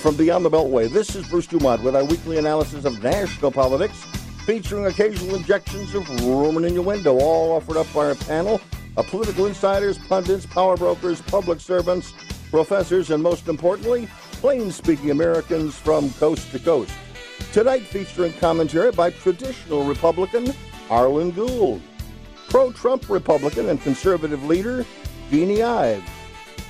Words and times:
from 0.00 0.16
Beyond 0.16 0.46
the 0.46 0.50
Beltway, 0.50 0.90
this 0.90 1.14
is 1.14 1.28
Bruce 1.28 1.46
Dumont 1.46 1.82
with 1.82 1.94
our 1.94 2.04
weekly 2.04 2.38
analysis 2.38 2.86
of 2.86 3.02
national 3.02 3.50
politics, 3.50 4.02
featuring 4.46 4.86
occasional 4.86 5.34
injections 5.34 5.94
of 5.94 6.08
rumor 6.24 6.66
in 6.66 6.72
your 6.72 6.82
window, 6.82 7.18
all 7.18 7.52
offered 7.52 7.76
up 7.76 7.86
by 7.92 8.06
our 8.06 8.14
panel 8.14 8.62
of 8.96 9.06
political 9.08 9.44
insiders, 9.44 9.98
pundits, 9.98 10.46
power 10.46 10.74
brokers, 10.78 11.20
public 11.20 11.60
servants, 11.60 12.14
professors, 12.50 13.10
and 13.10 13.22
most 13.22 13.46
importantly, 13.46 14.08
plain 14.32 14.72
speaking 14.72 15.10
Americans 15.10 15.74
from 15.74 16.10
coast 16.14 16.50
to 16.52 16.58
coast. 16.58 16.92
Tonight, 17.52 17.82
featuring 17.82 18.32
commentary 18.34 18.92
by 18.92 19.10
traditional 19.10 19.84
Republican 19.84 20.54
Arlen 20.88 21.30
Gould, 21.30 21.82
pro 22.48 22.72
Trump 22.72 23.10
Republican 23.10 23.68
and 23.68 23.82
conservative 23.82 24.42
leader 24.44 24.86
Jeanne 25.30 25.62
Ives, 25.62 26.10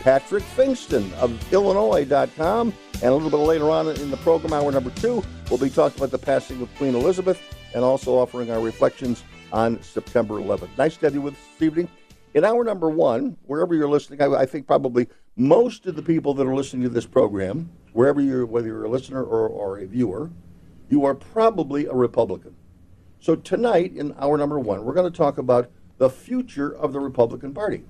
Patrick 0.00 0.42
Pfingsten 0.56 1.12
of 1.14 1.30
Illinoize.com, 1.50 2.72
and 2.94 3.04
a 3.04 3.12
little 3.12 3.28
bit 3.28 3.36
later 3.36 3.70
on 3.70 3.86
in 3.88 4.10
the 4.10 4.16
program, 4.18 4.54
hour 4.54 4.72
number 4.72 4.90
two, 4.90 5.22
we'll 5.50 5.58
be 5.58 5.68
talking 5.68 5.98
about 5.98 6.10
the 6.10 6.18
passing 6.18 6.60
of 6.62 6.74
Queen 6.76 6.94
Elizabeth 6.94 7.38
and 7.74 7.84
also 7.84 8.16
offering 8.16 8.50
our 8.50 8.60
reflections 8.60 9.22
on 9.52 9.80
September 9.82 10.34
11th. 10.36 10.68
Nice 10.78 10.96
to 10.96 11.06
have 11.06 11.14
you 11.14 11.20
with 11.20 11.34
us 11.34 11.40
this 11.58 11.66
evening. 11.66 11.88
In 12.32 12.44
hour 12.44 12.64
number 12.64 12.88
one, 12.88 13.36
wherever 13.46 13.74
you're 13.74 13.88
listening, 13.88 14.22
I, 14.22 14.40
I, 14.40 14.46
think 14.46 14.66
probably 14.66 15.06
most 15.36 15.84
of 15.86 15.96
the 15.96 16.02
people 16.02 16.32
that 16.34 16.46
are 16.46 16.54
listening 16.54 16.82
to 16.84 16.88
this 16.88 17.06
program, 17.06 17.70
wherever 17.92 18.22
you're, 18.22 18.46
whether 18.46 18.68
you're 18.68 18.84
a 18.84 18.88
listener 18.88 19.22
or, 19.22 19.48
or 19.48 19.80
a 19.80 19.86
viewer, 19.86 20.30
you 20.88 21.04
are 21.04 21.14
probably 21.14 21.86
a 21.86 21.92
Republican. 21.92 22.54
So 23.20 23.36
tonight, 23.36 23.94
in 23.96 24.14
hour 24.18 24.38
number 24.38 24.58
one, 24.58 24.84
we're 24.84 24.94
going 24.94 25.10
to 25.10 25.16
talk 25.16 25.36
about 25.36 25.70
the 25.98 26.08
future 26.08 26.74
of 26.74 26.94
the 26.94 27.00
Republican 27.00 27.52
Party. 27.52 27.84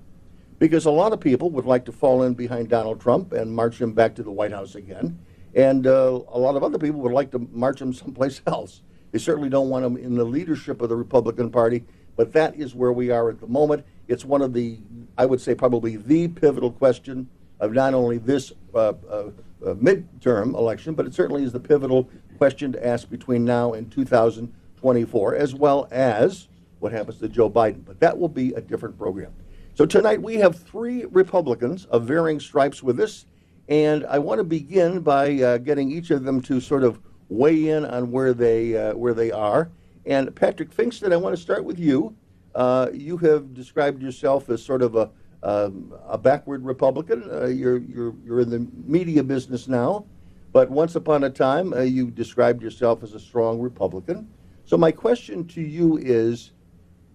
Because 0.60 0.84
a 0.84 0.90
lot 0.90 1.14
of 1.14 1.20
people 1.20 1.48
would 1.50 1.64
like 1.64 1.86
to 1.86 1.92
fall 1.92 2.22
in 2.22 2.34
behind 2.34 2.68
Donald 2.68 3.00
Trump 3.00 3.32
and 3.32 3.50
march 3.50 3.80
him 3.80 3.94
back 3.94 4.14
to 4.16 4.22
the 4.22 4.30
White 4.30 4.52
House 4.52 4.74
again. 4.74 5.18
And 5.54 5.86
uh, 5.86 6.20
a 6.28 6.38
lot 6.38 6.54
of 6.54 6.62
other 6.62 6.78
people 6.78 7.00
would 7.00 7.12
like 7.12 7.30
to 7.30 7.38
march 7.50 7.80
him 7.80 7.92
someplace 7.94 8.42
else. 8.46 8.82
They 9.10 9.18
certainly 9.18 9.48
don't 9.48 9.70
want 9.70 9.86
him 9.86 9.96
in 9.96 10.16
the 10.16 10.24
leadership 10.24 10.82
of 10.82 10.90
the 10.90 10.96
Republican 10.96 11.50
Party, 11.50 11.82
but 12.14 12.34
that 12.34 12.54
is 12.56 12.74
where 12.74 12.92
we 12.92 13.10
are 13.10 13.30
at 13.30 13.40
the 13.40 13.46
moment. 13.46 13.86
It's 14.06 14.22
one 14.22 14.42
of 14.42 14.52
the, 14.52 14.78
I 15.16 15.24
would 15.24 15.40
say, 15.40 15.54
probably 15.54 15.96
the 15.96 16.28
pivotal 16.28 16.70
question 16.70 17.30
of 17.58 17.72
not 17.72 17.94
only 17.94 18.18
this 18.18 18.52
uh, 18.74 18.78
uh, 18.78 18.92
uh 19.10 19.30
midterm 19.74 20.54
election, 20.54 20.94
but 20.94 21.06
it 21.06 21.14
certainly 21.14 21.42
is 21.42 21.52
the 21.52 21.60
pivotal 21.60 22.08
question 22.36 22.70
to 22.72 22.86
ask 22.86 23.08
between 23.08 23.46
now 23.46 23.72
and 23.72 23.90
2024, 23.90 25.34
as 25.36 25.54
well 25.54 25.88
as 25.90 26.48
what 26.80 26.92
happens 26.92 27.18
to 27.18 27.28
Joe 27.28 27.48
Biden. 27.48 27.82
But 27.84 27.98
that 28.00 28.18
will 28.18 28.28
be 28.28 28.52
a 28.52 28.60
different 28.60 28.98
program. 28.98 29.32
So 29.74 29.86
tonight 29.86 30.20
we 30.20 30.36
have 30.36 30.58
three 30.58 31.04
Republicans 31.06 31.86
of 31.86 32.04
varying 32.04 32.40
stripes 32.40 32.82
with 32.82 33.00
us, 33.00 33.26
and 33.68 34.04
I 34.06 34.18
want 34.18 34.38
to 34.38 34.44
begin 34.44 35.00
by 35.00 35.40
uh, 35.40 35.58
getting 35.58 35.90
each 35.90 36.10
of 36.10 36.24
them 36.24 36.42
to 36.42 36.60
sort 36.60 36.82
of 36.82 37.00
weigh 37.28 37.68
in 37.68 37.84
on 37.84 38.10
where 38.10 38.34
they 38.34 38.76
uh, 38.76 38.94
where 38.94 39.14
they 39.14 39.30
are. 39.30 39.70
And 40.04 40.34
Patrick 40.34 40.74
Pfingsten, 40.74 41.12
I 41.12 41.16
want 41.16 41.36
to 41.36 41.40
start 41.40 41.64
with 41.64 41.78
you. 41.78 42.14
Uh, 42.54 42.88
you 42.92 43.16
have 43.18 43.54
described 43.54 44.02
yourself 44.02 44.50
as 44.50 44.62
sort 44.62 44.82
of 44.82 44.96
a 44.96 45.10
um, 45.42 45.94
a 46.06 46.18
backward 46.18 46.64
Republican. 46.64 47.30
Uh, 47.30 47.46
you're 47.46 47.78
you're 47.78 48.14
you're 48.24 48.40
in 48.40 48.50
the 48.50 48.66
media 48.84 49.22
business 49.22 49.68
now, 49.68 50.04
but 50.52 50.68
once 50.68 50.96
upon 50.96 51.24
a 51.24 51.30
time 51.30 51.72
uh, 51.72 51.80
you 51.80 52.10
described 52.10 52.60
yourself 52.60 53.02
as 53.02 53.14
a 53.14 53.20
strong 53.20 53.60
Republican. 53.60 54.28
So 54.66 54.76
my 54.76 54.90
question 54.90 55.46
to 55.48 55.62
you 55.62 55.96
is, 55.96 56.50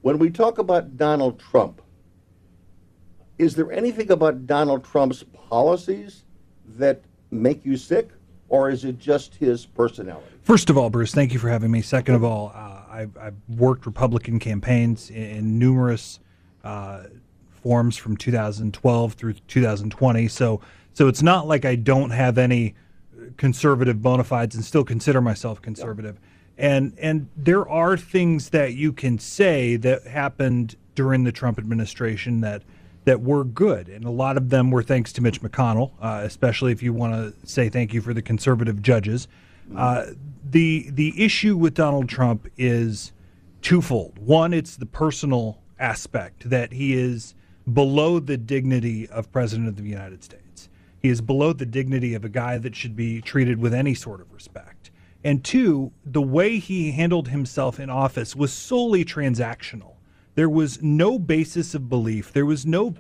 when 0.02 0.18
we 0.18 0.30
talk 0.30 0.58
about 0.58 0.98
Donald 0.98 1.38
Trump, 1.38 1.82
is 3.38 3.56
there 3.56 3.72
anything 3.72 4.12
about 4.12 4.48
Donald 4.48 4.84
Trump's 4.84 5.24
policies 5.50 6.24
that 6.78 7.02
make 7.32 7.66
you 7.66 7.78
sick? 7.78 8.10
or 8.50 8.70
is 8.70 8.86
it 8.86 9.00
just 9.00 9.36
his 9.36 9.66
personality? 9.66 10.28
First 10.42 10.70
of 10.70 10.78
all, 10.78 10.90
Bruce, 10.90 11.14
thank 11.14 11.34
you 11.34 11.40
for 11.40 11.50
having 11.50 11.72
me. 11.72 11.82
Second 11.82 12.16
of 12.16 12.24
all, 12.24 12.52
uh, 12.54 12.84
I've, 12.90 13.18
I've, 13.18 13.36
worked 13.50 13.86
Republican 13.86 14.40
campaigns 14.40 15.10
in, 15.10 15.24
in 15.24 15.60
numerous 15.60 16.20
uh, 16.64 17.04
forms 17.50 17.98
from 17.98 18.16
2012 18.16 19.14
through 19.14 19.34
2020. 19.34 20.28
So, 20.28 20.62
so 20.94 21.08
it's 21.08 21.24
not 21.24 21.48
like 21.48 21.66
I 21.66 21.76
don't 21.76 22.12
have 22.12 22.38
any 22.38 22.76
conservative 23.38 24.02
bona 24.02 24.24
fides 24.24 24.56
and 24.56 24.64
still 24.64 24.84
consider 24.84 25.20
myself 25.20 25.62
conservative. 25.62 26.20
Yeah. 26.22 26.30
And 26.58 26.98
and 27.00 27.28
there 27.36 27.68
are 27.68 27.98
things 27.98 28.52
that 28.52 28.76
you 28.76 28.94
can 28.94 29.20
say 29.20 29.76
that 29.76 30.08
happened 30.08 30.78
during 30.94 31.26
the 31.26 31.32
Trump 31.34 31.58
administration 31.58 32.40
that 32.42 32.64
that 33.06 33.22
were 33.22 33.44
good, 33.44 33.88
and 33.88 34.04
a 34.04 34.10
lot 34.12 34.36
of 34.36 34.50
them 34.50 34.72
were 34.72 34.84
thanks 34.84 35.14
to 35.14 35.22
Mitch 35.22 35.42
McConnell, 35.42 35.92
uh, 36.02 36.22
especially 36.24 36.72
if 36.72 36.84
you 36.84 36.92
want 36.92 37.14
to 37.14 37.48
say 37.48 37.70
thank 37.70 37.94
you 37.94 38.02
for 38.02 38.14
the 38.14 38.22
conservative 38.22 38.82
judges. 38.82 39.28
Uh, 39.76 40.08
the 40.44 40.90
the 40.92 41.24
issue 41.24 41.56
with 41.58 41.74
Donald 41.74 42.10
Trump 42.10 42.48
is 42.58 43.12
twofold. 43.62 44.20
One, 44.20 44.54
it's 44.54 44.76
the 44.76 44.86
personal 44.86 45.60
aspect 45.80 46.50
that 46.50 46.74
he 46.74 46.94
is 46.94 47.34
below 47.72 48.20
the 48.20 48.38
dignity 48.38 49.08
of 49.10 49.32
president 49.32 49.68
of 49.68 49.76
the 49.78 49.84
United 49.84 50.24
States. 50.24 50.70
He 51.00 51.10
is 51.10 51.22
below 51.22 51.54
the 51.54 51.66
dignity 51.66 52.14
of 52.14 52.24
a 52.24 52.30
guy 52.30 52.58
that 52.60 52.76
should 52.76 52.96
be 52.96 53.22
treated 53.22 53.60
with 53.60 53.74
any 53.74 53.94
sort 53.96 54.22
of 54.22 54.32
respect. 54.32 54.92
And 55.24 55.44
two, 55.44 55.92
the 56.06 56.22
way 56.22 56.60
he 56.60 56.92
handled 56.92 57.30
himself 57.30 57.80
in 57.80 57.90
office 57.90 58.36
was 58.36 58.54
solely 58.54 59.04
transactional. 59.04 59.95
There 60.36 60.50
was 60.50 60.84
no 60.84 61.18
basis 61.18 61.74
of 61.74 61.88
belief. 61.88 62.34
There 62.34 62.46
was 62.46 62.66
no 62.66 62.96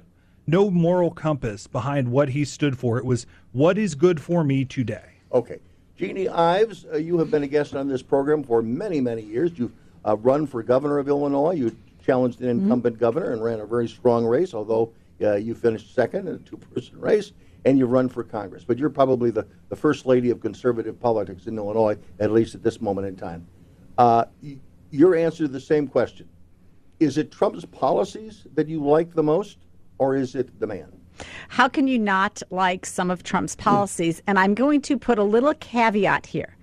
no 0.47 0.69
moral 0.69 1.11
compass 1.11 1.67
behind 1.67 2.09
what 2.09 2.29
he 2.29 2.45
stood 2.45 2.77
for. 2.77 2.97
It 2.97 3.05
was 3.05 3.25
what 3.51 3.77
is 3.77 3.93
good 3.95 4.21
for 4.21 4.43
me 4.43 4.63
today. 4.63 5.15
Okay. 5.33 5.59
Jeanne 5.97 6.29
Ives, 6.29 6.85
uh, 6.93 6.97
you 6.97 7.17
have 7.17 7.31
been 7.31 7.43
a 7.43 7.47
guest 7.47 7.75
on 7.75 7.87
this 7.87 8.01
program 8.01 8.43
for 8.43 8.61
many, 8.61 9.01
many 9.01 9.21
years. 9.21 9.51
You've 9.55 9.73
uh, 10.05 10.15
run 10.17 10.45
for 10.45 10.61
governor 10.61 10.99
of 10.99 11.07
Illinois. 11.07 11.53
You 11.53 11.75
challenged 12.05 12.41
an 12.41 12.47
mm-hmm. 12.47 12.63
incumbent 12.63 12.95
mm-hmm. 12.95 13.01
governor 13.01 13.31
and 13.31 13.43
ran 13.43 13.59
a 13.59 13.65
very 13.65 13.87
strong 13.87 14.25
race, 14.25 14.53
although 14.53 14.93
uh, 15.21 15.35
you 15.35 15.55
finished 15.55 15.93
second 15.93 16.27
in 16.27 16.35
a 16.35 16.39
two 16.39 16.57
person 16.57 16.99
race, 16.99 17.33
and 17.65 17.77
you 17.77 17.85
run 17.85 18.07
for 18.07 18.23
Congress. 18.23 18.63
But 18.63 18.77
you're 18.77 18.89
probably 18.89 19.31
the, 19.31 19.47
the 19.69 19.75
first 19.75 20.05
lady 20.05 20.29
of 20.29 20.39
conservative 20.41 20.99
politics 20.99 21.47
in 21.47 21.57
Illinois, 21.57 21.97
at 22.19 22.31
least 22.31 22.55
at 22.55 22.63
this 22.63 22.79
moment 22.79 23.07
in 23.07 23.15
time. 23.15 23.47
Uh, 23.97 24.25
your 24.91 25.15
answer 25.15 25.45
to 25.45 25.47
the 25.47 25.59
same 25.59 25.87
question 25.87 26.29
is 26.99 27.17
it 27.17 27.31
Trump's 27.31 27.65
policies 27.65 28.45
that 28.55 28.67
you 28.67 28.83
like 28.83 29.13
the 29.13 29.23
most, 29.23 29.57
or 29.97 30.15
is 30.15 30.35
it 30.35 30.59
the 30.59 30.67
man? 30.67 30.91
How 31.49 31.67
can 31.67 31.87
you 31.87 31.97
not 31.97 32.41
like 32.49 32.85
some 32.85 33.09
of 33.09 33.23
Trump's 33.23 33.55
policies? 33.55 34.21
And 34.27 34.37
I'm 34.37 34.53
going 34.53 34.81
to 34.81 34.97
put 34.97 35.17
a 35.17 35.23
little 35.23 35.53
caveat 35.55 36.25
here 36.25 36.55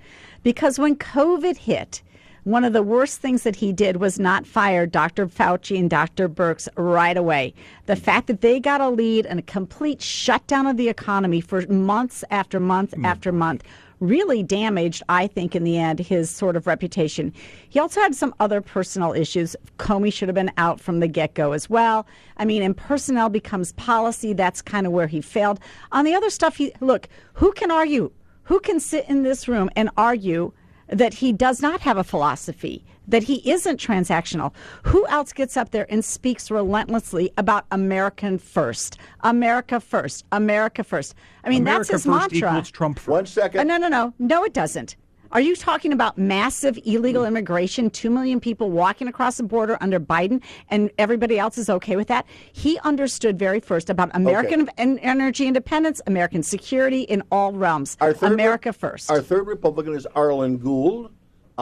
because 0.43 0.79
when 0.79 0.97
COVID 0.97 1.57
hit, 1.57 2.03
one 2.45 2.65
of 2.65 2.73
the 2.73 2.83
worst 2.83 3.21
things 3.21 3.45
that 3.45 3.57
he 3.57 3.73
did 3.73 3.99
was 3.99 4.19
not 4.19 4.47
fire 4.47 4.85
Dr. 4.85 5.29
Fauci 5.29 5.79
and 5.79 5.89
Dr. 5.89 6.29
Birx 6.29 6.69
right 6.77 7.17
away. 7.17 7.55
The 7.87 7.95
fact 7.95 8.27
that 8.27 8.41
they 8.41 8.59
got 8.59 8.81
a 8.81 8.89
lead 8.89 9.27
and 9.27 9.39
a 9.39 9.43
complete 9.43 10.03
shutdown 10.03 10.67
of 10.67 10.77
the 10.77 10.89
economy 10.89 11.41
for 11.41 11.65
months 11.69 12.25
after 12.31 12.59
month 12.59 12.95
mm. 12.97 13.07
after 13.07 13.31
month 13.31 13.63
really 14.03 14.43
damaged, 14.43 15.03
I 15.09 15.29
think, 15.29 15.55
in 15.55 15.65
the 15.65 15.79
end, 15.79 16.01
his 16.01 16.29
sort 16.29 16.57
of 16.57 16.67
reputation. 16.67 17.33
He 17.69 17.79
also 17.79 18.01
had 18.01 18.15
some 18.15 18.35
other 18.41 18.61
personal 18.61 19.13
issues. 19.13 19.55
Comey 19.79 20.13
should 20.13 20.29
have 20.29 20.35
been 20.35 20.51
out 20.57 20.81
from 20.81 21.01
the 21.01 21.07
get 21.07 21.35
go 21.35 21.53
as 21.53 21.71
well. 21.71 22.07
I 22.37 22.45
mean, 22.45 22.63
and 22.63 22.77
personnel 22.77 23.29
becomes 23.29 23.73
policy. 23.73 24.33
That's 24.33 24.61
kind 24.61 24.87
of 24.87 24.93
where 24.93 25.07
he 25.07 25.21
failed. 25.21 25.61
On 25.93 26.05
the 26.05 26.15
other 26.15 26.31
stuff, 26.31 26.57
he 26.57 26.73
look, 26.81 27.09
who 27.35 27.53
can 27.53 27.71
argue? 27.71 28.11
Who 28.45 28.59
can 28.59 28.81
sit 28.81 29.09
in 29.09 29.23
this 29.23 29.47
room 29.47 29.71
and 29.77 29.89
argue 29.97 30.53
that 30.89 31.15
he 31.15 31.33
does 31.33 31.63
not 31.63 31.81
have 31.81 31.97
a 31.97 32.05
philosophy? 32.05 32.85
That 33.09 33.25
he 33.25 33.49
isn't 33.51 33.81
transactional. 33.81 34.53
Who 34.85 35.07
else 35.07 35.33
gets 35.33 35.57
up 35.57 35.71
there 35.71 35.87
and 35.89 36.05
speaks 36.05 36.51
relentlessly 36.51 37.33
about 37.37 37.67
American 37.71 38.39
first, 38.39 38.99
America 39.21 39.81
first, 39.81 40.25
America 40.33 40.85
first? 40.85 41.15
I 41.45 41.49
mean, 41.49 41.63
America 41.63 41.93
that's 41.93 42.05
his 42.05 42.05
first 42.05 42.33
mantra. 42.33 42.51
Equals 42.51 42.71
Trump 42.71 42.99
first. 42.99 43.09
One 43.09 43.27
second. 43.27 43.61
Uh, 43.61 43.65
no, 43.65 43.77
no, 43.77 43.89
no, 43.89 44.15
no, 44.19 44.45
it 44.45 44.53
doesn't. 44.53 44.97
Are 45.33 45.41
you 45.41 45.57
talking 45.57 45.95
about 45.95 46.19
massive 46.19 46.79
illegal 46.85 47.25
immigration, 47.25 47.89
2 47.89 48.11
million 48.11 48.39
people 48.39 48.71
walking 48.71 49.09
across 49.09 49.39
the 49.39 49.45
border 49.45 49.79
under 49.81 49.99
Biden, 49.99 50.43
and 50.69 50.91
everybody 50.99 51.39
else 51.39 51.57
is 51.57 51.71
okay 51.71 51.97
with 51.97 52.09
that? 52.09 52.27
He 52.53 52.79
understood 52.81 53.39
very 53.39 53.59
first 53.59 53.89
about 53.89 54.11
American 54.13 54.69
okay. 54.79 54.99
energy 55.01 55.47
independence, 55.47 56.03
American 56.07 56.43
security 56.43 57.03
in 57.03 57.23
all 57.33 57.55
realms. 57.55 57.97
America 58.21 58.69
re- 58.69 58.75
first. 58.75 59.11
Our 59.11 59.23
third 59.23 59.47
Republican 59.47 59.95
is 59.95 60.07
Arlen 60.15 60.59
Gould. 60.59 61.11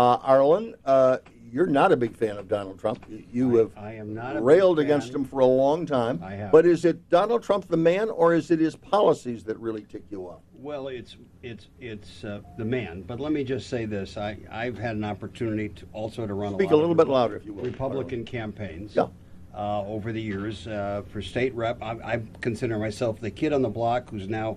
Uh, 0.01 0.19
Arlen, 0.23 0.75
uh, 0.87 1.19
you're 1.53 1.67
not 1.67 1.93
a 1.93 1.97
big 1.97 2.17
fan 2.17 2.39
of 2.39 2.49
Donald 2.49 2.81
Trump. 2.81 3.05
You 3.31 3.57
have 3.57 3.71
I, 3.77 3.93
am 3.93 4.15
not 4.15 4.43
railed 4.43 4.79
against 4.79 5.13
him 5.13 5.27
for 5.27 5.41
a 5.41 5.47
long 5.47 5.85
time. 5.85 6.23
I 6.25 6.33
have. 6.37 6.53
But 6.53 6.65
is 6.65 6.87
it 6.87 7.11
Donald 7.11 7.43
Trump 7.43 7.69
the 7.69 7.77
man, 7.77 8.09
or 8.09 8.33
is 8.33 8.51
it 8.51 8.61
his 8.61 8.75
policies 8.75 9.45
that 9.45 9.59
really 9.59 9.83
tick 9.83 10.05
you 10.09 10.23
off? 10.23 10.41
Well, 10.55 10.89
it's 10.89 11.19
it's 11.43 11.67
it's 11.81 12.25
uh, 12.25 12.41
the 12.57 12.65
man. 12.65 13.03
But 13.03 13.21
let 13.21 13.31
me 13.33 13.45
just 13.45 13.69
say 13.69 13.85
this: 13.85 14.17
I 14.17 14.39
I've 14.51 14.79
had 14.79 14.97
an 14.97 15.05
opportunity 15.05 15.69
to 15.69 15.87
also 15.93 16.27
to 16.27 16.33
run 16.33 16.55
speak 16.55 16.71
a, 16.71 16.75
a 16.75 16.77
little 16.77 16.95
bit 16.95 17.09
louder, 17.09 17.37
if 17.37 17.45
you 17.45 17.53
will. 17.53 17.65
Republican 17.65 18.25
campaigns. 18.25 18.97
Yeah. 18.97 19.09
Uh, 19.55 19.83
over 19.83 20.15
the 20.15 20.23
years, 20.23 20.67
uh, 20.67 21.03
for 21.13 21.21
state 21.21 21.53
rep, 21.55 21.83
I, 21.83 21.91
I 22.03 22.23
consider 22.41 22.79
myself 22.79 23.21
the 23.21 23.31
kid 23.31 23.53
on 23.53 23.61
the 23.61 23.69
block 23.69 24.09
who's 24.09 24.29
now 24.29 24.57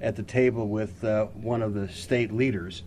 at 0.00 0.16
the 0.16 0.24
table 0.24 0.66
with 0.66 1.04
uh, 1.04 1.26
one 1.26 1.62
of 1.62 1.74
the 1.74 1.88
state 1.90 2.32
leaders. 2.32 2.82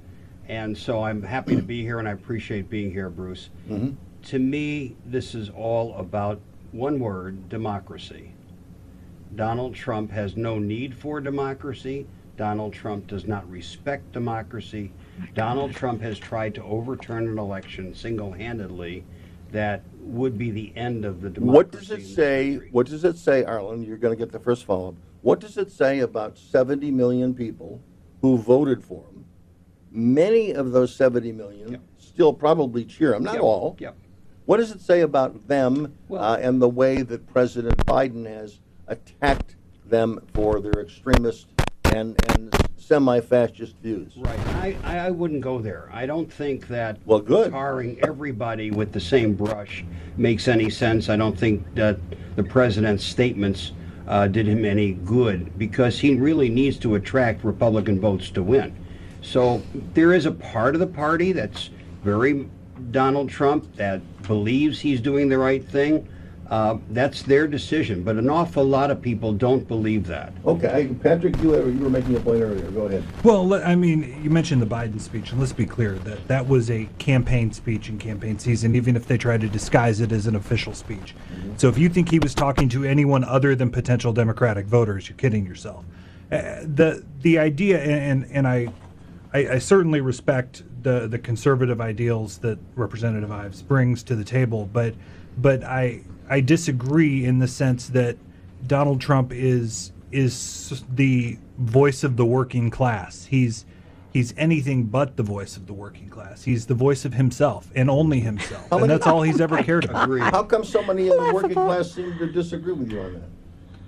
And 0.48 0.78
so 0.78 1.04
I'm 1.04 1.22
happy 1.22 1.56
to 1.56 1.62
be 1.62 1.82
here 1.82 2.00
and 2.00 2.08
I 2.08 2.12
appreciate 2.12 2.70
being 2.70 2.92
here, 2.92 3.10
Bruce. 3.10 3.50
Mm-hmm. 3.70 3.92
To 4.28 4.40
me, 4.40 4.96
this 5.06 5.36
is 5.36 5.50
all 5.50 5.96
about 5.96 6.40
one 6.72 7.00
word 7.00 7.50
democracy. 7.50 8.34
Donald 9.36 9.74
Trump 9.74 10.12
has 10.12 10.36
no 10.36 10.60
need 10.60 10.96
for 10.96 11.20
democracy. 11.20 12.06
Donald 12.38 12.74
Trump 12.74 13.08
does 13.08 13.26
not 13.26 13.50
respect 13.50 14.12
democracy. 14.12 14.92
Donald 15.36 15.74
Trump 15.74 16.02
has 16.02 16.18
tried 16.18 16.56
to 16.56 16.64
overturn 16.64 17.28
an 17.28 17.38
election 17.38 17.94
single 17.94 18.32
handedly 18.32 19.04
that 19.52 19.84
would 20.00 20.38
be 20.38 20.50
the 20.52 20.74
end 20.76 21.06
of 21.06 21.22
the 21.22 21.30
democracy. 21.30 21.56
What 21.56 21.72
does 21.72 21.92
it 21.92 22.06
say? 22.06 22.52
country. 22.54 22.70
What 22.72 22.88
does 22.88 23.04
it 23.04 23.18
say, 23.18 23.44
Arlen? 23.44 23.84
You're 23.84 23.98
going 23.98 24.18
to 24.18 24.20
get 24.20 24.32
the 24.32 24.40
first 24.40 24.66
follow 24.66 24.90
up. 24.90 24.96
What 25.22 25.40
does 25.40 25.58
it 25.58 25.72
say 25.72 26.00
about 26.00 26.38
70 26.38 26.92
million 26.92 27.34
people 27.34 27.80
who 28.22 28.38
voted 28.38 28.84
for 28.84 29.04
him? 29.06 29.13
Many 29.94 30.52
of 30.54 30.72
those 30.72 30.94
70 30.96 31.32
million 31.32 31.72
Yep. 31.74 31.82
still 32.00 32.34
probably 32.34 32.84
cheer 32.84 33.14
him, 33.14 33.24
not 33.24 33.36
Yep, 33.36 33.44
all. 33.44 33.78
Yep. 33.80 33.96
What 34.46 34.58
does 34.58 34.72
it 34.72 34.82
say 34.82 35.02
about 35.02 35.48
them 35.48 35.94
Well- 36.10 36.24
uh, 36.24 36.38
and 36.38 36.60
the 36.62 36.68
way 36.68 37.04
that 37.04 37.28
President 37.28 37.78
Biden 37.86 38.26
has 38.28 38.60
attacked 38.88 39.56
them 39.88 40.20
for 40.34 40.60
their 40.60 40.82
extremist 40.82 41.48
and, 41.94 42.16
and 42.36 42.54
semi 42.76 43.20
fascist 43.20 43.76
views? 43.84 44.14
Right. 44.18 44.40
I, 44.56 44.76
I 44.84 44.98
I 45.08 45.10
wouldn't 45.12 45.42
go 45.42 45.60
there. 45.60 45.90
I 45.94 46.06
don't 46.08 46.32
think 46.32 46.68
that 46.70 46.98
Well, 47.06 47.20
good. 47.20 47.52
tarring 47.52 48.00
everybody 48.02 48.72
with 48.72 48.92
the 48.94 49.00
same 49.00 49.34
brush 49.36 49.86
makes 50.18 50.48
any 50.48 50.70
sense. 50.72 51.08
I 51.08 51.16
don't 51.18 51.38
think 51.38 51.76
that 51.76 52.00
the 52.36 52.44
president's 52.44 53.04
statements 53.06 53.74
uh, 54.08 54.28
did 54.28 54.48
him 54.48 54.66
any 54.66 54.94
good 54.94 55.58
because 55.58 56.00
he 56.00 56.16
really 56.16 56.50
needs 56.50 56.78
to 56.80 56.96
attract 56.96 57.44
Republican 57.46 58.02
votes 58.02 58.30
to 58.32 58.42
win. 58.44 58.76
So 59.24 59.64
there 59.94 60.14
is 60.14 60.26
a 60.26 60.32
part 60.32 60.76
of 60.76 60.80
the 60.80 60.88
party 60.88 61.32
that's 61.32 61.70
very 62.04 62.48
Donald 62.92 63.30
Trump 63.30 63.76
that 63.78 64.02
believes 64.24 64.80
he's 64.80 65.02
doing 65.02 65.30
the 65.30 65.38
right 65.38 65.66
thing. 65.68 66.08
Uh, 66.50 66.78
that's 66.90 67.24
their 67.24 67.48
decision, 67.48 68.04
but 68.04 68.18
an 68.18 68.30
awful 68.30 68.64
lot 68.64 68.92
of 68.92 69.02
people 69.02 69.32
don't 69.34 69.66
believe 69.68 70.06
that. 70.06 70.34
Okay, 70.46 70.94
Patrick, 71.02 71.36
you, 71.42 71.50
were- 71.50 71.70
you 71.70 71.80
were 71.80 71.90
making 71.90 72.16
a 72.16 72.20
point 72.20 72.42
earlier. 72.44 72.70
Go 72.70 72.82
ahead. 72.82 73.04
Well, 73.24 73.54
I 73.56 73.74
mean, 73.76 74.22
you 74.22 74.30
mentioned 74.30 74.62
the 74.62 74.68
Biden 74.68 75.00
speech, 75.02 75.32
and 75.32 75.40
let's 75.40 75.54
be 75.54 75.66
clear 75.66 75.94
that 76.00 76.28
that 76.28 76.48
was 76.48 76.70
a 76.70 76.88
campaign 77.00 77.54
speech 77.54 77.90
in 77.90 77.98
campaign 77.98 78.38
season, 78.38 78.76
even 78.76 78.96
if 78.96 79.08
they 79.08 79.18
tried 79.18 79.42
to 79.42 79.48
disguise 79.50 80.00
it 80.02 80.12
as 80.12 80.28
an 80.28 80.36
official 80.36 80.74
speech. 80.74 81.16
So 81.58 81.70
if 81.70 81.78
you 81.78 81.90
think 81.90 82.12
he 82.12 82.20
was 82.20 82.36
talking 82.36 82.68
to 82.70 82.84
anyone 82.84 83.24
other 83.24 83.56
than 83.56 83.72
potential 83.72 84.12
Democratic 84.14 84.66
voters, 84.68 85.10
you're 85.10 85.18
kidding 85.18 85.46
yourself. 85.48 85.86
Uh, 86.32 86.38
the 86.66 87.04
the 87.22 87.40
idea, 87.40 87.80
and 87.82 88.26
and 88.32 88.48
I, 88.48 88.68
I, 89.34 89.54
I 89.54 89.58
certainly 89.60 90.02
respect 90.02 90.64
the 90.84 91.08
the 91.08 91.20
conservative 91.20 91.82
ideals 91.82 92.38
that 92.40 92.60
Representative 92.76 93.32
Ives 93.32 93.62
brings 93.62 94.04
to 94.04 94.16
the 94.16 94.24
table, 94.24 94.70
but 94.72 94.94
but 95.38 95.64
I 95.64 96.02
I 96.30 96.42
disagree 96.42 97.26
in 97.26 97.40
the 97.40 97.48
sense 97.48 97.88
that 97.90 98.18
Donald 98.68 99.02
Trump 99.02 99.32
is 99.34 99.92
is 100.12 100.84
the 100.94 101.38
voice 101.58 102.04
of 102.04 102.18
the 102.18 102.26
working 102.26 102.70
class. 102.70 103.26
He's 103.26 103.66
he's 104.12 104.34
anything 104.38 104.84
but 104.84 105.18
the 105.18 105.24
voice 105.24 105.58
of 105.58 105.66
the 105.66 105.74
working 105.74 106.10
class. 106.10 106.44
He's 106.44 106.68
the 106.68 106.76
voice 106.76 107.04
of 107.04 107.16
himself 107.16 107.72
and 107.76 107.90
only 107.90 108.20
himself, 108.20 108.72
and 108.72 108.90
that's 108.90 109.08
all 109.08 109.24
he's 109.24 109.42
ever 109.42 109.64
cared 109.64 109.86
about. 109.86 110.04
Agreed. 110.04 110.24
How 110.24 110.44
come 110.44 110.64
so 110.64 110.84
many 110.84 111.10
in 111.10 111.18
the 111.18 111.34
working 111.34 111.56
class 111.56 111.92
seem 111.92 112.18
to 112.20 112.32
disagree 112.32 112.74
with 112.74 112.92
you 112.92 113.02
on 113.02 113.14
that? 113.14 113.30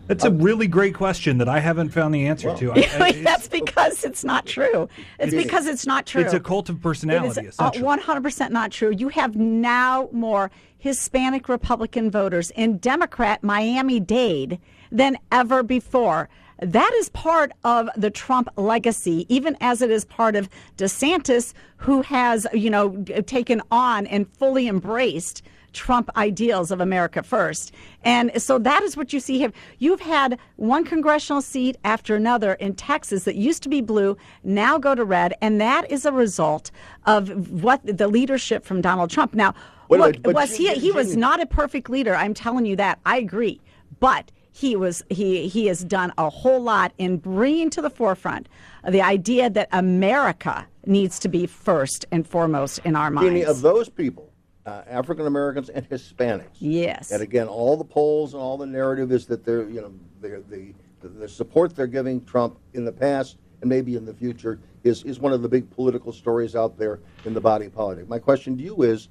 That's 0.07 0.23
a 0.23 0.31
really 0.31 0.67
great 0.67 0.93
question 0.93 1.39
that 1.39 1.49
I 1.49 1.59
haven't 1.59 1.89
found 1.89 2.13
the 2.13 2.27
answer 2.27 2.49
Well- 2.49 2.57
to. 2.57 2.71
I- 2.73 2.89
I- 2.99 3.11
That's 3.23 3.47
because 3.47 4.03
it's 4.03 4.23
not 4.23 4.45
true. 4.45 4.87
It's 5.19 5.33
It 5.33 5.37
is. 5.37 5.43
because 5.43 5.65
it's 5.67 5.85
not 5.87 6.05
true. 6.05 6.21
It's 6.21 6.33
a 6.33 6.39
cult 6.39 6.69
of 6.69 6.81
personality, 6.81 7.27
It 7.41 7.47
is 7.47 7.59
uh, 7.59 7.69
essentially. 7.71 8.03
100% 8.03 8.51
not 8.51 8.71
true. 8.71 8.91
You 8.91 9.09
have 9.09 9.35
now 9.35 10.09
more 10.11 10.51
Hispanic 10.77 11.49
Republican 11.49 12.11
voters 12.11 12.51
in 12.51 12.77
Democrat 12.77 13.43
Miami 13.43 13.99
Dade 13.99 14.59
than 14.91 15.17
ever 15.31 15.63
before. 15.63 16.29
That 16.61 16.91
is 16.99 17.09
part 17.09 17.51
of 17.63 17.89
the 17.97 18.09
Trump 18.09 18.47
legacy, 18.55 19.25
even 19.27 19.57
as 19.59 19.81
it 19.81 19.91
is 19.91 20.05
part 20.05 20.35
of 20.37 20.47
DeSantis, 20.77 21.53
who 21.77 22.01
has, 22.03 22.47
you 22.53 22.69
know, 22.69 23.03
taken 23.25 23.61
on 23.71 24.05
and 24.07 24.31
fully 24.37 24.67
embraced 24.67 25.41
Trump 25.75 26.09
ideals 26.17 26.71
of 26.71 26.81
America 26.81 27.21
first. 27.21 27.71
And 28.03 28.41
so 28.41 28.57
that 28.59 28.81
is 28.81 28.97
what 28.97 29.13
you 29.13 29.19
see 29.19 29.37
here. 29.37 29.51
You've 29.77 29.99
had 29.99 30.39
one 30.55 30.85
congressional 30.85 31.41
seat 31.41 31.77
after 31.83 32.15
another 32.15 32.53
in 32.53 32.73
Texas 32.73 33.25
that 33.25 33.35
used 33.35 33.61
to 33.63 33.69
be 33.69 33.81
blue, 33.81 34.17
now 34.43 34.79
go 34.79 34.95
to 34.95 35.03
red, 35.03 35.35
and 35.41 35.61
that 35.61 35.91
is 35.91 36.05
a 36.05 36.11
result 36.11 36.71
of 37.05 37.51
what 37.61 37.81
the 37.85 38.07
leadership 38.07 38.65
from 38.65 38.81
Donald 38.81 39.11
Trump. 39.11 39.35
Now, 39.35 39.53
Wait 39.89 39.99
look, 39.99 40.21
but 40.23 40.33
was 40.33 40.55
he 40.55 40.73
he 40.73 40.91
was 40.91 41.15
not 41.15 41.39
a 41.39 41.45
perfect 41.45 41.89
leader. 41.89 42.15
I'm 42.15 42.33
telling 42.33 42.65
you 42.65 42.75
that. 42.77 42.99
I 43.05 43.17
agree. 43.17 43.61
But 43.99 44.31
he 44.51 44.75
was 44.75 45.03
he 45.09 45.47
he 45.47 45.67
has 45.67 45.83
done 45.83 46.13
a 46.17 46.29
whole 46.29 46.61
lot 46.61 46.93
in 46.97 47.17
bringing 47.17 47.69
to 47.71 47.81
the 47.81 47.89
forefront 47.89 48.47
the 48.87 49.01
idea 49.01 49.49
that 49.49 49.67
America 49.71 50.65
needs 50.85 51.19
to 51.19 51.27
be 51.27 51.45
first 51.45 52.05
and 52.11 52.25
foremost 52.25 52.79
in 52.85 52.95
our 52.95 53.11
minds. 53.11 53.29
Jeannie, 53.29 53.45
of 53.45 53.61
those 53.61 53.89
people, 53.89 54.24
uh, 54.65 54.81
African 54.87 55.27
Americans 55.27 55.69
and 55.69 55.87
Hispanics. 55.89 56.57
Yes. 56.59 57.11
And 57.11 57.21
again, 57.21 57.47
all 57.47 57.77
the 57.77 57.83
polls 57.83 58.33
and 58.33 58.41
all 58.41 58.57
the 58.57 58.65
narrative 58.65 59.11
is 59.11 59.25
that 59.27 59.45
they're, 59.45 59.69
you 59.69 59.81
know, 59.81 59.93
they're, 60.21 60.41
the 60.41 60.73
the 61.01 61.27
support 61.27 61.75
they're 61.75 61.87
giving 61.87 62.23
Trump 62.25 62.57
in 62.73 62.83
the 62.83 62.91
past 62.91 63.37
and 63.61 63.69
maybe 63.69 63.95
in 63.95 64.05
the 64.05 64.13
future 64.13 64.59
is, 64.83 65.03
is 65.03 65.19
one 65.19 65.33
of 65.33 65.41
the 65.41 65.49
big 65.49 65.69
political 65.69 66.11
stories 66.11 66.55
out 66.55 66.77
there 66.77 66.99
in 67.25 67.33
the 67.33 67.41
body 67.41 67.69
politic. 67.69 68.07
My 68.07 68.19
question 68.19 68.57
to 68.57 68.63
you 68.63 68.81
is, 68.81 69.09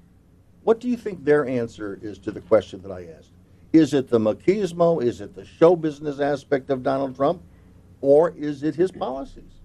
what 0.64 0.80
do 0.80 0.88
you 0.88 0.96
think 0.96 1.24
their 1.24 1.46
answer 1.46 1.98
is 2.02 2.18
to 2.20 2.30
the 2.30 2.40
question 2.40 2.82
that 2.82 2.90
I 2.90 3.06
asked? 3.16 3.30
Is 3.72 3.94
it 3.94 4.08
the 4.08 4.18
machismo? 4.18 5.02
Is 5.02 5.20
it 5.20 5.34
the 5.34 5.44
show 5.44 5.76
business 5.76 6.20
aspect 6.20 6.70
of 6.70 6.82
Donald 6.82 7.16
Trump? 7.16 7.42
Or 8.00 8.30
is 8.36 8.62
it 8.62 8.74
his 8.74 8.90
policies? 8.90 9.60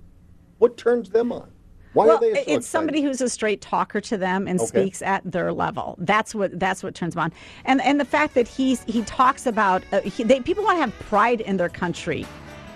What 0.58 0.78
turns 0.78 1.10
them 1.10 1.32
on? 1.32 1.52
Why 1.94 2.06
well, 2.06 2.18
are 2.18 2.20
they 2.20 2.28
so 2.34 2.40
it's 2.40 2.42
excited? 2.42 2.64
somebody 2.64 3.02
who's 3.02 3.22
a 3.22 3.30
straight 3.30 3.62
talker 3.62 4.00
to 4.02 4.18
them 4.18 4.48
and 4.48 4.60
Okay. 4.60 4.68
speaks 4.68 5.02
at 5.02 5.22
their 5.26 5.52
level. 5.52 5.96
That's 6.00 6.36
what 6.36 6.60
that's 6.60 6.84
what 6.84 6.94
turns 6.96 7.16
them 7.16 7.24
on. 7.24 7.34
And 7.66 7.82
and 7.82 8.00
the 8.00 8.06
fact 8.06 8.36
that 8.36 8.48
he's 8.48 8.84
he 8.84 9.02
talks 9.04 9.46
about 9.48 9.84
uh, 9.92 10.02
he, 10.02 10.24
they, 10.24 10.40
people 10.40 10.64
want 10.64 10.78
to 10.78 10.82
have 10.82 10.94
pride 11.08 11.42
in 11.42 11.58
their 11.58 11.70
country. 11.70 12.26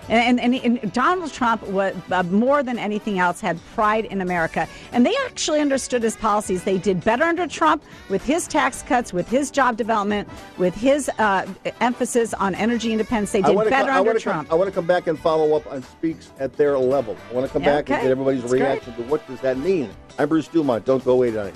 And, 0.10 0.40
and, 0.40 0.56
and 0.56 0.92
Donald 0.94 1.32
Trump, 1.32 1.66
was, 1.68 1.96
uh, 2.12 2.24
more 2.24 2.62
than 2.62 2.78
anything 2.78 3.20
else, 3.20 3.40
had 3.40 3.60
pride 3.74 4.06
in 4.06 4.22
America. 4.22 4.68
And 4.92 5.06
they 5.06 5.16
actually 5.26 5.62
understood 5.62 6.04
his 6.04 6.16
policies. 6.18 6.64
They 6.64 6.78
did 6.78 7.04
better 7.04 7.24
under 7.24 7.48
Trump 7.48 7.84
with 8.10 8.24
his 8.24 8.48
tax 8.48 8.82
cuts, 8.82 9.14
with 9.14 9.28
his 9.28 9.50
job 9.50 9.78
development, 9.78 10.28
with 10.58 10.76
his 10.76 11.10
uh, 11.20 11.48
emphasis 11.80 12.34
on 12.34 12.54
energy 12.56 12.92
independence. 12.92 13.32
They 13.32 13.40
I 13.40 13.48
did 13.48 13.56
wanna 13.56 13.70
better 13.70 13.88
co- 13.88 13.94
I 13.94 13.98
under 14.00 14.10
wanna 14.10 14.20
Trump. 14.20 14.50
Come, 14.50 14.56
I 14.56 14.58
want 14.58 14.70
to 14.70 14.76
come 14.76 14.88
back 14.88 15.08
and 15.08 15.18
follow 15.18 15.56
up 15.56 15.66
on 15.72 15.84
speaks 15.84 16.32
at 16.40 16.54
their 16.58 16.78
level. 16.78 17.18
I 17.30 17.34
want 17.34 17.48
to 17.48 17.54
come 17.54 17.62
back 17.64 17.90
and 17.90 18.02
get 18.02 18.12
everybody's 18.12 18.42
that's 18.42 18.52
great. 18.52 18.64
reaction 18.64 18.94
to 18.96 19.04
what 19.04 19.26
does 19.28 19.40
that 19.42 19.58
mean. 19.58 19.90
I'm 20.20 20.28
Bruce 20.28 20.48
Dumont. 20.48 20.86
Don't 20.86 21.04
go 21.04 21.14
away 21.14 21.32
tonight. 21.32 21.56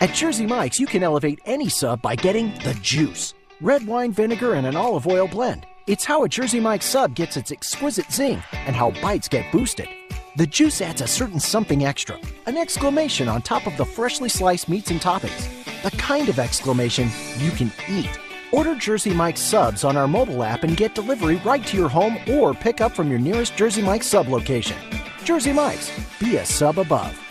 At 0.00 0.12
Jersey 0.12 0.44
Mike's, 0.44 0.78
you 0.78 0.86
can 0.86 1.02
elevate 1.02 1.40
any 1.46 1.70
sub 1.70 2.02
by 2.02 2.16
getting 2.16 2.52
the 2.64 2.76
juice 2.82 3.32
red 3.60 3.86
wine 3.86 4.12
vinegar 4.12 4.54
and 4.54 4.66
an 4.66 4.76
olive 4.76 5.06
oil 5.06 5.26
blend. 5.26 5.66
It's 5.86 6.04
how 6.04 6.24
a 6.24 6.28
Jersey 6.28 6.60
Mike's 6.60 6.84
sub 6.84 7.14
gets 7.14 7.36
its 7.36 7.52
exquisite 7.52 8.10
zing 8.12 8.42
and 8.52 8.76
how 8.76 8.90
bites 9.02 9.28
get 9.28 9.50
boosted. 9.52 9.88
The 10.36 10.46
juice 10.46 10.82
adds 10.82 11.00
a 11.00 11.06
certain 11.06 11.40
something 11.40 11.84
extra, 11.84 12.18
an 12.46 12.56
exclamation 12.56 13.28
on 13.28 13.40
top 13.40 13.66
of 13.66 13.76
the 13.76 13.84
freshly 13.84 14.28
sliced 14.28 14.68
meats 14.68 14.90
and 14.90 15.00
toppings. 15.00 15.48
The 15.82 15.96
kind 15.96 16.28
of 16.28 16.38
exclamation 16.38 17.08
you 17.38 17.50
can 17.52 17.72
eat. 17.88 18.10
Order 18.52 18.74
Jersey 18.74 19.14
Mike's 19.14 19.40
subs 19.40 19.84
on 19.84 19.96
our 19.96 20.08
mobile 20.08 20.42
app 20.42 20.62
and 20.62 20.76
get 20.76 20.94
delivery 20.94 21.36
right 21.36 21.64
to 21.66 21.76
your 21.76 21.88
home 21.88 22.18
or 22.28 22.52
pick 22.52 22.80
up 22.80 22.92
from 22.92 23.08
your 23.10 23.18
nearest 23.18 23.56
Jersey 23.56 23.82
Mike's 23.82 24.06
sub 24.06 24.28
location. 24.28 24.76
Jersey 25.24 25.52
Mike's, 25.52 25.90
be 26.20 26.36
a 26.36 26.44
sub 26.44 26.78
above. 26.78 27.25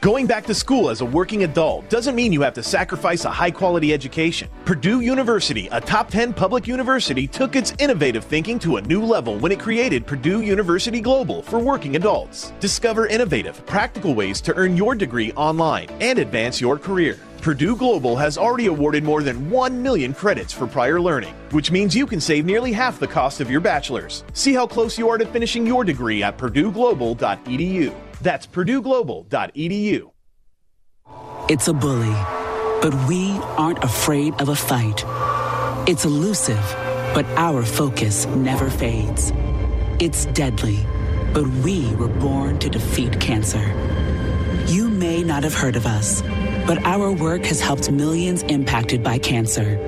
Going 0.00 0.28
back 0.28 0.46
to 0.46 0.54
school 0.54 0.90
as 0.90 1.00
a 1.00 1.04
working 1.04 1.42
adult 1.42 1.90
doesn't 1.90 2.14
mean 2.14 2.32
you 2.32 2.40
have 2.42 2.54
to 2.54 2.62
sacrifice 2.62 3.24
a 3.24 3.30
high 3.30 3.50
quality 3.50 3.92
education. 3.92 4.48
Purdue 4.64 5.00
University, 5.00 5.66
a 5.72 5.80
top 5.80 6.08
10 6.08 6.34
public 6.34 6.68
university, 6.68 7.26
took 7.26 7.56
its 7.56 7.74
innovative 7.80 8.22
thinking 8.22 8.60
to 8.60 8.76
a 8.76 8.82
new 8.82 9.02
level 9.02 9.38
when 9.38 9.50
it 9.50 9.58
created 9.58 10.06
Purdue 10.06 10.42
University 10.42 11.00
Global 11.00 11.42
for 11.42 11.58
working 11.58 11.96
adults. 11.96 12.52
Discover 12.60 13.08
innovative, 13.08 13.66
practical 13.66 14.14
ways 14.14 14.40
to 14.42 14.54
earn 14.54 14.76
your 14.76 14.94
degree 14.94 15.32
online 15.32 15.88
and 16.00 16.20
advance 16.20 16.60
your 16.60 16.78
career. 16.78 17.18
Purdue 17.40 17.76
Global 17.76 18.16
has 18.16 18.36
already 18.36 18.66
awarded 18.66 19.04
more 19.04 19.22
than 19.22 19.48
1 19.48 19.82
million 19.82 20.12
credits 20.12 20.52
for 20.52 20.66
prior 20.66 21.00
learning, 21.00 21.34
which 21.50 21.70
means 21.70 21.94
you 21.94 22.06
can 22.06 22.20
save 22.20 22.44
nearly 22.44 22.72
half 22.72 22.98
the 22.98 23.06
cost 23.06 23.40
of 23.40 23.50
your 23.50 23.60
bachelor's. 23.60 24.24
See 24.32 24.54
how 24.54 24.66
close 24.66 24.98
you 24.98 25.08
are 25.08 25.18
to 25.18 25.26
finishing 25.26 25.66
your 25.66 25.84
degree 25.84 26.22
at 26.22 26.36
purdueglobal.edu. 26.36 27.94
That's 28.20 28.46
purdueglobal.edu. 28.46 30.10
It's 31.48 31.68
a 31.68 31.72
bully, 31.72 32.14
but 32.82 32.94
we 33.08 33.30
aren't 33.56 33.82
afraid 33.82 34.34
of 34.40 34.50
a 34.50 34.56
fight. 34.56 35.04
It's 35.88 36.04
elusive, 36.04 36.60
but 37.14 37.24
our 37.36 37.62
focus 37.62 38.26
never 38.26 38.68
fades. 38.68 39.32
It's 40.00 40.26
deadly, 40.26 40.84
but 41.32 41.46
we 41.64 41.94
were 41.94 42.08
born 42.08 42.58
to 42.58 42.68
defeat 42.68 43.18
cancer. 43.20 43.72
You 44.66 44.90
may 44.90 45.22
not 45.22 45.44
have 45.44 45.54
heard 45.54 45.76
of 45.76 45.86
us, 45.86 46.22
but 46.68 46.84
our 46.84 47.10
work 47.10 47.46
has 47.46 47.62
helped 47.62 47.90
millions 47.90 48.42
impacted 48.42 49.02
by 49.02 49.16
cancer. 49.16 49.78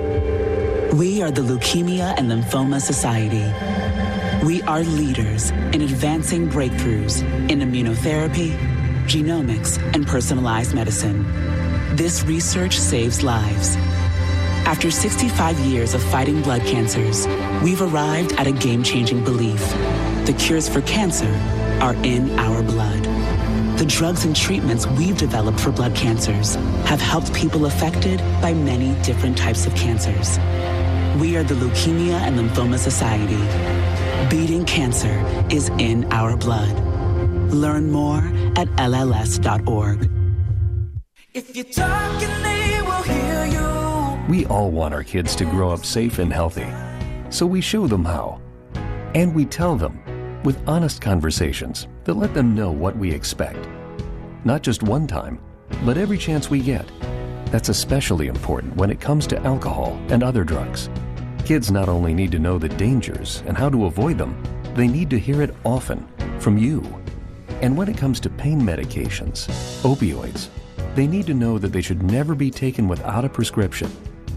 We 0.95 1.21
are 1.21 1.31
the 1.31 1.43
Leukemia 1.43 2.15
and 2.17 2.31
Lymphoma 2.33 2.81
Society. 2.81 3.45
We 4.47 4.63
are 4.63 4.83
leaders 4.83 5.51
in 5.75 5.83
advancing 5.83 6.49
breakthroughs 6.49 7.21
in 7.51 7.61
immunotherapy, 7.61 8.57
genomics, 9.05 9.77
and 9.95 10.07
personalized 10.07 10.75
medicine. 10.75 11.27
This 11.97 12.25
research 12.25 12.79
saves 12.79 13.23
lives. 13.23 13.77
After 14.65 14.91
65 14.91 15.59
years 15.61 15.93
of 15.93 16.03
fighting 16.03 16.41
blood 16.41 16.63
cancers, 16.63 17.27
we've 17.63 17.83
arrived 17.83 18.33
at 18.39 18.47
a 18.47 18.53
game 18.53 18.83
changing 18.83 19.23
belief. 19.23 19.61
The 20.25 20.35
cures 20.39 20.67
for 20.67 20.81
cancer 20.83 21.31
are 21.83 21.95
in 22.07 22.39
our 22.39 22.63
blood. 22.63 23.00
The 23.81 23.87
drugs 23.87 24.27
and 24.27 24.37
treatments 24.37 24.87
we've 24.87 25.17
developed 25.17 25.59
for 25.59 25.73
blood 25.73 25.95
cancers 25.95 26.57
have 26.85 27.01
helped 27.01 27.33
people 27.33 27.65
affected 27.65 28.19
by 28.43 28.53
many 28.53 28.93
different 29.03 29.39
types 29.39 29.65
of 29.67 29.75
cancers. 29.75 30.39
We 31.19 31.35
are 31.39 31.43
the 31.43 31.55
Leukemia 31.55 32.13
and 32.13 32.39
Lymphoma 32.39 32.77
Society. 32.77 33.41
Beating 34.29 34.67
cancer 34.67 35.25
is 35.51 35.71
in 35.79 36.05
our 36.13 36.37
blood. 36.37 36.79
Learn 37.55 37.91
more 37.91 38.19
at 38.55 38.69
LLS.org. 38.77 40.11
If 41.33 41.57
you're 41.57 41.65
talking, 41.65 42.29
they 42.43 42.83
will 42.83 43.03
hear 43.05 43.47
you. 43.47 44.27
We 44.29 44.45
all 44.45 44.71
want 44.71 44.93
our 44.93 45.05
kids 45.05 45.35
to 45.37 45.47
grow 45.47 45.71
up 45.71 45.87
safe 45.87 46.19
and 46.19 46.31
healthy. 46.31 46.71
So 47.31 47.47
we 47.47 47.63
show 47.63 47.87
them 47.87 48.05
how. 48.05 48.43
And 49.15 49.35
we 49.35 49.47
tell 49.47 49.75
them 49.75 50.03
with 50.45 50.61
honest 50.69 51.01
conversations 51.01 51.87
that 52.11 52.17
let 52.17 52.35
them 52.35 52.57
know 52.57 52.73
what 52.73 52.97
we 52.97 53.13
expect. 53.13 53.69
Not 54.43 54.63
just 54.63 54.83
one 54.83 55.07
time, 55.07 55.39
but 55.85 55.97
every 55.97 56.19
chance 56.19 56.51
we 56.51 56.59
get. 56.59 56.85
That's 57.53 57.69
especially 57.69 58.27
important 58.27 58.75
when 58.75 58.91
it 58.91 59.01
comes 59.01 59.29
to 59.29 59.41
alcohol 59.45 59.97
and 60.09 60.25
other 60.25 60.43
drugs. 60.43 60.91
Kids 61.45 61.71
not 61.71 61.89
only 61.89 62.13
need 62.13 62.33
to 62.33 62.41
know 62.41 62.59
the 62.59 62.69
dangers 62.69 63.45
and 63.47 63.57
how 63.57 63.69
to 63.69 63.85
avoid 63.85 64.19
them, 64.19 64.43
they 64.75 64.89
need 64.89 65.09
to 65.11 65.21
hear 65.21 65.41
it 65.41 65.55
often 65.65 66.05
from 66.41 66.59
you. 66.59 66.83
And 67.63 67.77
when 67.77 67.89
it 67.89 67.97
comes 67.97 68.19
to 68.21 68.29
pain 68.29 68.61
medications, 68.61 69.47
opioids, 69.83 70.49
they 70.97 71.07
need 71.07 71.27
to 71.27 71.35
know 71.35 71.59
that 71.59 71.69
they 71.69 71.81
should 71.81 72.03
never 72.03 72.35
be 72.35 72.51
taken 72.51 72.89
without 72.89 73.25
a 73.25 73.29
prescription 73.29 73.89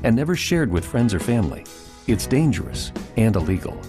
and 0.04 0.16
never 0.16 0.36
shared 0.36 0.72
with 0.72 0.86
friends 0.86 1.12
or 1.12 1.20
family. 1.20 1.66
It's 2.06 2.28
dangerous 2.28 2.92
and 3.18 3.36
illegal. 3.36 3.82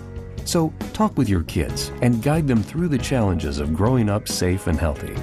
So 0.45 0.73
talk 0.93 1.17
with 1.17 1.29
your 1.29 1.43
kids 1.45 1.91
and 2.03 2.23
guide 2.23 2.47
them 2.47 2.63
through 2.63 2.89
the 2.89 2.99
challenges 2.99 3.59
of 3.59 3.75
growing 3.75 4.09
up 4.09 4.29
safe 4.29 4.67
and 4.67 4.79
healthy. 4.79 5.15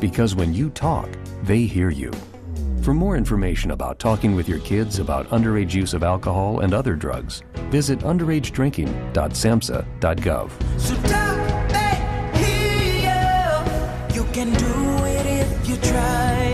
Because 0.00 0.34
when 0.34 0.54
you 0.54 0.70
talk, 0.70 1.08
they 1.42 1.62
hear 1.62 1.90
you. 1.90 2.10
For 2.82 2.94
more 2.94 3.16
information 3.16 3.72
about 3.72 3.98
talking 3.98 4.34
with 4.34 4.48
your 4.48 4.60
kids 4.60 4.98
about 4.98 5.28
underage 5.28 5.74
use 5.74 5.92
of 5.94 6.02
alcohol 6.02 6.60
and 6.60 6.72
other 6.72 6.94
drugs, 6.94 7.42
visit 7.70 7.98
underagedrinking.samhsa.gov. 8.00 10.80
So 10.80 10.94
talk. 11.08 11.38
You 14.14 14.24
can 14.32 14.52
do 14.52 15.04
it 15.04 15.26
if 15.26 15.68
you 15.68 15.76
try. 15.76 16.47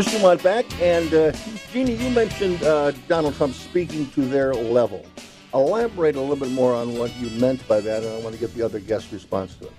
Bruce 0.00 0.12
Dumont 0.14 0.42
back, 0.42 0.80
and 0.80 1.12
uh, 1.12 1.30
Jeannie, 1.70 1.94
you 1.94 2.08
mentioned 2.08 2.62
uh, 2.62 2.90
Donald 3.06 3.34
Trump 3.34 3.52
speaking 3.52 4.08
to 4.12 4.22
their 4.22 4.54
level. 4.54 5.04
Elaborate 5.52 6.16
a 6.16 6.20
little 6.22 6.36
bit 6.36 6.50
more 6.52 6.74
on 6.74 6.96
what 6.96 7.14
you 7.16 7.28
meant 7.38 7.68
by 7.68 7.82
that, 7.82 8.02
and 8.02 8.10
I 8.10 8.18
want 8.20 8.34
to 8.34 8.40
get 8.40 8.54
the 8.54 8.62
other 8.62 8.78
guest 8.80 9.12
response 9.12 9.56
to 9.56 9.66
it. 9.66 9.72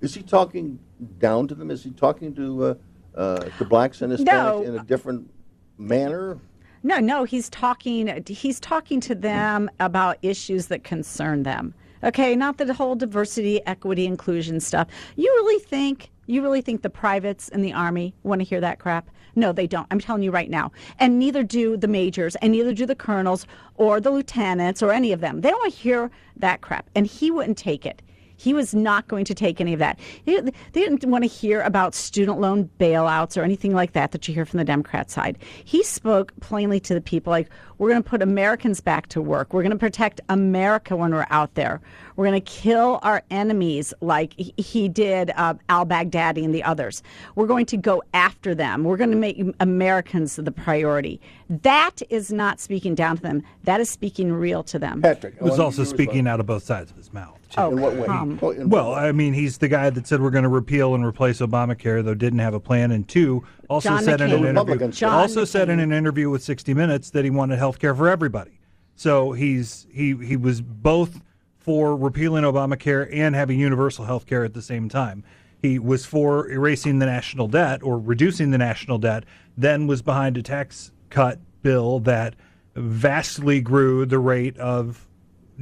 Is 0.00 0.16
he 0.16 0.22
talking 0.24 0.80
down 1.18 1.46
to 1.46 1.54
them? 1.54 1.70
Is 1.70 1.84
he 1.84 1.92
talking 1.92 2.34
to 2.34 2.64
uh, 2.64 2.74
uh, 3.16 3.36
to 3.58 3.64
blacks 3.64 4.02
and 4.02 4.12
Hispanics 4.12 4.24
No. 4.24 4.62
in 4.64 4.74
a 4.74 4.82
different 4.82 5.30
manner? 5.78 6.40
No, 6.82 6.98
no, 6.98 7.22
he's 7.22 7.48
talking 7.48 8.20
he's 8.26 8.58
talking 8.58 8.98
to 9.02 9.14
them 9.14 9.70
about 9.78 10.18
issues 10.22 10.66
that 10.66 10.82
concern 10.82 11.44
them. 11.44 11.72
Okay, 12.02 12.34
not 12.34 12.58
the 12.58 12.74
whole 12.74 12.96
diversity, 12.96 13.64
equity, 13.64 14.06
inclusion 14.06 14.58
stuff. 14.58 14.88
You 15.14 15.32
really 15.36 15.62
think 15.62 16.10
you 16.26 16.42
really 16.42 16.62
think 16.62 16.82
the 16.82 16.90
privates 16.90 17.48
in 17.48 17.62
the 17.62 17.72
army 17.72 18.12
want 18.24 18.40
to 18.40 18.44
hear 18.44 18.60
that 18.60 18.80
crap? 18.80 19.08
No, 19.34 19.52
they 19.52 19.66
don't. 19.66 19.86
I'm 19.90 20.00
telling 20.00 20.22
you 20.22 20.30
right 20.30 20.50
now. 20.50 20.72
And 20.98 21.18
neither 21.18 21.42
do 21.42 21.76
the 21.76 21.88
majors, 21.88 22.36
and 22.36 22.52
neither 22.52 22.74
do 22.74 22.86
the 22.86 22.94
colonels 22.94 23.46
or 23.76 24.00
the 24.00 24.10
lieutenants 24.10 24.82
or 24.82 24.92
any 24.92 25.12
of 25.12 25.20
them. 25.20 25.40
They 25.40 25.50
don't 25.50 25.60
want 25.60 25.72
to 25.72 25.78
hear 25.78 26.10
that 26.36 26.60
crap. 26.60 26.88
And 26.94 27.06
he 27.06 27.30
wouldn't 27.30 27.58
take 27.58 27.86
it. 27.86 28.02
He 28.36 28.54
was 28.54 28.74
not 28.74 29.06
going 29.06 29.24
to 29.26 29.34
take 29.34 29.60
any 29.60 29.72
of 29.72 29.78
that. 29.78 30.00
They, 30.24 30.40
didn't 30.72 31.04
want 31.04 31.22
to 31.22 31.28
hear 31.28 31.60
about 31.62 31.94
student 31.94 32.40
loan 32.40 32.68
bailouts 32.80 33.36
or 33.36 33.44
anything 33.44 33.72
like 33.72 33.92
that 33.92 34.10
that 34.10 34.26
you 34.26 34.34
hear 34.34 34.44
from 34.44 34.58
the 34.58 34.64
Democrat 34.64 35.12
side. 35.12 35.38
He 35.64 35.84
spoke 35.84 36.32
plainly 36.40 36.80
to 36.80 36.92
the 36.92 37.00
people 37.00 37.30
like, 37.30 37.48
we're 37.82 37.88
going 37.88 38.02
to 38.04 38.08
put 38.08 38.22
Americans 38.22 38.80
back 38.80 39.08
to 39.08 39.20
work. 39.20 39.52
We're 39.52 39.62
going 39.64 39.72
to 39.72 39.76
protect 39.76 40.20
America 40.28 40.94
when 40.94 41.10
we're 41.12 41.26
out 41.30 41.54
there. 41.56 41.80
We're 42.14 42.26
going 42.26 42.40
to 42.40 42.48
kill 42.52 43.00
our 43.02 43.24
enemies 43.28 43.92
like 44.00 44.34
he- 44.36 44.54
he 44.56 44.88
did 44.88 45.32
uh, 45.34 45.54
al 45.68 45.84
Baghdadi 45.84 46.44
and 46.44 46.54
the 46.54 46.62
others. 46.62 47.02
We're 47.34 47.48
going 47.48 47.66
to 47.66 47.76
go 47.76 48.04
after 48.14 48.54
them. 48.54 48.84
We're 48.84 48.98
going 48.98 49.10
to 49.10 49.16
make 49.16 49.42
Americans 49.58 50.36
the 50.36 50.52
priority. 50.52 51.20
That 51.50 51.96
is 52.08 52.32
not 52.32 52.60
speaking 52.60 52.94
down 52.94 53.16
to 53.16 53.22
them. 53.22 53.42
That 53.64 53.80
is 53.80 53.90
speaking 53.90 54.32
real 54.32 54.62
to 54.62 54.78
them. 54.78 55.02
Patrick, 55.02 55.38
He 55.38 55.42
was 55.44 55.58
also 55.58 55.82
speaking 55.82 56.28
out 56.28 56.38
of 56.38 56.46
both 56.46 56.62
sides 56.62 56.92
of 56.92 56.96
his 56.96 57.12
mouth. 57.12 57.36
too. 57.50 57.60
Oh. 57.60 57.72
In 57.72 57.80
what 57.80 57.96
way? 57.96 58.06
come. 58.06 58.30
In 58.30 58.38
what 58.38 58.58
Well. 58.68 58.94
I 58.94 59.10
mean, 59.10 59.32
he's 59.34 59.58
the 59.58 59.66
guy 59.68 59.90
that 59.90 60.06
said 60.06 60.22
we're 60.22 60.30
going 60.30 60.44
to 60.44 60.48
repeal 60.48 60.94
and 60.94 61.04
replace 61.04 61.40
Obamacare, 61.40 62.04
though 62.04 62.14
didn't 62.14 62.38
have 62.38 62.54
a 62.54 62.60
plan. 62.60 62.92
And 62.92 63.08
two, 63.08 63.42
also 63.72 63.88
John 63.88 64.04
said 64.04 64.20
in 64.20 64.32
an 64.32 64.44
interview. 64.44 64.88
John 64.88 65.14
also 65.14 65.44
said 65.44 65.68
in 65.68 65.80
an 65.80 65.92
interview 65.92 66.30
with 66.30 66.42
60 66.42 66.74
Minutes 66.74 67.10
that 67.10 67.24
he 67.24 67.30
wanted 67.30 67.58
health 67.58 67.78
care 67.78 67.94
for 67.94 68.08
everybody. 68.08 68.60
So 68.94 69.32
he's 69.32 69.86
he 69.92 70.14
he 70.16 70.36
was 70.36 70.60
both 70.60 71.20
for 71.58 71.96
repealing 71.96 72.44
Obamacare 72.44 73.08
and 73.12 73.34
having 73.34 73.58
universal 73.58 74.04
health 74.04 74.26
care 74.26 74.44
at 74.44 74.54
the 74.54 74.62
same 74.62 74.88
time. 74.88 75.24
He 75.60 75.78
was 75.78 76.04
for 76.04 76.50
erasing 76.50 76.98
the 76.98 77.06
national 77.06 77.46
debt 77.48 77.82
or 77.82 77.98
reducing 77.98 78.50
the 78.50 78.58
national 78.58 78.98
debt, 78.98 79.24
then 79.56 79.86
was 79.86 80.02
behind 80.02 80.36
a 80.36 80.42
tax 80.42 80.90
cut 81.08 81.38
bill 81.62 82.00
that 82.00 82.34
vastly 82.74 83.60
grew 83.60 84.04
the 84.04 84.18
rate 84.18 84.58
of 84.58 85.06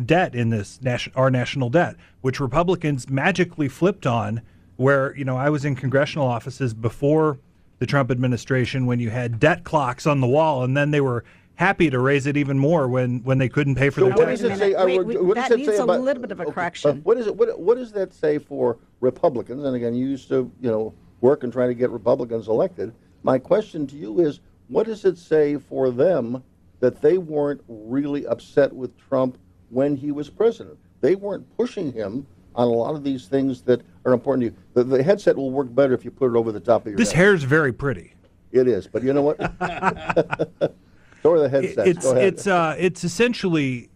debt 0.07 0.35
in 0.35 0.49
this 0.49 0.81
nation, 0.81 1.13
our 1.15 1.31
national 1.31 1.69
debt, 1.69 1.97
which 2.23 2.41
Republicans 2.41 3.11
magically 3.11 3.69
flipped 3.69 4.07
on. 4.07 4.41
Where 4.77 5.15
you 5.15 5.27
know 5.27 5.37
I 5.37 5.51
was 5.51 5.67
in 5.67 5.77
congressional 5.77 6.27
offices 6.27 6.73
before 6.73 7.39
the 7.81 7.87
Trump 7.87 8.11
administration 8.11 8.87
when 8.87 9.01
you 9.01 9.11
had 9.11 9.41
debt 9.41 9.65
clocks 9.65 10.07
on 10.07 10.21
the 10.21 10.27
wall, 10.29 10.63
and 10.63 10.77
then 10.77 10.91
they 10.93 11.01
were 11.01 11.25
happy 11.55 11.91
to 11.91 11.99
raise 11.99 12.27
it 12.27 12.37
even 12.37 12.59
more 12.59 12.87
when 12.89 13.21
when 13.25 13.39
they 13.39 13.49
couldn't 13.49 13.75
pay 13.75 13.91
for 13.91 14.01
So 14.01 14.07
their 14.09 14.17
what 14.17 14.27
taxes. 14.27 14.49
does 14.51 14.53
it 14.53 14.59
say? 14.61 14.71
minute. 14.73 14.87
Wait, 14.87 14.99
uh, 15.01 15.03
wait, 15.03 15.25
what 15.25 15.35
does 15.37 15.49
that 15.49 15.55
it 15.55 15.57
needs 15.59 15.69
say 15.71 15.77
a 15.79 15.83
about- 15.83 16.01
little 16.03 16.21
bit 16.23 16.31
of 16.31 16.41
a 16.41 16.43
okay, 16.45 16.53
correction. 16.53 16.97
but 17.01 17.05
What 17.07 17.17
is 17.19 17.27
it? 17.27 17.35
What, 17.37 17.59
what 17.59 17.77
does 17.77 17.91
that 17.93 18.13
say 18.15 18.39
for 18.39 18.79
Republicans? 19.01 19.65
And 19.65 19.75
again, 19.75 19.95
you 19.95 20.07
used 20.07 20.29
to, 20.29 20.51
you 20.61 20.71
know, 20.71 20.95
work 21.23 21.43
and 21.43 21.53
try 21.53 21.67
to 21.67 21.75
get 21.75 21.91
Republicans 21.91 22.49
elected. 22.49 22.93
My 23.23 23.39
question 23.39 23.87
to 23.89 23.97
you 23.97 24.21
is, 24.21 24.41
what 24.69 24.87
does 24.87 25.05
it 25.07 25.17
say 25.19 25.57
for 25.57 25.91
them 25.91 26.43
that 26.81 27.01
they 27.03 27.17
weren't 27.19 27.63
really 27.67 28.27
upset 28.27 28.73
with 28.75 28.97
Trump 28.99 29.39
when 29.71 29.97
he 29.97 30.13
was 30.13 30.29
president? 30.31 30.79
They 31.01 31.15
weren't 31.15 31.47
pushing 31.57 31.93
him 31.93 32.27
on 32.61 32.69
a 32.69 32.71
lot 32.71 32.95
of 32.95 33.03
these 33.03 33.27
things 33.27 33.63
that 33.63 33.81
are 34.05 34.13
important 34.13 34.43
to 34.43 34.47
you. 34.47 34.57
The, 34.75 34.85
the 34.85 35.03
headset 35.03 35.37
will 35.37 35.51
work 35.51 35.75
better 35.75 35.95
if 35.95 36.05
you 36.05 36.11
put 36.11 36.31
it 36.35 36.37
over 36.37 36.53
the 36.53 36.61
top 36.61 36.83
of 36.83 36.89
your 36.89 36.97
This 36.99 37.13
head. 37.13 37.35
is 37.35 37.43
very 37.45 37.73
pretty. 37.73 38.13
It 38.53 38.69
is, 38.69 38.87
but 38.87 39.03
you 39.03 39.13
know 39.15 39.23
what? 39.23 39.39
so 41.23 41.33
are 41.33 41.39
the 41.39 41.49
headsets. 41.49 41.89
it's 41.89 42.05
Go 42.05 42.13
ahead. 42.13 42.25
it's 42.25 42.47
uh 42.47 42.75
it's 42.79 43.05
essentially 43.05 43.89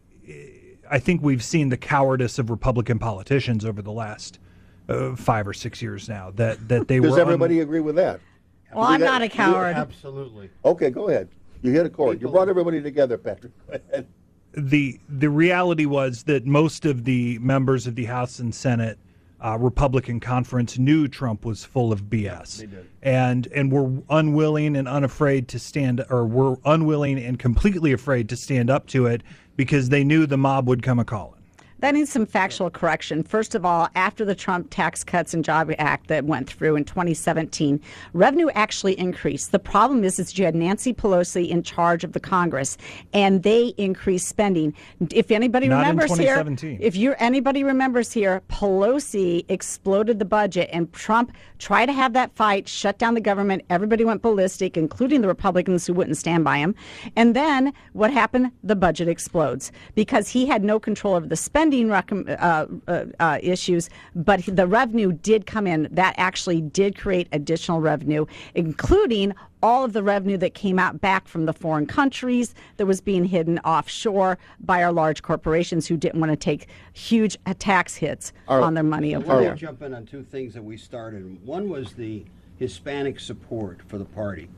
I 0.91 0.99
think 0.99 1.23
we've 1.23 1.43
seen 1.43 1.69
the 1.71 1.77
cowardice 1.77 2.39
of 2.39 2.51
Republican 2.51 2.99
politicians 2.99 3.65
over 3.65 3.83
the 3.83 3.91
last 3.93 4.39
uh, 4.89 5.17
five 5.17 5.49
or 5.49 5.53
six 5.53 5.83
years 5.83 6.09
now 6.09 6.31
that 6.37 6.69
that 6.69 6.89
they 6.89 7.01
Does 7.01 7.11
were 7.13 7.17
un- 7.17 7.23
everybody 7.23 7.61
agree 7.61 7.81
with 7.81 7.97
that? 7.97 8.21
Well, 8.73 8.85
I'm 8.85 9.01
You 9.01 9.07
not 9.07 9.23
a 9.23 9.29
coward. 9.29 9.77
Absolutely. 9.77 10.51
Okay, 10.65 10.91
go 10.91 11.09
ahead. 11.09 11.29
You 11.63 11.73
hit 11.73 11.87
a 11.87 11.91
chord. 11.91 12.21
You 12.21 12.29
brought 12.29 12.49
everybody 12.49 12.81
together, 12.83 13.17
Patrick. 13.19 13.53
Go 13.67 13.75
ahead. 13.91 14.07
The 14.57 15.01
the 15.09 15.31
reality 15.31 15.87
was 15.87 16.25
that 16.25 16.47
most 16.47 16.85
of 16.85 17.05
the 17.05 17.39
members 17.39 17.87
of 17.87 17.95
the 17.95 18.05
House 18.05 18.39
and 18.39 18.55
Senate 18.55 18.99
uh, 19.45 19.59
Republican 19.59 20.21
conference 20.21 20.79
knew 20.79 21.07
Trump 21.09 21.45
was 21.45 21.65
full 21.65 21.93
of 21.93 22.05
BS, 22.05 22.69
and 23.03 23.47
and 23.49 23.71
were 23.71 24.03
unwilling 24.09 24.77
and 24.77 24.89
unafraid 24.89 25.49
to 25.49 25.59
stand, 25.59 26.05
or 26.09 26.25
were 26.27 26.57
unwilling 26.65 27.19
and 27.19 27.39
completely 27.39 27.93
afraid 27.93 28.29
to 28.29 28.37
stand 28.37 28.71
up 28.71 28.87
to 28.89 29.07
it 29.07 29.23
because 29.57 29.89
they 29.89 30.05
knew 30.05 30.27
the 30.27 30.37
mob 30.37 30.67
would 30.69 30.83
come 30.83 30.99
a 30.99 31.05
calling. 31.05 31.34
That 31.85 31.93
needs 31.93 32.11
some 32.11 32.25
factual 32.25 32.71
correction. 32.71 33.23
First 33.23 33.55
of 33.55 33.67
all, 33.67 33.91
after 33.95 34.25
the 34.25 34.35
Trump 34.35 34.69
Tax 34.71 35.05
Cuts 35.05 35.35
and 35.35 35.45
Job 35.45 35.71
Act 35.79 36.07
that 36.07 36.25
went 36.25 36.49
through 36.49 36.77
in 36.77 36.85
2017, 36.87 37.79
revenue 38.15 38.49
actually 38.55 38.99
increased. 38.99 39.53
The 39.53 39.59
problem 39.59 40.03
is, 40.03 40.19
is 40.19 40.39
you 40.39 40.47
had 40.47 40.55
Nancy 40.55 40.95
Pelosi 40.95 41.47
in 41.47 41.63
charge 41.63 42.03
of 42.03 42.15
the 42.15 42.21
Congress, 42.21 42.79
and 43.13 43.43
they 43.43 43.75
increased 43.77 44.29
spending. 44.29 44.73
If 45.11 45.31
anybody 45.31 45.69
Not 45.69 45.81
remembers 45.81 46.17
here, 46.17 46.43
if 46.81 46.97
you 46.97 47.15
anybody 47.19 47.63
remembers 47.63 48.11
here, 48.13 48.41
Pelosi 48.49 49.45
exploded 49.51 50.19
the 50.19 50.25
budget, 50.25 50.71
and 50.73 50.91
Trump 50.95 51.33
tried 51.59 51.87
to 51.87 51.93
have 51.93 52.15
that 52.15 52.35
fight, 52.35 52.67
shut 52.67 52.97
down 52.97 53.13
the 53.13 53.21
government. 53.21 53.63
Everybody 53.69 54.07
went 54.07 54.23
ballistic, 54.23 54.79
including 54.79 55.21
the 55.21 55.29
Republicans 55.29 55.87
who 55.87 55.93
wouldn't 55.93 56.17
stand 56.17 56.45
by 56.45 56.57
him. 56.57 56.75
And 57.15 57.37
then 57.37 57.75
what 57.93 58.11
happened? 58.11 58.53
The 58.63 58.75
budget 58.75 59.07
explodes 59.07 59.71
because 59.95 60.31
he 60.31 60.47
had 60.47 60.65
no 60.65 60.81
control 60.81 61.15
over 61.15 61.27
the 61.27 61.37
spending 61.37 61.74
recom- 61.83 62.29
uh, 62.41 62.67
uh, 62.91 63.05
uh, 63.21 63.39
issues, 63.43 63.91
but 64.15 64.43
the 64.47 64.67
revenue 64.67 65.13
did 65.13 65.47
come 65.47 65.67
in. 65.67 65.89
That 65.91 66.15
actually 66.17 66.61
did 66.61 66.97
create 66.97 67.29
additional 67.33 67.81
revenue, 67.81 68.27
including 68.55 69.35
all 69.63 69.85
of 69.85 69.93
the 69.95 70.03
revenue 70.03 70.37
that 70.37 70.55
came 70.55 70.79
out 70.79 71.01
back 71.01 71.27
from 71.27 71.47
the 71.47 71.53
foreign 71.53 71.87
countries 71.87 72.55
that 72.77 72.87
was 72.87 73.01
being 73.01 73.25
hidden 73.25 73.59
offshore 73.61 74.39
by 74.61 74.83
our 74.83 74.93
large 74.93 75.23
corporations 75.23 75.87
who 75.87 75.97
didn't 75.97 76.21
want 76.21 76.31
to 76.31 76.37
take 76.37 76.69
huge 76.93 77.37
uh, 77.47 77.55
tax 77.59 77.95
hits 77.97 78.33
on 78.47 78.75
their 78.75 78.85
money 78.85 79.15
over 79.15 79.35
Let 79.35 79.41
there. 79.41 79.55
jump 79.55 79.83
in 79.83 79.95
on 79.95 80.05
two 80.05 80.23
things 80.23 80.55
that 80.55 80.63
we 80.63 80.77
started. 80.77 81.45
One 81.47 81.69
was 81.69 81.95
the 81.95 82.25
Hispanic 82.59 83.19
support 83.19 83.81
for 83.87 83.99
the 83.99 84.05
party. 84.05 84.49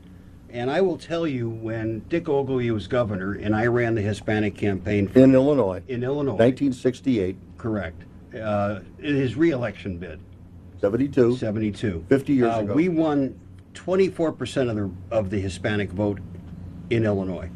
And 0.49 0.71
I 0.71 0.81
will 0.81 0.97
tell 0.97 1.27
you, 1.27 1.49
when 1.49 1.99
Dick 2.07 2.29
Ogilvie 2.29 2.71
was 2.71 2.87
governor 2.87 3.33
and 3.33 3.55
I 3.55 3.65
ran 3.65 3.95
the 3.95 4.01
Hispanic 4.01 4.55
campaign 4.55 5.07
for, 5.07 5.19
In 5.19 5.33
Illinois, 5.33 5.83
in 5.87 6.03
Illinois, 6.03 6.33
1968, 6.33 7.35
correct, 7.57 8.03
uh, 8.33 8.79
in 8.99 9.15
his 9.15 9.35
reelection 9.35 9.97
bid, 9.97 10.19
72. 10.79 11.37
72. 11.37 12.05
50 12.07 12.33
years 12.33 12.53
uh, 12.53 12.59
ago. 12.59 12.73
We 12.73 12.87
won 12.87 13.37
24% 13.73 14.69
of 14.69 14.75
the, 14.75 15.15
of 15.15 15.29
the 15.29 15.39
Hispanic 15.39 15.91
vote 15.91 16.19
in 16.89 17.03
Illinois. 17.03 17.49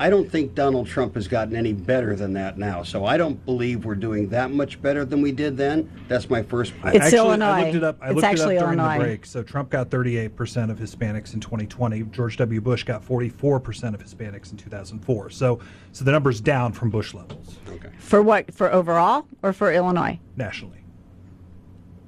I 0.00 0.08
don't 0.10 0.30
think 0.30 0.54
Donald 0.54 0.86
Trump 0.86 1.16
has 1.16 1.26
gotten 1.26 1.56
any 1.56 1.72
better 1.72 2.14
than 2.14 2.32
that 2.34 2.56
now. 2.56 2.84
So 2.84 3.04
I 3.04 3.16
don't 3.16 3.44
believe 3.44 3.84
we're 3.84 3.96
doing 3.96 4.28
that 4.28 4.52
much 4.52 4.80
better 4.80 5.04
than 5.04 5.20
we 5.20 5.32
did 5.32 5.56
then. 5.56 5.90
That's 6.06 6.30
my 6.30 6.40
first 6.40 6.72
point. 6.80 6.94
It's 6.94 7.06
actually, 7.06 7.18
I 7.18 7.22
Illinois. 7.24 7.62
looked 7.64 7.74
it 7.74 7.84
up. 7.84 7.98
I 8.00 8.06
It's 8.06 8.14
looked 8.14 8.24
actually 8.26 8.54
it 8.54 8.58
up 8.58 8.64
during 8.66 8.78
Illinois. 8.78 8.98
the 8.98 9.04
break. 9.04 9.26
So 9.26 9.42
Trump 9.42 9.70
got 9.70 9.90
38% 9.90 10.70
of 10.70 10.78
Hispanics 10.78 11.34
in 11.34 11.40
2020. 11.40 12.04
George 12.04 12.36
W. 12.36 12.60
Bush 12.60 12.84
got 12.84 13.04
44% 13.04 13.92
of 13.94 14.00
Hispanics 14.04 14.52
in 14.52 14.56
2004. 14.56 15.30
So, 15.30 15.58
so 15.90 16.04
the 16.04 16.12
number's 16.12 16.40
down 16.40 16.72
from 16.72 16.90
Bush 16.90 17.12
levels 17.12 17.56
Okay. 17.68 17.88
For 17.98 18.22
what? 18.22 18.54
For 18.54 18.72
overall 18.72 19.26
or 19.42 19.52
for 19.52 19.72
Illinois? 19.72 20.20
nationally. 20.36 20.78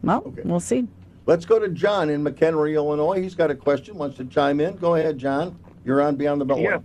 Well, 0.02 0.23
Okay. 0.26 0.42
we'll 0.44 0.61
see. 0.61 0.87
Let's 1.26 1.44
go 1.44 1.59
to 1.59 1.68
John 1.68 2.09
in 2.09 2.23
McHenry, 2.25 2.75
Illinois. 2.75 3.20
He's 3.20 3.35
got 3.35 3.50
a 3.50 3.54
question, 3.56 3.99
wants 3.99 4.16
to 4.18 4.25
chime 4.25 4.61
in. 4.61 4.76
Go 4.76 4.94
ahead, 4.94 5.18
John. 5.18 5.59
You're 5.85 6.00
on 6.02 6.14
Beyond 6.16 6.40
the 6.40 6.47
Beltway. 6.47 6.62
Yeah. 6.62 6.78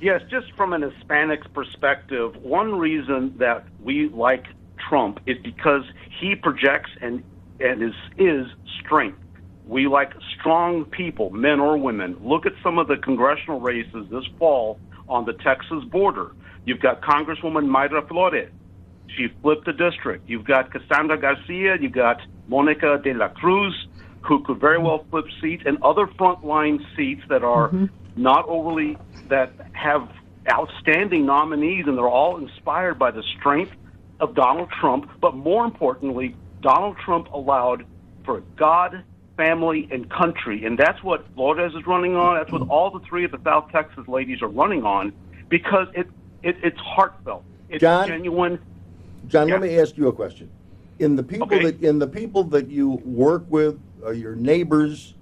Yes, 0.00 0.22
just 0.30 0.52
from 0.56 0.72
an 0.72 0.82
Hispanics 0.82 1.52
perspective, 1.52 2.36
one 2.36 2.78
reason 2.78 3.34
that 3.38 3.64
we 3.82 4.08
like 4.10 4.44
Trump 4.88 5.18
is 5.26 5.36
because 5.42 5.82
he 6.20 6.36
projects 6.36 6.90
and 7.00 7.22
and 7.60 7.82
is 7.82 7.94
is 8.16 8.46
strength. 8.80 9.18
We 9.66 9.88
like 9.88 10.12
strong 10.38 10.84
people, 10.84 11.30
men 11.30 11.60
or 11.60 11.76
women. 11.76 12.16
Look 12.22 12.46
at 12.46 12.52
some 12.62 12.78
of 12.78 12.86
the 12.86 12.96
congressional 12.96 13.60
races 13.60 14.06
this 14.10 14.24
fall 14.38 14.78
on 15.08 15.24
the 15.24 15.32
Texas 15.32 15.84
border. 15.90 16.32
You've 16.64 16.80
got 16.80 17.02
Congresswoman 17.02 17.66
Mayra 17.66 18.06
Flores. 18.08 18.50
She 19.16 19.28
flipped 19.42 19.66
the 19.66 19.72
district. 19.72 20.28
You've 20.28 20.44
got 20.44 20.70
Cassandra 20.70 21.18
Garcia. 21.18 21.76
You've 21.80 21.92
got 21.92 22.20
Monica 22.46 23.00
de 23.02 23.14
la 23.14 23.28
Cruz, 23.28 23.88
who 24.22 24.44
could 24.44 24.60
very 24.60 24.78
well 24.78 25.04
flip 25.10 25.24
seats, 25.40 25.64
and 25.66 25.82
other 25.82 26.06
frontline 26.06 26.78
seats 26.96 27.22
that 27.28 27.42
are 27.42 27.68
mm-hmm. 27.68 27.86
Not 28.18 28.44
overly 28.48 28.98
that 29.28 29.54
have 29.72 30.08
outstanding 30.50 31.26
nominees, 31.26 31.84
and 31.86 31.96
they're 31.96 32.08
all 32.08 32.38
inspired 32.38 32.98
by 32.98 33.10
the 33.10 33.22
strength 33.38 33.72
of 34.20 34.34
Donald 34.34 34.70
Trump. 34.80 35.10
But 35.20 35.36
more 35.36 35.64
importantly, 35.64 36.36
Donald 36.62 36.96
Trump 37.04 37.28
allowed 37.32 37.84
for 38.24 38.42
God, 38.58 39.04
family, 39.36 39.88
and 39.90 40.10
country, 40.10 40.64
and 40.64 40.78
that's 40.78 41.02
what 41.02 41.26
Flores 41.34 41.74
is 41.74 41.86
running 41.86 42.16
on. 42.16 42.36
That's 42.36 42.52
what 42.52 42.62
all 42.62 42.90
the 42.90 43.00
three 43.08 43.24
of 43.24 43.30
the 43.30 43.38
South 43.44 43.66
Texas 43.70 44.04
ladies 44.08 44.42
are 44.42 44.48
running 44.48 44.84
on, 44.84 45.12
because 45.48 45.86
it, 45.94 46.08
it 46.42 46.56
it's 46.62 46.78
heartfelt. 46.80 47.44
It's 47.68 47.82
John? 47.82 48.08
genuine. 48.08 48.58
John, 49.26 49.48
let 49.48 49.60
me 49.60 49.78
ask 49.78 49.96
you 49.96 50.08
a 50.08 50.12
question. 50.12 50.50
In 50.98 51.16
the 51.16 51.22
people 51.22 51.46
Okay. 51.46 51.60
that 51.60 51.80
in 51.80 51.98
the 51.98 52.08
people 52.08 52.44
that 52.44 52.68
you 52.68 53.00
work 53.04 53.44
with, 53.48 53.80
or 54.02 54.14
your 54.14 54.34
neighbors, 54.34 55.14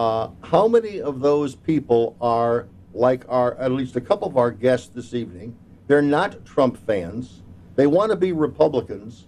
uh, 0.00 0.30
how 0.40 0.66
many 0.66 1.02
of 1.02 1.20
those 1.20 1.54
people 1.54 2.16
are 2.22 2.66
like 2.94 3.22
our 3.28 3.54
at 3.58 3.70
least 3.70 3.96
a 3.96 4.00
couple 4.00 4.26
of 4.26 4.38
our 4.38 4.50
guests 4.50 4.88
this 4.88 5.12
evening? 5.12 5.54
They're 5.88 6.00
not 6.00 6.42
Trump 6.46 6.78
fans. 6.86 7.42
They 7.76 7.86
want 7.86 8.10
to 8.10 8.16
be 8.16 8.32
Republicans, 8.32 9.26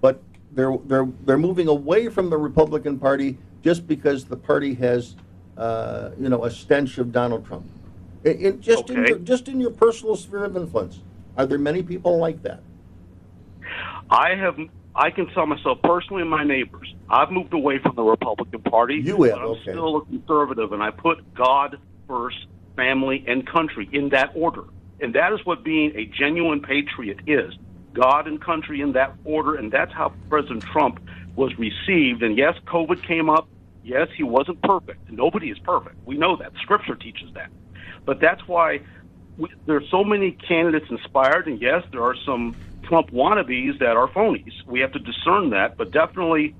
but 0.00 0.22
they're 0.52 0.78
they're 0.86 1.08
they're 1.26 1.36
moving 1.36 1.68
away 1.68 2.08
from 2.08 2.30
the 2.30 2.38
Republican 2.38 2.98
Party 2.98 3.36
just 3.62 3.86
because 3.86 4.24
the 4.24 4.36
party 4.36 4.72
has, 4.72 5.14
uh, 5.58 6.12
you 6.18 6.30
know, 6.30 6.44
a 6.44 6.50
stench 6.50 6.96
of 6.96 7.12
Donald 7.12 7.44
Trump. 7.46 7.66
Just 8.60 8.88
in 8.88 9.04
your, 9.06 9.18
just 9.18 9.48
in 9.48 9.60
your 9.60 9.72
personal 9.72 10.16
sphere 10.16 10.44
of 10.44 10.56
influence, 10.56 11.00
are 11.36 11.44
there 11.44 11.58
many 11.58 11.82
people 11.82 12.16
like 12.16 12.42
that? 12.44 12.62
I 14.08 14.34
have. 14.36 14.58
I 14.96 15.10
can 15.10 15.26
tell 15.34 15.44
myself 15.44 15.82
personally 15.82 16.22
and 16.22 16.30
my 16.30 16.44
neighbors, 16.44 16.94
I've 17.08 17.30
moved 17.30 17.52
away 17.52 17.78
from 17.78 17.96
the 17.96 18.02
Republican 18.02 18.62
Party. 18.62 18.96
You 18.96 19.18
but 19.18 19.30
have, 19.30 19.38
I'm 19.38 19.44
okay. 19.46 19.72
still 19.72 19.96
a 19.98 20.04
conservative, 20.04 20.72
and 20.72 20.82
I 20.82 20.90
put 20.90 21.34
God 21.34 21.78
first, 22.08 22.46
family, 22.76 23.24
and 23.26 23.46
country 23.46 23.88
in 23.92 24.10
that 24.10 24.32
order. 24.34 24.64
And 25.00 25.14
that 25.14 25.32
is 25.32 25.44
what 25.44 25.64
being 25.64 25.94
a 25.96 26.06
genuine 26.06 26.60
patriot 26.60 27.20
is. 27.26 27.54
God 27.92 28.26
and 28.26 28.40
country 28.40 28.80
in 28.80 28.92
that 28.92 29.14
order, 29.24 29.54
and 29.54 29.70
that's 29.70 29.92
how 29.92 30.12
President 30.28 30.64
Trump 30.64 31.00
was 31.36 31.56
received. 31.58 32.22
And 32.22 32.36
yes, 32.36 32.54
COVID 32.66 33.06
came 33.06 33.28
up. 33.28 33.48
Yes, 33.84 34.08
he 34.16 34.22
wasn't 34.22 34.62
perfect. 34.62 35.10
Nobody 35.10 35.50
is 35.50 35.58
perfect. 35.58 35.96
We 36.06 36.16
know 36.16 36.36
that. 36.36 36.52
Scripture 36.62 36.94
teaches 36.94 37.32
that. 37.34 37.50
But 38.06 38.20
that's 38.20 38.46
why 38.48 38.80
we, 39.36 39.48
there 39.66 39.76
are 39.76 39.86
so 39.90 40.04
many 40.04 40.32
candidates 40.32 40.86
inspired, 40.90 41.46
and 41.46 41.60
yes, 41.60 41.82
there 41.92 42.02
are 42.02 42.16
some 42.24 42.56
Trump 42.84 43.10
wannabes 43.10 43.78
that 43.80 43.96
are 43.96 44.08
phonies. 44.08 44.52
We 44.66 44.80
have 44.80 44.92
to 44.92 44.98
discern 44.98 45.50
that, 45.50 45.76
but 45.76 45.90
definitely 45.90 46.54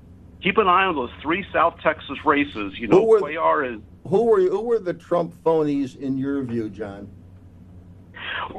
keep 0.45 0.57
an 0.59 0.67
eye 0.67 0.85
on 0.85 0.95
those 0.95 1.09
three 1.21 1.43
South 1.51 1.79
Texas 1.81 2.17
races. 2.23 2.77
You 2.77 2.87
know, 2.87 2.99
Who 2.99 3.07
were- 3.07 3.19
Cuellar 3.21 3.75
is 3.75 3.81
Who 4.07 4.25
were 4.25 4.39
who 4.39 4.61
were 4.61 4.79
the 4.79 4.93
Trump 4.93 5.33
phonies 5.43 5.99
in 5.99 6.17
your 6.17 6.43
view, 6.43 6.69
John? 6.69 7.09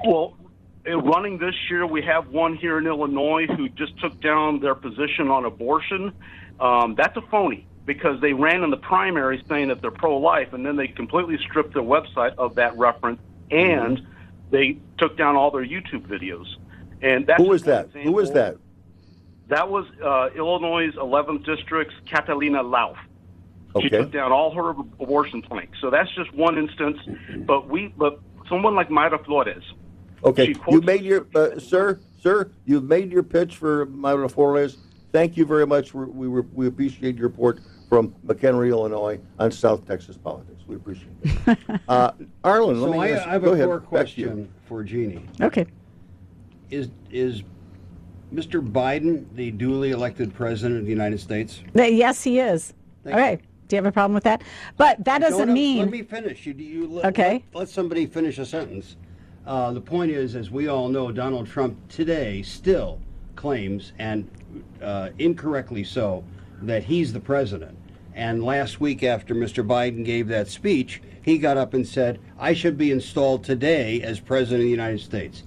well. 0.04 0.36
Running 0.88 1.38
this 1.38 1.54
year, 1.68 1.84
we 1.84 2.00
have 2.02 2.28
one 2.28 2.54
here 2.54 2.78
in 2.78 2.86
Illinois 2.86 3.48
who 3.48 3.68
just 3.68 3.98
took 3.98 4.20
down 4.20 4.60
their 4.60 4.76
position 4.76 5.26
on 5.32 5.44
abortion. 5.44 6.12
Um, 6.60 6.94
that's 6.94 7.16
a 7.16 7.22
phony 7.22 7.66
because 7.84 8.20
they 8.20 8.32
ran 8.32 8.62
in 8.62 8.70
the 8.70 8.76
primary 8.76 9.42
saying 9.48 9.66
that 9.66 9.80
they're 9.82 9.90
pro-life, 9.90 10.52
and 10.52 10.64
then 10.64 10.76
they 10.76 10.86
completely 10.86 11.38
stripped 11.38 11.74
their 11.74 11.82
website 11.82 12.36
of 12.38 12.54
that 12.54 12.78
reference, 12.78 13.20
and 13.50 14.06
they 14.52 14.78
took 14.98 15.18
down 15.18 15.34
all 15.34 15.50
their 15.50 15.66
YouTube 15.66 16.06
videos. 16.06 16.46
And 17.02 17.26
that's 17.26 17.42
Who 17.42 17.52
just 17.52 17.64
that? 17.64 17.90
Who 17.90 18.20
that? 18.34 18.56
That 19.48 19.68
was 19.70 19.86
uh, 20.04 20.28
Illinois' 20.36 20.90
11th 20.96 21.44
district's 21.44 21.94
Catalina 22.06 22.62
Lauf. 22.62 22.96
She 23.80 23.86
Okay. 23.86 23.98
took 23.98 24.10
down 24.12 24.32
all 24.32 24.52
her 24.54 24.70
abortion 24.70 25.42
planks. 25.42 25.78
So 25.80 25.90
that's 25.90 26.12
just 26.14 26.32
one 26.34 26.56
instance. 26.58 26.98
But 27.46 27.68
we, 27.68 27.92
but 27.96 28.18
someone 28.48 28.74
like 28.74 28.88
Mayra 28.88 29.22
Flores, 29.24 29.62
Okay, 30.24 30.46
She 30.46 30.60
you 30.70 30.80
made 30.80 31.02
your 31.02 31.26
uh, 31.34 31.58
sir, 31.58 32.00
sir. 32.20 32.50
You've 32.64 32.84
made 32.84 33.12
your 33.12 33.22
pitch 33.22 33.56
for 33.56 33.86
Mayra 33.86 34.30
Flores. 34.30 34.78
Thank 35.12 35.36
you 35.36 35.44
very 35.44 35.66
much. 35.66 35.92
We're, 35.92 36.06
we 36.06 36.26
we 36.26 36.40
we 36.54 36.66
appreciate 36.66 37.16
your 37.16 37.28
report 37.28 37.60
from 37.88 38.14
McHenry, 38.26 38.70
Illinois, 38.70 39.20
on 39.38 39.52
South 39.52 39.86
Texas 39.86 40.16
politics. 40.16 40.62
We 40.66 40.76
appreciate 40.76 41.12
it. 41.22 41.58
uh, 41.88 42.12
Arlen, 42.42 42.80
let 42.80 42.86
So 42.88 42.92
me 42.92 42.98
I, 42.98 43.10
ask. 43.10 43.28
I 43.28 43.32
have 43.32 43.42
go 43.44 43.50
a 43.50 43.54
ahead. 43.54 43.66
core 43.66 43.78
Back 43.80 44.06
to 44.08 44.20
you. 44.20 44.26
question 44.28 44.48
for 44.66 44.82
Jeannie. 44.82 45.26
Okay. 45.42 45.66
Is 46.70 46.88
is 47.10 47.42
Mr. 48.36 48.60
Biden 48.60 49.24
the 49.34 49.50
duly 49.50 49.90
elected 49.92 50.34
president 50.34 50.78
of 50.78 50.84
the 50.84 50.90
United 50.90 51.18
States? 51.18 51.62
Yes, 51.74 52.22
he 52.22 52.38
is. 52.38 52.74
Thank 53.02 53.16
All 53.16 53.22
right. 53.22 53.40
Do 53.68 53.74
you 53.74 53.78
have 53.78 53.86
a 53.86 53.92
problem 53.92 54.14
with 54.14 54.24
that? 54.24 54.42
But 54.76 55.02
that 55.04 55.20
doesn't 55.20 55.48
no, 55.48 55.54
mean. 55.54 55.78
Let 55.78 55.90
me 55.90 56.02
finish. 56.02 56.46
You, 56.46 56.52
you 56.52 56.86
let, 56.86 57.06
Okay. 57.06 57.44
Let, 57.52 57.60
let 57.60 57.68
somebody 57.68 58.06
finish 58.06 58.38
a 58.38 58.44
sentence. 58.44 58.96
Uh, 59.46 59.72
the 59.72 59.80
point 59.80 60.10
is, 60.10 60.36
as 60.36 60.50
we 60.50 60.68
all 60.68 60.88
know, 60.88 61.10
Donald 61.10 61.46
Trump 61.46 61.76
today 61.88 62.42
still 62.42 63.00
claims, 63.36 63.92
and 63.98 64.28
uh, 64.82 65.10
incorrectly 65.18 65.84
so, 65.84 66.24
that 66.62 66.84
he's 66.84 67.12
the 67.12 67.20
president. 67.20 67.76
And 68.14 68.42
last 68.44 68.80
week, 68.80 69.02
after 69.02 69.34
Mr. 69.34 69.66
Biden 69.66 70.04
gave 70.04 70.28
that 70.28 70.48
speech, 70.48 71.02
he 71.22 71.38
got 71.38 71.56
up 71.56 71.74
and 71.74 71.86
said, 71.86 72.18
"I 72.38 72.54
should 72.54 72.78
be 72.78 72.90
installed 72.90 73.44
today 73.44 74.00
as 74.02 74.20
president 74.20 74.60
of 74.60 74.64
the 74.64 74.70
United 74.70 75.00
States." 75.00 75.42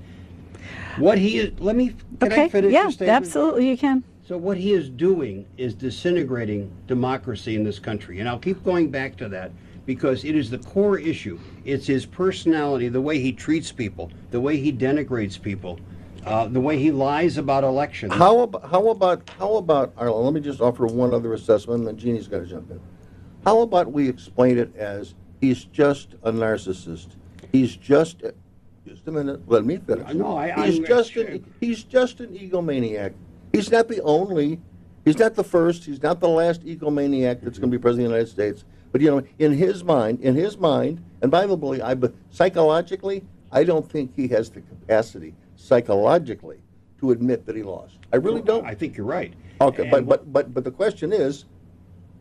What 0.97 1.17
he 1.17 1.37
is, 1.37 1.59
let 1.59 1.75
me, 1.75 1.95
can 2.19 2.31
okay. 2.31 2.43
I 2.43 2.49
finish 2.49 2.73
yeah, 2.73 2.85
the 2.85 2.91
statement? 2.91 3.15
absolutely, 3.17 3.69
you 3.69 3.77
can. 3.77 4.03
So 4.27 4.37
what 4.37 4.57
he 4.57 4.73
is 4.73 4.89
doing 4.89 5.45
is 5.57 5.73
disintegrating 5.73 6.71
democracy 6.87 7.55
in 7.55 7.63
this 7.63 7.79
country. 7.79 8.19
And 8.19 8.29
I'll 8.29 8.39
keep 8.39 8.63
going 8.63 8.91
back 8.91 9.15
to 9.17 9.29
that 9.29 9.51
because 9.85 10.23
it 10.23 10.35
is 10.35 10.51
the 10.51 10.59
core 10.59 10.99
issue. 10.99 11.39
It's 11.65 11.87
his 11.87 12.05
personality, 12.05 12.89
the 12.89 13.01
way 13.01 13.19
he 13.19 13.31
treats 13.31 13.71
people, 13.71 14.11
the 14.29 14.39
way 14.39 14.57
he 14.57 14.71
denigrates 14.71 15.41
people, 15.41 15.79
uh, 16.25 16.47
the 16.47 16.61
way 16.61 16.77
he 16.77 16.91
lies 16.91 17.37
about 17.37 17.63
elections. 17.63 18.13
How 18.13 18.41
about, 18.41 18.69
how 18.69 18.89
about, 18.89 19.29
how 19.39 19.55
about, 19.55 19.93
Arlen, 19.97 20.25
let 20.25 20.33
me 20.33 20.41
just 20.41 20.61
offer 20.61 20.85
one 20.85 21.11
other 21.13 21.33
assessment, 21.33 21.79
and 21.79 21.87
then 21.87 21.97
Jeannie's 21.97 22.27
got 22.27 22.39
to 22.39 22.45
jump 22.45 22.69
in. 22.69 22.79
How 23.45 23.61
about 23.61 23.91
we 23.91 24.07
explain 24.07 24.59
it 24.59 24.75
as 24.75 25.15
he's 25.41 25.63
just 25.63 26.13
a 26.21 26.31
narcissist? 26.31 27.15
He's 27.51 27.75
just, 27.75 28.21
just 28.89 29.07
a 29.07 29.11
minute, 29.11 29.41
let 29.47 29.65
me 29.65 29.77
finish. 29.77 30.13
No, 30.13 30.35
I- 30.35 30.65
He's 30.65 30.79
I'm- 30.79 30.85
just, 30.85 31.15
an, 31.15 31.45
he's 31.59 31.83
just 31.83 32.19
an 32.19 32.35
egomaniac. 32.35 33.13
He's 33.53 33.71
not 33.71 33.87
the 33.87 34.01
only, 34.01 34.59
he's 35.05 35.17
not 35.17 35.35
the 35.35 35.43
first, 35.43 35.85
he's 35.85 36.01
not 36.01 36.19
the 36.19 36.27
last 36.27 36.65
egomaniac 36.65 37.41
that's 37.41 37.59
going 37.59 37.69
to 37.71 37.77
be 37.77 37.77
mm-hmm. 37.77 37.81
president 37.83 38.07
of 38.07 38.11
the 38.11 38.17
United 38.17 38.31
States. 38.31 38.65
But, 38.91 39.01
you 39.01 39.11
know, 39.11 39.23
in 39.37 39.53
his 39.53 39.83
mind, 39.83 40.21
in 40.21 40.35
his 40.35 40.57
mind, 40.57 41.03
and 41.21 41.29
by 41.29 41.45
the 41.45 41.55
way, 41.55 41.81
I, 41.81 41.93
but 41.93 42.15
psychologically, 42.31 43.23
I 43.51 43.63
don't 43.63 43.87
think 43.87 44.15
he 44.15 44.27
has 44.29 44.49
the 44.49 44.61
capacity 44.61 45.35
psychologically 45.55 46.61
to 46.99 47.11
admit 47.11 47.45
that 47.45 47.55
he 47.55 47.61
lost. 47.61 47.97
I 48.11 48.15
really 48.17 48.41
don't. 48.41 48.65
I 48.65 48.73
think 48.73 48.97
you're 48.97 49.05
right. 49.05 49.33
Okay, 49.61 49.83
And 49.83 49.91
but, 49.91 50.07
but, 50.07 50.33
but, 50.33 50.53
but 50.53 50.63
the 50.63 50.71
question 50.71 51.13
is, 51.13 51.45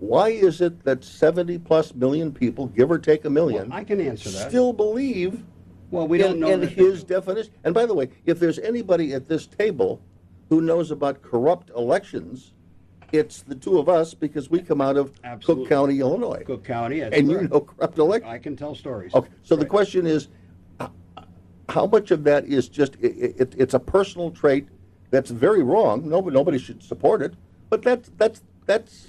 why 0.00 0.28
is 0.28 0.61
it 0.61 0.85
that 0.85 1.02
70 1.02 1.59
plus 1.59 1.94
million 1.94 2.31
people, 2.31 2.66
give 2.66 2.90
or 2.90 2.98
take 2.98 3.24
a 3.24 3.31
million, 3.31 3.72
I 3.72 3.85
can 3.85 4.00
answer 4.00 4.31
that. 4.31 4.48
still 4.48 4.72
believe 4.72 5.42
Well, 5.90 6.07
we 6.07 6.18
don't 6.18 6.35
in, 6.35 6.40
know 6.40 6.51
in 6.53 6.62
his 6.62 7.05
definition? 7.05 7.53
And 7.64 7.74
by 7.74 7.87
the 7.87 7.94
way, 7.94 8.11
if 8.27 8.38
there's 8.38 8.59
anybody 8.59 9.14
at 9.14 9.29
this 9.29 9.46
table 9.46 10.03
who 10.48 10.61
knows 10.61 10.90
about 10.90 11.22
corrupt 11.22 11.70
elections, 11.70 12.53
it's 13.12 13.42
the 13.42 13.55
two 13.55 13.79
of 13.79 13.88
us 13.88 14.12
because 14.14 14.51
we 14.51 14.61
come 14.61 14.81
out 14.81 14.96
of 14.96 15.12
Absolutely. 15.24 15.64
Cook 15.64 15.68
County, 15.70 16.01
Illinois. 16.01 16.42
Cook 16.44 16.64
County, 16.64 17.01
that's 17.01 17.16
and 17.16 17.31
you 17.31 17.48
know 17.48 17.61
corrupt 17.61 17.98
elections. 17.98 18.31
I 18.31 18.38
can 18.38 18.57
tell 18.57 18.74
stories. 18.74 19.14
Okay, 19.14 19.29
so 19.42 19.57
the 19.57 19.64
question 19.64 20.07
is, 20.07 20.29
how 21.68 21.87
much 21.87 22.11
of 22.11 22.24
that 22.24 22.44
is 22.46 22.68
just 22.68 22.96
i 23.03 23.07
i- 23.07 23.35
it, 23.38 23.55
it's 23.57 23.74
a 23.74 23.81
personal 23.81 24.31
trait 24.31 24.68
that's 25.11 25.31
very 25.31 25.62
wrong. 25.62 26.09
Nobody 26.09 26.35
nobody 26.35 26.59
should 26.59 26.83
support 26.83 27.22
it, 27.22 27.35
but 27.70 27.83
that's 27.83 28.11
that's 28.16 28.42
that's 28.66 29.09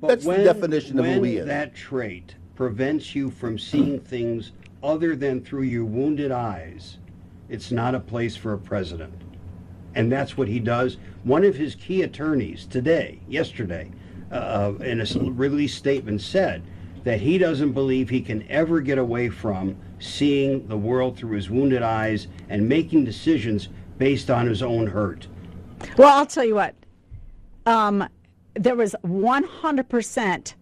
But 0.00 0.08
that's 0.08 0.24
when, 0.26 0.38
the 0.38 0.44
definition 0.44 0.98
of 0.98 1.06
who 1.06 1.22
he 1.22 1.36
is. 1.38 1.46
that 1.46 1.74
trait 1.74 2.34
prevents 2.56 3.14
you 3.14 3.30
from 3.30 3.58
seeing 3.58 3.98
things 4.00 4.52
other 4.84 5.16
than 5.16 5.42
through 5.42 5.62
your 5.62 5.84
wounded 5.84 6.30
eyes, 6.30 6.98
it's 7.48 7.72
not 7.72 7.94
a 7.94 8.00
place 8.00 8.36
for 8.36 8.52
a 8.52 8.58
president. 8.58 9.14
And 9.94 10.12
that's 10.12 10.36
what 10.36 10.48
he 10.48 10.60
does. 10.60 10.98
One 11.22 11.44
of 11.44 11.56
his 11.56 11.74
key 11.74 12.02
attorneys 12.02 12.66
today, 12.66 13.20
yesterday, 13.26 13.90
uh, 14.30 14.74
in 14.80 15.00
a 15.00 15.06
released 15.30 15.78
statement 15.78 16.20
said 16.20 16.62
that 17.04 17.20
he 17.20 17.38
doesn't 17.38 17.72
believe 17.72 18.08
he 18.08 18.20
can 18.20 18.46
ever 18.50 18.80
get 18.80 18.98
away 18.98 19.28
from 19.28 19.76
seeing 19.98 20.66
the 20.68 20.76
world 20.76 21.16
through 21.16 21.36
his 21.36 21.48
wounded 21.48 21.82
eyes 21.82 22.26
and 22.48 22.68
making 22.68 23.04
decisions 23.04 23.68
based 23.98 24.30
on 24.30 24.46
his 24.46 24.62
own 24.62 24.86
hurt. 24.86 25.28
Well, 25.96 26.18
I'll 26.18 26.26
tell 26.26 26.44
you 26.44 26.56
what. 26.56 26.74
Um, 27.66 28.08
there 28.54 28.74
was 28.74 28.94
100% 29.04 30.54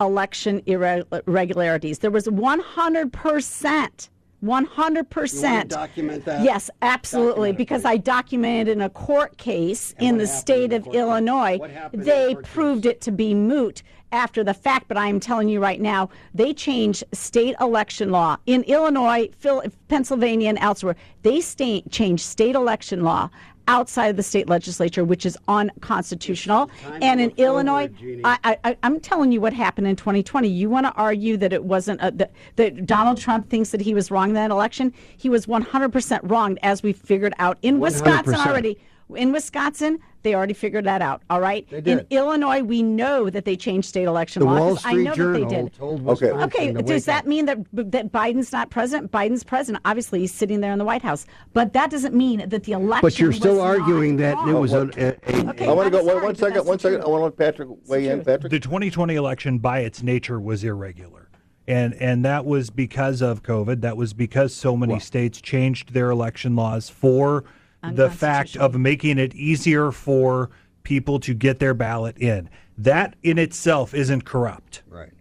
election 0.00 0.62
irregularities. 0.66 1.98
There 1.98 2.10
was 2.10 2.26
100%. 2.26 4.08
100%. 4.44 5.68
document 5.68 6.24
that? 6.24 6.44
Yes, 6.44 6.70
absolutely. 6.82 7.52
because 7.52 7.84
I 7.84 7.96
documented 7.96 8.68
in 8.68 8.82
a 8.82 8.90
court 8.90 9.38
case 9.38 9.94
in 9.98 10.18
the 10.18 10.26
state 10.26 10.72
of 10.72 10.86
Illinois. 10.88 11.58
They 11.92 12.34
court 12.34 12.44
case? 12.44 12.52
proved 12.54 12.86
it 12.86 13.00
to 13.02 13.10
be 13.10 13.34
moot 13.34 13.82
after 14.12 14.44
the 14.44 14.54
fact, 14.54 14.88
but 14.88 14.96
I'm 14.96 15.18
telling 15.18 15.48
you 15.48 15.60
right 15.60 15.80
now, 15.80 16.10
they 16.32 16.54
changed 16.54 17.02
state 17.12 17.56
election 17.60 18.10
law. 18.10 18.36
In 18.46 18.62
Illinois, 18.64 19.30
Phil- 19.38 19.64
Pennsylvania, 19.88 20.48
and 20.50 20.58
elsewhere, 20.58 20.96
they 21.22 21.40
sta- 21.40 21.82
changed 21.90 22.22
state 22.22 22.54
election 22.54 23.02
law 23.02 23.30
outside 23.68 24.08
of 24.08 24.16
the 24.16 24.22
state 24.22 24.48
legislature, 24.48 25.04
which 25.04 25.26
is 25.26 25.36
unconstitutional. 25.48 26.70
And 27.02 27.20
in 27.20 27.30
forward, 27.30 27.66
Illinois, 27.66 27.90
I, 28.24 28.58
I, 28.64 28.76
I'm 28.82 29.00
telling 29.00 29.32
you 29.32 29.40
what 29.40 29.52
happened 29.52 29.86
in 29.86 29.96
2020. 29.96 30.48
You 30.48 30.70
want 30.70 30.86
to 30.86 30.92
argue 30.92 31.36
that 31.38 31.52
it 31.52 31.64
wasn't 31.64 32.00
a, 32.02 32.10
that, 32.12 32.32
that 32.56 32.86
Donald 32.86 33.18
Trump 33.18 33.48
thinks 33.50 33.70
that 33.70 33.80
he 33.80 33.94
was 33.94 34.10
wrong 34.10 34.28
in 34.28 34.34
that 34.34 34.50
election? 34.50 34.92
He 35.16 35.28
was 35.28 35.46
100% 35.46 36.20
wrong, 36.22 36.58
as 36.62 36.82
we 36.82 36.92
figured 36.92 37.34
out 37.38 37.58
in 37.62 37.80
Wisconsin 37.80 38.34
100%. 38.34 38.46
already. 38.46 38.78
In 39.14 39.30
Wisconsin, 39.30 40.00
they 40.22 40.34
already 40.34 40.52
figured 40.52 40.84
that 40.86 41.00
out. 41.00 41.22
All 41.30 41.40
right. 41.40 41.64
In 41.72 42.04
Illinois, 42.10 42.62
we 42.62 42.82
know 42.82 43.30
that 43.30 43.44
they 43.44 43.54
changed 43.54 43.86
state 43.88 44.02
election 44.04 44.40
The 44.40 44.46
law. 44.46 44.58
Wall 44.58 44.68
'cause 44.74 44.84
I 44.84 44.90
Street 44.90 45.04
know 45.04 45.14
Journal 45.14 45.40
that 45.42 45.48
they 45.48 45.62
did. 45.62 45.72
told 45.74 46.08
Okay. 46.08 46.30
Okay, 46.32 46.72
does 46.72 47.04
that 47.04 47.20
up. 47.20 47.26
mean 47.26 47.46
that 47.46 47.58
that 47.72 48.10
Biden's 48.10 48.50
not 48.50 48.68
president? 48.70 49.12
Biden's 49.12 49.44
president. 49.44 49.82
Obviously, 49.84 50.18
he's 50.20 50.34
sitting 50.34 50.60
there 50.60 50.72
in 50.72 50.78
the 50.80 50.84
White 50.84 51.02
House, 51.02 51.24
but 51.52 51.72
that 51.74 51.90
doesn't 51.90 52.16
mean 52.16 52.48
that 52.48 52.64
the 52.64 52.72
election. 52.72 53.00
But 53.06 53.18
you're 53.20 53.32
still 53.32 53.54
was 53.56 53.62
arguing 53.62 54.16
that 54.16 54.36
it 54.48 54.52
was 54.54 54.72
a, 54.72 54.88
a, 54.96 55.36
a- 55.36 55.50
Okay, 55.50 55.66
I 55.68 55.72
want 55.72 55.86
to 55.86 55.90
go 55.90 56.00
I'm 56.00 56.06
one, 56.06 56.06
sorry, 56.06 56.14
one 56.16 56.22
but 56.32 56.38
second. 56.38 56.54
that's 56.54 56.66
One 56.66 56.76
the 56.78 56.82
second. 56.82 56.96
truth. 56.98 57.06
I 57.06 57.10
want 57.10 57.20
to 57.20 57.24
let 57.26 57.36
Patrick 57.36 57.68
weigh 57.86 58.08
in. 58.08 58.24
Patrick. 58.24 58.50
The 58.50 58.58
2020 58.58 59.14
election, 59.14 59.58
by 59.60 59.80
its 59.80 60.02
nature, 60.02 60.40
was 60.40 60.64
irregular. 60.64 61.28
And, 61.68 61.94
and 61.94 62.24
that 62.24 62.44
was 62.44 62.70
because 62.70 63.22
of 63.22 63.42
COVID. 63.44 63.80
That 63.82 63.96
was 63.96 64.12
because 64.12 64.54
so 64.54 64.76
many 64.76 64.98
states 65.00 65.40
changed 65.40 65.92
their 65.94 66.10
election 66.10 66.54
laws 66.56 66.88
for 66.88 67.44
the 67.92 68.10
fact 68.10 68.56
of 68.56 68.78
making 68.78 69.18
it 69.18 69.34
easier 69.34 69.92
for 69.92 70.50
people 70.82 71.18
to 71.20 71.34
get 71.34 71.58
their 71.58 71.74
ballot 71.74 72.16
in. 72.18 72.48
That 72.78 73.16
in 73.22 73.38
itself 73.38 73.94
isn't 73.94 74.24
corrupt. 74.24 74.82
right. 74.88 75.12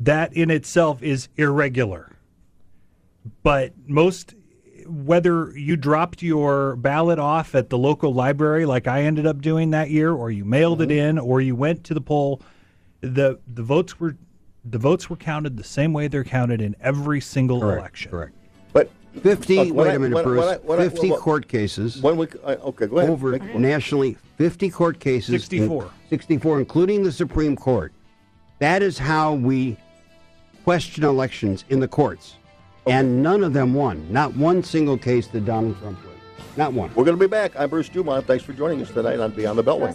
That 0.00 0.32
in 0.32 0.50
itself 0.50 1.02
is 1.02 1.28
irregular. 1.36 2.12
But 3.42 3.72
most, 3.86 4.34
whether 4.86 5.56
you 5.58 5.76
dropped 5.76 6.22
your 6.22 6.76
ballot 6.76 7.18
off 7.18 7.54
at 7.54 7.68
the 7.68 7.78
local 7.78 8.14
library 8.14 8.64
like 8.64 8.86
I 8.86 9.02
ended 9.02 9.26
up 9.26 9.40
doing 9.40 9.70
that 9.70 9.90
year, 9.90 10.12
or 10.12 10.30
you 10.30 10.44
mailed 10.44 10.80
it 10.82 10.90
mm-hmm. 10.90 11.18
in, 11.18 11.18
or 11.18 11.40
you 11.40 11.56
went 11.56 11.82
to 11.84 11.94
the 11.94 12.00
poll, 12.00 12.40
the 13.00 13.38
the 13.52 13.62
votes 13.62 13.98
were 13.98 14.16
the 14.64 14.78
votes 14.78 15.08
were 15.10 15.16
counted 15.16 15.56
the 15.56 15.64
same 15.64 15.92
way 15.92 16.08
they're 16.08 16.24
counted 16.24 16.60
in 16.60 16.76
every 16.80 17.20
single 17.20 17.60
Correct. 17.60 17.78
election. 17.78 18.10
Correct. 18.10 18.34
But 19.22 19.38
50, 19.38 19.56
Look, 19.56 19.76
wait 19.76 19.90
I- 19.90 19.94
a 19.94 19.98
minute, 19.98 20.14
when- 20.14 20.24
Bruce. 20.24 20.40
when 20.40 20.48
I- 20.48 20.58
when 20.58 20.78
I- 20.80 20.88
50 20.88 21.10
well, 21.10 21.20
court 21.20 21.48
cases 21.48 22.02
when 22.02 22.16
we 22.16 22.26
okay, 22.46 22.86
go 22.86 22.98
ahead. 22.98 23.10
over 23.10 23.30
Make- 23.32 23.54
nationally, 23.56 24.16
50 24.36 24.70
court 24.70 25.00
cases. 25.00 25.30
in- 25.34 25.40
64. 25.40 25.90
64, 26.10 26.58
including 26.58 27.02
the 27.02 27.12
Supreme 27.12 27.56
Court. 27.56 27.92
That 28.60 28.82
is 28.82 28.98
how 28.98 29.34
we 29.34 29.76
question 30.64 31.04
elections 31.04 31.64
in 31.68 31.80
the 31.80 31.88
courts. 31.88 32.34
And 32.86 33.22
none 33.22 33.44
of 33.44 33.52
them 33.52 33.74
won. 33.74 34.06
Not 34.10 34.34
one 34.36 34.62
single 34.62 34.96
case 34.96 35.26
did 35.26 35.44
Donald 35.44 35.78
Trump 35.80 35.98
win. 36.02 36.12
Not 36.56 36.72
one. 36.72 36.90
We're 36.94 37.04
going 37.04 37.16
to 37.18 37.20
be 37.20 37.28
back. 37.30 37.52
I'm 37.58 37.68
Bruce 37.68 37.88
Dumont. 37.88 38.26
Thanks 38.26 38.42
for 38.44 38.52
joining 38.54 38.80
us 38.82 38.90
tonight 38.90 39.20
on 39.20 39.30
Beyond 39.32 39.58
the 39.58 39.64
Beltway. 39.64 39.94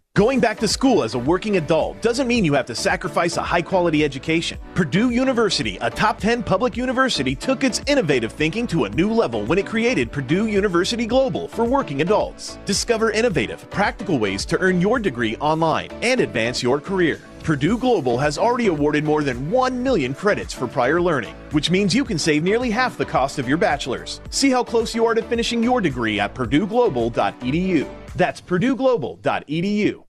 Going 0.13 0.41
back 0.41 0.59
to 0.59 0.67
school 0.67 1.03
as 1.03 1.13
a 1.13 1.19
working 1.19 1.55
adult 1.55 2.01
doesn't 2.01 2.27
mean 2.27 2.43
you 2.43 2.51
have 2.51 2.65
to 2.65 2.75
sacrifice 2.75 3.37
a 3.37 3.41
high 3.41 3.61
quality 3.61 4.03
education. 4.03 4.59
Purdue 4.75 5.11
University, 5.11 5.77
a 5.79 5.89
top 5.89 6.19
10 6.19 6.43
public 6.43 6.75
university, 6.75 7.33
took 7.33 7.63
its 7.63 7.81
innovative 7.87 8.33
thinking 8.33 8.67
to 8.67 8.83
a 8.83 8.89
new 8.89 9.09
level 9.09 9.45
when 9.45 9.57
it 9.57 9.65
created 9.65 10.11
Purdue 10.11 10.47
University 10.47 11.05
Global 11.05 11.47
for 11.47 11.63
working 11.63 12.01
adults. 12.01 12.59
Discover 12.65 13.11
innovative, 13.11 13.69
practical 13.69 14.19
ways 14.19 14.43
to 14.47 14.59
earn 14.59 14.81
your 14.81 14.99
degree 14.99 15.37
online 15.37 15.89
and 16.01 16.19
advance 16.19 16.61
your 16.61 16.81
career. 16.81 17.21
Purdue 17.41 17.77
Global 17.77 18.17
has 18.17 18.37
already 18.37 18.67
awarded 18.67 19.05
more 19.05 19.23
than 19.23 19.49
1 19.49 19.81
million 19.81 20.13
credits 20.13 20.53
for 20.53 20.67
prior 20.67 21.01
learning, 21.01 21.35
which 21.51 21.71
means 21.71 21.95
you 21.95 22.03
can 22.03 22.19
save 22.19 22.43
nearly 22.43 22.69
half 22.69 22.97
the 22.97 23.05
cost 23.05 23.39
of 23.39 23.47
your 23.47 23.57
bachelor's. 23.57 24.19
See 24.29 24.49
how 24.49 24.65
close 24.65 24.93
you 24.93 25.05
are 25.05 25.15
to 25.15 25.21
finishing 25.21 25.63
your 25.63 25.79
degree 25.79 26.19
at 26.19 26.35
purdueglobal.edu. 26.35 28.00
That's 28.15 28.41
purdueglobal.edu. 28.41 30.03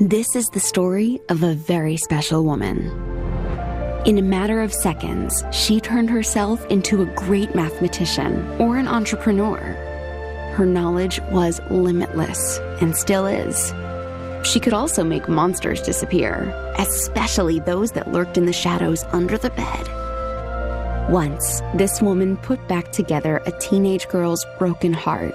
This 0.00 0.36
is 0.36 0.46
the 0.46 0.60
story 0.60 1.18
of 1.28 1.42
a 1.42 1.54
very 1.54 1.96
special 1.96 2.44
woman. 2.44 2.86
In 4.06 4.16
a 4.16 4.22
matter 4.22 4.62
of 4.62 4.72
seconds, 4.72 5.42
she 5.50 5.80
turned 5.80 6.08
herself 6.08 6.64
into 6.66 7.02
a 7.02 7.14
great 7.16 7.54
mathematician 7.54 8.48
or 8.60 8.76
an 8.76 8.86
entrepreneur. 8.86 9.58
Her 10.54 10.64
knowledge 10.64 11.20
was 11.32 11.60
limitless 11.70 12.58
and 12.80 12.96
still 12.96 13.26
is. 13.26 13.72
She 14.46 14.60
could 14.60 14.72
also 14.72 15.02
make 15.02 15.28
monsters 15.28 15.82
disappear, 15.82 16.48
especially 16.78 17.58
those 17.58 17.90
that 17.92 18.12
lurked 18.12 18.38
in 18.38 18.46
the 18.46 18.52
shadows 18.52 19.02
under 19.10 19.36
the 19.36 19.50
bed. 19.50 21.10
Once, 21.10 21.60
this 21.74 22.00
woman 22.00 22.36
put 22.36 22.66
back 22.68 22.92
together 22.92 23.42
a 23.46 23.52
teenage 23.58 24.06
girl's 24.08 24.46
broken 24.58 24.92
heart, 24.92 25.34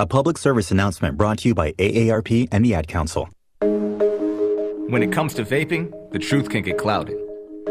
A 0.00 0.06
public 0.06 0.38
service 0.38 0.70
announcement 0.70 1.18
brought 1.18 1.40
to 1.40 1.48
you 1.48 1.54
by 1.54 1.72
AARP 1.72 2.48
and 2.52 2.64
the 2.64 2.74
Ad 2.74 2.88
Council. 2.88 3.28
When 3.60 5.02
it 5.02 5.12
comes 5.12 5.34
to 5.34 5.44
vaping, 5.44 5.92
the 6.10 6.18
truth 6.18 6.48
can 6.48 6.62
get 6.62 6.78
clouded. 6.78 7.18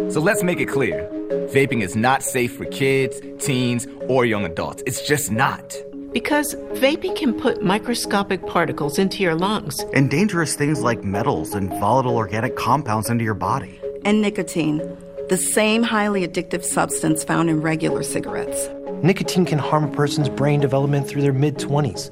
So 0.10 0.22
let's 0.22 0.44
make 0.44 0.60
it 0.60 0.68
clear. 0.68 1.10
Vaping 1.52 1.82
is 1.82 1.96
not 1.96 2.22
safe 2.22 2.56
for 2.56 2.66
kids, 2.66 3.20
teens, 3.44 3.88
or 4.08 4.26
young 4.26 4.46
adults. 4.46 4.84
It's 4.86 5.08
just 5.08 5.32
not. 5.32 5.76
Because 6.14 6.54
vaping 6.74 7.16
can 7.16 7.34
put 7.34 7.64
microscopic 7.64 8.46
particles 8.46 9.00
into 9.00 9.24
your 9.24 9.34
lungs. 9.34 9.80
And 9.96 10.12
dangerous 10.12 10.56
things 10.56 10.82
like 10.82 11.04
metals 11.04 11.56
and 11.56 11.72
volatile 11.80 12.16
organic 12.16 12.56
compounds 12.56 13.10
into 13.10 13.24
your 13.24 13.34
body. 13.34 13.82
And 14.06 14.22
nicotine, 14.22 14.78
the 15.30 15.38
same 15.38 15.82
highly 15.82 16.28
addictive 16.28 16.64
substance 16.64 17.24
found 17.24 17.50
in 17.50 17.62
regular 17.62 18.04
cigarettes. 18.04 18.70
Nicotine 19.02 19.46
can 19.46 19.60
harm 19.60 19.86
a 19.86 19.92
person's 19.96 20.28
brain 20.28 20.60
development 20.60 21.08
through 21.08 21.22
their 21.22 21.32
mid 21.32 21.56
20s, 21.56 22.12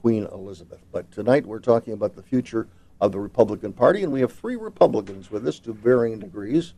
Queen 0.00 0.26
Elizabeth. 0.32 0.80
But 0.92 1.10
tonight 1.12 1.44
we're 1.44 1.58
talking 1.58 1.92
about 1.92 2.16
the 2.16 2.22
future 2.22 2.68
of 3.00 3.12
the 3.12 3.20
Republican 3.20 3.72
Party. 3.72 4.02
And 4.02 4.12
we 4.12 4.20
have 4.20 4.32
three 4.32 4.56
Republicans 4.56 5.30
with 5.30 5.46
us 5.46 5.58
to 5.60 5.72
varying 5.72 6.18
degrees. 6.18 6.74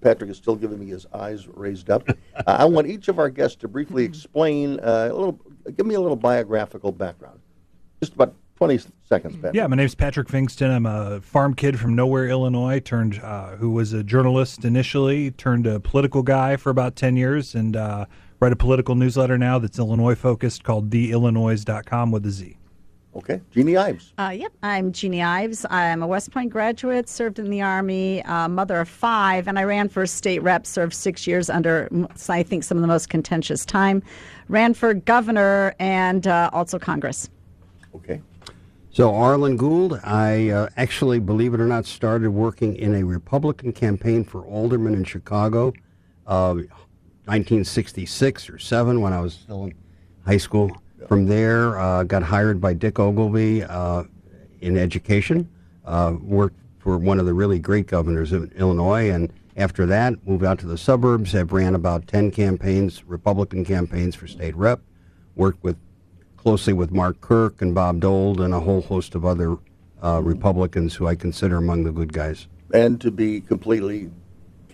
Patrick 0.00 0.30
is 0.30 0.38
still 0.38 0.56
giving 0.56 0.78
me 0.78 0.86
his 0.86 1.06
eyes 1.12 1.46
raised 1.46 1.90
up. 1.90 2.08
I 2.46 2.64
want 2.64 2.86
each 2.86 3.08
of 3.08 3.18
our 3.18 3.28
guests 3.28 3.56
to 3.56 3.68
briefly 3.68 4.04
explain 4.04 4.80
uh, 4.80 5.08
a 5.10 5.14
little, 5.14 5.38
give 5.76 5.84
me 5.84 5.94
a 5.94 6.00
little 6.00 6.16
biographical 6.16 6.90
background 6.90 7.40
just 8.00 8.14
about 8.14 8.34
20 8.56 8.78
seconds, 9.04 9.36
Patrick. 9.36 9.54
Yeah, 9.54 9.66
my 9.66 9.76
name's 9.76 9.94
Patrick 9.94 10.28
Pfingsten. 10.28 10.70
I'm 10.70 10.86
a 10.86 11.20
farm 11.20 11.54
kid 11.54 11.78
from 11.78 11.94
nowhere, 11.94 12.28
Illinois, 12.28 12.80
turned 12.80 13.18
uh, 13.18 13.56
who 13.56 13.70
was 13.70 13.92
a 13.92 14.02
journalist 14.02 14.64
initially, 14.64 15.30
turned 15.32 15.66
a 15.66 15.80
political 15.80 16.22
guy 16.22 16.56
for 16.56 16.70
about 16.70 16.96
10 16.96 17.16
years, 17.16 17.54
and 17.54 17.76
uh, 17.76 18.06
write 18.40 18.52
a 18.52 18.56
political 18.56 18.94
newsletter 18.94 19.38
now 19.38 19.58
that's 19.58 19.78
Illinois 19.78 20.14
focused 20.14 20.64
called 20.64 20.90
theillinoize.com 20.90 22.10
with 22.10 22.26
a 22.26 22.30
Z. 22.30 22.56
Okay. 23.14 23.40
Jeannie 23.50 23.76
Ives. 23.76 24.12
Uh, 24.18 24.32
yep, 24.34 24.52
I'm 24.62 24.92
Jeannie 24.92 25.22
Ives. 25.22 25.66
I'm 25.68 26.00
a 26.02 26.06
West 26.06 26.30
Point 26.30 26.50
graduate, 26.50 27.08
served 27.08 27.40
in 27.40 27.50
the 27.50 27.60
Army, 27.60 28.22
uh, 28.22 28.48
mother 28.48 28.78
of 28.78 28.88
five, 28.88 29.48
and 29.48 29.58
I 29.58 29.64
ran 29.64 29.88
for 29.88 30.06
state 30.06 30.42
rep, 30.42 30.64
served 30.64 30.94
six 30.94 31.26
years 31.26 31.50
under, 31.50 31.88
I 32.28 32.44
think, 32.44 32.62
some 32.62 32.78
of 32.78 32.82
the 32.82 32.86
most 32.88 33.08
contentious 33.08 33.66
time. 33.66 34.02
Ran 34.48 34.74
for 34.74 34.94
governor 34.94 35.74
and 35.80 36.26
uh, 36.26 36.50
also 36.52 36.78
Congress. 36.78 37.28
Okay. 37.96 38.22
So, 38.92 39.12
Arlen 39.14 39.56
Gould, 39.56 39.98
I 40.04 40.50
uh, 40.50 40.68
actually, 40.76 41.18
believe 41.18 41.52
it 41.52 41.60
or 41.60 41.66
not, 41.66 41.86
started 41.86 42.30
working 42.30 42.76
in 42.76 42.94
a 42.94 43.02
Republican 43.02 43.72
campaign 43.72 44.24
for 44.24 44.44
alderman 44.44 44.94
in 44.94 45.04
Chicago, 45.04 45.72
uh, 46.28 46.56
1966 47.30 48.50
or 48.50 48.58
7 48.58 49.00
when 49.00 49.12
I 49.12 49.20
was 49.20 49.34
still 49.34 49.66
in 49.66 49.74
high 50.26 50.36
school. 50.36 50.76
From 51.06 51.26
there, 51.26 51.78
uh, 51.78 52.02
got 52.02 52.24
hired 52.24 52.60
by 52.60 52.74
Dick 52.74 52.98
Ogilvie 52.98 53.62
uh, 53.62 54.02
in 54.60 54.76
education, 54.76 55.48
uh, 55.84 56.16
worked 56.20 56.58
for 56.80 56.98
one 56.98 57.20
of 57.20 57.26
the 57.26 57.32
really 57.32 57.60
great 57.60 57.86
governors 57.86 58.32
of 58.32 58.50
Illinois, 58.54 59.10
and 59.10 59.32
after 59.56 59.86
that, 59.86 60.26
moved 60.26 60.44
out 60.44 60.58
to 60.58 60.66
the 60.66 60.76
suburbs, 60.76 61.30
have 61.30 61.52
ran 61.52 61.76
about 61.76 62.08
10 62.08 62.32
campaigns, 62.32 63.04
Republican 63.04 63.64
campaigns 63.64 64.16
for 64.16 64.26
state 64.26 64.56
rep, 64.56 64.80
worked 65.36 65.62
with 65.62 65.76
closely 66.36 66.72
with 66.72 66.90
Mark 66.90 67.20
Kirk 67.20 67.62
and 67.62 67.76
Bob 67.76 68.00
Dole 68.00 68.42
and 68.42 68.52
a 68.52 68.58
whole 68.58 68.82
host 68.82 69.14
of 69.14 69.24
other 69.24 69.56
uh, 70.02 70.20
Republicans 70.20 70.96
who 70.96 71.06
I 71.06 71.14
consider 71.14 71.58
among 71.58 71.84
the 71.84 71.92
good 71.92 72.12
guys. 72.12 72.48
And 72.74 73.00
to 73.02 73.12
be 73.12 73.40
completely 73.40 74.10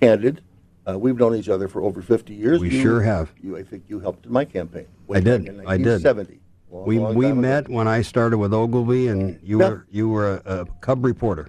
candid, 0.01 0.41
uh, 0.89 0.99
we've 0.99 1.17
known 1.17 1.35
each 1.35 1.49
other 1.49 1.69
for 1.69 1.83
over 1.83 2.01
50 2.01 2.35
years. 2.35 2.61
We 2.61 2.71
you, 2.71 2.81
sure 2.81 3.03
have. 3.03 3.33
You, 3.43 3.57
I 3.57 3.63
think 3.63 3.85
you 3.89 3.99
helped 4.01 4.27
in 4.27 4.33
my 4.33 4.45
campaign. 4.45 4.87
I 5.13 5.21
did. 5.21 5.65
I 5.67 5.77
did. 5.77 6.01
70. 6.01 6.41
Long, 6.71 6.87
we 6.87 6.99
long 6.99 7.15
we 7.15 7.33
met 7.33 7.67
ago. 7.67 7.75
when 7.75 7.89
I 7.89 8.03
started 8.03 8.39
with 8.39 8.53
Ogilvie, 8.53 9.09
and 9.09 9.39
you 9.43 9.61
yeah. 9.61 9.69
were 9.69 9.87
you 9.91 10.09
were 10.09 10.35
a, 10.45 10.61
a, 10.61 10.67
Cub 10.81 11.05
reporter. 11.05 11.49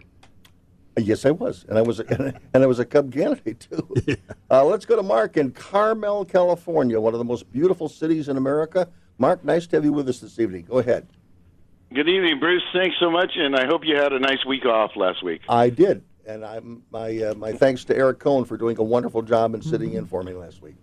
Uh, 0.96 1.02
yes, 1.02 1.26
I 1.26 1.32
was, 1.32 1.66
and 1.68 1.78
I 1.78 1.82
was, 1.82 2.00
a, 2.00 2.08
and 2.54 2.64
I 2.64 2.68
was 2.68 2.80
a 2.80 2.86
Cub 2.86 3.12
candidate 3.12 3.60
too. 3.60 3.88
Yeah. 4.06 4.16
Uh, 4.50 4.64
let's 4.64 4.86
go 4.86 4.96
to 4.96 5.04
Mark 5.04 5.36
in 5.36 5.52
Carmel, 5.52 6.24
California, 6.26 7.00
one 7.00 7.14
of 7.14 7.18
the 7.18 7.26
most 7.26 7.52
beautiful 7.52 7.90
cities 7.90 8.30
in 8.30 8.38
America. 8.38 8.88
Mark, 9.18 9.44
nice 9.44 9.68
to 9.68 9.78
have 9.78 9.84
you 9.84 9.92
with 9.92 10.08
us 10.08 10.20
this 10.20 10.40
evening. 10.40 10.66
Go 10.70 10.78
ahead. 10.78 11.08
Good 11.94 12.08
evening, 12.08 12.40
Bruce. 12.40 12.64
Thanks 12.74 12.96
so 13.00 13.10
much, 13.10 13.32
and 13.36 13.56
I 13.56 13.66
hope 13.66 13.82
you 13.86 13.96
had 13.96 14.14
a 14.14 14.20
nice 14.20 14.46
week 14.46 14.66
off 14.66 14.92
last 14.96 15.24
week. 15.24 15.42
I 15.50 15.70
did, 15.70 16.04
and 16.28 16.46
I'm, 16.46 16.84
my 16.92 17.18
uh, 17.22 17.34
my 17.36 17.54
thanks 17.54 17.86
to 17.86 17.96
Eric 17.96 18.20
Cohn 18.20 18.46
for 18.46 18.58
doing 18.58 18.78
a 18.78 18.84
wonderful 18.84 19.22
job 19.22 19.54
and 19.54 19.64
sitting 19.64 19.94
in 19.94 20.06
for 20.06 20.24
me 20.24 20.34
last 20.34 20.62
week. 20.62 20.76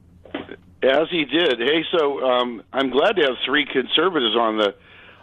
As 0.83 1.09
he 1.11 1.25
did. 1.25 1.59
Hey, 1.59 1.85
so 1.97 2.23
um, 2.25 2.63
I'm 2.73 2.91
glad 2.91 3.17
to 3.17 3.23
have 3.23 3.37
three 3.45 3.65
conservatives 3.65 4.37
on 4.37 4.59
the 4.59 4.75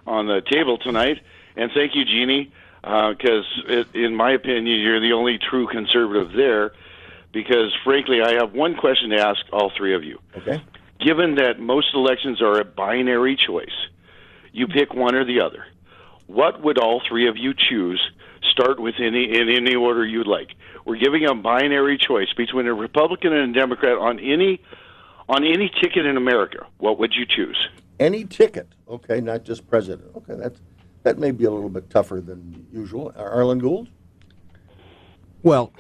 on 0.08 0.28
the 0.28 0.42
table 0.42 0.78
tonight, 0.78 1.20
and 1.56 1.72
thank 1.74 1.96
you, 1.96 2.06
Jeannie, 2.06 2.52
because 2.82 3.46
uh, 3.70 3.84
in 3.94 4.16
my 4.16 4.32
opinion, 4.32 4.80
you're 4.80 5.02
the 5.02 5.14
only 5.14 5.38
true 5.38 5.68
conservative 5.68 6.32
there. 6.34 6.74
Because 7.34 7.72
frankly, 7.86 8.22
I 8.22 8.34
have 8.34 8.54
one 8.54 8.76
question 8.76 9.12
to 9.12 9.18
ask 9.18 9.40
all 9.54 9.72
three 9.76 9.96
of 9.96 10.04
you. 10.04 10.20
Okay 10.36 10.62
given 11.02 11.36
that 11.36 11.60
most 11.60 11.94
elections 11.94 12.42
are 12.42 12.60
a 12.60 12.66
binary 12.66 13.36
choice, 13.36 13.88
you 14.54 14.68
pick 14.68 14.94
one 14.94 15.16
or 15.16 15.26
the 15.26 15.42
other. 15.42 15.66
What 16.28 16.62
would 16.62 16.78
all 16.78 17.02
three 17.08 17.28
of 17.28 17.38
you 17.38 17.54
choose? 17.54 18.02
Start 18.52 18.82
with 18.82 18.96
any 19.00 19.24
in 19.38 19.50
any 19.50 19.76
order 19.76 20.06
you'd 20.06 20.28
like. 20.28 20.50
We're 20.86 20.98
giving 20.98 21.26
a 21.26 21.34
binary 21.34 21.98
choice 21.98 22.34
between 22.36 22.68
a 22.68 22.74
Republican 22.74 23.34
and 23.34 23.56
a 23.56 23.60
Democrat 23.60 23.98
on 23.98 24.20
any 24.20 24.62
on 25.30 25.46
any 25.46 25.72
ticket 25.82 26.06
in 26.06 26.18
America. 26.18 26.66
What 26.78 27.00
would 27.00 27.14
you 27.14 27.26
choose? 27.26 27.58
Any 28.00 28.26
ticket. 28.26 28.68
Okay, 28.90 29.22
not 29.22 29.44
just 29.44 29.70
president. 29.70 30.12
Okay, 30.18 30.36
that 30.36 30.54
that 31.04 31.18
may 31.18 31.32
be 31.32 31.46
a 31.46 31.52
little 31.52 31.70
bit 31.70 31.90
tougher 31.90 32.20
than 32.20 32.68
usual. 32.74 33.14
Arlen 33.16 33.60
Gould. 33.60 33.88
Well, 35.44 35.72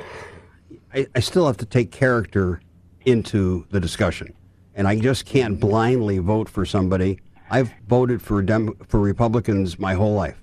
I, 0.93 1.07
I 1.13 1.19
still 1.19 1.45
have 1.47 1.57
to 1.57 1.65
take 1.65 1.91
character 1.91 2.61
into 3.05 3.65
the 3.69 3.79
discussion, 3.79 4.33
and 4.75 4.87
I 4.87 4.97
just 4.99 5.25
can't 5.25 5.59
blindly 5.59 6.19
vote 6.19 6.47
for 6.47 6.65
somebody. 6.65 7.19
I've 7.49 7.71
voted 7.87 8.21
for 8.21 8.41
Dem- 8.41 8.75
for 8.87 8.99
Republicans 8.99 9.77
my 9.77 9.93
whole 9.93 10.13
life. 10.13 10.41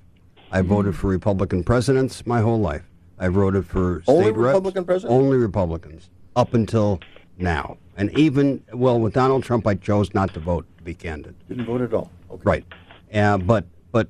Mm-hmm. 0.57 0.69
voted 0.69 0.97
for 0.97 1.09
Republican 1.09 1.63
presidents 1.65 2.27
my 2.27 2.41
whole 2.41 2.61
life. 2.61 2.83
I've 3.19 3.33
voted 3.35 3.67
for 3.67 4.03
Only 4.07 4.25
state 4.25 4.37
reps, 4.37 4.47
Republican 4.55 4.85
presidents? 4.85 5.13
only 5.13 5.37
Republicans 5.37 6.11
up 6.37 6.55
until 6.55 7.01
now, 7.37 7.77
and 7.97 8.17
even 8.19 8.63
well 8.73 8.99
with 9.01 9.13
Donald 9.13 9.43
Trump, 9.43 9.67
I 9.67 9.75
chose 9.75 10.15
not 10.15 10.33
to 10.35 10.41
vote. 10.41 10.67
To 10.79 10.85
be 10.85 10.95
candid, 10.95 11.35
Didn't 11.49 11.67
vote 11.67 11.81
at 11.83 11.93
all. 11.93 12.11
Okay. 12.31 12.43
right? 12.45 12.65
Uh, 13.13 13.39
but 13.39 13.67
but 13.93 14.09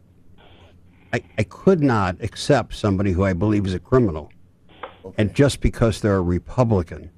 I, 1.12 1.22
I 1.38 1.42
could 1.44 1.82
not 1.82 2.16
accept 2.20 2.74
somebody 2.74 3.12
who 3.12 3.24
I 3.24 3.32
believe 3.32 3.66
is 3.66 3.74
a 3.74 3.78
criminal, 3.78 4.30
and 5.16 5.34
just 5.34 5.60
because 5.60 6.00
they're 6.02 6.16
a 6.16 6.20
Republican, 6.22 7.10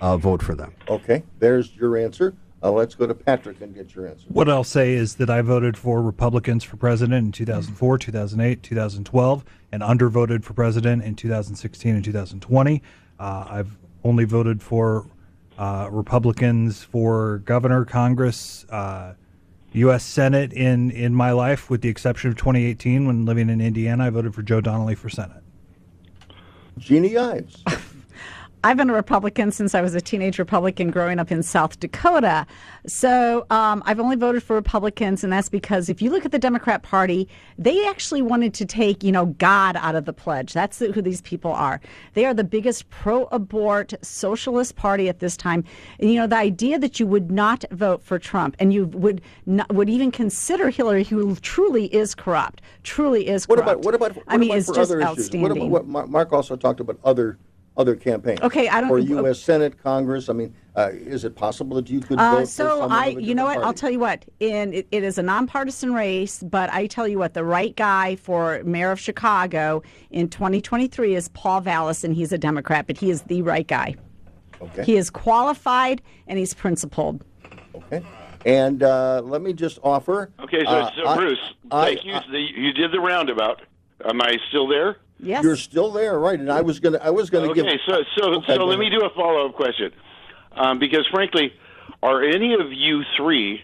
uh, 0.00 0.16
vote 0.16 0.42
for 0.42 0.54
them. 0.54 0.72
Okay, 0.88 1.22
there's 1.38 1.76
your 1.76 1.96
answer. 1.98 2.34
Uh, 2.62 2.72
let's 2.72 2.94
go 2.94 3.06
to 3.06 3.14
Patrick 3.14 3.60
and 3.60 3.74
get 3.74 3.94
your 3.94 4.08
answer. 4.08 4.24
What 4.28 4.48
I'll 4.48 4.64
say 4.64 4.94
is 4.94 5.16
that 5.16 5.28
I 5.28 5.42
voted 5.42 5.76
for 5.76 6.02
Republicans 6.02 6.64
for 6.64 6.76
president 6.76 7.26
in 7.26 7.32
2004, 7.32 7.98
2008, 7.98 8.62
2012, 8.62 9.44
and 9.72 9.82
undervoted 9.82 10.42
for 10.42 10.54
president 10.54 11.04
in 11.04 11.14
2016 11.14 11.94
and 11.94 12.04
2020. 12.04 12.82
Uh, 13.18 13.46
I've 13.48 13.76
only 14.04 14.24
voted 14.24 14.62
for 14.62 15.06
uh, 15.58 15.88
Republicans 15.90 16.82
for 16.82 17.38
governor, 17.38 17.84
Congress, 17.84 18.64
uh, 18.70 19.14
U.S. 19.72 20.04
Senate 20.04 20.52
in, 20.52 20.90
in 20.90 21.14
my 21.14 21.32
life, 21.32 21.68
with 21.68 21.82
the 21.82 21.88
exception 21.88 22.30
of 22.30 22.36
2018 22.36 23.06
when 23.06 23.26
living 23.26 23.50
in 23.50 23.60
Indiana. 23.60 24.06
I 24.06 24.10
voted 24.10 24.34
for 24.34 24.42
Joe 24.42 24.62
Donnelly 24.62 24.94
for 24.94 25.10
Senate. 25.10 25.42
Jeannie 26.78 27.16
Ives. 27.16 27.62
I've 28.66 28.76
been 28.76 28.90
a 28.90 28.94
Republican 28.94 29.52
since 29.52 29.76
I 29.76 29.80
was 29.80 29.94
a 29.94 30.00
teenage 30.00 30.40
Republican 30.40 30.90
growing 30.90 31.20
up 31.20 31.30
in 31.30 31.44
South 31.44 31.78
Dakota. 31.78 32.48
So 32.84 33.46
um, 33.48 33.80
I've 33.86 34.00
only 34.00 34.16
voted 34.16 34.42
for 34.42 34.56
Republicans, 34.56 35.22
and 35.22 35.32
that's 35.32 35.48
because 35.48 35.88
if 35.88 36.02
you 36.02 36.10
look 36.10 36.24
at 36.24 36.32
the 36.32 36.38
Democrat 36.40 36.82
Party, 36.82 37.28
they 37.56 37.86
actually 37.86 38.22
wanted 38.22 38.54
to 38.54 38.66
take, 38.66 39.04
you 39.04 39.12
know, 39.12 39.26
God 39.26 39.76
out 39.76 39.94
of 39.94 40.04
the 40.04 40.12
pledge. 40.12 40.52
That's 40.52 40.80
who 40.80 41.00
these 41.00 41.20
people 41.20 41.52
are. 41.52 41.80
They 42.14 42.24
are 42.24 42.34
the 42.34 42.42
biggest 42.42 42.90
pro-abort 42.90 43.94
socialist 44.02 44.74
party 44.74 45.08
at 45.08 45.20
this 45.20 45.36
time. 45.36 45.62
And, 46.00 46.10
you 46.10 46.16
know, 46.16 46.26
the 46.26 46.34
idea 46.34 46.80
that 46.80 46.98
you 46.98 47.06
would 47.06 47.30
not 47.30 47.64
vote 47.70 48.02
for 48.02 48.18
Trump 48.18 48.56
and 48.58 48.72
you 48.72 48.86
would 48.86 49.22
not, 49.46 49.72
would 49.72 49.88
even 49.88 50.10
consider 50.10 50.70
Hillary, 50.70 51.04
who 51.04 51.36
truly 51.36 51.86
is 51.94 52.16
corrupt, 52.16 52.62
truly 52.82 53.28
is 53.28 53.46
corrupt. 53.46 53.64
What 53.64 53.72
about 53.72 53.84
what 53.84 53.94
about? 53.94 54.16
What 54.16 54.24
I 54.26 54.36
mean, 54.38 54.50
about 54.50 54.58
it's 54.58 54.72
just 54.72 54.90
outstanding. 54.90 55.70
What 55.70 55.82
about 55.82 55.86
what 55.86 56.08
Mark 56.08 56.32
also 56.32 56.56
talked 56.56 56.80
about 56.80 56.98
other 57.04 57.38
other 57.76 57.94
campaigns? 57.94 58.40
Okay, 58.40 58.68
I 58.68 58.80
don't- 58.80 58.90
Or 58.90 58.98
U.S. 58.98 59.38
Senate, 59.40 59.80
Congress. 59.82 60.28
I 60.28 60.32
mean, 60.32 60.54
uh, 60.76 60.90
is 60.92 61.24
it 61.24 61.34
possible 61.36 61.76
that 61.76 61.88
you 61.90 62.00
could 62.00 62.18
vote 62.18 62.24
Uh, 62.24 62.40
for 62.40 62.46
so 62.46 62.68
someone 62.80 62.92
I, 62.92 63.06
of 63.08 63.16
a 63.18 63.22
you 63.22 63.34
know 63.34 63.44
what? 63.44 63.50
different 63.52 63.66
I'll 63.66 63.74
tell 63.74 63.90
you 63.90 63.98
what. 63.98 64.24
In 64.40 64.72
it, 64.72 64.86
it 64.90 65.02
is 65.02 65.18
a 65.18 65.22
nonpartisan 65.22 65.92
race, 65.94 66.42
but 66.42 66.70
I 66.72 66.86
tell 66.86 67.06
you 67.06 67.18
what, 67.18 67.34
the 67.34 67.44
right 67.44 67.74
guy 67.76 68.16
for 68.16 68.62
mayor 68.64 68.90
of 68.92 69.00
Chicago 69.00 69.82
in 70.10 70.28
2023 70.28 71.14
is 71.14 71.28
Paul 71.30 71.60
Vallas, 71.60 72.04
and 72.04 72.14
he's 72.14 72.32
a 72.32 72.38
Democrat, 72.38 72.86
but 72.86 72.96
he 72.96 73.10
is 73.10 73.22
the 73.22 73.42
right 73.42 73.66
guy. 73.66 73.94
Okay. 74.60 74.84
He 74.84 74.96
is 74.96 75.10
qualified 75.10 76.00
and 76.26 76.38
he's 76.38 76.54
principled. 76.54 77.22
Okay. 77.74 78.02
And 78.46 78.82
uh, 78.82 79.20
let 79.24 79.42
me 79.42 79.52
just 79.52 79.78
offer. 79.82 80.30
Okay, 80.40 80.64
so, 80.64 80.70
uh, 80.70 80.90
so 80.96 81.06
I- 81.06 81.16
Bruce, 81.16 81.38
I- 81.70 81.84
thank 81.94 82.04
you. 82.04 82.14
The- 82.30 82.38
you 82.60 82.72
did 82.72 82.92
the 82.92 83.00
roundabout. 83.00 83.60
Am 84.04 84.20
I 84.22 84.38
still 84.48 84.66
there? 84.68 84.96
Yes. 85.18 85.42
You're 85.42 85.56
still 85.56 85.90
there, 85.92 86.18
right? 86.18 86.38
And 86.38 86.50
I 86.50 86.60
was 86.60 86.78
gonna, 86.80 86.98
I 86.98 87.10
was 87.10 87.30
gonna 87.30 87.48
Okay, 87.50 87.62
give. 87.62 87.80
so 87.86 88.02
so 88.16 88.24
Okay, 88.34 88.54
so 88.56 88.64
let 88.66 88.78
me 88.78 88.90
do 88.90 89.00
a 89.04 89.10
follow 89.10 89.46
up 89.48 89.54
question, 89.54 89.90
um, 90.52 90.78
because 90.78 91.06
frankly, 91.10 91.52
are 92.02 92.22
any 92.22 92.52
of 92.54 92.72
you 92.72 93.02
three, 93.16 93.62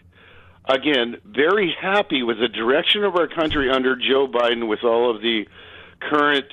again, 0.67 1.19
very 1.25 1.75
happy 1.81 2.23
with 2.23 2.39
the 2.39 2.49
direction 2.49 3.05
of 3.05 3.17
our 3.17 3.29
country 3.29 3.71
under 3.71 3.97
Joe 3.97 4.27
Biden, 4.27 4.67
with 4.69 4.83
all 4.83 5.15
of 5.15 5.21
the 5.21 5.47
current 6.01 6.47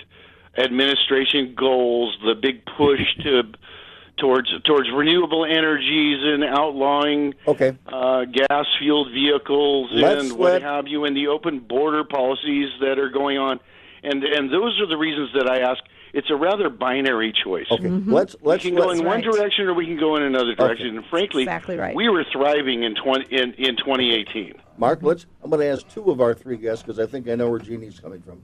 administration 0.58 1.56
goals, 1.56 2.18
the 2.26 2.36
big 2.36 2.66
push 2.78 3.02
to 3.24 3.44
towards 4.18 4.50
towards 4.64 4.90
renewable 4.92 5.46
energies 5.46 6.20
and 6.22 6.44
outlawing 6.44 7.34
okay. 7.48 7.74
uh, 7.88 8.26
gas 8.26 8.66
fueled 8.78 9.10
vehicles 9.14 9.90
Let's 9.94 10.24
and 10.24 10.38
what 10.38 10.52
let- 10.54 10.62
have 10.62 10.88
you, 10.90 11.06
and 11.06 11.16
the 11.16 11.28
open 11.28 11.60
border 11.60 12.04
policies 12.04 12.70
that 12.82 13.00
are 13.00 13.10
going 13.10 13.38
on, 13.38 13.62
and 14.04 14.24
and 14.24 14.52
those 14.52 14.80
are 14.82 14.88
the 14.88 14.98
reasons 14.98 15.30
that 15.36 15.50
I 15.50 15.60
ask. 15.60 15.84
It's 16.12 16.30
a 16.32 16.36
rather 16.36 16.70
binary 16.70 17.32
choice. 17.32 17.68
Okay, 17.70 17.88
let's 17.88 18.36
let's 18.42 18.64
we 18.64 18.72
can 18.72 18.80
go 18.80 18.88
let's- 18.88 19.00
in 19.00 19.06
one 19.06 19.22
direction 19.22 19.68
or 19.68 19.74
we 19.76 19.86
can 19.86 20.00
go 20.00 20.16
in 20.16 20.24
another 20.24 20.56
direction. 20.56 20.98
And 20.98 21.06
frankly, 21.06 21.44
Exactly 21.44 21.78
right. 21.78 21.96
we 21.96 22.10
were 22.10 22.26
thriving 22.32 22.84
in 22.84 22.96
20, 22.96 23.26
in, 23.36 23.54
in 23.54 23.78
2018. 23.78 24.54
Mark, 24.78 25.04
let's. 25.04 25.28
I'm 25.44 25.52
going 25.52 25.62
to 25.62 25.68
ask 25.68 25.88
two 25.88 26.10
of 26.10 26.20
our 26.20 26.34
three 26.34 26.58
guests 26.58 26.82
because 26.84 27.00
I 27.00 27.06
think 27.06 27.30
I 27.30 27.36
know 27.36 27.50
where 27.50 27.60
Jeannie's 27.60 28.00
coming 28.00 28.22
from. 28.22 28.42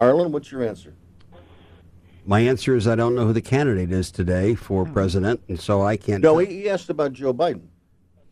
Arlen, 0.00 0.30
what's 0.30 0.52
your 0.52 0.62
answer? 0.62 0.94
My 2.26 2.40
answer 2.40 2.76
is 2.76 2.86
I 2.86 2.94
don't 2.94 3.14
know 3.16 3.26
who 3.26 3.32
the 3.32 3.40
candidate 3.42 3.90
is 3.90 4.10
today 4.12 4.54
for 4.54 4.84
president, 4.84 5.40
and 5.48 5.58
so 5.58 5.82
I 5.82 5.96
can't. 5.96 6.22
No, 6.22 6.38
he, 6.38 6.46
he 6.46 6.68
asked 6.68 6.90
about 6.90 7.12
Joe 7.12 7.34
Biden. 7.34 7.62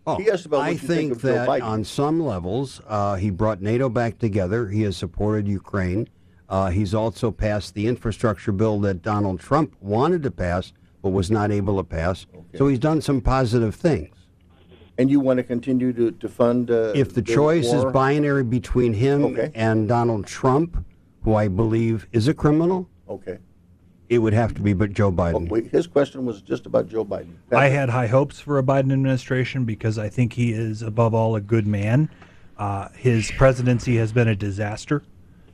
Oh, 0.07 0.17
he 0.17 0.31
asked 0.31 0.47
about 0.47 0.59
what 0.59 0.67
I 0.67 0.71
you 0.71 0.79
think, 0.79 1.13
of 1.13 1.23
Joe 1.23 1.33
that 1.33 1.49
Biden. 1.49 1.65
on 1.65 1.85
some 1.85 2.21
levels, 2.21 2.81
uh, 2.87 3.17
he 3.17 3.31
brought 3.31 3.61
NATO 3.61 3.89
back 3.89 4.19
together. 4.19 4.69
He 4.69 4.83
has 4.83 4.97
supported 4.97 5.49
Ukraine. 5.49 6.09
Uh, 6.49 6.71
he's 6.71 6.95
also 6.95 7.31
passed 7.31 7.75
the 7.75 7.87
infrastructure 7.87 8.53
bill 8.53 8.81
that 8.81 9.03
Donald 9.03 9.41
Trump 9.41 9.77
wanted 9.81 10.23
to 10.23 10.31
pass 10.31 10.73
but 11.03 11.11
was 11.11 11.31
not 11.31 11.51
able 11.53 11.77
to 11.77 11.85
pass. 11.85 12.27
So 12.57 12.67
he's 12.69 12.79
done 12.79 13.01
some 13.01 13.21
positive 13.21 13.75
things. 13.75 14.15
And 14.97 15.09
you 15.09 15.21
want 15.21 15.37
to 15.37 15.45
continue 15.45 15.93
to, 15.93 16.11
to 16.11 16.29
fund? 16.29 16.73
Uh, 16.73 16.93
If 16.95 17.15
the 17.15 17.23
choice 17.23 17.73
is 17.73 17.85
binary 17.93 18.43
between 18.43 18.93
him 18.95 19.25
Okay. 19.27 19.53
and 19.55 19.87
Donald 19.87 20.27
Trump, 20.27 20.85
who 21.23 21.35
I 21.35 21.47
believe 21.47 22.09
is 22.13 22.27
a 22.27 22.35
criminal, 22.35 22.89
Okay. 23.09 23.39
it 24.09 24.19
would 24.19 24.33
have 24.33 24.55
to 24.55 24.61
be 24.61 24.73
but 24.73 24.93
Joe 24.93 25.13
Biden. 25.13 25.49
Wait, 25.49 25.69
his 25.69 25.87
question 25.87 26.25
was 26.27 26.43
just 26.43 26.67
about 26.67 26.89
Joe 26.89 27.05
Biden. 27.05 27.35
I 27.53 27.69
had 27.69 27.91
high 27.91 28.09
hopes 28.09 28.41
for 28.41 28.59
a 28.59 28.63
Biden 28.65 28.93
administration 28.93 29.65
because 29.65 29.99
I 29.99 30.09
think 30.09 30.33
he 30.33 30.51
is, 30.53 30.83
above 30.83 31.15
all, 31.15 31.37
a 31.37 31.41
good 31.41 31.67
man. 31.67 32.11
Uh, 32.57 32.89
his 32.97 33.31
presidency 33.31 33.97
has 33.99 34.13
been 34.13 34.27
a 34.27 34.35
disaster 34.35 35.05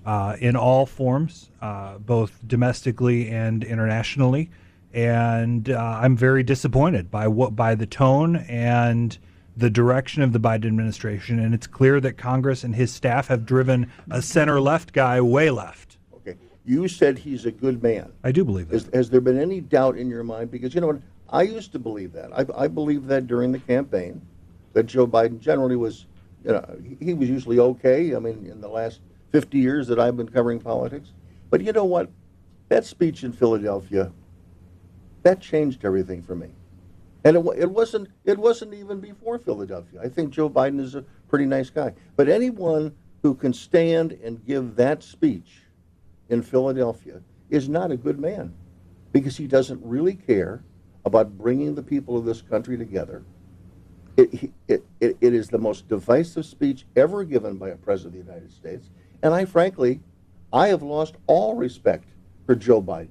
uh, 0.05 0.37
in 0.41 0.57
all 0.57 0.87
forms, 0.87 1.51
uh, 1.61 1.99
both 1.99 2.39
domestically 2.47 3.29
and 3.31 3.65
internationally, 3.65 4.51
and 4.93 5.71
uh, 5.71 6.01
I'm 6.03 6.17
very 6.17 6.43
disappointed 6.43 7.11
by 7.11 7.27
what 7.29 7.57
by 7.57 7.75
the 7.75 7.87
tone 7.87 8.37
and 8.37 9.19
the 9.57 9.71
direction 9.71 10.23
of 10.23 10.33
the 10.33 10.41
Biden 10.41 10.67
administration. 10.67 11.39
And 11.39 11.55
it's 11.55 11.67
clear 11.67 12.01
that 12.01 12.19
Congress 12.19 12.65
and 12.65 12.75
his 12.75 12.93
staff 12.93 13.29
have 13.29 13.47
driven 13.47 13.91
a 14.11 14.21
center-left 14.21 14.93
guy 14.93 15.21
way 15.21 15.51
left. 15.51 15.97
Okay. 16.15 16.37
You 16.65 16.89
said 16.89 17.19
he's 17.19 17.47
a 17.47 17.53
good 17.53 17.83
man. 17.83 18.13
I 18.25 18.33
do 18.33 18.45
believe 18.45 18.69
that. 18.69 18.75
Has, 18.75 18.91
has 18.93 19.11
there 19.11 19.21
been 19.21 19.39
any 19.39 19.61
doubt 19.61 19.97
in 19.97 20.09
your 20.09 20.25
mind? 20.25 20.51
Because 20.51 20.75
you 20.75 20.81
know 20.81 20.89
what? 20.89 21.01
I 21.31 21.43
used 21.43 21.73
to 21.73 21.79
believe 21.79 22.13
that. 22.13 22.31
I, 22.33 22.65
I 22.65 22.69
believed 22.69 23.07
that 23.09 23.27
during 23.27 23.53
the 23.53 23.59
campaign, 23.61 24.21
that 24.73 24.85
Joe 24.87 25.07
Biden 25.07 25.41
generally 25.41 25.77
was, 25.77 26.07
you 26.45 26.53
know, 26.53 26.77
he, 26.85 27.07
he 27.07 27.15
was 27.15 27.29
usually 27.29 27.59
okay. 27.59 28.15
I 28.15 28.19
mean, 28.19 28.47
in 28.51 28.61
the 28.61 28.69
last 28.69 29.01
50 29.35 29.59
years 29.59 29.89
that 29.89 29.99
I've 29.99 30.17
been 30.17 30.29
covering 30.29 30.61
politics. 30.61 31.11
But 31.51 31.61
you 31.61 31.73
know 31.73 31.85
what? 31.85 32.09
That 32.69 32.85
speech 32.85 33.25
in 33.25 33.33
Philadelphia, 33.33 34.13
that 35.25 35.41
changed 35.41 35.85
everything 35.85 36.23
for 36.23 36.37
me. 36.37 36.51
And 37.25 37.37
it, 37.37 37.45
it 37.59 37.69
wasn't 37.69 38.11
it 38.25 38.39
wasn't 38.39 38.75
even 38.75 39.01
before 39.01 39.41
Philadelphia. 39.41 40.01
I 40.01 40.09
think 40.09 40.31
Joe 40.31 40.49
Biden 40.49 40.79
is 40.79 40.95
a 40.95 41.03
pretty 41.27 41.47
nice 41.47 41.69
guy. 41.69 41.95
But 42.15 42.29
anyone 42.29 42.95
who 43.25 43.35
can 43.35 43.53
stand 43.53 44.13
and 44.13 44.47
give 44.47 44.77
that 44.77 45.03
speech 45.03 45.63
in 46.29 46.41
Philadelphia 46.41 47.21
is 47.51 47.69
not 47.69 47.91
a 47.91 47.97
good 47.97 48.21
man 48.21 48.55
because 49.11 49.37
he 49.37 49.49
doesn't 49.49 49.81
really 49.83 50.15
care 50.15 50.63
about 51.05 51.37
bringing 51.37 51.75
the 51.75 51.83
people 51.83 52.17
of 52.17 52.25
this 52.25 52.41
country 52.41 52.79
together. 52.79 53.25
It, 54.17 54.53
it, 54.69 54.85
it, 55.01 55.17
it 55.21 55.35
is 55.35 55.49
the 55.49 55.59
most 55.59 55.89
divisive 55.89 56.47
speech 56.47 56.87
ever 56.95 57.25
given 57.25 57.57
by 57.57 57.71
a 57.71 57.77
president 57.77 58.15
of 58.15 58.27
the 58.27 58.33
United 58.33 58.53
States. 58.53 58.91
And 59.25 59.33
I 59.35 59.47
frankly, 59.47 60.01
I 60.53 60.69
have 60.69 60.83
lost 60.83 61.17
all 61.27 61.55
respect 61.55 62.05
for 62.47 62.55
Joe 62.55 62.81
Biden 62.83 63.09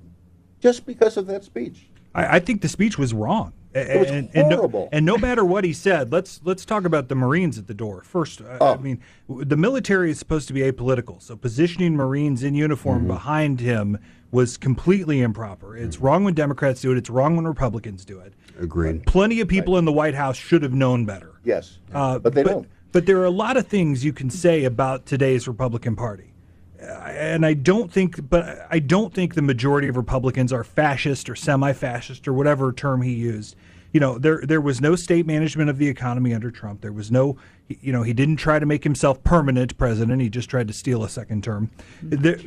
just 0.62 0.86
because 0.86 1.18
of 1.18 1.26
that 1.28 1.44
speech. 1.44 1.90
I, 2.16 2.36
I 2.38 2.40
think 2.40 2.62
the 2.62 2.70
speech 2.70 2.98
was 3.00 3.14
wrong. 3.14 3.52
It 3.74 4.00
was 4.00 4.12
and, 4.12 4.30
and 4.36 4.50
no, 4.50 4.58
horrible. 4.58 4.90
and 4.92 5.04
no 5.04 5.18
matter 5.18 5.44
what 5.44 5.64
he 5.64 5.74
said, 5.74 6.12
let's 6.12 6.40
let's 6.44 6.64
talk 6.64 6.86
about 6.86 7.10
the 7.10 7.16
Marines 7.16 7.58
at 7.58 7.66
the 7.66 7.74
door 7.74 8.04
first. 8.04 8.40
I- 8.42 8.58
Oh. 8.62 8.74
I 8.76 8.78
mean, 8.78 9.02
the 9.28 9.58
military 9.58 10.12
is 10.12 10.20
supposed 10.20 10.48
to 10.50 10.54
be 10.54 10.60
apolitical, 10.62 11.20
so 11.20 11.36
positioning 11.36 11.96
Marines 11.96 12.44
in 12.44 12.54
uniform 12.54 13.00
Mm-hmm. 13.00 13.08
behind 13.08 13.60
him 13.62 13.98
was 14.30 14.58
completely 14.58 15.22
improper. 15.22 15.76
It's 15.76 15.98
wrong 16.00 16.24
when 16.24 16.36
Democrats 16.36 16.82
do 16.82 16.92
it. 16.92 16.98
It's 17.00 17.10
wrong 17.10 17.36
when 17.36 17.48
Republicans 17.48 18.06
do 18.06 18.20
it. 18.20 18.34
Agreed. 18.60 19.08
Plenty 19.08 19.42
of 19.42 19.48
people 19.48 19.80
in 19.80 19.86
the 19.86 19.92
White 19.92 20.14
House 20.16 20.38
should 20.38 20.62
have 20.62 20.74
known 20.74 21.06
better. 21.06 21.32
Yes, 21.44 21.80
Uh, 21.92 22.20
but 22.20 22.36
they 22.36 22.44
don't. 22.44 22.68
But 22.94 23.08
there 23.08 23.18
are 23.18 23.26
a 23.26 23.32
lot 23.32 23.58
of 23.58 23.68
things 23.68 24.06
you 24.06 24.14
can 24.14 24.30
say 24.30 24.64
about 24.64 25.06
today's 25.08 25.48
Republican 25.48 25.96
Party. 25.96 26.32
Uh, 26.80 26.86
and 26.86 27.46
I 27.46 27.54
don't 27.54 27.92
think, 27.92 28.30
but 28.30 28.68
I 28.70 28.78
don't 28.80 29.14
think 29.14 29.34
the 29.34 29.42
majority 29.42 29.88
of 29.88 29.98
Republicans 29.98 30.54
are 30.54 30.64
fascist 30.64 31.28
or 31.28 31.36
semi-fascist 31.36 32.28
or 32.28 32.34
whatever 32.34 32.72
term 32.72 33.02
he 33.02 33.12
used. 33.12 33.56
You 33.94 34.00
know, 34.00 34.18
there 34.18 34.42
there 34.44 34.62
was 34.62 34.82
no 34.82 34.96
state 34.96 35.26
management 35.26 35.70
of 35.70 35.78
the 35.78 35.88
economy 35.88 36.34
under 36.34 36.50
Trump. 36.52 36.82
There 36.82 36.92
was 36.92 37.12
no, 37.12 37.38
you 37.68 37.92
know, 37.92 38.02
he 38.04 38.12
didn't 38.14 38.38
try 38.38 38.58
to 38.58 38.66
make 38.66 38.84
himself 38.84 39.24
permanent 39.24 39.78
president. 39.78 40.20
He 40.22 40.30
just 40.30 40.50
tried 40.50 40.68
to 40.68 40.74
steal 40.74 41.04
a 41.04 41.10
second 41.10 41.44
term. 41.44 41.70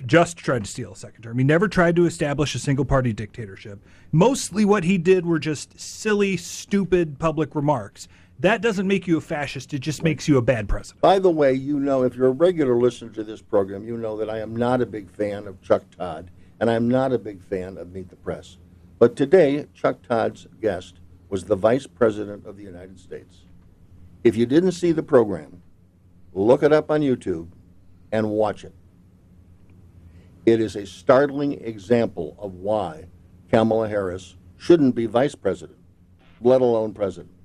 Just 0.07 0.37
tried 0.37 0.65
to 0.65 0.71
steal 0.71 0.93
a 0.93 0.97
second 0.97 1.23
term. 1.23 1.39
He 1.39 1.45
never 1.45 1.69
tried 1.69 1.95
to 1.97 2.07
establish 2.07 2.55
a 2.57 2.59
single 2.59 2.85
party 2.85 3.13
dictatorship. 3.13 3.79
Mostly, 4.11 4.65
what 4.65 4.85
he 4.85 4.99
did 4.99 5.25
were 5.25 5.39
just 5.39 5.79
silly, 5.79 6.37
stupid 6.37 7.19
public 7.19 7.55
remarks. 7.55 8.09
That 8.41 8.61
doesn't 8.61 8.87
make 8.87 9.07
you 9.07 9.17
a 9.17 9.21
fascist. 9.21 9.73
It 9.73 9.79
just 9.79 10.03
makes 10.03 10.29
you 10.29 10.37
a 10.37 10.43
bad 10.43 10.69
president. 10.69 11.01
By 11.01 11.19
the 11.19 11.31
way, 11.31 11.55
you 11.55 11.81
know, 11.81 12.03
if 12.03 12.15
you're 12.15 12.29
a 12.29 12.33
regular 12.33 12.77
listener 12.77 13.11
to 13.11 13.25
this 13.25 13.41
program, 13.41 13.87
you 13.87 13.97
know 13.97 14.17
that 14.19 14.29
I 14.29 14.41
am 14.41 14.55
not 14.55 14.83
a 14.83 14.87
big 14.87 15.11
fan 15.11 15.47
of 15.47 15.63
Chuck 15.63 15.85
Todd, 15.97 16.31
and 16.61 16.71
I'm 16.71 16.87
not 16.87 17.13
a 17.13 17.19
big 17.19 17.43
fan 17.43 17.79
of 17.79 17.93
Meet 17.93 18.11
the 18.11 18.17
Press. 18.17 18.59
But 18.99 19.17
today, 19.17 19.67
Chuck 19.73 20.03
Todd's 20.03 20.47
guest 20.61 21.01
was 21.31 21.45
the 21.45 21.57
Vice 21.57 21.87
President 21.87 22.47
of 22.47 22.59
the 22.59 22.63
United 22.63 23.01
States. 23.01 23.45
If 24.23 24.37
you 24.37 24.45
didn't 24.45 24.73
see 24.73 24.93
the 24.93 25.03
program, 25.03 25.63
look 26.35 26.63
it 26.63 26.73
up 26.73 26.91
on 26.91 27.01
YouTube 27.01 27.49
and 28.13 28.31
watch 28.31 28.65
it. 28.65 28.75
It 30.45 30.61
is 30.61 30.77
a 30.77 30.87
startling 30.87 31.53
example 31.63 32.37
of 32.39 32.55
why 32.55 33.07
Kamala 33.51 33.89
Harris 33.89 34.37
shouldn't 34.59 34.95
be 34.95 35.07
vice 35.07 35.35
president, 35.35 35.79
let 36.41 36.61
alone 36.61 36.93
president. 36.93 37.36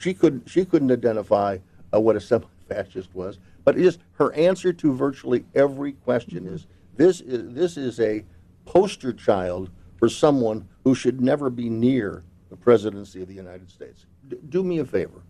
She 0.00 0.14
couldn't 0.14 0.48
she 0.48 0.64
couldn't 0.64 0.90
identify 0.90 1.58
uh, 1.94 2.00
what 2.00 2.16
a 2.16 2.20
semi-fascist 2.20 3.14
was, 3.14 3.38
but 3.64 3.76
just 3.76 4.00
her 4.12 4.32
answer 4.32 4.72
to 4.72 4.94
virtually 4.94 5.44
every 5.54 5.92
question 5.92 6.46
is 6.46 6.66
this 6.96 7.20
is 7.20 7.54
this 7.54 7.76
is 7.76 8.00
a 8.00 8.24
poster 8.64 9.12
child 9.12 9.70
for 9.98 10.08
someone 10.08 10.66
who 10.84 10.94
should 10.94 11.20
never 11.20 11.50
be 11.50 11.68
near 11.68 12.24
the 12.48 12.56
presidency 12.56 13.20
of 13.20 13.28
the 13.28 13.34
United 13.34 13.70
States. 13.70 14.06
D- 14.28 14.38
do 14.48 14.62
me 14.64 14.78
a 14.78 14.86
favor, 14.86 15.22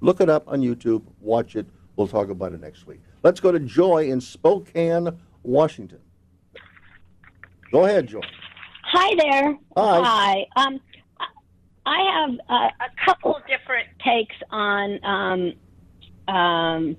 look 0.00 0.20
it 0.20 0.28
up 0.28 0.48
on 0.48 0.60
YouTube, 0.60 1.04
watch 1.20 1.54
it. 1.54 1.66
We'll 1.94 2.08
talk 2.08 2.30
about 2.30 2.52
it 2.52 2.60
next 2.60 2.88
week. 2.88 3.00
Let's 3.22 3.38
go 3.38 3.52
to 3.52 3.60
Joy 3.60 4.10
in 4.10 4.20
Spokane, 4.20 5.20
Washington. 5.44 6.00
Go 7.70 7.84
ahead, 7.84 8.08
Joy. 8.08 8.22
Hi 8.82 9.14
there. 9.20 9.56
Hi. 9.76 10.46
Um, 10.56 10.80
I 11.86 12.02
have 12.12 12.30
uh, 12.48 12.68
a 12.84 13.04
couple 13.04 13.36
of 13.36 13.42
different 13.42 13.59
takes 14.04 14.36
on 14.50 14.98
um, 15.04 16.34
um, 16.34 16.96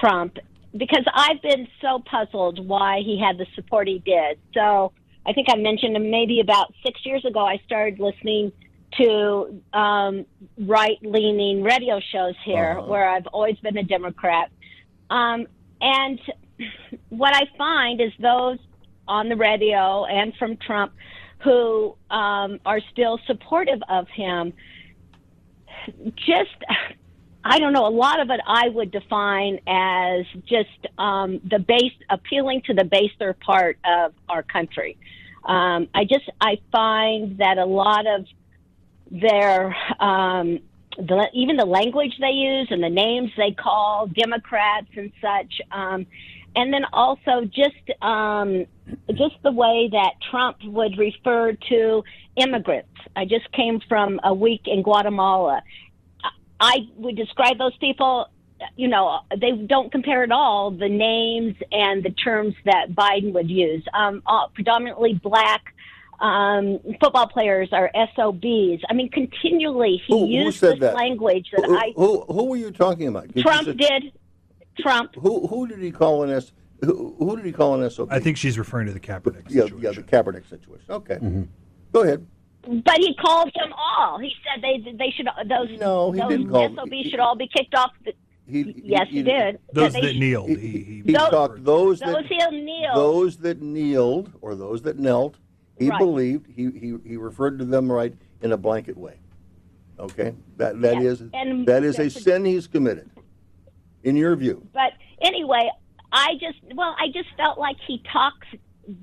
Trump 0.00 0.38
because 0.76 1.04
I've 1.12 1.42
been 1.42 1.66
so 1.80 2.02
puzzled 2.08 2.66
why 2.66 3.00
he 3.04 3.18
had 3.20 3.38
the 3.38 3.46
support 3.54 3.88
he 3.88 3.98
did. 3.98 4.38
So 4.54 4.92
I 5.26 5.32
think 5.32 5.48
I 5.50 5.56
mentioned 5.56 5.94
maybe 6.10 6.40
about 6.40 6.72
six 6.84 7.00
years 7.04 7.24
ago, 7.24 7.40
I 7.40 7.60
started 7.66 7.98
listening 7.98 8.52
to 8.98 9.60
um, 9.72 10.26
right 10.58 10.98
leaning 11.02 11.62
radio 11.62 12.00
shows 12.12 12.34
here 12.44 12.76
Uh-huh. 12.78 12.88
where 12.88 13.08
I've 13.08 13.26
always 13.28 13.56
been 13.58 13.76
a 13.78 13.82
Democrat. 13.82 14.50
Um, 15.10 15.46
and 15.80 16.20
what 17.08 17.34
I 17.34 17.42
find 17.58 18.00
is 18.00 18.12
those 18.20 18.58
on 19.08 19.28
the 19.28 19.36
radio 19.36 20.04
and 20.04 20.34
from 20.36 20.56
Trump 20.56 20.92
who 21.42 21.96
um, 22.10 22.60
are 22.66 22.80
still 22.92 23.18
supportive 23.26 23.80
of 23.88 24.06
him 24.08 24.52
just 26.16 26.56
I 27.42 27.58
don't 27.58 27.72
know. 27.72 27.86
A 27.86 27.88
lot 27.88 28.20
of 28.20 28.30
it 28.30 28.40
I 28.46 28.68
would 28.68 28.90
define 28.90 29.60
as 29.66 30.26
just 30.46 30.86
um, 30.98 31.40
the 31.48 31.58
base, 31.58 31.92
appealing 32.10 32.62
to 32.66 32.74
the 32.74 32.84
baser 32.84 33.32
part 33.32 33.78
of 33.84 34.12
our 34.28 34.42
country. 34.42 34.98
Um, 35.44 35.88
I 35.94 36.04
just 36.04 36.28
I 36.40 36.58
find 36.70 37.38
that 37.38 37.56
a 37.56 37.64
lot 37.64 38.06
of 38.06 38.26
their 39.10 39.74
um, 40.00 40.60
the, 40.98 41.28
even 41.32 41.56
the 41.56 41.64
language 41.64 42.12
they 42.20 42.30
use 42.30 42.68
and 42.70 42.82
the 42.82 42.90
names 42.90 43.30
they 43.36 43.52
call 43.52 44.06
Democrats 44.06 44.88
and 44.96 45.12
such, 45.20 45.60
um, 45.72 46.06
and 46.56 46.72
then 46.72 46.84
also 46.92 47.44
just 47.44 48.02
um, 48.02 48.66
just 49.14 49.36
the 49.42 49.52
way 49.52 49.88
that 49.92 50.12
Trump 50.30 50.58
would 50.64 50.98
refer 50.98 51.52
to 51.68 52.02
immigrants. 52.36 52.88
I 53.16 53.24
just 53.24 53.50
came 53.52 53.80
from 53.88 54.20
a 54.24 54.34
week 54.34 54.62
in 54.66 54.82
Guatemala. 54.82 55.62
I 56.60 56.78
would 56.96 57.16
describe 57.16 57.56
those 57.58 57.76
people, 57.78 58.26
you 58.76 58.88
know, 58.88 59.20
they 59.40 59.52
don't 59.52 59.90
compare 59.90 60.22
at 60.22 60.30
all 60.32 60.70
the 60.70 60.88
names 60.88 61.56
and 61.72 62.02
the 62.02 62.10
terms 62.10 62.54
that 62.64 62.90
Biden 62.90 63.32
would 63.32 63.50
use. 63.50 63.82
Um, 63.94 64.22
predominantly 64.54 65.14
black 65.14 65.62
um, 66.20 66.78
football 67.00 67.26
players 67.28 67.70
are 67.72 67.90
SOBs. 68.14 68.82
I 68.90 68.92
mean, 68.92 69.08
continually 69.10 70.02
he 70.06 70.12
Who- 70.12 70.26
who 70.26 70.32
used 70.32 70.58
said 70.58 70.72
this 70.74 70.80
that? 70.80 70.94
language 70.94 71.50
that 71.56 71.64
who, 71.64 71.76
I 71.76 71.92
who, 71.96 72.20
who 72.28 72.44
were 72.44 72.56
you 72.56 72.70
talking 72.70 73.08
about? 73.08 73.34
Trump 73.36 73.74
did. 73.78 74.12
Trump. 74.82 75.14
Who 75.16 75.46
who 75.46 75.66
did 75.66 75.80
he 75.80 75.90
call 75.90 76.22
an 76.22 76.30
S? 76.30 76.52
Who, 76.84 77.14
who 77.18 77.36
did 77.36 77.44
he 77.44 77.52
call 77.52 77.80
an 77.80 77.88
SOB? 77.90 78.08
I 78.10 78.18
think 78.20 78.36
she's 78.36 78.58
referring 78.58 78.86
to 78.86 78.92
the 78.92 79.00
Kaepernick. 79.00 79.44
yeah, 79.48 79.64
yeah, 79.80 79.90
the 79.90 80.02
Kaepernick 80.02 80.48
situation. 80.48 80.84
Okay, 80.90 81.14
mm-hmm. 81.16 81.42
go 81.92 82.02
ahead. 82.02 82.26
But 82.62 82.98
he 82.98 83.14
called 83.16 83.50
them 83.54 83.72
all. 83.76 84.18
He 84.18 84.32
said 84.44 84.62
they 84.62 84.92
they 84.92 85.10
should 85.16 85.26
those 85.48 85.78
No, 85.78 86.12
he 86.12 86.20
those 86.20 86.28
didn't 86.30 86.50
call- 86.50 86.74
SOBs 86.74 87.10
should 87.10 87.20
all 87.20 87.36
be 87.36 87.48
kicked 87.48 87.74
off. 87.74 87.90
The, 88.04 88.12
yes, 88.46 89.06
he, 89.10 89.22
did. 89.22 89.58
Those 89.72 89.92
they 89.92 90.00
that 90.00 90.06
should- 90.08 90.16
kneeled. 90.20 90.48
He, 90.50 90.56
He, 90.56 91.02
he 91.06 91.12
Those- 91.12 91.30
talked 91.30 91.64
those 91.64 92.00
those 92.00 92.14
that 92.28 92.50
who 92.50 92.64
kneel. 92.64 92.94
those 92.94 93.36
that 93.38 93.62
kneeled 93.62 94.32
or 94.40 94.54
those 94.54 94.82
that 94.82 94.98
knelt. 94.98 95.36
He 95.78 95.88
Right. 95.88 95.98
believed 95.98 96.46
he, 96.54 96.70
he 96.72 96.96
he 97.06 97.16
referred 97.16 97.58
to 97.60 97.64
them 97.64 97.90
right 97.90 98.12
in 98.42 98.52
a 98.52 98.56
blanket 98.56 98.96
way. 98.98 99.14
Okay, 99.98 100.34
that 100.56 100.80
that 100.82 100.96
Yeah, 101.00 101.08
is 101.08 101.20
and 101.32 101.66
that 101.66 101.82
is 101.84 101.96
that 101.96 102.04
is 102.06 102.16
a- 102.16 102.20
sin 102.20 102.44
he's 102.44 102.66
committed. 102.66 103.10
In 104.02 104.16
your 104.16 104.34
view, 104.36 104.66
But 104.72 104.92
anyway, 105.20 105.70
I 106.12 106.34
just 106.40 106.58
well, 106.74 106.96
I 106.98 107.08
just 107.12 107.28
felt 107.36 107.58
like 107.58 107.76
he 107.86 108.02
talks 108.12 108.46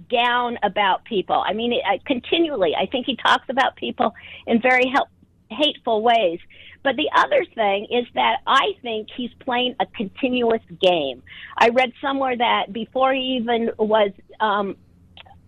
down 0.09 0.57
about 0.63 1.05
people. 1.05 1.43
I 1.45 1.53
mean, 1.53 1.73
I, 1.85 1.99
continually, 2.05 2.75
I 2.75 2.87
think 2.87 3.05
he 3.05 3.15
talks 3.15 3.45
about 3.49 3.75
people 3.75 4.13
in 4.45 4.61
very 4.61 4.87
help, 4.93 5.07
hateful 5.49 6.01
ways. 6.01 6.39
But 6.83 6.95
the 6.95 7.09
other 7.15 7.45
thing 7.55 7.87
is 7.91 8.05
that 8.13 8.37
I 8.45 8.73
think 8.81 9.09
he's 9.15 9.31
playing 9.39 9.75
a 9.79 9.85
continuous 9.85 10.61
game. 10.81 11.23
I 11.57 11.69
read 11.69 11.91
somewhere 12.01 12.37
that 12.37 12.71
before 12.71 13.13
he 13.13 13.39
even 13.41 13.71
was 13.77 14.11
um, 14.39 14.77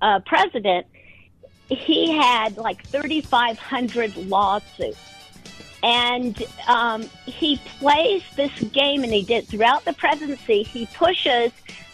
uh, 0.01 0.19
president, 0.25 0.87
he 1.69 2.11
had 2.11 2.57
like 2.57 2.85
3,500 2.87 4.17
lawsuits. 4.17 4.99
And 5.83 6.43
um, 6.67 7.03
he 7.25 7.57
plays 7.79 8.23
this 8.35 8.51
game, 8.71 9.03
and 9.03 9.13
he 9.13 9.23
did 9.23 9.47
throughout 9.47 9.85
the 9.85 9.93
presidency. 9.93 10.63
He 10.63 10.87
pushes 10.87 11.51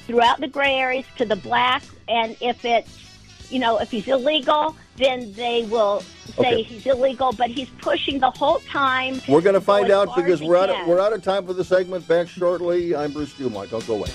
throughout 0.08 0.40
the 0.40 0.48
gray 0.48 0.76
areas 0.76 1.06
to 1.18 1.26
the 1.26 1.36
black, 1.36 1.84
and 2.08 2.36
if 2.42 2.64
it's, 2.66 3.52
you 3.52 3.60
know, 3.60 3.78
if 3.80 3.92
he's 3.92 4.08
illegal, 4.08 4.76
then 4.98 5.32
they 5.34 5.64
will 5.66 6.00
say 6.02 6.40
Okay. 6.40 6.62
he's 6.64 6.86
illegal. 6.86 7.32
But 7.32 7.50
he's 7.52 7.70
pushing 7.82 8.20
the 8.20 8.32
whole 8.32 8.60
time. 8.60 9.22
we're 9.28 9.42
going 9.42 9.54
to 9.56 9.62
find 9.62 9.92
out 9.92 10.16
because 10.16 10.42
we're 10.42 10.58
out 10.58 10.70
of, 10.70 10.88
we're 10.88 11.00
out 11.00 11.14
of 11.14 11.22
time 11.22 11.46
for 11.46 11.54
the 11.54 11.64
segment. 11.64 12.08
Back 12.08 12.28
shortly. 12.28 12.96
I'm 12.96 13.12
Bruce 13.12 13.34
Dumont. 13.34 13.70
Don't 13.72 13.86
go 13.86 13.96
away. 13.96 14.10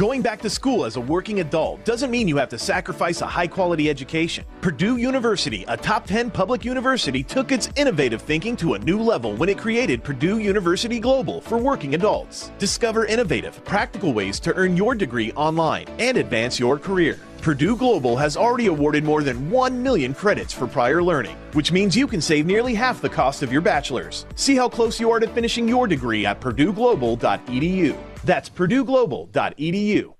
Going 0.00 0.22
back 0.22 0.40
to 0.40 0.48
school 0.48 0.86
as 0.86 0.96
a 0.96 1.00
working 1.02 1.40
adult 1.40 1.84
doesn't 1.84 2.10
mean 2.10 2.26
you 2.26 2.38
have 2.38 2.48
to 2.48 2.58
sacrifice 2.58 3.20
a 3.20 3.26
high 3.26 3.46
quality 3.46 3.90
education. 3.90 4.46
Purdue 4.62 4.96
University, 4.96 5.66
a 5.68 5.76
top 5.76 6.06
10 6.06 6.30
public 6.30 6.64
university, 6.64 7.22
took 7.22 7.52
its 7.52 7.68
innovative 7.76 8.22
thinking 8.22 8.56
to 8.56 8.72
a 8.72 8.78
new 8.78 8.98
level 8.98 9.36
when 9.36 9.50
it 9.50 9.58
created 9.58 10.02
Purdue 10.02 10.38
University 10.38 11.00
Global 11.00 11.42
for 11.42 11.58
working 11.58 11.94
adults. 11.94 12.50
Discover 12.58 13.04
innovative, 13.04 13.62
practical 13.66 14.14
ways 14.14 14.40
to 14.40 14.54
earn 14.54 14.74
your 14.74 14.94
degree 14.94 15.32
online 15.32 15.84
and 15.98 16.16
advance 16.16 16.58
your 16.58 16.78
career. 16.78 17.18
Purdue 17.40 17.74
Global 17.74 18.16
has 18.18 18.36
already 18.36 18.66
awarded 18.66 19.02
more 19.02 19.22
than 19.22 19.50
1 19.50 19.82
million 19.82 20.12
credits 20.12 20.52
for 20.52 20.66
prior 20.66 21.02
learning, 21.02 21.36
which 21.54 21.72
means 21.72 21.96
you 21.96 22.06
can 22.06 22.20
save 22.20 22.44
nearly 22.44 22.74
half 22.74 23.00
the 23.00 23.08
cost 23.08 23.42
of 23.42 23.50
your 23.50 23.62
bachelor's. 23.62 24.26
See 24.34 24.56
how 24.56 24.68
close 24.68 25.00
you 25.00 25.10
are 25.10 25.20
to 25.20 25.26
finishing 25.28 25.66
your 25.66 25.86
degree 25.86 26.26
at 26.26 26.40
purdueglobal.edu. 26.40 27.98
That's 28.24 28.50
purdueglobal.edu. 28.50 30.14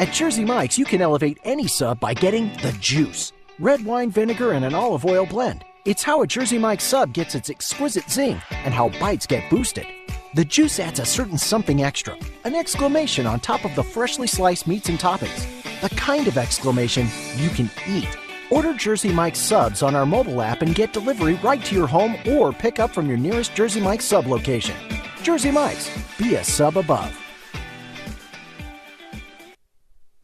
At 0.00 0.12
Jersey 0.12 0.44
Mike's, 0.44 0.78
you 0.78 0.86
can 0.86 1.02
elevate 1.02 1.38
any 1.44 1.68
sub 1.68 2.00
by 2.00 2.14
getting 2.14 2.48
the 2.62 2.74
juice 2.80 3.32
red 3.60 3.84
wine 3.84 4.10
vinegar 4.10 4.52
and 4.52 4.64
an 4.64 4.74
olive 4.74 5.04
oil 5.04 5.26
blend. 5.26 5.64
It's 5.84 6.02
how 6.02 6.22
a 6.22 6.26
Jersey 6.26 6.58
Mike's 6.58 6.84
sub 6.84 7.12
gets 7.12 7.34
its 7.34 7.50
exquisite 7.50 8.10
zing 8.10 8.40
and 8.50 8.74
how 8.74 8.88
bites 8.98 9.26
get 9.26 9.48
boosted. 9.50 9.86
The 10.34 10.44
juice 10.44 10.80
adds 10.80 10.98
a 10.98 11.04
certain 11.04 11.38
something 11.38 11.84
extra, 11.84 12.16
an 12.42 12.56
exclamation 12.56 13.26
on 13.26 13.38
top 13.38 13.64
of 13.64 13.74
the 13.76 13.84
freshly 13.84 14.26
sliced 14.26 14.66
meats 14.66 14.88
and 14.88 14.98
toppings, 14.98 15.46
the 15.84 15.94
kind 15.96 16.26
of 16.28 16.38
exclamation 16.38 17.06
you 17.36 17.50
can 17.50 17.70
eat. 17.86 18.08
Order 18.48 18.72
Jersey 18.72 19.12
Mike's 19.12 19.38
subs 19.38 19.82
on 19.82 19.94
our 19.94 20.06
mobile 20.06 20.40
app 20.40 20.62
and 20.62 20.74
get 20.74 20.94
delivery 20.94 21.34
right 21.42 21.62
to 21.62 21.74
your 21.74 21.86
home 21.86 22.16
or 22.26 22.54
pick 22.54 22.78
up 22.78 22.90
from 22.90 23.06
your 23.06 23.18
nearest 23.18 23.54
Jersey 23.54 23.82
Mike's 23.82 24.06
sub 24.06 24.26
location. 24.26 24.74
Jersey 25.22 25.50
Mike's. 25.50 25.90
Be 26.16 26.36
a 26.36 26.44
sub 26.44 26.78
above. 26.78 27.14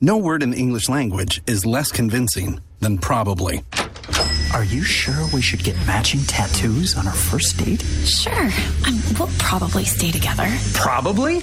No 0.00 0.16
word 0.16 0.42
in 0.42 0.48
the 0.48 0.56
English 0.56 0.88
language 0.88 1.42
is 1.46 1.66
less 1.66 1.92
convincing 1.92 2.61
than 2.78 2.96
probably. 2.96 3.62
Are 4.54 4.64
you 4.64 4.82
sure 4.82 5.28
we 5.34 5.42
should 5.42 5.62
get 5.62 5.76
matching 5.86 6.20
tattoos 6.20 6.96
on 6.96 7.06
our 7.06 7.12
first 7.12 7.58
date? 7.58 7.82
Sure. 8.06 8.32
Um, 8.86 8.98
we'll 9.18 9.28
probably 9.38 9.84
stay 9.84 10.11
together. 10.11 10.48
Probably? 10.72 11.42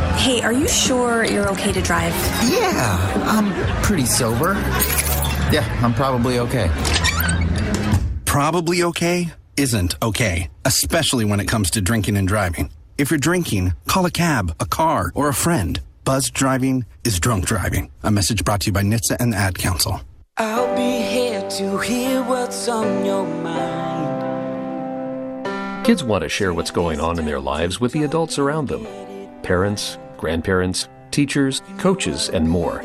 Hey, 0.21 0.37
are 0.43 0.53
you 0.53 0.67
sure 0.67 1.25
you're 1.25 1.49
okay 1.49 1.71
to 1.71 1.81
drive? 1.81 2.13
Yeah, 2.47 3.25
I'm 3.25 3.51
pretty 3.81 4.05
sober. 4.05 4.53
Yeah, 5.49 5.65
I'm 5.81 5.95
probably 5.95 6.37
okay. 6.37 6.69
Probably 8.23 8.83
okay 8.83 9.33
isn't 9.57 9.95
okay, 9.99 10.47
especially 10.63 11.25
when 11.25 11.39
it 11.39 11.47
comes 11.47 11.71
to 11.71 11.81
drinking 11.81 12.17
and 12.17 12.27
driving. 12.27 12.69
If 12.99 13.09
you're 13.09 13.17
drinking, 13.17 13.73
call 13.87 14.05
a 14.05 14.11
cab, 14.11 14.53
a 14.59 14.67
car, 14.67 15.11
or 15.15 15.27
a 15.27 15.33
friend. 15.33 15.79
Buzz 16.05 16.29
driving 16.29 16.85
is 17.03 17.19
drunk 17.19 17.47
driving. 17.47 17.89
A 18.03 18.11
message 18.11 18.45
brought 18.45 18.61
to 18.61 18.67
you 18.67 18.73
by 18.73 18.83
NHTSA 18.83 19.17
and 19.19 19.33
the 19.33 19.37
Ad 19.37 19.57
Council. 19.57 20.01
I'll 20.37 20.75
be 20.75 21.01
here 21.01 21.41
to 21.49 21.79
hear 21.79 22.21
what's 22.21 22.67
on 22.67 23.03
your 23.03 23.25
mind. 23.25 24.11
Kids 25.83 26.03
want 26.03 26.21
to 26.21 26.29
share 26.29 26.53
what's 26.53 26.69
going 26.69 26.99
on 26.99 27.17
in 27.17 27.25
their 27.25 27.39
lives 27.39 27.81
with 27.81 27.91
the 27.91 28.03
adults 28.03 28.37
around 28.37 28.67
them 28.67 28.85
parents, 29.41 29.97
grandparents, 30.21 30.87
teachers, 31.09 31.61
coaches, 31.77 32.29
and 32.29 32.47
more. 32.47 32.81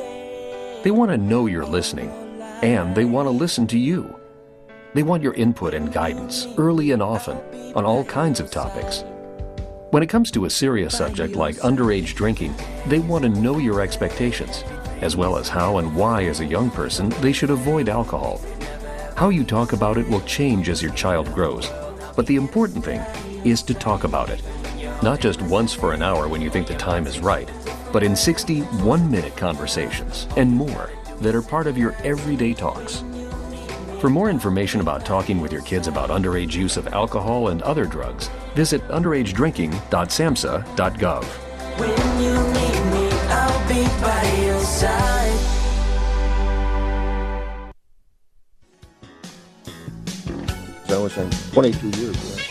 They 0.83 0.91
want 0.91 1.11
to 1.13 1.19
know 1.19 1.47
you're 1.47 1.67
listening, 1.67 2.11
and 2.63 2.97
they 2.97 3.05
want 3.05 3.27
to 3.27 3.31
listen 3.31 3.67
to 3.69 3.79
you. 3.79 4.19
They 4.95 5.03
want 5.03 5.23
your 5.23 5.35
input 5.35 5.75
and 5.75 5.93
guidance 5.93 6.49
early 6.57 6.91
and 6.93 7.03
often 7.03 7.37
on 7.77 7.85
all 7.85 8.03
kinds 8.05 8.41
of 8.41 8.51
topics. 8.51 9.05
When 9.91 10.03
it 10.03 10.09
comes 10.09 10.31
to 10.33 10.47
a 10.47 10.51
serious 10.51 10.97
subject 10.97 11.37
like 11.37 11.57
underage 11.57 12.15
drinking, 12.15 12.55
they 12.87 12.99
want 12.99 13.23
to 13.25 13.29
know 13.29 13.59
your 13.59 13.83
expectations, 13.83 14.65
as 15.03 15.15
well 15.15 15.37
as 15.37 15.49
how 15.49 15.77
and 15.77 15.95
why, 15.95 16.25
as 16.25 16.41
a 16.41 16.47
young 16.47 16.71
person, 16.71 17.11
they 17.21 17.33
should 17.33 17.51
avoid 17.51 17.91
alcohol. 17.91 18.41
How 19.15 19.29
you 19.29 19.45
talk 19.45 19.75
about 19.75 19.99
it 19.99 20.09
will 20.09 20.23
change 20.23 20.71
as 20.71 20.83
your 20.83 20.93
child 20.93 21.33
grows, 21.35 21.71
but 22.17 22.27
the 22.27 22.37
important 22.37 22.85
thing 22.85 23.01
is 23.45 23.63
to 23.65 23.75
talk 23.75 24.05
about 24.05 24.31
it. 24.31 24.43
Not 25.03 25.21
just 25.21 25.43
once 25.43 25.75
for 25.75 25.93
an 25.93 26.01
hour 26.03 26.27
when 26.27 26.41
you 26.41 26.49
think 26.49 26.67
the 26.67 26.75
time 26.75 27.07
is 27.07 27.21
right, 27.21 27.51
but 27.93 28.03
in 28.03 28.17
60 28.17 28.61
one 28.61 29.11
minute 29.11 29.37
conversations 29.37 30.27
and 30.37 30.51
more 30.51 30.89
that 31.21 31.35
are 31.35 31.43
part 31.43 31.67
of 31.67 31.77
your 31.77 31.95
everyday 32.03 32.55
talks. 32.55 33.05
For 34.01 34.09
more 34.09 34.31
information 34.31 34.81
about 34.81 35.05
talking 35.05 35.39
with 35.39 35.53
your 35.53 35.61
kids 35.63 35.87
about 35.87 36.09
underage 36.09 36.55
use 36.55 36.79
of 36.79 36.89
alcohol 36.89 37.49
and 37.49 37.61
other 37.63 37.85
drugs, 37.85 38.31
visit 38.55 38.81
underagedrinking.samhsa.gov. 38.89 41.25
When 41.79 41.91
you 42.23 42.33
need 42.55 42.81
me, 42.93 43.11
I'll 43.29 43.69
be 43.69 43.85
by 44.01 44.25
your 44.47 44.61
side. 44.61 45.39
As 50.87 50.93
I 50.93 50.99
was 50.99 51.13
saying, 51.13 51.31
22 51.53 51.91
years. 52.01 52.17
Right? 52.17 52.46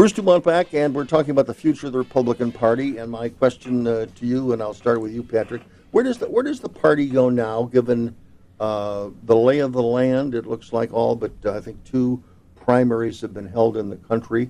Bruce 0.00 0.12
Dumont 0.12 0.42
back, 0.42 0.72
and 0.72 0.94
we're 0.94 1.04
talking 1.04 1.30
about 1.30 1.46
the 1.46 1.52
future 1.52 1.88
of 1.88 1.92
the 1.92 1.98
Republican 1.98 2.50
Party. 2.50 2.96
And 2.96 3.12
my 3.12 3.28
question 3.28 3.86
uh, 3.86 4.06
to 4.14 4.26
you, 4.26 4.54
and 4.54 4.62
I'll 4.62 4.72
start 4.72 4.98
with 4.98 5.12
you, 5.12 5.22
Patrick. 5.22 5.60
Where 5.90 6.02
does 6.02 6.16
the 6.16 6.26
where 6.26 6.42
does 6.42 6.58
the 6.58 6.70
party 6.70 7.06
go 7.06 7.28
now, 7.28 7.64
given 7.64 8.16
uh, 8.58 9.10
the 9.24 9.36
lay 9.36 9.58
of 9.58 9.74
the 9.74 9.82
land? 9.82 10.34
It 10.34 10.46
looks 10.46 10.72
like 10.72 10.90
all 10.94 11.16
but 11.16 11.32
uh, 11.44 11.52
I 11.52 11.60
think 11.60 11.84
two 11.84 12.24
primaries 12.56 13.20
have 13.20 13.34
been 13.34 13.46
held 13.46 13.76
in 13.76 13.90
the 13.90 13.96
country. 13.96 14.48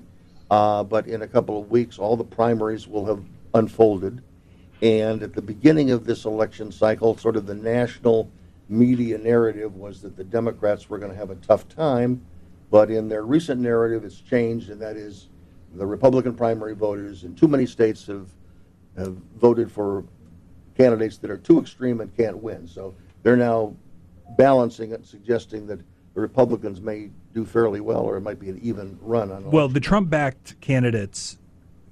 Uh, 0.49 0.85
but 0.85 1.05
in 1.07 1.21
a 1.21 1.27
couple 1.27 1.59
of 1.59 1.69
weeks, 1.69 1.99
all 1.99 2.15
the 2.15 2.23
primaries 2.23 2.87
will 2.87 3.05
have 3.07 3.21
unfolded. 3.53 4.23
And 4.81 5.21
at 5.21 5.33
the 5.33 5.41
beginning 5.41 5.91
of 5.91 6.05
this 6.05 6.23
election 6.23 6.71
cycle, 6.71 7.17
sort 7.17 7.35
of 7.35 7.45
the 7.45 7.55
national 7.55 8.31
media 8.69 9.17
narrative 9.17 9.75
was 9.75 10.01
that 10.03 10.15
the 10.15 10.23
Democrats 10.23 10.89
were 10.89 10.97
going 10.97 11.11
to 11.11 11.17
have 11.17 11.29
a 11.29 11.35
tough 11.35 11.67
time. 11.67 12.25
But 12.69 12.89
in 12.89 13.09
their 13.09 13.25
recent 13.25 13.59
narrative, 13.59 14.05
it's 14.05 14.21
changed, 14.21 14.69
and 14.69 14.81
that 14.81 14.95
is 14.95 15.27
the 15.75 15.85
Republican 15.85 16.35
primary 16.35 16.75
voters 16.75 17.23
in 17.23 17.35
too 17.35 17.47
many 17.47 17.65
states 17.65 18.05
have 18.07 18.27
have 18.97 19.15
voted 19.39 19.71
for 19.71 20.03
candidates 20.77 21.17
that 21.17 21.31
are 21.31 21.37
too 21.37 21.59
extreme 21.59 22.01
and 22.01 22.15
can't 22.15 22.37
win. 22.37 22.67
So 22.67 22.93
they're 23.23 23.37
now 23.37 23.73
balancing 24.37 24.91
it, 24.91 25.05
suggesting 25.05 25.65
that 25.67 25.79
the 26.13 26.21
Republicans 26.21 26.81
may 26.81 27.09
do 27.33 27.45
fairly 27.45 27.79
well, 27.79 28.01
or 28.01 28.17
it 28.17 28.21
might 28.21 28.39
be 28.39 28.49
an 28.49 28.59
even 28.61 28.97
run 29.01 29.31
on. 29.31 29.49
Well, 29.49 29.69
the 29.69 29.79
Trump-backed 29.79 30.59
candidates 30.59 31.37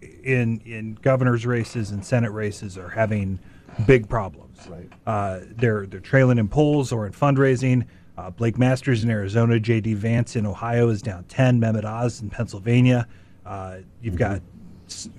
in 0.01 0.59
in 0.65 0.95
governor's 0.95 1.45
races 1.45 1.91
and 1.91 2.05
Senate 2.05 2.31
races 2.31 2.77
are 2.77 2.89
having 2.89 3.39
big 3.85 4.09
problems. 4.09 4.67
Right. 4.67 4.89
Uh, 5.05 5.39
they're 5.51 5.85
they're 5.85 5.99
trailing 5.99 6.37
in 6.37 6.47
polls 6.49 6.91
or 6.91 7.05
in 7.05 7.13
fundraising. 7.13 7.85
Uh, 8.17 8.29
Blake 8.29 8.57
Masters 8.57 9.01
in 9.05 9.09
Arizona, 9.09 9.61
J.D. 9.61 9.93
Vance 9.93 10.35
in 10.35 10.45
Ohio 10.45 10.89
is 10.89 11.01
down 11.01 11.23
10. 11.29 11.61
Mehmet 11.61 11.85
Oz 11.85 12.21
in 12.21 12.29
Pennsylvania. 12.29 13.07
Uh, 13.49 13.77
you've 13.99 14.15
got 14.15 14.41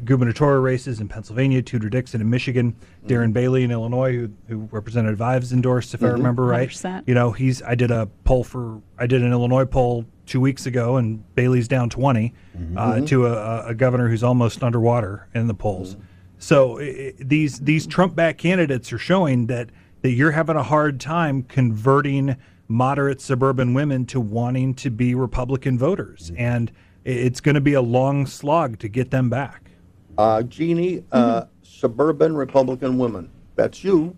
gubernatorial 0.05 0.61
races 0.63 1.01
in 1.01 1.09
Pennsylvania, 1.09 1.61
Tudor 1.63 1.89
Dixon 1.89 2.21
in 2.21 2.31
Michigan, 2.31 2.75
Darren 3.07 3.33
Bailey 3.33 3.65
in 3.65 3.71
Illinois, 3.73 4.13
who, 4.13 4.31
who 4.49 4.69
Representative 4.71 5.21
Ives 5.21 5.53
endorsed, 5.53 5.95
if 5.95 6.03
I 6.03 6.07
Mhm. 6.09 6.13
remember 6.15 6.45
right. 6.45 6.69
100%. 6.69 7.05
You 7.09 7.15
know, 7.15 7.33
he's. 7.33 7.61
I 7.63 7.75
did 7.75 7.91
a 7.91 8.07
poll 8.25 8.45
for. 8.45 8.81
I 8.99 9.07
did 9.09 9.23
an 9.23 9.33
Illinois 9.33 9.65
poll 9.65 10.05
two 10.27 10.41
weeks 10.41 10.65
ago, 10.67 10.97
and 10.97 11.23
Bailey's 11.35 11.67
down 11.67 11.91
20 11.91 12.33
uh, 12.77 12.93
Mhm. 12.95 13.07
to 13.09 13.27
a, 13.27 13.67
a 13.69 13.75
governor 13.75 14.09
who's 14.09 14.23
almost 14.23 14.63
underwater 14.63 15.27
in 15.35 15.49
the 15.49 15.55
polls. 15.55 15.97
So 16.39 16.79
i 16.79 16.83
i 16.83 17.13
these 17.19 17.59
these 17.61 17.85
Trump 17.87 18.15
back 18.15 18.39
candidates 18.39 18.93
are 18.93 18.99
showing 18.99 19.47
that 19.47 19.71
that 20.03 20.13
you're 20.13 20.31
having 20.31 20.57
a 20.57 20.63
hard 20.63 20.99
time 21.01 21.43
converting 21.43 22.37
moderate 22.69 23.21
suburban 23.21 23.75
women 23.75 24.07
to 24.07 24.21
wanting 24.21 24.73
to 24.75 24.91
be 24.91 25.15
Republican 25.15 25.77
voters, 25.77 26.31
and 26.37 26.71
i- 26.71 26.75
it's 27.05 27.41
going 27.41 27.55
to 27.55 27.61
be 27.61 27.75
a 27.75 27.83
long 27.83 28.27
slog 28.27 28.79
to 28.81 28.89
get 28.89 29.11
them 29.11 29.31
back. 29.31 29.71
Uh, 30.19 30.43
Jeannie, 30.43 31.05
uh, 31.13 31.45
suburban 31.63 32.35
Republican 32.35 32.99
women. 32.99 33.31
That's 33.57 33.83
you. 33.83 34.17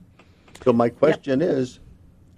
So 0.65 0.73
my 0.73 0.89
question 0.89 1.43
is, 1.43 1.81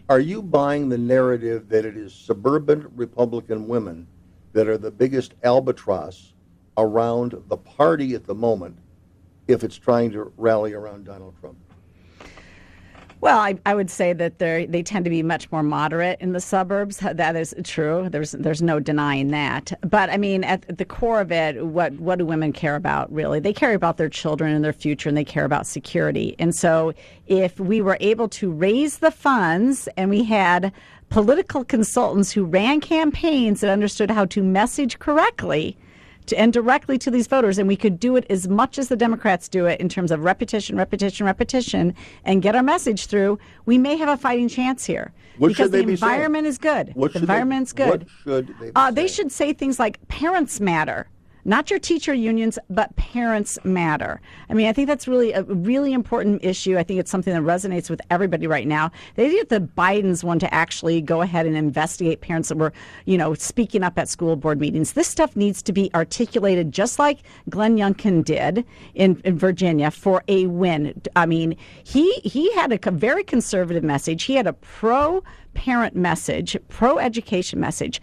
are 0.08 0.20
you 0.20 0.42
buying 0.42 0.88
the 0.88 0.98
narrative 0.98 1.68
that 1.70 1.86
it 1.86 1.96
is 1.96 2.12
suburban 2.12 2.90
Republican 2.94 3.66
women 3.66 4.06
that 4.52 4.68
are 4.68 4.76
the 4.76 4.90
biggest 4.90 5.34
albatross 5.44 6.34
around 6.76 7.42
the 7.48 7.56
party 7.56 8.14
at 8.14 8.26
the 8.26 8.34
moment 8.34 8.76
if 9.48 9.64
it's 9.64 9.76
trying 9.76 10.10
to 10.12 10.32
rally 10.36 10.74
around 10.74 11.04
Donald 11.04 11.34
Trump? 11.40 11.56
Well, 13.24 13.38
I, 13.38 13.58
I 13.64 13.74
would 13.74 13.88
say 13.88 14.12
that 14.12 14.38
they 14.38 14.66
they 14.66 14.82
tend 14.82 15.06
to 15.06 15.10
be 15.10 15.22
much 15.22 15.50
more 15.50 15.62
moderate 15.62 16.20
in 16.20 16.32
the 16.32 16.40
suburbs. 16.40 16.98
That 16.98 17.36
is 17.36 17.54
true. 17.64 18.10
There's 18.10 18.32
there's 18.32 18.60
no 18.60 18.80
denying 18.80 19.28
that. 19.28 19.72
But 19.80 20.10
I 20.10 20.18
mean, 20.18 20.44
at 20.44 20.76
the 20.76 20.84
core 20.84 21.22
of 21.22 21.32
it, 21.32 21.64
what 21.64 21.94
what 21.94 22.18
do 22.18 22.26
women 22.26 22.52
care 22.52 22.76
about 22.76 23.10
really? 23.10 23.40
They 23.40 23.54
care 23.54 23.72
about 23.72 23.96
their 23.96 24.10
children 24.10 24.52
and 24.52 24.62
their 24.62 24.74
future, 24.74 25.08
and 25.08 25.16
they 25.16 25.24
care 25.24 25.46
about 25.46 25.66
security. 25.66 26.36
And 26.38 26.54
so, 26.54 26.92
if 27.26 27.58
we 27.58 27.80
were 27.80 27.96
able 28.00 28.28
to 28.28 28.50
raise 28.50 28.98
the 28.98 29.10
funds, 29.10 29.88
and 29.96 30.10
we 30.10 30.24
had 30.24 30.70
political 31.08 31.64
consultants 31.64 32.30
who 32.30 32.44
ran 32.44 32.78
campaigns 32.78 33.62
that 33.62 33.70
understood 33.70 34.10
how 34.10 34.26
to 34.26 34.42
message 34.42 34.98
correctly 34.98 35.78
to, 36.26 36.38
and 36.38 36.52
directly 36.52 36.98
to 36.98 37.10
these 37.10 37.26
voters, 37.26 37.58
and 37.58 37.68
we 37.68 37.76
could 37.76 37.98
do 38.00 38.16
it 38.16 38.26
as 38.30 38.48
much 38.48 38.78
as 38.78 38.88
the 38.88 38.96
Democrats 38.96 39.48
do 39.48 39.66
it 39.66 39.80
in 39.80 39.88
terms 39.88 40.10
of 40.10 40.24
repetition, 40.24 40.76
repetition, 40.76 41.26
repetition, 41.26 41.94
and 42.24 42.42
get 42.42 42.54
our 42.56 42.62
message 42.62 43.06
through, 43.06 43.38
we 43.66 43.78
may 43.78 43.96
have 43.96 44.08
a 44.08 44.16
fighting 44.16 44.48
chance 44.48 44.84
here. 44.86 45.12
What 45.38 45.48
because 45.48 45.64
should 45.66 45.72
they 45.72 45.80
the 45.80 45.86
be 45.88 45.96
saying? 45.96 46.12
environment 46.12 46.46
is 46.46 46.58
good. 46.58 46.92
What 46.94 47.12
the 47.12 47.18
should 47.20 47.28
they- 47.28 47.32
environment's 47.32 47.72
what 47.74 47.76
good. 48.00 48.08
should 48.22 48.48
they 48.60 48.66
be 48.66 48.72
uh, 48.76 48.90
they 48.90 49.08
should 49.08 49.32
say 49.32 49.52
things 49.52 49.78
like 49.78 50.06
parents 50.08 50.60
matter. 50.60 51.08
Not 51.44 51.70
your 51.70 51.78
teacher 51.78 52.14
unions, 52.14 52.58
but 52.70 52.94
parents 52.96 53.58
matter. 53.64 54.20
I 54.48 54.54
mean, 54.54 54.66
I 54.66 54.72
think 54.72 54.88
that's 54.88 55.06
really 55.06 55.32
a 55.32 55.42
really 55.42 55.92
important 55.92 56.44
issue. 56.44 56.78
I 56.78 56.82
think 56.82 57.00
it's 57.00 57.10
something 57.10 57.32
that 57.32 57.42
resonates 57.42 57.90
with 57.90 58.00
everybody 58.10 58.46
right 58.46 58.66
now. 58.66 58.90
They 59.16 59.30
get 59.30 59.48
the 59.48 59.60
Bidens 59.60 60.24
want 60.24 60.40
to 60.40 60.54
actually 60.54 61.00
go 61.00 61.22
ahead 61.22 61.46
and 61.46 61.56
investigate 61.56 62.20
parents 62.20 62.48
that 62.48 62.58
were, 62.58 62.72
you 63.04 63.18
know, 63.18 63.34
speaking 63.34 63.82
up 63.82 63.98
at 63.98 64.08
school 64.08 64.36
board 64.36 64.60
meetings. 64.60 64.92
This 64.92 65.08
stuff 65.08 65.36
needs 65.36 65.62
to 65.62 65.72
be 65.72 65.90
articulated 65.94 66.72
just 66.72 66.98
like 66.98 67.20
Glenn 67.50 67.76
Youngkin 67.76 68.24
did 68.24 68.64
in, 68.94 69.20
in 69.24 69.38
Virginia 69.38 69.90
for 69.90 70.22
a 70.28 70.46
win. 70.46 71.00
I 71.16 71.26
mean, 71.26 71.56
he 71.84 72.12
he 72.24 72.52
had 72.54 72.72
a 72.72 72.90
very 72.90 73.24
conservative 73.24 73.84
message. 73.84 74.24
He 74.24 74.34
had 74.34 74.46
a 74.46 74.52
pro 74.52 75.22
parent 75.54 75.96
message, 75.96 76.56
pro 76.68 76.98
education 76.98 77.58
message, 77.60 78.00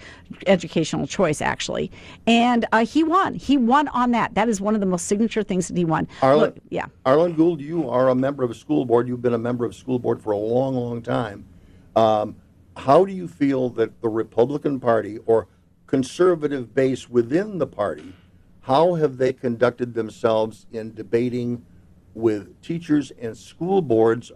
educational 0.47 1.05
choice 1.05 1.41
actually, 1.41 1.91
and 2.25 2.65
uh, 2.71 2.85
he 2.85 3.03
won. 3.03 3.33
He 3.35 3.57
won 3.57 3.87
on 3.89 4.11
that. 4.11 4.33
That 4.33 4.49
is 4.49 4.59
one 4.59 4.73
of 4.73 4.79
the 4.79 4.87
most 4.87 5.07
signature 5.07 5.43
things 5.43 5.67
that 5.67 5.77
he 5.77 5.85
won. 5.85 6.07
Arlen, 6.21 6.39
Look, 6.39 6.57
yeah. 6.69 6.85
Arlen 7.05 7.33
Gould, 7.35 7.61
you 7.61 7.89
are 7.89 8.09
a 8.09 8.15
member 8.15 8.43
of 8.43 8.51
a 8.51 8.55
school 8.55 8.85
board. 8.85 9.07
You've 9.07 9.21
been 9.21 9.33
a 9.33 9.37
member 9.37 9.65
of 9.65 9.71
a 9.71 9.75
school 9.75 9.99
board 9.99 10.21
for 10.21 10.31
a 10.31 10.37
long, 10.37 10.75
long 10.75 11.01
time. 11.01 11.45
Um, 11.95 12.35
how 12.77 13.05
do 13.05 13.13
you 13.13 13.27
feel 13.27 13.69
that 13.71 14.01
the 14.01 14.09
Republican 14.09 14.79
Party 14.79 15.19
or 15.25 15.47
conservative 15.87 16.73
base 16.73 17.09
within 17.09 17.57
the 17.57 17.67
party, 17.67 18.13
how 18.61 18.93
have 18.93 19.17
they 19.17 19.33
conducted 19.33 19.93
themselves 19.93 20.65
in 20.71 20.93
debating 20.93 21.65
with 22.13 22.61
teachers 22.61 23.11
and 23.19 23.37
school 23.37 23.81
boards 23.81 24.31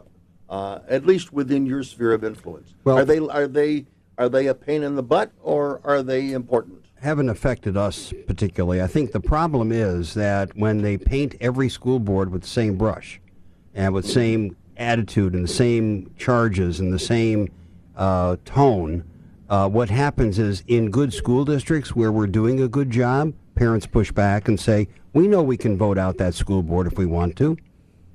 uh, 0.50 0.80
at 0.88 1.06
least 1.06 1.34
within 1.34 1.66
your 1.66 1.84
sphere 1.84 2.14
of 2.14 2.24
influence. 2.24 2.74
Well- 2.84 2.98
are 2.98 3.06
they 3.06 3.20
are 3.20 3.48
they 3.48 3.86
are 4.18 4.30
they 4.30 4.48
a 4.48 4.56
pain 4.56 4.84
in 4.84 4.96
the 4.96 5.04
butt 5.04 5.32
or 5.42 5.82
are 5.84 6.02
they 6.02 6.32
important? 6.32 6.86
haven't 7.06 7.30
affected 7.30 7.78
us 7.78 8.14
particularly. 8.26 8.82
I 8.82 8.88
think 8.88 9.12
the 9.12 9.20
problem 9.20 9.72
is 9.72 10.16
that 10.16 10.56
when 10.58 10.82
they 10.82 10.98
paint 10.98 11.36
every 11.40 11.70
school 11.70 12.00
board 12.00 12.32
with 12.32 12.42
the 12.42 12.48
same 12.48 12.78
brush 12.78 13.22
and 13.76 13.94
with 13.94 14.10
same 14.10 14.58
attitude 14.78 15.34
and 15.34 15.44
the 15.44 15.54
same 15.54 16.12
charges 16.18 16.80
and 16.80 16.92
the 16.92 17.00
same 17.00 17.52
uh, 17.96 18.38
tone, 18.44 19.04
uh, 19.50 19.70
what 19.70 19.90
happens 19.90 20.40
is 20.40 20.64
in 20.68 20.90
good 20.90 21.14
school 21.14 21.46
districts 21.46 21.96
where 21.96 22.12
we're 22.12 22.28
doing 22.28 22.60
a 22.60 22.68
good 22.68 22.90
job, 22.90 23.34
parents 23.54 23.86
push 23.86 24.12
back 24.12 24.48
and 24.48 24.60
say, 24.60 24.88
"We 25.14 25.28
know 25.28 25.44
we 25.44 25.58
can 25.58 25.78
vote 25.78 26.00
out 26.00 26.18
that 26.18 26.34
school 26.34 26.64
board 26.64 26.88
if 26.88 26.98
we 26.98 27.06
want 27.06 27.36
to," 27.38 27.56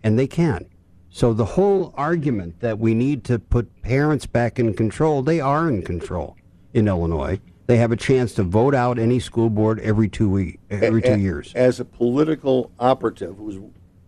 and 0.03 0.19
they 0.19 0.27
can. 0.27 0.67
So 1.11 1.35
the 1.35 1.45
whole 1.45 1.93
argument 1.97 2.61
that 2.61 2.79
we 2.79 2.95
need 2.95 3.25
to 3.25 3.39
put 3.39 3.83
parents 3.83 4.27
back 4.27 4.59
in 4.59 4.75
control, 4.75 5.23
they 5.23 5.41
are 5.41 5.69
in 5.69 5.83
control 5.83 6.37
in 6.73 6.87
Illinois. 6.87 7.41
They 7.67 7.77
have 7.79 7.93
a 7.93 7.97
chance 7.97 8.33
to 8.35 8.43
vote 8.45 8.75
out 8.75 8.99
any 8.99 9.19
school 9.19 9.51
board 9.51 9.81
every 9.81 10.09
two 10.09 10.29
week, 10.29 10.61
every 10.71 11.03
two 11.03 11.19
years. 11.19 11.53
As 11.55 11.81
a 11.81 11.85
political 11.85 12.71
operative 12.79 13.37
who's 13.37 13.59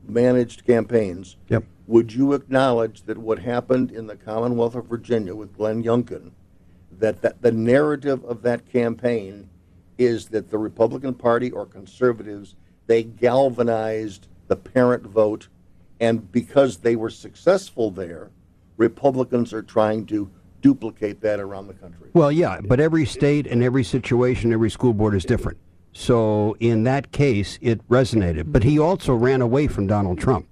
managed 0.06 0.64
campaigns, 0.64 1.36
Yep. 1.48 1.64
would 1.86 2.12
you 2.12 2.32
acknowledge 2.32 3.02
that 3.02 3.18
what 3.18 3.38
happened 3.40 3.90
in 3.90 4.06
the 4.06 4.16
Commonwealth 4.16 4.74
of 4.74 4.86
Virginia 4.86 5.34
with 5.34 5.56
Glenn 5.56 5.82
Youngkin, 5.82 6.30
that, 6.98 7.22
that 7.22 7.42
the 7.42 7.52
narrative 7.52 8.24
of 8.24 8.42
that 8.42 8.70
campaign 8.70 9.48
is 9.98 10.28
that 10.28 10.50
the 10.50 10.58
Republican 10.58 11.14
Party 11.14 11.50
or 11.50 11.66
conservatives, 11.66 12.56
they 12.86 13.02
galvanized 13.02 14.26
the 14.48 14.56
parent 14.56 15.04
vote, 15.04 15.48
and 16.02 16.30
because 16.32 16.78
they 16.78 16.96
were 16.96 17.10
successful 17.10 17.92
there, 17.92 18.30
Republicans 18.76 19.52
are 19.52 19.62
trying 19.62 20.04
to 20.06 20.28
duplicate 20.60 21.20
that 21.20 21.38
around 21.38 21.68
the 21.68 21.74
country. 21.74 22.10
Well, 22.12 22.32
yeah, 22.32 22.60
but 22.60 22.80
every 22.80 23.06
state 23.06 23.46
and 23.46 23.62
every 23.62 23.84
situation, 23.84 24.52
every 24.52 24.68
school 24.68 24.94
board 24.94 25.14
is 25.14 25.24
different. 25.24 25.58
So 25.92 26.56
in 26.58 26.82
that 26.84 27.12
case, 27.12 27.56
it 27.62 27.86
resonated. 27.88 28.50
But 28.50 28.64
he 28.64 28.80
also 28.80 29.14
ran 29.14 29.42
away 29.42 29.68
from 29.68 29.86
Donald 29.86 30.18
Trump. 30.18 30.48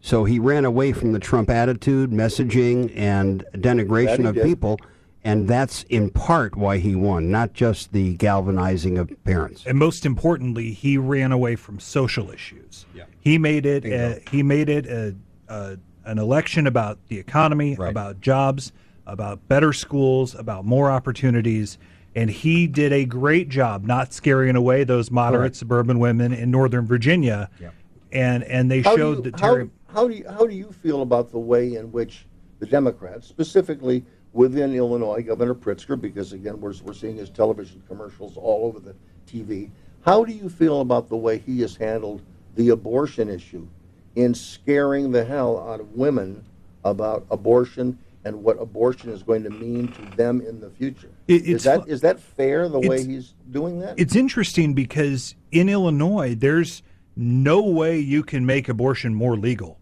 So 0.00 0.24
he 0.24 0.38
ran 0.38 0.64
away 0.64 0.92
from 0.92 1.12
the 1.12 1.18
Trump 1.18 1.50
attitude, 1.50 2.10
messaging, 2.10 2.96
and 2.96 3.44
denigration 3.52 4.26
of 4.26 4.36
did. 4.36 4.44
people. 4.44 4.78
And 5.22 5.48
that's 5.48 5.82
in 5.84 6.10
part 6.10 6.56
why 6.56 6.78
he 6.78 6.94
won, 6.94 7.30
not 7.30 7.52
just 7.52 7.92
the 7.92 8.14
galvanizing 8.14 8.96
of 8.96 9.12
parents. 9.24 9.64
And 9.66 9.76
most 9.76 10.06
importantly, 10.06 10.70
he 10.70 10.96
ran 10.96 11.32
away 11.32 11.56
from 11.56 11.78
social 11.78 12.30
issues. 12.30 12.86
Yeah. 12.94 13.04
He 13.26 13.38
made 13.38 13.66
it. 13.66 13.84
A, 13.84 14.22
he 14.30 14.44
made 14.44 14.68
it 14.68 14.86
a, 14.86 15.12
a, 15.48 15.76
an 16.04 16.18
election 16.20 16.68
about 16.68 17.00
the 17.08 17.18
economy, 17.18 17.74
about 17.74 18.20
jobs, 18.20 18.70
about 19.04 19.48
better 19.48 19.72
schools, 19.72 20.36
about 20.36 20.64
more 20.64 20.92
opportunities. 20.92 21.76
And 22.14 22.30
he 22.30 22.68
did 22.68 22.92
a 22.92 23.04
great 23.04 23.48
job 23.48 23.82
not 23.82 24.12
scaring 24.12 24.54
away 24.54 24.84
those 24.84 25.10
moderate 25.10 25.40
Correct. 25.40 25.56
suburban 25.56 25.98
women 25.98 26.32
in 26.32 26.52
Northern 26.52 26.86
Virginia. 26.86 27.50
And 28.12 28.44
and 28.44 28.70
they 28.70 28.82
How 28.82 28.96
showed 28.96 29.16
you- 29.24 29.30
that 29.32 29.40
how- 29.40 29.68
How, 29.88 30.06
do 30.06 30.14
you, 30.14 30.28
how 30.28 30.46
do 30.46 30.54
you 30.54 30.70
feel 30.70 31.02
about 31.02 31.32
the 31.32 31.38
way 31.40 31.74
in 31.74 31.90
which 31.90 32.26
the 32.60 32.66
Democrats, 32.66 33.26
specifically 33.26 34.04
within 34.34 34.72
Illinois, 34.72 35.22
Governor 35.22 35.54
Pritzker, 35.54 36.00
because 36.00 36.32
again 36.32 36.60
we're 36.60 36.74
we're 36.84 36.92
seeing 36.92 37.16
his 37.16 37.28
television 37.30 37.82
commercials 37.88 38.36
all 38.36 38.66
over 38.66 38.78
the 38.78 38.94
TV. 39.26 39.70
How 40.02 40.24
do 40.24 40.32
you 40.32 40.48
feel 40.48 40.80
about 40.80 41.08
the 41.08 41.16
way 41.16 41.38
he 41.38 41.60
has 41.62 41.74
handled 41.74 42.22
the 42.56 42.70
abortion 42.70 43.28
issue 43.28 43.66
in 44.16 44.34
scaring 44.34 45.12
the 45.12 45.24
hell 45.24 45.58
out 45.68 45.78
of 45.80 45.92
women 45.94 46.42
about 46.84 47.24
abortion 47.30 47.98
and 48.24 48.42
what 48.42 48.60
abortion 48.60 49.10
is 49.10 49.22
going 49.22 49.44
to 49.44 49.50
mean 49.50 49.88
to 49.88 50.16
them 50.16 50.40
in 50.40 50.58
the 50.60 50.70
future? 50.70 51.10
It- 51.28 51.42
is 51.42 51.48
it's 51.48 51.64
that 51.64 51.86
is 51.88 52.00
that 52.00 52.18
fair 52.18 52.68
the 52.68 52.80
way 52.80 53.04
he's 53.04 53.34
doing 53.50 53.78
that? 53.80 53.94
It's 53.98 54.16
interesting 54.16 54.74
because 54.74 55.34
in 55.52 55.68
Illinois, 55.68 56.34
there's 56.34 56.82
no 57.14 57.62
way 57.62 57.98
you 57.98 58.22
can 58.22 58.44
make 58.44 58.68
abortion 58.68 59.14
more 59.14 59.36
legal, 59.36 59.78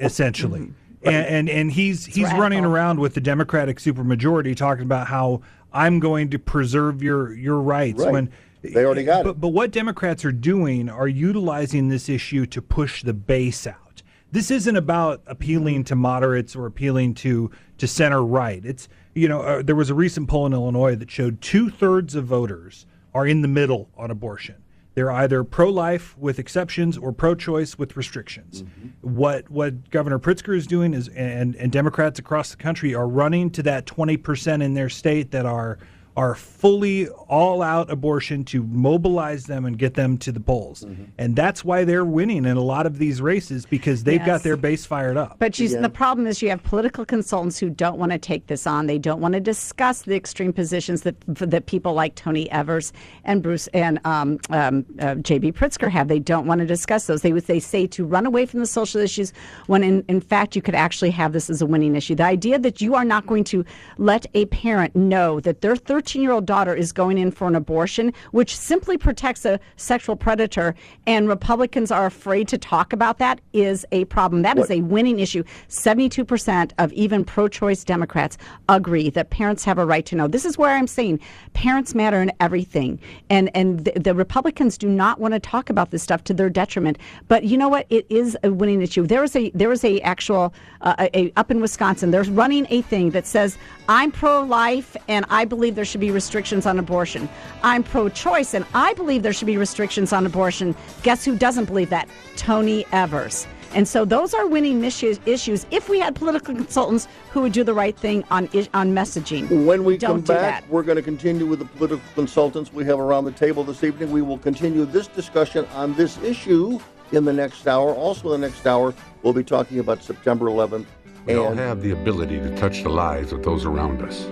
essentially. 0.00 0.60
Mm-hmm. 0.60 0.72
And, 1.08 1.26
and 1.26 1.48
and 1.48 1.72
he's 1.72 2.04
he's 2.04 2.30
running 2.34 2.62
around 2.64 3.00
with 3.00 3.14
the 3.14 3.22
Democratic 3.22 3.78
supermajority 3.78 4.54
talking 4.54 4.84
about 4.84 5.06
how 5.06 5.40
I'm 5.72 5.98
going 5.98 6.28
to 6.30 6.38
preserve 6.38 7.02
your 7.02 7.32
your 7.32 7.58
rights 7.58 8.02
Right. 8.02 8.12
when 8.12 8.30
They 8.62 8.84
already 8.84 9.04
got 9.04 9.20
it. 9.20 9.24
but, 9.24 9.40
But 9.40 9.48
what 9.48 9.70
Democrats 9.70 10.24
are 10.24 10.32
doing 10.32 10.88
are 10.88 11.08
utilizing 11.08 11.88
this 11.88 12.08
issue 12.08 12.46
to 12.46 12.62
push 12.62 13.02
the 13.02 13.14
base 13.14 13.66
out. 13.66 14.02
This 14.32 14.50
isn't 14.50 14.76
about 14.76 15.22
appealing 15.26 15.84
to 15.84 15.96
moderates 15.96 16.54
or 16.54 16.66
appealing 16.66 17.14
to 17.14 17.50
to 17.78 17.88
center 17.88 18.22
right. 18.22 18.64
It's 18.64 18.88
you 19.14 19.26
know 19.28 19.40
uh, 19.42 19.62
there 19.62 19.74
was 19.74 19.90
a 19.90 19.94
recent 19.94 20.28
poll 20.28 20.46
in 20.46 20.52
Illinois 20.52 20.94
that 20.94 21.10
showed 21.10 21.40
two 21.40 21.68
thirds 21.70 22.14
of 22.14 22.26
voters 22.26 22.86
are 23.12 23.26
in 23.26 23.42
the 23.42 23.48
middle 23.48 23.88
on 23.96 24.10
abortion. 24.10 24.56
They're 24.94 25.10
either 25.10 25.44
pro-life 25.44 26.16
with 26.18 26.38
exceptions 26.38 26.98
or 26.98 27.12
pro-choice 27.12 27.78
with 27.78 27.96
restrictions. 27.96 28.64
What 29.00 29.50
what 29.50 29.90
Governor 29.90 30.18
Pritzker 30.18 30.54
is 30.56 30.66
doing 30.66 30.94
is, 30.94 31.08
and 31.08 31.56
and 31.56 31.72
Democrats 31.72 32.18
across 32.18 32.50
the 32.50 32.56
country 32.56 32.94
are 32.94 33.08
running 33.08 33.50
to 33.50 33.62
that 33.64 33.86
twenty 33.86 34.16
percent 34.16 34.62
in 34.62 34.74
their 34.74 34.88
state 34.88 35.30
that 35.30 35.46
are 35.46 35.78
are 36.16 36.34
fully 36.34 37.08
all 37.08 37.62
out 37.62 37.90
abortion 37.90 38.44
to 38.44 38.62
mobilize 38.64 39.44
them 39.44 39.64
and 39.64 39.78
get 39.78 39.94
them 39.94 40.18
to 40.18 40.32
the 40.32 40.40
polls. 40.40 40.84
And 41.18 41.36
that's 41.36 41.64
why 41.64 41.84
they're 41.84 42.04
winning 42.04 42.44
in 42.44 42.56
a 42.56 42.62
lot 42.62 42.86
of 42.86 42.98
these 42.98 43.22
races 43.22 43.64
because 43.64 44.04
they've 44.04 44.24
got 44.24 44.42
their 44.42 44.56
base 44.56 44.84
fired 44.84 45.16
up. 45.16 45.36
But 45.38 45.58
you, 45.58 45.68
the 45.68 45.88
problem 45.88 46.26
is 46.26 46.42
you 46.42 46.50
have 46.50 46.62
political 46.62 47.04
consultants 47.04 47.58
who 47.58 47.70
don't 47.70 47.98
want 47.98 48.12
to 48.12 48.18
take 48.18 48.48
this 48.48 48.66
on. 48.66 48.86
They 48.86 48.98
don't 48.98 49.20
want 49.20 49.34
to 49.34 49.40
discuss 49.40 50.02
the 50.02 50.16
extreme 50.16 50.52
positions 50.52 51.02
that 51.02 51.16
that 51.26 51.66
people 51.66 51.94
like 51.94 52.16
Tony 52.16 52.50
Evers 52.50 52.92
and 53.24 53.42
Bruce 53.42 53.68
and 53.68 54.00
um, 54.04 54.38
um, 54.50 54.84
uh, 54.98 55.14
J.B. 55.16 55.52
Pritzker 55.52 55.90
have. 55.90 56.08
They 56.08 56.18
don't 56.18 56.46
want 56.46 56.60
to 56.60 56.66
discuss 56.66 57.06
those. 57.06 57.22
They 57.22 57.32
they 57.32 57.60
say 57.60 57.86
to 57.88 58.04
run 58.04 58.26
away 58.26 58.46
from 58.46 58.60
the 58.60 58.66
social 58.66 59.00
issues 59.00 59.32
when 59.66 59.82
in, 59.82 60.04
in 60.08 60.20
fact 60.20 60.56
you 60.56 60.62
could 60.62 60.74
actually 60.74 61.10
have 61.10 61.32
this 61.32 61.48
as 61.48 61.62
a 61.62 61.66
winning 61.66 61.94
issue. 61.94 62.14
The 62.14 62.24
idea 62.24 62.58
that 62.58 62.80
you 62.80 62.94
are 62.94 63.04
not 63.04 63.26
going 63.26 63.44
to 63.44 63.64
let 63.98 64.26
a 64.34 64.46
parent 64.46 64.94
know 64.96 65.40
that 65.40 65.60
their 65.60 65.76
13 66.00 66.22
year 66.22 66.32
old 66.32 66.46
daughter 66.46 66.74
is 66.74 66.92
going 66.92 67.18
in 67.18 67.30
for 67.30 67.46
an 67.46 67.54
abortion, 67.54 68.10
which 68.30 68.56
simply 68.56 68.96
protects 68.96 69.44
a 69.44 69.60
sexual 69.76 70.16
predator, 70.16 70.74
and 71.06 71.28
Republicans 71.28 71.90
are 71.90 72.06
afraid 72.06 72.48
to 72.48 72.56
talk 72.56 72.94
about 72.94 73.18
that, 73.18 73.38
is 73.52 73.84
a 73.92 74.06
problem. 74.06 74.40
That 74.40 74.56
is 74.56 74.70
What- 74.70 74.78
a 74.78 74.80
winning 74.80 75.18
issue. 75.20 75.44
72% 75.68 76.72
of 76.78 76.90
even 76.94 77.22
pro 77.22 77.48
choice 77.48 77.84
Democrats 77.84 78.38
agree 78.70 79.10
that 79.10 79.28
parents 79.28 79.62
have 79.64 79.76
a 79.76 79.84
right 79.84 80.06
to 80.06 80.16
know. 80.16 80.26
This 80.26 80.46
is 80.46 80.56
where 80.56 80.74
I'm 80.74 80.86
saying 80.86 81.20
parents 81.52 81.94
matter 81.94 82.22
in 82.22 82.32
everything. 82.40 82.98
And, 83.28 83.50
and 83.54 83.84
the, 83.84 83.92
the 84.00 84.14
Republicans 84.14 84.78
do 84.78 84.88
not 84.88 85.20
want 85.20 85.34
to 85.34 85.40
talk 85.40 85.68
about 85.68 85.90
this 85.90 86.02
stuff 86.02 86.24
to 86.24 86.32
their 86.32 86.48
detriment. 86.48 86.96
But 87.28 87.44
you 87.44 87.58
know 87.58 87.68
what? 87.68 87.84
It 87.90 88.06
is 88.08 88.38
a 88.42 88.50
winning 88.50 88.80
issue. 88.80 89.06
There 89.06 89.22
is 89.22 89.36
a, 89.36 89.50
there 89.50 89.70
is 89.70 89.84
a 89.84 90.00
actual, 90.00 90.54
uh, 90.80 90.94
a, 90.98 91.18
a- 91.26 91.32
up 91.36 91.50
in 91.50 91.60
Wisconsin, 91.60 92.10
there's 92.10 92.30
running 92.30 92.66
a 92.70 92.80
thing 92.80 93.10
that 93.10 93.26
says, 93.26 93.58
I'm 93.86 94.10
pro 94.10 94.42
life 94.44 94.96
and 95.08 95.26
I 95.28 95.44
believe 95.44 95.74
there 95.74 95.84
should 95.90 96.00
be 96.00 96.10
restrictions 96.10 96.64
on 96.64 96.78
abortion. 96.78 97.28
I'm 97.62 97.82
pro 97.82 98.08
choice 98.08 98.54
and 98.54 98.64
I 98.72 98.94
believe 98.94 99.22
there 99.22 99.32
should 99.32 99.46
be 99.46 99.56
restrictions 99.56 100.12
on 100.12 100.24
abortion. 100.24 100.74
Guess 101.02 101.24
who 101.24 101.36
doesn't 101.36 101.66
believe 101.66 101.90
that? 101.90 102.08
Tony 102.36 102.86
Evers. 102.92 103.46
And 103.72 103.86
so 103.86 104.04
those 104.04 104.34
are 104.34 104.46
winning 104.46 104.82
issues, 104.84 105.20
issues 105.26 105.64
if 105.70 105.88
we 105.88 106.00
had 106.00 106.16
political 106.16 106.54
consultants 106.54 107.06
who 107.30 107.42
would 107.42 107.52
do 107.52 107.62
the 107.62 107.74
right 107.74 107.96
thing 107.96 108.24
on 108.30 108.48
on 108.74 108.92
messaging. 108.92 109.64
When 109.64 109.84
we 109.84 109.96
Don't 109.96 110.26
come 110.26 110.36
back, 110.36 110.62
that. 110.62 110.70
we're 110.70 110.82
going 110.82 110.96
to 110.96 111.02
continue 111.02 111.46
with 111.46 111.60
the 111.60 111.64
political 111.66 112.04
consultants 112.14 112.72
we 112.72 112.84
have 112.86 112.98
around 112.98 113.26
the 113.26 113.32
table 113.32 113.62
this 113.62 113.84
evening. 113.84 114.10
We 114.10 114.22
will 114.22 114.38
continue 114.38 114.84
this 114.84 115.06
discussion 115.06 115.66
on 115.74 115.94
this 115.94 116.18
issue 116.18 116.80
in 117.12 117.24
the 117.24 117.32
next 117.32 117.68
hour. 117.68 117.94
Also, 117.94 118.32
in 118.32 118.40
the 118.40 118.48
next 118.48 118.66
hour, 118.66 118.92
we'll 119.22 119.32
be 119.32 119.44
talking 119.44 119.78
about 119.78 120.02
September 120.02 120.46
11th. 120.46 120.86
We 121.26 121.34
all 121.34 121.54
have 121.54 121.82
the 121.82 121.90
ability 121.90 122.38
to 122.38 122.56
touch 122.56 122.82
the 122.82 122.88
lives 122.88 123.32
of 123.32 123.42
those 123.42 123.64
around 123.64 124.02
us. 124.02 124.26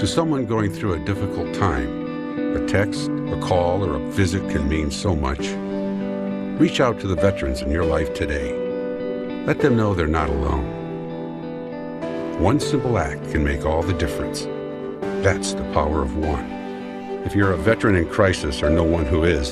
To 0.00 0.06
someone 0.06 0.46
going 0.46 0.72
through 0.72 0.94
a 0.94 0.98
difficult 0.98 1.52
time, 1.52 2.56
a 2.56 2.66
text, 2.66 3.10
a 3.10 3.38
call, 3.42 3.84
or 3.84 3.96
a 3.96 3.98
visit 4.12 4.40
can 4.50 4.66
mean 4.66 4.90
so 4.90 5.14
much. 5.14 5.50
Reach 6.58 6.80
out 6.80 6.98
to 7.00 7.06
the 7.06 7.16
veterans 7.16 7.60
in 7.60 7.70
your 7.70 7.84
life 7.84 8.14
today. 8.14 8.54
Let 9.44 9.58
them 9.58 9.76
know 9.76 9.92
they're 9.92 10.06
not 10.06 10.30
alone. 10.30 10.64
One 12.40 12.60
simple 12.60 12.96
act 12.96 13.30
can 13.30 13.44
make 13.44 13.66
all 13.66 13.82
the 13.82 13.92
difference. 13.92 14.46
That's 15.22 15.52
the 15.52 15.70
power 15.74 16.00
of 16.00 16.16
one. 16.16 16.50
If 17.26 17.34
you're 17.34 17.52
a 17.52 17.58
veteran 17.58 17.96
in 17.96 18.08
crisis 18.08 18.62
or 18.62 18.70
know 18.70 18.84
one 18.84 19.04
who 19.04 19.24
is, 19.24 19.50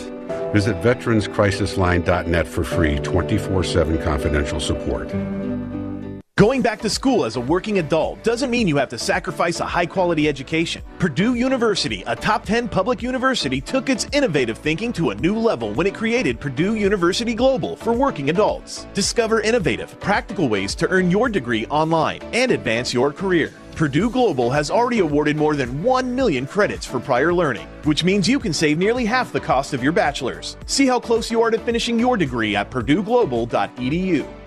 visit 0.54 0.76
veteranscrisisline.net 0.76 2.48
for 2.48 2.64
free 2.64 2.98
24 3.00 3.64
7 3.64 4.02
confidential 4.02 4.60
support. 4.60 5.12
Going 6.38 6.62
back 6.62 6.80
to 6.82 6.88
school 6.88 7.24
as 7.24 7.34
a 7.34 7.40
working 7.40 7.80
adult 7.80 8.22
doesn't 8.22 8.48
mean 8.48 8.68
you 8.68 8.76
have 8.76 8.88
to 8.90 8.96
sacrifice 8.96 9.58
a 9.58 9.66
high 9.66 9.86
quality 9.86 10.28
education. 10.28 10.84
Purdue 11.00 11.34
University, 11.34 12.04
a 12.06 12.14
top 12.14 12.44
10 12.44 12.68
public 12.68 13.02
university, 13.02 13.60
took 13.60 13.88
its 13.88 14.06
innovative 14.12 14.56
thinking 14.56 14.92
to 14.92 15.10
a 15.10 15.16
new 15.16 15.36
level 15.36 15.72
when 15.72 15.88
it 15.88 15.96
created 15.96 16.38
Purdue 16.38 16.76
University 16.76 17.34
Global 17.34 17.74
for 17.74 17.92
working 17.92 18.30
adults. 18.30 18.86
Discover 18.94 19.40
innovative, 19.40 19.98
practical 19.98 20.48
ways 20.48 20.76
to 20.76 20.88
earn 20.90 21.10
your 21.10 21.28
degree 21.28 21.66
online 21.66 22.22
and 22.32 22.52
advance 22.52 22.94
your 22.94 23.12
career. 23.12 23.52
Purdue 23.74 24.08
Global 24.08 24.48
has 24.48 24.70
already 24.70 25.00
awarded 25.00 25.36
more 25.36 25.56
than 25.56 25.82
1 25.82 26.14
million 26.14 26.46
credits 26.46 26.86
for 26.86 27.00
prior 27.00 27.34
learning, 27.34 27.66
which 27.82 28.04
means 28.04 28.28
you 28.28 28.38
can 28.38 28.52
save 28.52 28.78
nearly 28.78 29.04
half 29.04 29.32
the 29.32 29.40
cost 29.40 29.74
of 29.74 29.82
your 29.82 29.92
bachelor's. 29.92 30.56
See 30.66 30.86
how 30.86 31.00
close 31.00 31.32
you 31.32 31.42
are 31.42 31.50
to 31.50 31.58
finishing 31.58 31.98
your 31.98 32.16
degree 32.16 32.54
at 32.54 32.70
purdueglobal.edu. 32.70 34.37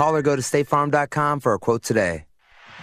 Call 0.00 0.16
or 0.16 0.22
go 0.22 0.34
to 0.34 0.40
statefarm.com 0.40 1.40
for 1.40 1.52
a 1.52 1.58
quote 1.58 1.82
today. 1.82 2.24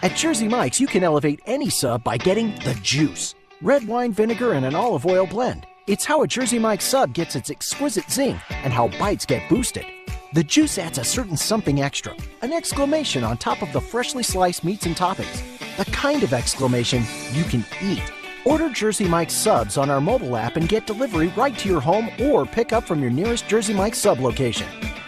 At 0.03 0.15
Jersey 0.15 0.47
Mike's, 0.47 0.79
you 0.79 0.85
can 0.85 1.03
elevate 1.03 1.39
any 1.47 1.67
sub 1.67 2.03
by 2.03 2.15
getting 2.15 2.51
the 2.57 2.77
juice. 2.83 3.33
Red 3.59 3.87
wine 3.87 4.13
vinegar 4.13 4.53
and 4.53 4.63
an 4.63 4.75
olive 4.75 5.03
oil 5.03 5.25
blend. 5.25 5.65
It's 5.87 6.05
how 6.05 6.21
a 6.21 6.27
Jersey 6.27 6.59
Mike's 6.59 6.85
sub 6.85 7.15
gets 7.15 7.35
its 7.35 7.49
exquisite 7.49 8.11
zing 8.11 8.39
and 8.51 8.71
how 8.71 8.89
bites 8.99 9.25
get 9.25 9.49
boosted. 9.49 9.87
The 10.33 10.43
juice 10.43 10.77
adds 10.77 10.99
a 10.99 11.03
certain 11.03 11.37
something 11.37 11.81
extra, 11.81 12.13
an 12.43 12.53
exclamation 12.53 13.23
on 13.23 13.37
top 13.37 13.63
of 13.63 13.73
the 13.73 13.81
freshly 13.81 14.21
sliced 14.21 14.63
meats 14.63 14.85
and 14.85 14.95
toppings. 14.95 15.41
The 15.77 15.89
kind 15.89 16.21
of 16.21 16.33
exclamation 16.33 17.03
you 17.33 17.45
can 17.45 17.65
eat. 17.81 18.13
Order 18.45 18.69
Jersey 18.69 19.07
Mike's 19.07 19.33
subs 19.33 19.75
on 19.75 19.89
our 19.89 20.01
mobile 20.01 20.37
app 20.37 20.55
and 20.55 20.69
get 20.69 20.85
delivery 20.85 21.33
right 21.35 21.57
to 21.57 21.67
your 21.67 21.81
home 21.81 22.11
or 22.19 22.45
pick 22.45 22.73
up 22.73 22.83
from 22.83 23.01
your 23.01 23.09
nearest 23.09 23.47
Jersey 23.47 23.73
Mike's 23.73 23.97
sub 23.97 24.19
location. 24.19 24.67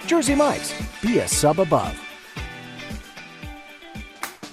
Jersey 0.10 0.34
Mike's, 0.34 0.74
be 1.04 1.20
a 1.20 1.28
sub 1.28 1.60
above. 1.60 1.96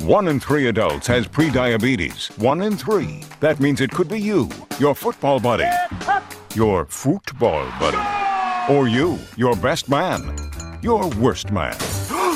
One 0.01 0.29
in 0.29 0.39
three 0.39 0.67
adults 0.67 1.07
has 1.07 1.27
prediabetes. 1.27 2.37
One 2.37 2.61
in 2.61 2.77
three. 2.77 3.25
That 3.41 3.59
means 3.59 3.81
it 3.81 3.91
could 3.91 4.07
be 4.07 4.21
you, 4.21 4.51
your 4.79 4.95
football 4.95 5.41
buddy, 5.41 5.65
your 6.55 6.85
football 6.85 7.65
buddy, 7.81 8.71
or 8.71 8.87
you, 8.87 9.19
your 9.39 9.57
best 9.57 9.89
man, 9.89 10.37
your 10.83 11.09
worst 11.13 11.51
man, 11.51 11.75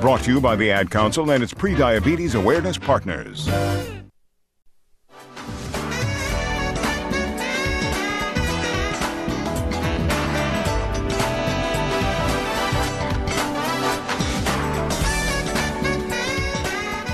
Brought 0.00 0.22
to 0.22 0.32
you 0.32 0.40
by 0.40 0.56
the 0.56 0.70
Ad 0.70 0.90
Council 0.90 1.30
and 1.30 1.42
its 1.42 1.52
pre-diabetes 1.52 2.34
Awareness 2.34 2.78
Partners. 2.78 3.50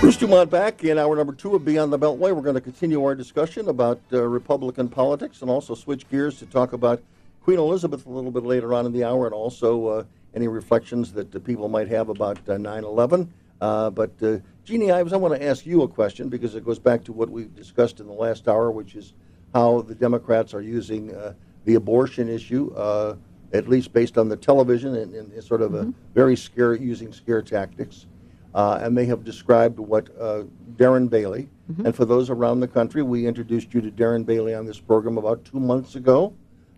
Bruce 0.00 0.16
Dumont 0.18 0.48
back 0.48 0.84
in 0.84 0.96
hour 0.96 1.16
number 1.16 1.32
two 1.32 1.56
of 1.56 1.64
Beyond 1.64 1.92
the 1.92 1.98
Beltway. 1.98 2.32
We're 2.32 2.40
going 2.40 2.54
to 2.54 2.60
continue 2.60 3.02
our 3.02 3.16
discussion 3.16 3.68
about 3.68 4.00
uh, 4.12 4.22
Republican 4.22 4.88
politics 4.88 5.42
and 5.42 5.50
also 5.50 5.74
switch 5.74 6.08
gears 6.08 6.38
to 6.38 6.46
talk 6.46 6.72
about 6.72 7.02
Queen 7.42 7.58
Elizabeth 7.58 8.06
a 8.06 8.10
little 8.10 8.30
bit 8.30 8.44
later 8.44 8.72
on 8.72 8.86
in 8.86 8.92
the 8.92 9.02
hour 9.02 9.26
and 9.26 9.34
also 9.34 9.86
uh, 9.88 10.04
any 10.36 10.46
reflections 10.46 11.12
that 11.14 11.32
the 11.32 11.40
people 11.40 11.68
might 11.68 11.88
have 11.88 12.10
about 12.10 12.38
uh, 12.48 12.58
9 12.58 12.84
11. 12.84 13.32
Uh, 13.58 13.88
but, 13.88 14.12
uh, 14.22 14.36
Jeannie 14.64 14.92
Ives, 14.92 15.14
I 15.14 15.16
want 15.16 15.34
to 15.34 15.42
ask 15.42 15.64
you 15.64 15.82
a 15.82 15.88
question 15.88 16.28
because 16.28 16.54
it 16.54 16.64
goes 16.64 16.78
back 16.78 17.02
to 17.04 17.12
what 17.12 17.30
we 17.30 17.46
discussed 17.56 18.00
in 18.00 18.06
the 18.06 18.12
last 18.12 18.46
hour, 18.46 18.70
which 18.70 18.94
is 18.94 19.14
how 19.54 19.80
the 19.80 19.94
Democrats 19.94 20.52
are 20.52 20.60
using 20.60 21.14
uh, 21.14 21.32
the 21.64 21.76
abortion 21.76 22.28
issue, 22.28 22.70
uh, 22.74 23.16
at 23.54 23.66
least 23.66 23.94
based 23.94 24.18
on 24.18 24.28
the 24.28 24.36
television, 24.36 24.94
and, 24.96 25.14
and 25.14 25.42
sort 25.42 25.62
of 25.62 25.74
a 25.74 25.90
very 26.14 26.36
scare, 26.36 26.74
using 26.74 27.12
scare 27.12 27.40
tactics. 27.40 28.06
Uh, 28.54 28.78
and 28.82 28.96
they 28.96 29.06
have 29.06 29.24
described 29.24 29.78
what 29.78 30.08
uh, 30.20 30.42
Darren 30.76 31.08
Bailey, 31.08 31.48
and 31.84 31.94
for 31.94 32.04
those 32.04 32.28
around 32.28 32.60
the 32.60 32.68
country, 32.68 33.02
we 33.02 33.26
introduced 33.26 33.72
you 33.72 33.80
to 33.80 33.90
Darren 33.90 34.24
Bailey 34.24 34.54
on 34.54 34.66
this 34.66 34.78
program 34.78 35.16
about 35.16 35.44
two 35.44 35.60
months 35.60 35.94
ago, 35.94 36.32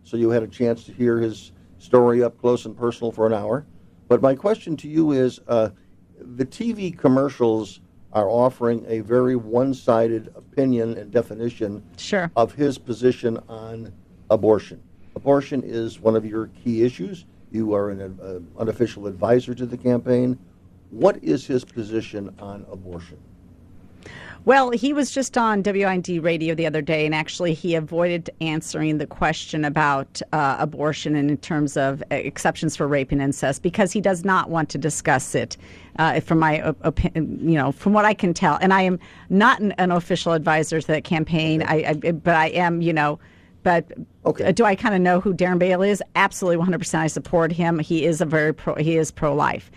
so 0.04 0.16
you 0.16 0.30
had 0.30 0.42
a 0.42 0.48
chance 0.48 0.84
to 0.84 0.92
hear 0.92 1.18
his 1.18 1.52
story 1.78 2.22
up 2.22 2.38
close 2.38 2.66
and 2.66 2.76
personal 2.76 3.12
for 3.12 3.26
an 3.26 3.32
hour. 3.32 3.66
But 4.08 4.22
my 4.22 4.34
question 4.34 4.76
to 4.78 4.88
you 4.88 5.12
is 5.12 5.40
uh, 5.48 5.70
the 6.18 6.44
TV 6.44 6.96
commercials 6.96 7.80
are 8.12 8.28
offering 8.28 8.84
a 8.88 9.00
very 9.00 9.36
one 9.36 9.74
sided 9.74 10.32
opinion 10.34 10.96
and 10.96 11.10
definition 11.10 11.82
sure. 11.98 12.30
of 12.36 12.54
his 12.54 12.78
position 12.78 13.38
on 13.48 13.92
abortion. 14.30 14.82
Abortion 15.14 15.62
is 15.62 16.00
one 16.00 16.16
of 16.16 16.24
your 16.24 16.46
key 16.64 16.82
issues. 16.82 17.26
You 17.50 17.74
are 17.74 17.90
an 17.90 18.18
uh, 18.22 18.60
unofficial 18.60 19.06
advisor 19.06 19.54
to 19.54 19.66
the 19.66 19.76
campaign. 19.76 20.38
What 20.90 21.22
is 21.22 21.46
his 21.46 21.64
position 21.64 22.34
on 22.38 22.64
abortion? 22.70 23.18
Well, 24.49 24.70
he 24.70 24.94
was 24.94 25.11
just 25.11 25.36
on 25.36 25.62
WIND 25.62 26.09
radio 26.09 26.55
the 26.55 26.64
other 26.64 26.80
day, 26.80 27.05
and 27.05 27.14
actually, 27.14 27.53
he 27.53 27.74
avoided 27.74 28.30
answering 28.40 28.96
the 28.96 29.07
question 29.07 29.62
about 29.62 30.22
uh, 30.32 30.57
abortion 30.59 31.14
and 31.16 31.30
in 31.30 31.36
terms 31.36 31.76
of 31.76 32.03
uh, 32.11 32.14
exceptions 32.14 32.74
for 32.74 32.88
rape 32.88 33.12
and 33.12 33.20
incest 33.20 33.62
because 33.62 33.92
he 33.92 34.01
does 34.01 34.24
not 34.24 34.49
want 34.49 34.70
to 34.70 34.78
discuss 34.78 35.34
it. 35.34 35.59
Uh, 35.99 36.20
from 36.20 36.38
my 36.38 36.62
opinion, 36.80 37.46
you 37.46 37.57
know, 37.57 37.72
from 37.72 37.92
what 37.92 38.07
I 38.07 38.14
can 38.14 38.32
tell, 38.32 38.57
and 38.62 38.72
I 38.72 38.80
am 38.80 38.99
not 39.28 39.61
an, 39.61 39.72
an 39.72 39.90
official 39.90 40.32
advisor 40.32 40.80
to 40.80 40.86
that 40.86 41.05
campaign, 41.05 41.62
I, 41.62 41.84
I, 42.03 42.12
but 42.12 42.34
I 42.34 42.46
am, 42.46 42.80
you 42.80 42.94
know, 42.94 43.18
but 43.64 43.92
Okay. 44.28 44.53
Do 44.53 44.66
I 44.66 44.74
kind 44.74 44.94
of 44.94 45.01
know 45.01 45.20
who 45.20 45.32
Darren 45.32 45.59
Bailey 45.59 45.88
is? 45.88 46.03
Absolutely, 46.14 46.62
100%. 46.62 46.99
I 46.99 47.07
support 47.07 47.51
him. 47.51 47.78
He 47.78 48.05
is 48.05 48.20
a 48.20 48.26
very 48.26 48.53
pro. 48.53 48.74
He 48.74 48.99
is 48.99 49.11
pro-life. 49.11 49.70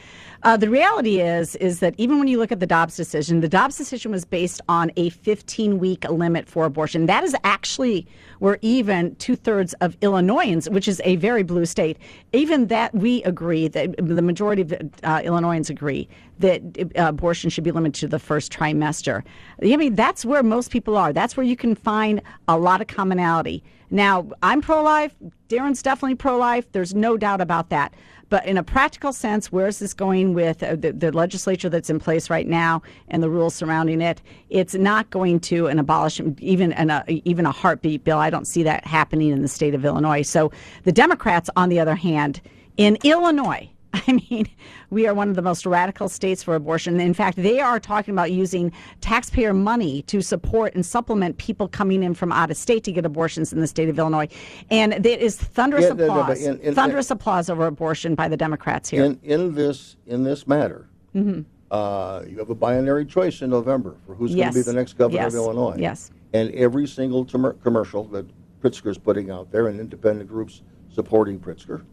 Uh, 0.43 0.57
the 0.57 0.69
reality 0.69 1.21
is, 1.21 1.55
is 1.57 1.81
that 1.81 1.93
even 1.97 2.17
when 2.17 2.27
you 2.27 2.39
look 2.39 2.51
at 2.51 2.59
the 2.59 2.65
Dobbs 2.65 2.95
decision, 2.95 3.41
the 3.41 3.49
Dobbs 3.49 3.77
decision 3.77 4.11
was 4.11 4.25
based 4.25 4.59
on 4.67 4.91
a 4.95 5.11
15-week 5.11 6.09
limit 6.09 6.47
for 6.47 6.65
abortion. 6.65 7.05
That 7.05 7.23
is 7.23 7.35
actually 7.43 8.07
where 8.41 8.57
even 8.63 9.15
two-thirds 9.17 9.73
of 9.81 9.95
Illinoisans, 10.01 10.67
which 10.67 10.87
is 10.87 10.99
a 11.05 11.15
very 11.17 11.43
blue 11.43 11.63
state, 11.63 11.95
even 12.33 12.65
that 12.67 12.91
we 12.95 13.21
agree 13.21 13.67
that 13.67 13.95
the 13.97 14.21
majority 14.23 14.63
of 14.63 14.73
uh, 15.03 15.21
Illinoisans 15.23 15.69
agree 15.69 16.09
that 16.39 16.59
uh, 16.79 17.09
abortion 17.09 17.51
should 17.51 17.63
be 17.63 17.69
limited 17.69 17.99
to 17.99 18.07
the 18.07 18.17
first 18.17 18.51
trimester. 18.51 19.21
I 19.61 19.77
mean, 19.77 19.93
that's 19.93 20.25
where 20.25 20.41
most 20.41 20.71
people 20.71 20.97
are. 20.97 21.13
That's 21.13 21.37
where 21.37 21.45
you 21.45 21.55
can 21.55 21.75
find 21.75 22.19
a 22.47 22.57
lot 22.57 22.81
of 22.81 22.87
commonality. 22.87 23.63
Now, 23.91 24.27
I'm 24.41 24.61
pro 24.61 24.81
life. 24.81 25.13
Darren's 25.47 25.83
definitely 25.83 26.15
pro 26.15 26.35
life. 26.37 26.65
There's 26.71 26.95
no 26.95 27.17
doubt 27.17 27.41
about 27.41 27.69
that. 27.69 27.93
But 28.31 28.45
in 28.45 28.57
a 28.57 28.63
practical 28.63 29.11
sense, 29.11 29.51
where 29.51 29.67
is 29.67 29.79
this 29.79 29.93
going 29.93 30.33
with 30.33 30.63
uh, 30.63 30.77
the, 30.77 30.93
the 30.93 31.11
legislature 31.11 31.67
that's 31.67 31.89
in 31.89 31.99
place 31.99 32.29
right 32.29 32.47
now 32.47 32.81
and 33.09 33.21
the 33.21 33.29
rules 33.29 33.53
surrounding 33.53 33.99
it? 33.99 34.21
It's 34.49 34.73
not 34.73 35.09
going 35.09 35.41
to 35.41 35.67
an 35.67 35.77
abolish 35.77 36.21
even 36.39 36.71
an, 36.71 36.89
a, 36.89 37.03
even 37.25 37.45
a 37.45 37.51
heartbeat 37.51 38.05
bill. 38.05 38.19
I 38.19 38.29
don't 38.31 38.47
see 38.47 38.63
that 38.63 38.85
happening 38.85 39.29
in 39.29 39.41
the 39.41 39.47
state 39.47 39.75
of 39.75 39.85
Illinois. 39.85 40.23
So 40.23 40.51
the 40.83 40.91
Democrats, 40.91 41.49
on 41.55 41.69
the 41.69 41.79
other 41.79 41.95
hand, 41.95 42.41
in 42.77 42.97
Illinois, 43.03 43.69
I 43.93 44.13
mean, 44.29 44.47
we 44.89 45.05
are 45.05 45.13
one 45.13 45.29
of 45.29 45.35
the 45.35 45.41
most 45.41 45.65
radical 45.65 46.07
states 46.07 46.41
for 46.41 46.55
abortion. 46.55 46.97
In 47.01 47.13
fact, 47.13 47.37
they 47.37 47.59
are 47.59 47.77
talking 47.77 48.13
about 48.13 48.31
using 48.31 48.71
taxpayer 49.01 49.53
money 49.53 50.01
to 50.03 50.21
support 50.21 50.73
and 50.75 50.85
supplement 50.85 51.37
people 51.37 51.67
coming 51.67 52.01
in 52.01 52.13
from 52.13 52.31
out 52.31 52.49
of 52.49 52.55
state 52.57 52.85
to 52.85 52.91
get 52.93 53.05
abortions 53.05 53.51
in 53.51 53.59
the 53.59 53.67
state 53.67 53.89
of 53.89 53.99
Illinois. 53.99 54.29
And 54.69 54.93
there 54.93 55.17
is 55.19 55.35
thunderous 55.35 55.83
Yeah, 55.85 55.93
no, 55.93 56.07
no, 56.07 56.19
applause, 56.21 56.41
in- 56.41 56.59
in- 56.61 56.73
thunderous 56.73 57.11
applause 57.11 57.49
over 57.49 57.67
abortion 57.67 58.15
by 58.15 58.29
the 58.29 58.37
Democrats 58.37 58.87
here. 58.89 59.03
In, 59.03 59.19
in 59.23 59.53
this 59.55 59.97
in 60.07 60.23
this 60.23 60.47
matter, 60.47 60.87
Mhm. 61.13 61.43
uh, 61.69 62.21
you 62.29 62.37
have 62.37 62.49
a 62.49 62.55
binary 62.55 63.05
choice 63.05 63.41
in 63.41 63.49
November 63.49 63.97
for 64.07 64.15
who's 64.15 64.33
going 64.33 64.47
to 64.47 64.53
be 64.53 64.61
the 64.61 64.71
next 64.73 64.97
governor 64.97 65.21
Yes. 65.23 65.33
of 65.33 65.39
Illinois. 65.39 65.75
Yes. 65.77 66.11
And 66.33 66.51
every 66.51 66.87
single 66.87 67.25
tomer- 67.25 67.61
commercial 67.61 68.05
that 68.05 68.25
Pritzker's 68.61 68.97
putting 68.97 69.31
out 69.31 69.51
there 69.51 69.67
and 69.67 69.79
independent 69.79 70.29
groups 70.29 70.61
supporting 70.89 71.39
Pritzker, 71.39 71.83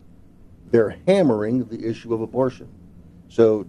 they're 0.71 0.97
hammering 1.07 1.65
the 1.67 1.89
issue 1.89 2.13
of 2.15 2.21
abortion. 2.21 2.69
So 3.29 3.67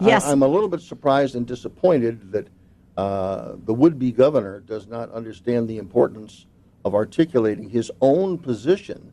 Yes. 0.00 0.26
I, 0.26 0.32
am 0.32 0.42
a 0.42 0.48
little 0.48 0.68
bit 0.68 0.80
surprised 0.80 1.34
and 1.34 1.46
disappointed 1.46 2.32
that 2.32 2.48
uh, 2.96 3.56
the 3.64 3.74
would-be 3.74 4.12
governor 4.12 4.60
does 4.60 4.86
not 4.86 5.10
understand 5.12 5.68
the 5.68 5.78
importance 5.78 6.46
of 6.84 6.94
articulating 6.94 7.68
his 7.68 7.90
own 8.00 8.38
position 8.38 9.12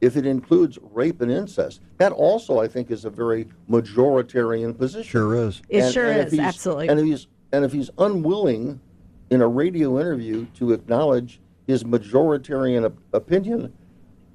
if 0.00 0.16
it 0.16 0.26
includes 0.26 0.78
rape 0.92 1.20
and 1.20 1.30
incest. 1.30 1.80
That 1.98 2.12
also, 2.12 2.60
I 2.60 2.68
think, 2.68 2.90
is 2.90 3.04
a 3.04 3.10
very 3.10 3.48
majoritarian 3.68 4.76
position. 4.76 5.10
Sure 5.10 5.34
is. 5.34 5.62
It 5.68 5.90
sure 5.92 6.10
if 6.10 6.32
is, 6.32 6.38
absolutely. 6.38 6.88
And 6.88 7.00
if 7.00 7.06
he's 7.06 7.26
and 7.52 7.64
if 7.64 7.72
he's 7.72 7.90
unwilling 7.98 8.80
in 9.30 9.40
a 9.40 9.48
radio 9.48 9.98
interview 9.98 10.46
to 10.54 10.72
acknowledge 10.72 11.40
his 11.66 11.84
majoritarian 11.84 12.86
op- 12.86 12.98
opinion, 13.12 13.72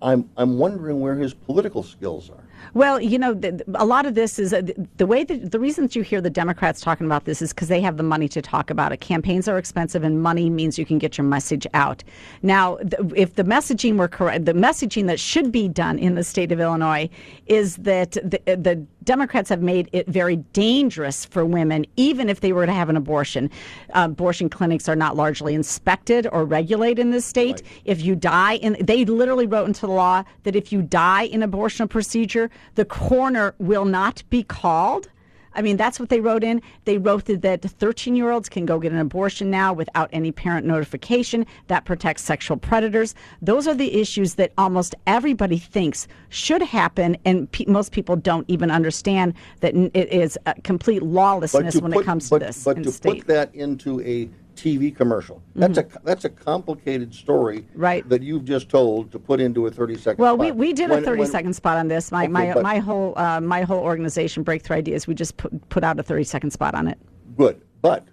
I'm 0.02 0.30
I'm 0.36 0.58
wondering 0.58 1.00
where 1.00 1.16
his 1.16 1.34
political 1.34 1.84
skills 1.84 2.30
are. 2.30 2.44
Well, 2.74 3.02
you 3.02 3.18
know, 3.18 3.34
the, 3.34 3.64
a 3.76 3.86
lot 3.86 4.06
of 4.06 4.16
this 4.16 4.39
is 4.39 4.54
uh, 4.54 4.62
the, 4.98 5.06
way 5.06 5.24
that 5.24 5.52
the 5.52 5.60
reason 5.60 5.84
that 5.84 5.96
you 5.96 6.04
hear 6.04 6.22
the 6.22 6.30
Democrats 6.30 6.80
talking 6.80 7.06
about 7.06 7.26
this 7.26 7.42
is 7.42 7.54
because 7.54 7.68
they 7.68 7.82
have 7.82 7.98
the 7.98 8.04
money 8.04 8.28
to 8.30 8.42
talk 8.42 8.70
about 8.70 8.92
it. 8.92 9.02
Campaigns 9.02 9.48
are 9.48 9.58
expensive, 9.58 10.04
and 10.04 10.22
money 10.22 10.50
means 10.50 10.78
you 10.78 10.86
can 10.86 10.98
get 10.98 11.18
your 11.18 11.26
message 11.26 11.66
out. 11.74 12.04
Now, 12.44 12.78
if 13.16 13.36
the 13.36 13.44
messaging 13.44 13.98
were 13.98 14.08
correct, 14.08 14.46
the 14.46 14.54
messaging 14.54 15.08
that 15.08 15.20
should 15.20 15.52
be 15.52 15.68
done 15.68 15.98
in 16.00 16.16
the 16.16 16.24
state 16.24 16.52
of 16.52 16.60
Illinois 16.60 17.10
is 17.48 17.78
that 17.78 18.12
the, 18.12 18.39
the 18.46 18.86
Democrats 19.04 19.49
have 19.49 19.62
made 19.62 19.89
it 19.91 20.08
very 20.08 20.36
dangerous 20.54 21.26
for 21.26 21.43
women, 21.45 21.86
even 21.95 22.30
if 22.30 22.41
they 22.41 22.54
were 22.54 22.66
to 22.66 22.74
have 22.74 22.89
an 22.89 22.97
abortion. 22.97 23.49
Uh, 23.93 24.08
abortion 24.12 24.49
clinics 24.49 24.88
are 24.88 24.95
not 24.95 25.16
largely 25.16 25.56
inspected 25.56 26.28
or 26.32 26.45
regulated 26.45 26.99
in 26.99 27.12
this 27.12 27.26
state. 27.26 27.64
If 27.86 28.02
you 28.02 28.16
die, 28.16 28.56
in, 28.56 28.78
they 28.80 29.06
literally 29.06 29.47
wrote 29.47 29.68
into 29.68 29.82
the 29.82 29.93
law 29.93 30.24
that 30.43 30.56
if 30.56 30.72
you 30.72 30.82
die 30.82 31.24
in 31.24 31.41
abortion 31.41 31.88
procedure, 31.88 32.49
the 32.76 32.86
coroner 32.86 33.56
will 33.58 33.86
not 33.86 34.24
be 34.30 34.43
called. 34.43 35.10
I 35.54 35.62
mean, 35.62 35.78
that's 35.78 35.99
what 35.99 36.10
they 36.10 36.22
wrote 36.22 36.43
in. 36.43 36.62
They 36.86 36.97
wrote 36.97 37.26
that 37.26 37.62
13 37.62 38.16
year 38.16 38.32
olds 38.32 38.49
can 38.49 38.66
go 38.66 38.80
get 38.80 38.91
an 38.91 38.97
abortion 38.97 39.49
now 39.52 39.74
without 39.74 40.10
any 40.14 40.32
parent 40.32 40.66
notification. 40.66 41.45
That 41.68 41.86
protects 41.86 42.24
sexual 42.24 42.58
predators. 42.58 43.16
Those 43.41 43.68
are 43.68 43.74
the 43.74 43.99
issues 43.99 44.36
that 44.36 44.54
almost 44.58 44.95
everybody 45.08 45.58
thinks 45.58 46.08
should 46.30 46.62
happen, 46.62 47.18
and 47.26 47.52
pe- 47.52 47.66
most 47.68 47.91
people 47.91 48.16
don't 48.16 48.49
even 48.49 48.72
understand 48.72 49.34
that 49.60 49.76
it 49.76 50.12
is 50.12 50.38
a 50.45 50.60
complete 50.62 51.04
lawlessness 51.04 51.76
when 51.82 51.93
it 51.93 52.06
comes 52.06 52.30
but, 52.30 52.39
to 52.39 52.45
this 52.45 52.64
But 52.64 52.84
to 52.84 52.91
state. 52.91 53.20
put 53.20 53.28
that 53.28 53.54
into 53.54 54.02
a 54.02 54.30
TV 54.62 54.95
commercial, 54.95 55.41
that's 55.55 55.80
a 55.80 55.88
that's 56.03 56.24
a 56.26 56.30
complicated 56.30 57.14
story 57.16 57.66
Right. 57.74 58.07
that 58.09 58.22
you've 58.22 58.45
just 58.45 58.70
told 58.70 59.12
to 59.12 59.18
put 59.18 59.41
into 59.41 59.66
a 59.66 59.72
30 59.72 59.97
second 59.97 60.22
Well, 60.22 60.36
spot. 60.36 60.45
we, 60.45 60.51
we 60.51 60.74
did 60.74 60.91
When- 60.91 60.99
a 60.99 61.05
30 61.05 61.22
when- 61.22 61.30
second 61.32 61.53
spot 61.53 61.78
on 61.78 61.88
this. 61.88 62.12
My 62.12 62.24
Okay, 62.26 62.32
my, 62.32 62.53
but- 62.53 62.64
my 62.64 62.78
whole 62.78 63.14
uh, 63.18 63.41
my 63.41 63.64
whole 63.64 63.80
organization, 63.80 64.43
Breakthrough 64.43 64.78
Ideas, 64.78 65.07
we 65.07 65.16
just 65.16 65.38
put, 65.38 65.68
put 65.70 65.84
out 65.84 65.99
a 65.99 66.03
30 66.03 66.24
second 66.26 66.51
spot 66.51 66.76
on 66.76 66.88
it. 66.88 66.99
Good, 67.36 67.62
but 67.82 68.07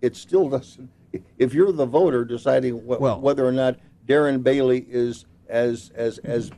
it 0.00 0.14
still 0.14 0.48
doesn't. 0.48 0.88
If 1.38 1.52
you're 1.54 1.72
the 1.72 1.86
voter 1.86 2.24
deciding 2.24 2.74
wh- 2.78 3.00
Well- 3.00 3.20
whether 3.20 3.44
or 3.44 3.52
not 3.52 3.76
Darren 4.06 4.42
Bailey 4.44 4.86
is 4.88 5.24
as 5.48 5.90
as 5.96 6.18
as 6.18 6.52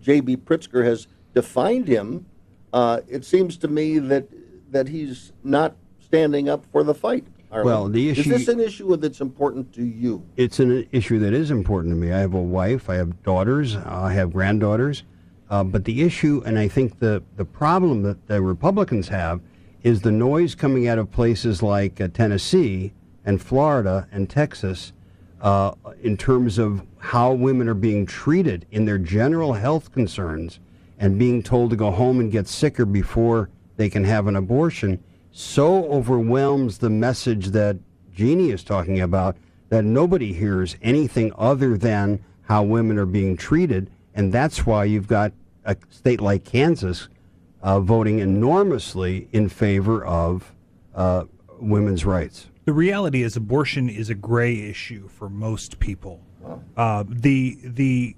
J.B. 0.00 0.38
Pritzker 0.38 0.82
has 0.84 1.08
defined 1.34 1.86
him, 1.88 2.24
uh, 2.72 3.00
it 3.06 3.24
seems 3.26 3.58
to 3.58 3.68
me 3.68 3.98
that 3.98 4.28
that 4.70 4.88
he's 4.88 5.32
not 5.44 5.76
standing 6.00 6.48
up 6.48 6.64
for 6.72 6.82
the 6.82 6.94
fight. 6.94 7.24
Well, 7.50 7.88
the 7.88 8.10
is 8.10 8.26
this 8.26 8.48
an 8.48 8.60
issue 8.60 8.94
that's 8.96 9.20
important 9.20 9.72
to 9.74 9.84
you? 9.84 10.22
It's 10.36 10.60
an 10.60 10.86
issue 10.92 11.18
that 11.20 11.32
is 11.32 11.50
important 11.50 11.92
to 11.92 11.96
me. 11.96 12.12
I 12.12 12.18
have 12.18 12.34
a 12.34 12.42
wife, 12.42 12.90
I 12.90 12.96
have 12.96 13.22
daughters, 13.22 13.76
I 13.76 14.12
have 14.12 14.32
granddaughters. 14.32 15.04
Uh, 15.50 15.64
but 15.64 15.84
the 15.84 16.02
issue, 16.02 16.42
and 16.44 16.58
I 16.58 16.68
think 16.68 16.98
the, 16.98 17.22
the 17.36 17.44
problem 17.44 18.02
that 18.02 18.26
the 18.26 18.42
Republicans 18.42 19.08
have, 19.08 19.40
is 19.82 20.02
the 20.02 20.12
noise 20.12 20.54
coming 20.54 20.88
out 20.88 20.98
of 20.98 21.10
places 21.10 21.62
like 21.62 22.00
uh, 22.00 22.08
Tennessee 22.08 22.92
and 23.24 23.40
Florida 23.40 24.06
and 24.12 24.28
Texas 24.28 24.92
uh, 25.40 25.72
in 26.02 26.16
terms 26.16 26.58
of 26.58 26.82
how 26.98 27.32
women 27.32 27.68
are 27.68 27.74
being 27.74 28.04
treated 28.04 28.66
in 28.70 28.84
their 28.84 28.98
general 28.98 29.54
health 29.54 29.92
concerns 29.92 30.58
and 30.98 31.18
being 31.18 31.42
told 31.42 31.70
to 31.70 31.76
go 31.76 31.90
home 31.90 32.20
and 32.20 32.32
get 32.32 32.48
sicker 32.48 32.84
before 32.84 33.48
they 33.76 33.88
can 33.88 34.04
have 34.04 34.26
an 34.26 34.36
abortion 34.36 35.02
so 35.38 35.84
overwhelms 35.84 36.78
the 36.78 36.90
message 36.90 37.50
that 37.50 37.76
Jeannie 38.12 38.50
is 38.50 38.64
talking 38.64 39.00
about 39.00 39.36
that 39.68 39.84
nobody 39.84 40.32
hears 40.32 40.74
anything 40.82 41.32
other 41.38 41.78
than 41.78 42.24
how 42.42 42.64
women 42.64 42.98
are 42.98 43.06
being 43.06 43.36
treated. 43.36 43.88
And 44.16 44.32
that's 44.32 44.66
why 44.66 44.82
you've 44.82 45.06
got 45.06 45.32
a 45.64 45.76
state 45.90 46.20
like 46.20 46.44
Kansas 46.44 47.08
uh, 47.62 47.78
voting 47.78 48.18
enormously 48.18 49.28
in 49.30 49.48
favor 49.48 50.04
of 50.04 50.52
uh, 50.92 51.26
women's 51.60 52.04
rights. 52.04 52.48
The 52.64 52.72
reality 52.72 53.22
is, 53.22 53.36
abortion 53.36 53.88
is 53.88 54.10
a 54.10 54.16
gray 54.16 54.68
issue 54.68 55.06
for 55.06 55.28
most 55.28 55.78
people. 55.78 56.20
Uh, 56.76 57.04
the 57.08 57.58
the 57.62 58.16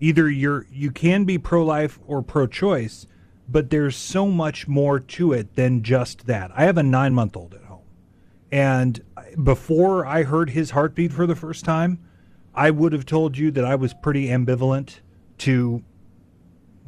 either 0.00 0.30
you're 0.30 0.66
you 0.72 0.90
can 0.90 1.24
be 1.24 1.36
pro 1.36 1.62
life 1.62 1.98
or 2.06 2.22
pro 2.22 2.46
choice, 2.46 3.06
but 3.48 3.70
there's 3.70 3.96
so 3.96 4.26
much 4.26 4.66
more 4.66 4.98
to 4.98 5.32
it 5.32 5.54
than 5.54 5.82
just 5.82 6.26
that. 6.26 6.50
I 6.54 6.64
have 6.64 6.78
a 6.78 6.82
nine 6.82 7.14
month 7.14 7.36
old 7.36 7.54
at 7.54 7.64
home, 7.64 7.82
and 8.50 9.02
before 9.42 10.06
I 10.06 10.22
heard 10.22 10.50
his 10.50 10.70
heartbeat 10.70 11.12
for 11.12 11.26
the 11.26 11.36
first 11.36 11.64
time, 11.64 11.98
I 12.54 12.70
would 12.70 12.92
have 12.92 13.04
told 13.04 13.36
you 13.36 13.50
that 13.50 13.64
I 13.64 13.74
was 13.74 13.94
pretty 13.94 14.28
ambivalent 14.28 15.00
to 15.38 15.82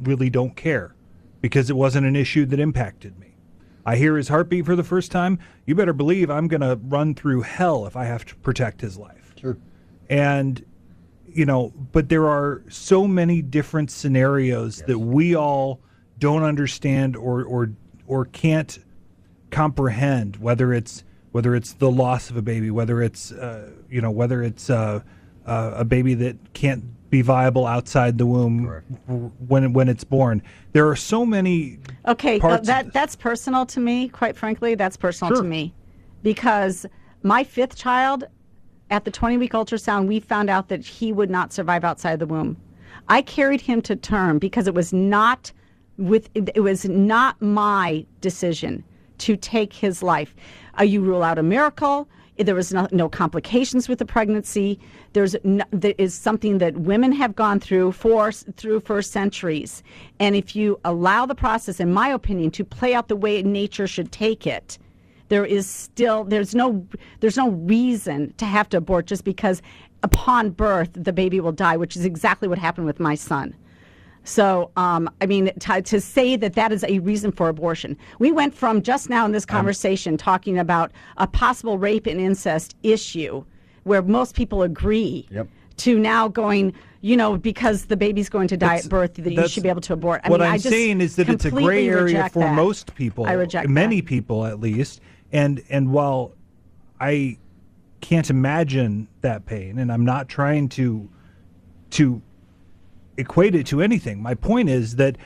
really 0.01 0.29
don't 0.29 0.55
care 0.55 0.95
because 1.41 1.69
it 1.69 1.75
wasn't 1.75 2.07
an 2.07 2.15
issue 2.15 2.45
that 2.45 2.59
impacted 2.59 3.19
me. 3.19 3.35
I 3.85 3.95
hear 3.95 4.17
his 4.17 4.27
heartbeat 4.27 4.65
for 4.65 4.75
the 4.75 4.83
first 4.83 5.11
time. 5.11 5.39
You 5.65 5.75
better 5.75 5.93
believe 5.93 6.29
I'm 6.29 6.47
going 6.47 6.61
to 6.61 6.79
run 6.83 7.15
through 7.15 7.41
hell 7.41 7.85
if 7.85 7.95
I 7.95 8.05
have 8.05 8.25
to 8.25 8.35
protect 8.35 8.81
his 8.81 8.97
life. 8.97 9.33
Sure. 9.39 9.57
And, 10.09 10.63
you 11.25 11.45
know, 11.45 11.73
but 11.91 12.09
there 12.09 12.27
are 12.27 12.63
so 12.69 13.07
many 13.07 13.41
different 13.41 13.91
scenarios 13.91 14.83
that 14.87 14.99
we 14.99 15.35
all 15.35 15.79
don't 16.19 16.43
understand 16.43 17.15
or, 17.15 17.43
or, 17.43 17.71
or 18.07 18.25
can't 18.25 18.79
comprehend 19.51 20.37
whether 20.37 20.73
it's 20.73 21.03
whether 21.31 21.55
it's 21.55 21.73
the 21.73 21.91
loss 21.91 22.29
of 22.29 22.37
a 22.37 22.41
baby, 22.41 22.71
whether 22.71 23.01
it's 23.01 23.31
uh, 23.31 23.69
you 23.89 24.01
know 24.01 24.09
whether 24.11 24.41
it's 24.41 24.69
uh, 24.69 25.01
uh, 25.45 25.71
a 25.75 25.85
baby 25.85 26.13
that 26.15 26.35
can't 26.53 26.83
be 27.09 27.21
viable 27.21 27.65
outside 27.65 28.17
the 28.17 28.25
womb 28.25 28.81
w- 29.07 29.31
when 29.47 29.71
when 29.73 29.87
it's 29.87 30.03
born. 30.03 30.41
There 30.73 30.87
are 30.89 30.95
so 30.95 31.25
many 31.25 31.79
Okay, 32.07 32.39
uh, 32.39 32.57
that 32.57 32.91
that's 32.91 33.15
personal 33.15 33.65
to 33.67 33.79
me. 33.79 34.09
Quite 34.09 34.35
frankly, 34.35 34.75
that's 34.75 34.97
personal 34.97 35.33
Sure. 35.35 35.43
to 35.43 35.47
me 35.47 35.73
because 36.23 36.85
my 37.23 37.43
fifth 37.43 37.75
child, 37.75 38.23
at 38.89 39.05
the 39.05 39.11
20 39.11 39.37
week 39.37 39.53
ultrasound, 39.53 40.07
we 40.07 40.19
found 40.19 40.49
out 40.49 40.69
that 40.69 40.83
he 40.85 41.11
would 41.11 41.29
not 41.29 41.53
survive 41.53 41.83
outside 41.83 42.19
the 42.19 42.25
womb. 42.25 42.57
I 43.09 43.21
carried 43.21 43.61
him 43.61 43.81
to 43.83 43.95
term 43.95 44.39
because 44.39 44.67
it 44.67 44.73
was 44.73 44.91
not 44.91 45.51
with 45.97 46.29
it 46.35 46.61
was 46.61 46.85
not 46.85 47.41
my 47.41 48.05
decision 48.21 48.83
to 49.19 49.35
take 49.35 49.73
his 49.73 50.03
life. 50.03 50.35
Uh, 50.79 50.83
you 50.83 51.01
rule 51.01 51.23
out 51.23 51.39
a 51.39 51.43
miracle. 51.43 52.07
There 52.37 52.53
was 52.53 52.71
no, 52.71 52.87
no 52.91 53.09
complications 53.09 53.89
with 53.89 53.97
the 53.97 54.05
pregnancy. 54.05 54.79
There's 55.13 55.35
no, 55.43 55.65
there 55.71 55.95
is 55.97 56.13
something 56.13 56.59
that 56.59 56.77
women 56.77 57.11
have 57.13 57.35
gone 57.35 57.59
through 57.59 57.93
for 57.93 58.31
through 58.31 58.81
for 58.81 59.01
centuries, 59.01 59.81
and 60.19 60.35
if 60.35 60.55
you 60.55 60.79
allow 60.85 61.25
the 61.25 61.33
process, 61.33 61.79
in 61.79 61.91
my 61.91 62.09
opinion, 62.09 62.51
to 62.51 62.63
play 62.63 62.93
out 62.93 63.07
the 63.07 63.15
way 63.15 63.41
nature 63.41 63.87
should 63.87 64.11
take 64.11 64.45
it, 64.45 64.77
there 65.29 65.45
is 65.45 65.67
still 65.67 66.25
there's 66.25 66.53
no 66.53 66.85
there's 67.21 67.37
no 67.37 67.49
reason 67.49 68.33
to 68.37 68.45
have 68.45 68.69
to 68.69 68.77
abort 68.77 69.07
just 69.07 69.23
because 69.23 69.63
upon 70.03 70.51
birth 70.51 70.91
the 70.93 71.13
baby 71.13 71.39
will 71.39 71.51
die, 71.51 71.75
which 71.75 71.95
is 71.95 72.05
exactly 72.05 72.47
what 72.47 72.59
happened 72.59 72.85
with 72.85 72.99
my 72.99 73.15
son. 73.15 73.55
So, 74.27 74.71
um, 74.75 75.09
I 75.21 75.25
mean, 75.25 75.53
to, 75.59 75.81
to, 75.81 76.01
say 76.01 76.35
that 76.35 76.53
that 76.53 76.73
is 76.73 76.83
a 76.83 76.99
reason 76.99 77.31
for 77.31 77.47
abortion. 77.47 77.97
We 78.19 78.33
went 78.33 78.53
from 78.53 78.81
just 78.81 79.09
now 79.09 79.25
in 79.25 79.31
this 79.31 79.45
conversation 79.45 80.15
um, 80.15 80.17
talking 80.17 80.59
about 80.59 80.91
a 81.15 81.25
possible 81.25 81.77
rape 81.77 82.05
and 82.05 82.19
incest 82.19 82.75
issue 82.83 83.45
where 83.83 84.01
most 84.01 84.35
people 84.35 84.63
agree 84.63 85.25
yep. 85.31 85.47
to 85.77 85.97
now 85.97 86.27
going, 86.27 86.73
you 86.99 87.15
know, 87.15 87.37
because 87.37 87.85
the 87.85 87.95
baby's 87.95 88.27
going 88.27 88.49
to 88.49 88.57
die 88.57 88.75
that's, 88.75 88.85
at 88.85 88.89
birth, 88.89 89.13
that 89.13 89.31
you 89.31 89.47
should 89.47 89.63
be 89.63 89.69
able 89.69 89.79
to 89.79 89.93
abort. 89.93 90.19
I 90.25 90.29
what 90.29 90.41
mean, 90.41 90.49
I'm 90.49 90.59
saying 90.59 90.99
is 90.99 91.15
that 91.15 91.29
it's 91.29 91.45
a 91.45 91.51
gray 91.51 91.87
area 91.87 92.27
for 92.27 92.39
that. 92.39 92.53
most 92.53 92.95
people. 92.95 93.25
I 93.25 93.31
reject 93.31 93.69
many 93.69 94.01
that. 94.01 94.09
people 94.09 94.45
at 94.45 94.59
least. 94.59 94.99
And 95.31 95.63
and 95.69 95.93
while 95.93 96.33
I 96.99 97.37
can't 98.01 98.29
imagine 98.29 99.07
that 99.21 99.45
pain, 99.45 99.79
and 99.79 99.89
I'm 99.89 100.03
not 100.03 100.27
trying 100.27 100.67
to 100.69 101.09
to 101.91 102.21
equate 103.17 103.55
it 103.55 103.65
to 103.67 103.81
anything. 103.81 104.21
My 104.21 104.33
point 104.33 104.69
is 104.69 104.95
that 104.97 105.17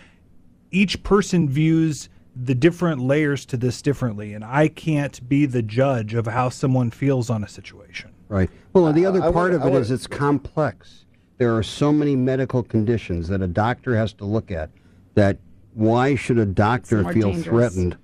each 0.72 1.04
person 1.04 1.50
views 1.50 2.10
the 2.36 2.56
different 2.56 3.02
layers 3.02 3.46
to 3.48 3.58
this 3.58 3.82
differently, 3.82 4.34
and 4.34 4.44
I 4.44 4.70
can't 4.70 5.28
be 5.28 5.46
the 5.46 5.62
judge 5.62 6.14
of 6.14 6.28
how 6.28 6.50
someone 6.50 6.90
feels 6.90 7.30
on 7.30 7.44
a 7.44 7.48
situation. 7.48 8.12
Right. 8.30 8.50
Well, 8.72 8.92
the 8.94 9.06
other 9.06 9.22
I 9.22 9.32
part 9.32 9.52
would- 9.52 9.56
of 9.56 9.64
I 9.64 9.68
it 9.68 9.74
would- 9.74 9.82
is 9.82 9.92
it's 9.92 10.08
complex. 10.08 11.06
There 11.38 11.56
are 11.58 11.64
so 11.64 11.92
many 11.92 12.16
medical 12.16 12.64
conditions 12.64 13.28
that 13.28 13.42
a 13.42 13.48
doctor 13.48 13.96
has 13.98 14.14
to 14.14 14.26
look 14.26 14.52
at. 14.52 14.70
That 15.16 15.40
why 15.74 16.16
should 16.16 16.38
a 16.38 16.46
doctor 16.46 17.04
feel 17.12 17.32
dangerous. 17.34 17.44
threatened 17.44 17.98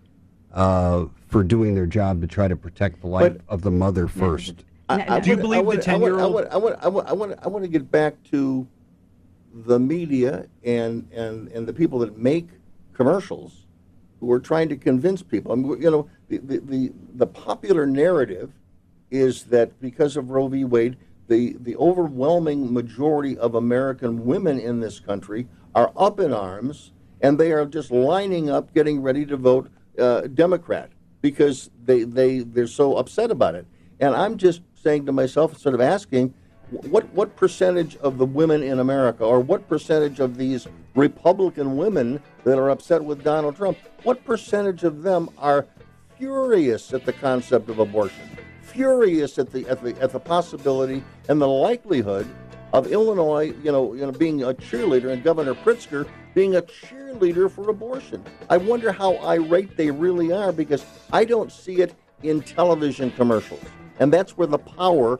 uh, 0.54 1.06
for 1.28 1.44
doing 1.44 1.76
their 1.76 1.86
job 1.86 2.20
to 2.22 2.28
try 2.28 2.48
to 2.48 2.56
protect 2.56 3.00
the 3.02 3.08
life 3.08 3.34
But- 3.34 3.42
of 3.48 3.62
the 3.62 3.72
mother 3.72 4.08
first? 4.08 4.66
I- 4.90 4.98
No, 4.98 5.04
I 5.04 5.08
no. 5.08 5.20
Do 5.22 5.30
you 5.30 5.36
would- 5.38 5.42
believe 5.42 5.60
I 5.60 5.62
would- 5.64 5.78
the 5.78 5.82
10-year-old 5.84 6.22
I 6.22 6.26
would, 6.26 6.48
I 6.48 6.58
would, 6.58 7.06
I 7.06 7.14
would, 7.14 7.40
I 7.44 7.48
want 7.48 7.64
to 7.64 7.70
get 7.70 7.90
back 7.92 8.16
to 8.32 8.68
the 9.66 9.80
media 9.80 10.48
and, 10.64 11.08
and, 11.12 11.48
and 11.50 11.68
the 11.68 11.74
people 11.74 12.00
that 12.00 12.18
make 12.18 12.50
commercials 12.94 13.66
who 14.20 14.32
are 14.32 14.40
trying 14.40 14.70
to 14.70 14.76
convince 14.76 15.22
people. 15.22 15.52
I 15.52 15.56
mean, 15.56 15.82
you 15.82 15.92
know, 15.92 16.10
the, 16.30 16.38
the, 16.38 16.58
the, 16.60 16.94
the 17.16 17.28
popular 17.28 17.86
narrative 17.86 18.52
is 19.12 19.44
that 19.46 19.80
because 19.80 20.18
of 20.18 20.30
Roe 20.30 20.48
v. 20.48 20.64
Wade, 20.66 20.98
the, 21.28 21.56
the 21.60 21.76
overwhelming 21.78 22.74
majority 22.74 23.38
of 23.38 23.56
American 23.56 24.26
women 24.26 24.60
in 24.60 24.80
this 24.80 25.00
country 25.00 25.48
are 25.76 25.92
up 25.96 26.20
in 26.20 26.34
arms 26.34 26.92
and 27.22 27.38
they 27.38 27.52
are 27.52 27.66
just 27.66 27.92
lining 27.92 28.50
up 28.50 28.74
getting 28.74 29.02
ready 29.02 29.26
to 29.26 29.38
vote 29.38 29.70
uh, 30.00 30.22
Democrat 30.22 30.92
because 31.22 31.70
they, 31.84 32.04
they, 32.04 32.40
they're 32.40 32.68
so 32.68 32.96
upset 32.98 33.32
about 33.32 33.56
it. 33.56 33.66
And 34.00 34.16
I'm 34.16 34.38
just 34.38 34.62
saying 34.76 35.06
to 35.08 35.12
myself, 35.12 35.58
sort 35.58 35.76
of 35.76 35.82
asking, 35.82 36.34
what, 36.72 37.08
what 37.14 37.36
percentage 37.36 37.96
of 37.98 38.18
the 38.18 38.26
women 38.26 38.62
in 38.62 38.80
America, 38.80 39.24
or 39.24 39.40
what 39.40 39.68
percentage 39.70 40.20
of 40.20 40.38
these 40.38 40.68
Republican 40.96 41.78
women 41.78 42.22
that 42.44 42.58
are 42.58 42.70
upset 42.70 43.04
with 43.04 43.24
Donald 43.24 43.56
Trump, 43.56 43.78
what 44.04 44.24
percentage 44.26 44.84
of 44.84 45.04
them 45.04 45.30
are 45.38 45.66
furious 46.18 46.94
at 46.94 47.06
the 47.06 47.14
concept 47.14 47.70
of 47.70 47.80
abortion, 47.80 48.30
furious 48.62 49.38
at 49.40 49.52
the, 49.52 49.68
at 49.68 49.82
the, 49.82 50.00
at 50.02 50.12
the 50.12 50.20
possibility 50.20 51.04
and 51.30 51.40
the 51.40 51.48
likelihood 51.48 52.28
of 52.74 52.88
Illinois, 52.92 53.54
you 53.64 53.72
know, 53.72 53.94
you 53.94 54.06
know, 54.06 54.12
being 54.12 54.44
a 54.44 54.54
cheerleader 54.54 55.12
and 55.12 55.24
Governor 55.24 55.54
Pritzker 55.54 56.08
being 56.34 56.56
a 56.56 56.62
cheerleader 56.62 57.50
for 57.50 57.70
abortion. 57.70 58.24
I 58.50 58.58
wonder 58.58 58.92
how 58.92 59.16
irate 59.18 59.78
they 59.78 59.90
really 59.90 60.32
are 60.32 60.52
because 60.52 60.86
I 61.12 61.26
don't 61.26 61.52
see 61.52 61.82
it 61.82 61.96
in 62.24 62.42
television 62.42 63.10
commercials. 63.12 63.64
And 64.00 64.14
that's 64.14 64.38
where 64.38 64.48
the 64.48 64.60
power, 64.60 65.20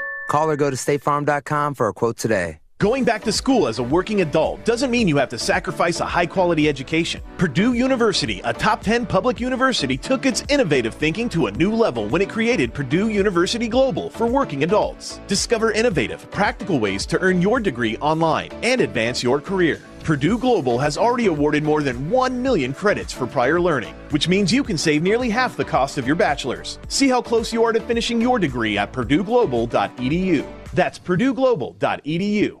Call 0.31 0.49
or 0.49 0.55
go 0.55 0.69
to 0.69 0.77
statefarm.com 0.77 1.73
for 1.73 1.87
a 1.89 1.93
quote 1.93 2.17
today. 2.17 2.60
Going 2.81 3.03
back 3.03 3.23
to 3.25 3.31
school 3.31 3.67
as 3.67 3.77
a 3.77 3.83
working 3.83 4.21
adult 4.21 4.65
doesn't 4.65 4.89
mean 4.89 5.07
you 5.07 5.17
have 5.17 5.29
to 5.29 5.37
sacrifice 5.37 5.99
a 5.99 6.05
high 6.05 6.25
quality 6.25 6.67
education. 6.67 7.21
Purdue 7.37 7.73
University, 7.73 8.41
a 8.43 8.51
top 8.51 8.81
10 8.81 9.05
public 9.05 9.39
university, 9.39 9.95
took 9.95 10.25
its 10.25 10.43
innovative 10.49 10.95
thinking 10.95 11.29
to 11.29 11.45
a 11.45 11.51
new 11.51 11.71
level 11.75 12.07
when 12.07 12.23
it 12.23 12.29
created 12.31 12.73
Purdue 12.73 13.09
University 13.09 13.67
Global 13.67 14.09
for 14.09 14.25
working 14.25 14.63
adults. 14.63 15.19
Discover 15.27 15.73
innovative, 15.73 16.27
practical 16.31 16.79
ways 16.79 17.05
to 17.05 17.19
earn 17.19 17.39
your 17.39 17.59
degree 17.59 17.97
online 17.97 18.49
and 18.63 18.81
advance 18.81 19.21
your 19.21 19.39
career. 19.39 19.79
Purdue 20.03 20.39
Global 20.39 20.79
has 20.79 20.97
already 20.97 21.27
awarded 21.27 21.61
more 21.61 21.83
than 21.83 22.09
1 22.09 22.41
million 22.41 22.73
credits 22.73 23.13
for 23.13 23.27
prior 23.27 23.61
learning, 23.61 23.93
which 24.09 24.27
means 24.27 24.51
you 24.51 24.63
can 24.63 24.75
save 24.79 25.03
nearly 25.03 25.29
half 25.29 25.55
the 25.55 25.63
cost 25.63 25.99
of 25.99 26.07
your 26.07 26.15
bachelor's. 26.15 26.79
See 26.87 27.09
how 27.09 27.21
close 27.21 27.53
you 27.53 27.63
are 27.63 27.73
to 27.73 27.81
finishing 27.81 28.19
your 28.19 28.39
degree 28.39 28.79
at 28.79 28.91
purdueglobal.edu. 28.91 30.47
That's 30.73 30.97
purdueglobal.edu. 30.97 32.60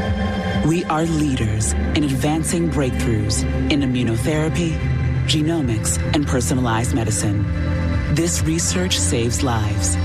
We 0.65 0.83
are 0.85 1.05
leaders 1.05 1.73
in 1.73 2.03
advancing 2.03 2.69
breakthroughs 2.69 3.41
in 3.71 3.81
immunotherapy, 3.81 4.77
genomics, 5.25 5.97
and 6.13 6.27
personalized 6.27 6.93
medicine. 6.93 7.43
This 8.13 8.43
research 8.43 8.99
saves 8.99 9.41
lives. 9.41 9.95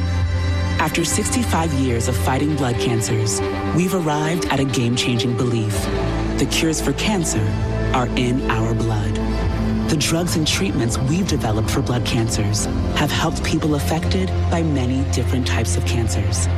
After 0.81 1.05
65 1.05 1.75
years 1.75 2.09
of 2.09 2.17
fighting 2.17 2.57
blood 2.57 2.77
cancers, 2.77 3.39
we've 3.77 3.95
arrived 3.95 4.47
at 4.47 4.59
a 4.59 4.65
game 4.65 4.97
changing 4.97 5.37
belief. 5.37 5.75
The 6.39 6.49
cures 6.51 6.81
for 6.81 6.95
cancer 6.95 7.47
are 7.93 8.09
in 8.17 8.51
our 8.51 8.73
blood. 8.75 9.15
The 9.91 9.97
drugs 9.99 10.37
and 10.37 10.47
treatments 10.47 10.97
we've 10.97 11.29
developed 11.29 11.69
for 11.69 11.83
blood 11.83 12.07
cancers 12.07 12.65
have 12.97 13.11
helped 13.11 13.45
people 13.45 13.75
affected 13.75 14.29
by 14.51 14.63
many 14.63 15.05
different 15.13 15.47
types 15.47 15.77
of 15.77 15.85
cancers. 15.85 16.49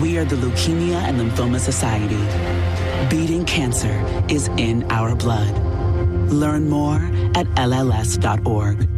We 0.00 0.16
are 0.16 0.24
the 0.24 0.36
Leukemia 0.36 0.96
and 1.02 1.20
Lymphoma 1.20 1.60
Society. 1.60 2.77
Beating 3.10 3.44
cancer 3.44 4.04
is 4.28 4.48
in 4.56 4.84
our 4.90 5.14
blood. 5.14 5.56
Learn 6.30 6.68
more 6.68 6.96
at 7.34 7.46
LLS.org. 7.56 8.88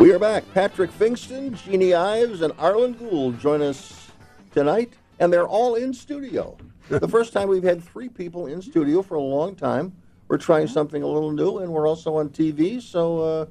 We 0.00 0.12
are 0.12 0.18
back. 0.18 0.44
Patrick 0.52 0.90
Pfingsten, 0.90 1.54
Jeannie 1.54 1.94
Ives, 1.94 2.42
and 2.42 2.52
Arlen 2.58 2.92
Gould 2.92 3.38
join 3.38 3.62
us 3.62 4.10
tonight, 4.52 4.92
and 5.18 5.32
they're 5.32 5.46
all 5.46 5.76
in 5.76 5.94
studio. 5.94 6.58
the 6.88 7.08
first 7.08 7.32
time 7.32 7.48
we've 7.48 7.62
had 7.62 7.82
three 7.82 8.08
people 8.08 8.46
in 8.46 8.60
studio 8.60 9.00
for 9.00 9.14
a 9.14 9.22
long 9.22 9.54
time. 9.54 9.94
We're 10.28 10.38
trying 10.38 10.66
something 10.68 11.02
a 11.02 11.06
little 11.06 11.30
new, 11.30 11.58
and 11.58 11.70
we're 11.70 11.88
also 11.88 12.16
on 12.16 12.30
TV, 12.30 12.80
so 12.80 13.18
uh, 13.18 13.46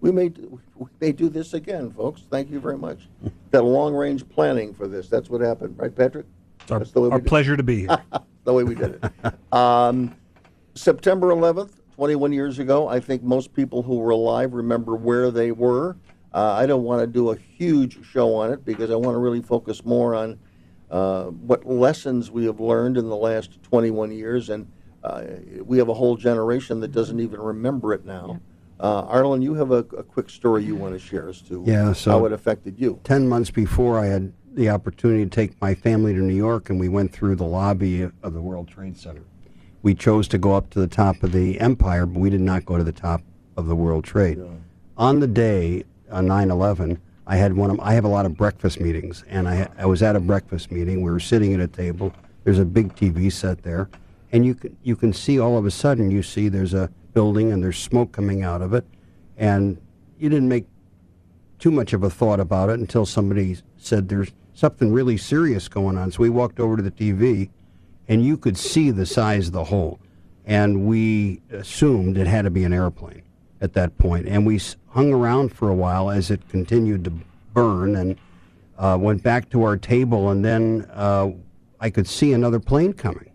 we 0.00 0.10
may 0.10 0.28
we 0.74 0.88
may 1.00 1.12
do 1.12 1.28
this 1.28 1.54
again, 1.54 1.90
folks. 1.90 2.22
Thank 2.30 2.50
you 2.50 2.60
very 2.60 2.78
much. 2.78 3.08
That 3.52 3.62
long 3.62 3.94
range 3.94 4.28
planning 4.28 4.74
for 4.74 4.86
this. 4.86 5.08
That's 5.08 5.30
what 5.30 5.40
happened, 5.40 5.78
right, 5.78 5.94
Patrick? 5.94 6.26
our, 6.70 6.80
That's 6.80 6.90
the 6.90 7.00
way 7.00 7.08
our 7.10 7.20
pleasure 7.20 7.56
to 7.56 7.62
be 7.62 7.86
here. 7.86 7.98
the 8.44 8.52
way 8.52 8.64
we 8.64 8.74
did 8.74 9.00
it. 9.02 9.54
Um, 9.54 10.14
September 10.74 11.28
11th, 11.28 11.70
21 11.94 12.32
years 12.32 12.58
ago, 12.58 12.88
I 12.88 13.00
think 13.00 13.22
most 13.22 13.54
people 13.54 13.82
who 13.82 13.96
were 13.96 14.10
alive 14.10 14.52
remember 14.52 14.94
where 14.94 15.30
they 15.30 15.52
were. 15.52 15.96
Uh, 16.34 16.52
I 16.52 16.66
don't 16.66 16.82
want 16.82 17.00
to 17.00 17.06
do 17.06 17.30
a 17.30 17.36
huge 17.36 18.04
show 18.04 18.34
on 18.34 18.52
it 18.52 18.64
because 18.64 18.90
I 18.90 18.96
want 18.96 19.14
to 19.14 19.18
really 19.18 19.40
focus 19.40 19.84
more 19.84 20.14
on 20.14 20.38
uh, 20.90 21.24
what 21.24 21.64
lessons 21.64 22.30
we 22.30 22.44
have 22.44 22.60
learned 22.60 22.98
in 22.98 23.08
the 23.08 23.16
last 23.16 23.62
21 23.62 24.12
years. 24.12 24.50
And 24.50 24.70
uh, 25.04 25.24
we 25.64 25.78
have 25.78 25.88
a 25.88 25.94
whole 25.94 26.16
generation 26.16 26.80
that 26.80 26.92
doesn't 26.92 27.20
even 27.20 27.40
remember 27.40 27.92
it 27.92 28.04
now. 28.04 28.40
Uh, 28.78 29.02
Arlen, 29.02 29.40
you 29.40 29.54
have 29.54 29.70
a, 29.70 29.78
a 29.78 30.02
quick 30.02 30.28
story 30.28 30.62
you 30.62 30.76
want 30.76 30.92
to 30.92 30.98
share 30.98 31.28
as 31.28 31.40
to 31.42 31.62
Yeah, 31.66 31.92
so 31.92 32.10
how 32.10 32.24
it 32.26 32.32
affected 32.32 32.78
you. 32.78 33.00
Ten 33.04 33.26
months 33.28 33.50
before, 33.50 33.98
I 33.98 34.06
had 34.06 34.32
the 34.52 34.68
opportunity 34.68 35.24
to 35.24 35.30
take 35.30 35.60
my 35.60 35.74
family 35.74 36.12
to 36.12 36.20
New 36.20 36.34
York, 36.34 36.68
and 36.68 36.78
we 36.78 36.88
went 36.88 37.12
through 37.12 37.36
the 37.36 37.44
lobby 37.44 38.02
of 38.02 38.34
the 38.34 38.40
World 38.40 38.68
Trade 38.68 38.98
Center. 38.98 39.22
We 39.82 39.94
chose 39.94 40.28
to 40.28 40.38
go 40.38 40.54
up 40.54 40.70
to 40.70 40.80
the 40.80 40.86
top 40.86 41.22
of 41.22 41.32
the 41.32 41.60
Empire, 41.60 42.06
but 42.06 42.18
we 42.18 42.28
did 42.28 42.40
not 42.40 42.66
go 42.66 42.76
to 42.76 42.84
the 42.84 42.92
top 42.92 43.22
of 43.56 43.66
the 43.66 43.76
World 43.76 44.04
Trade. 44.04 44.42
On 44.98 45.20
the 45.20 45.26
day 45.26 45.84
on 46.10 46.26
9/11, 46.26 46.98
I 47.26 47.36
had 47.36 47.54
one 47.54 47.70
of 47.70 47.80
I 47.80 47.94
have 47.94 48.04
a 48.04 48.08
lot 48.08 48.26
of 48.26 48.36
breakfast 48.36 48.80
meetings, 48.80 49.24
and 49.28 49.48
I 49.48 49.68
I 49.78 49.86
was 49.86 50.02
at 50.02 50.16
a 50.16 50.20
breakfast 50.20 50.70
meeting. 50.70 51.02
We 51.02 51.10
were 51.10 51.20
sitting 51.20 51.54
at 51.54 51.60
a 51.60 51.66
table. 51.66 52.12
There's 52.44 52.58
a 52.58 52.64
big 52.64 52.94
TV 52.94 53.30
set 53.30 53.62
there, 53.62 53.88
and 54.36 54.44
you 54.44 54.54
can 54.54 54.76
you 54.82 54.94
can 54.94 55.14
see 55.14 55.40
all 55.40 55.56
of 55.56 55.64
a 55.64 55.70
sudden 55.70 56.10
you 56.10 56.22
see 56.22 56.50
there's 56.50 56.74
a 56.74 56.90
building 57.14 57.52
and 57.52 57.62
there's 57.64 57.78
smoke 57.78 58.12
coming 58.12 58.42
out 58.42 58.60
of 58.60 58.74
it, 58.74 58.84
and 59.38 59.80
you 60.18 60.28
didn't 60.28 60.48
make 60.48 60.66
too 61.58 61.70
much 61.70 61.94
of 61.94 62.02
a 62.02 62.10
thought 62.10 62.38
about 62.38 62.68
it 62.68 62.78
until 62.78 63.06
somebody 63.06 63.56
said 63.78 64.10
there's 64.10 64.32
something 64.52 64.92
really 64.92 65.16
serious 65.16 65.68
going 65.68 65.96
on. 65.96 66.10
So 66.10 66.20
we 66.20 66.28
walked 66.28 66.60
over 66.60 66.76
to 66.76 66.82
the 66.82 66.90
TV, 66.90 67.48
and 68.08 68.22
you 68.22 68.36
could 68.36 68.58
see 68.58 68.90
the 68.90 69.06
size 69.06 69.46
of 69.46 69.54
the 69.54 69.64
hole, 69.64 69.98
and 70.44 70.86
we 70.86 71.40
assumed 71.50 72.18
it 72.18 72.26
had 72.26 72.42
to 72.42 72.50
be 72.50 72.64
an 72.64 72.74
airplane 72.74 73.22
at 73.62 73.72
that 73.72 73.96
point. 73.96 74.28
And 74.28 74.46
we 74.46 74.60
hung 74.88 75.14
around 75.14 75.50
for 75.50 75.70
a 75.70 75.74
while 75.74 76.10
as 76.10 76.30
it 76.30 76.46
continued 76.50 77.04
to 77.04 77.12
burn, 77.54 77.96
and 77.96 78.18
uh, 78.76 78.98
went 79.00 79.22
back 79.22 79.48
to 79.48 79.62
our 79.62 79.78
table, 79.78 80.28
and 80.28 80.44
then 80.44 80.86
uh, 80.92 81.30
I 81.80 81.88
could 81.88 82.06
see 82.06 82.34
another 82.34 82.60
plane 82.60 82.92
coming. 82.92 83.30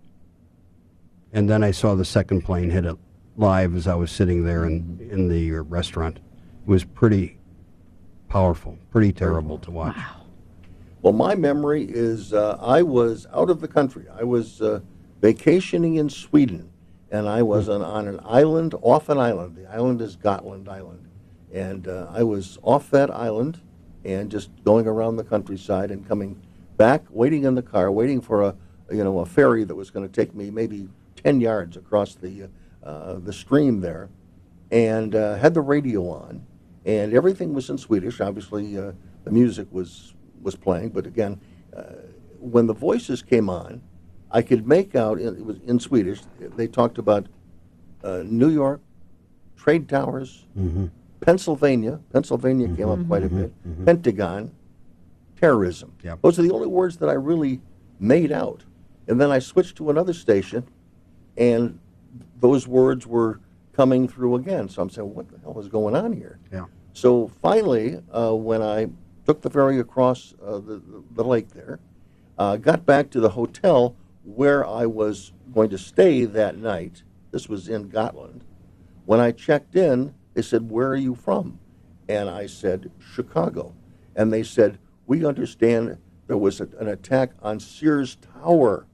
And 1.34 1.50
then 1.50 1.64
I 1.64 1.72
saw 1.72 1.96
the 1.96 2.06
second 2.06 2.42
plane 2.42 2.70
hit 2.70 2.86
it 2.86 2.98
live 3.38 3.76
as 3.76 3.88
I 3.88 3.96
was 3.96 4.12
sitting 4.12 4.44
there 4.44 4.66
in, 4.66 5.08
in 5.10 5.30
the 5.30 5.52
restaurant. 5.52 6.18
It 6.18 6.70
was 6.70 6.84
pretty 6.84 7.40
powerful, 8.28 8.78
pretty 8.92 9.14
terrible 9.14 9.58
to 9.60 9.72
watch. 9.72 9.98
Well, 11.02 11.14
my 11.14 11.36
memory 11.36 11.84
is 11.84 12.34
uh, 12.34 12.58
I 12.62 12.82
was 12.84 13.28
out 13.34 13.50
of 13.50 13.62
the 13.62 13.68
country. 13.68 14.06
I 14.14 14.24
was 14.24 14.62
uh, 14.62 14.82
vacationing 15.22 15.96
in 15.96 16.10
Sweden, 16.10 16.70
and 17.12 17.28
I 17.28 17.42
was 17.42 17.70
on, 17.70 17.82
on 17.82 18.08
an 18.08 18.20
island, 18.24 18.76
off 18.82 19.10
an 19.10 19.18
island. 19.18 19.56
The 19.56 19.72
island 19.72 20.02
is 20.02 20.16
Gotland 20.16 20.70
Island. 20.70 21.08
And 21.54 21.88
uh, 21.88 22.08
I 22.12 22.24
was 22.24 22.58
off 22.62 22.90
that 22.92 23.10
island 23.10 23.60
and 24.06 24.32
just 24.32 24.50
going 24.64 24.88
around 24.88 25.18
the 25.18 25.24
countryside 25.24 25.92
and 25.92 26.08
coming 26.08 26.42
back, 26.78 27.04
waiting 27.10 27.44
in 27.44 27.56
the 27.56 27.62
car, 27.62 27.92
waiting 27.92 28.22
for 28.22 28.44
a, 28.44 28.56
you 28.92 29.04
know, 29.04 29.20
a 29.20 29.26
ferry 29.26 29.64
that 29.64 29.76
was 29.76 29.90
going 29.90 30.08
to 30.08 30.12
take 30.12 30.34
me 30.34 30.50
maybe 30.50 30.88
10 31.24 31.42
yards 31.42 31.78
across 31.78 32.16
the, 32.16 32.50
uh, 32.84 33.16
the 33.16 33.34
stream 33.34 33.82
there, 33.82 34.10
and 34.72 35.16
uh, 35.16 35.36
had 35.36 35.54
the 35.54 35.62
radio 35.62 36.10
on, 36.10 36.46
and 36.86 37.14
everything 37.14 37.54
was 37.54 37.70
in 37.70 37.78
Swedish. 37.78 38.20
Obviously, 38.22 38.78
uh, 38.78 38.92
the 39.24 39.32
music 39.32 39.68
was 39.72 40.14
was 40.42 40.56
playing, 40.56 40.90
but 40.90 41.06
again, 41.06 41.40
uh, 41.76 41.84
when 42.40 42.66
the 42.66 42.74
voices 42.74 43.22
came 43.22 43.48
on, 43.48 43.80
I 44.32 44.42
could 44.42 44.68
make 44.68 44.96
out 44.96 45.20
it 45.20 45.46
was 45.46 45.58
in 45.68 45.80
Swedish. 45.80 46.22
They 46.40 46.66
talked 46.68 46.98
about 46.98 47.28
uh, 48.04 48.24
New 48.26 48.50
York, 48.50 48.82
trade 49.56 49.88
towers, 49.88 50.46
Mm-hmm. 50.58 50.88
Pennsylvania. 51.20 52.00
Pennsylvania 52.12 52.68
came 52.76 52.90
up 52.90 53.06
quite 53.08 53.22
a 53.24 53.30
bit. 53.30 53.54
Pentagon, 53.86 54.52
terrorism. 55.40 55.94
Yep. 56.04 56.20
Those 56.24 56.40
are 56.40 56.42
the 56.42 56.52
only 56.52 56.66
words 56.68 56.98
that 56.98 57.10
I 57.10 57.14
really 57.14 57.62
made 58.00 58.32
out. 58.32 58.64
And 59.08 59.22
then 59.22 59.30
I 59.30 59.38
switched 59.38 59.76
to 59.78 59.92
another 59.92 60.14
station, 60.14 60.64
and 61.38 61.80
those 62.40 62.68
words 62.68 63.08
were 63.08 63.40
coming 63.74 64.08
through 64.08 64.36
again. 64.36 64.70
So 64.70 64.82
I'm 64.82 64.90
saying, 64.90 65.14
what 65.14 65.30
the 65.30 65.40
hell 65.40 65.60
is 65.60 65.68
going 65.68 65.96
on 65.96 66.14
here? 66.14 66.40
Yeah. 66.52 66.66
So 66.94 67.28
finally, 67.42 68.02
uh, 68.12 68.34
when 68.34 68.62
I 68.62 68.90
took 69.26 69.42
the 69.42 69.50
ferry 69.50 69.80
across 69.80 70.34
uh, 70.44 70.60
the, 70.60 70.82
the 71.12 71.24
lake 71.24 71.50
there, 71.50 71.80
uh, 72.38 72.58
got 72.58 72.86
back 72.86 73.10
to 73.12 73.20
the 73.20 73.30
hotel 73.30 73.96
where 74.24 74.66
I 74.68 74.86
was 74.86 75.32
going 75.54 75.70
to 75.70 75.78
stay 75.78 76.26
that 76.26 76.58
night. 76.58 77.04
This 77.32 77.48
was 77.48 77.70
in 77.70 77.90
Gotland. 77.90 78.44
When 79.06 79.20
I 79.20 79.32
checked 79.32 79.76
in, 79.76 80.14
they 80.34 80.42
said, 80.42 80.70
Where 80.70 80.90
are 80.90 80.96
you 80.96 81.16
from? 81.16 81.60
And 82.10 82.30
I 82.30 82.46
said, 82.48 82.92
Chicago. 83.00 83.74
And 84.16 84.32
they 84.32 84.44
said, 84.44 84.80
We 85.08 85.26
understand 85.26 85.98
there 86.28 86.38
was 86.38 86.62
a, 86.62 86.68
an 86.80 86.88
attack 86.88 87.32
on 87.42 87.60
Sears 87.60 88.18
Tower 88.34 88.86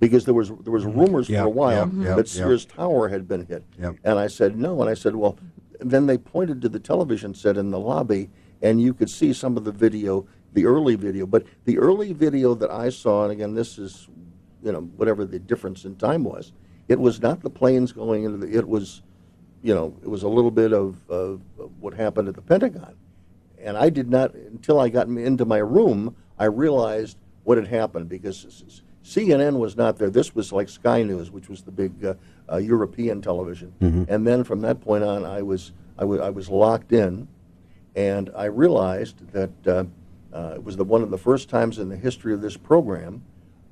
because 0.00 0.24
there 0.24 0.34
was 0.34 0.48
there 0.62 0.72
was 0.72 0.84
rumors 0.84 1.28
Yep, 1.28 1.42
for 1.42 1.46
a 1.46 1.50
while 1.50 1.90
yep, 1.94 2.16
that. 2.16 2.28
Sears 2.28 2.64
Tower 2.66 3.08
had 3.08 3.26
been 3.28 3.46
hit. 3.46 3.64
And 4.04 4.18
I 4.18 4.26
said 4.26 4.56
no, 4.58 4.80
and 4.80 4.90
I 4.90 4.94
said 4.94 5.16
well, 5.16 5.38
then 5.80 6.06
they 6.06 6.18
pointed 6.18 6.60
to 6.62 6.68
the 6.68 6.78
television 6.80 7.34
set 7.34 7.56
in 7.56 7.70
the 7.70 7.78
lobby, 7.78 8.30
and 8.62 8.80
you 8.80 8.94
could 8.94 9.10
see 9.10 9.32
some 9.32 9.56
of 9.56 9.64
the 9.64 9.72
video, 9.72 10.26
the 10.52 10.66
early 10.66 10.94
video, 10.96 11.26
but 11.26 11.44
the 11.64 11.78
early 11.78 12.12
video 12.12 12.54
that 12.54 12.70
I 12.70 12.88
saw, 12.90 13.24
and 13.24 13.32
again 13.32 13.54
this 13.54 13.78
is, 13.78 14.08
you 14.62 14.72
know, 14.72 14.80
whatever 14.96 15.24
the 15.24 15.38
difference 15.38 15.84
in 15.84 15.96
time 15.96 16.24
was, 16.24 16.52
it 16.88 16.98
was 16.98 17.20
not 17.20 17.40
the 17.40 17.50
planes 17.50 17.92
going 17.92 18.24
into 18.24 18.38
the, 18.38 18.56
it 18.56 18.66
was, 18.68 19.02
you 19.62 19.74
know, 19.74 19.94
it 20.02 20.08
was 20.08 20.22
a 20.22 20.28
little 20.28 20.50
bit 20.50 20.72
of, 20.72 20.98
of, 21.10 21.40
of 21.58 21.70
what 21.80 21.94
happened 21.94 22.28
at 22.28 22.34
the 22.34 22.42
Pentagon. 22.42 22.94
And 23.58 23.76
I 23.76 23.88
did 23.90 24.08
not, 24.08 24.34
until 24.34 24.78
I 24.78 24.88
got 24.88 25.08
into 25.08 25.44
my 25.44 25.58
room, 25.58 26.14
I 26.38 26.44
realized 26.44 27.16
what 27.44 27.58
had 27.58 27.66
happened 27.66 28.08
because 28.08 28.44
s- 28.46 28.62
s- 28.66 28.82
CNN 29.06 29.58
was 29.60 29.76
not 29.76 29.98
there. 29.98 30.10
This 30.10 30.34
was 30.34 30.52
like 30.52 30.68
Sky 30.68 31.02
News, 31.04 31.30
which 31.30 31.48
was 31.48 31.62
the 31.62 31.70
big 31.70 32.04
uh, 32.04 32.14
uh, 32.50 32.56
European 32.56 33.22
television. 33.22 33.72
Mhm. 33.80 34.06
And 34.08 34.26
then 34.26 34.42
from 34.42 34.62
that 34.62 34.80
point 34.80 35.04
on, 35.04 35.24
I 35.24 35.42
was, 35.42 35.70
I 35.96 36.04
was 36.04 36.48
locked 36.48 36.92
in, 36.92 37.28
and 37.94 38.30
I 38.34 38.46
realized 38.46 39.30
that 39.32 39.50
uh, 39.66 39.84
uh, 40.32 40.54
it 40.56 40.64
was 40.64 40.76
the, 40.76 40.84
one 40.84 41.02
of 41.02 41.10
the 41.10 41.18
first 41.18 41.48
times 41.48 41.78
in 41.78 41.88
the 41.88 41.96
history 41.96 42.34
of 42.34 42.40
this 42.40 42.56
program 42.56 43.22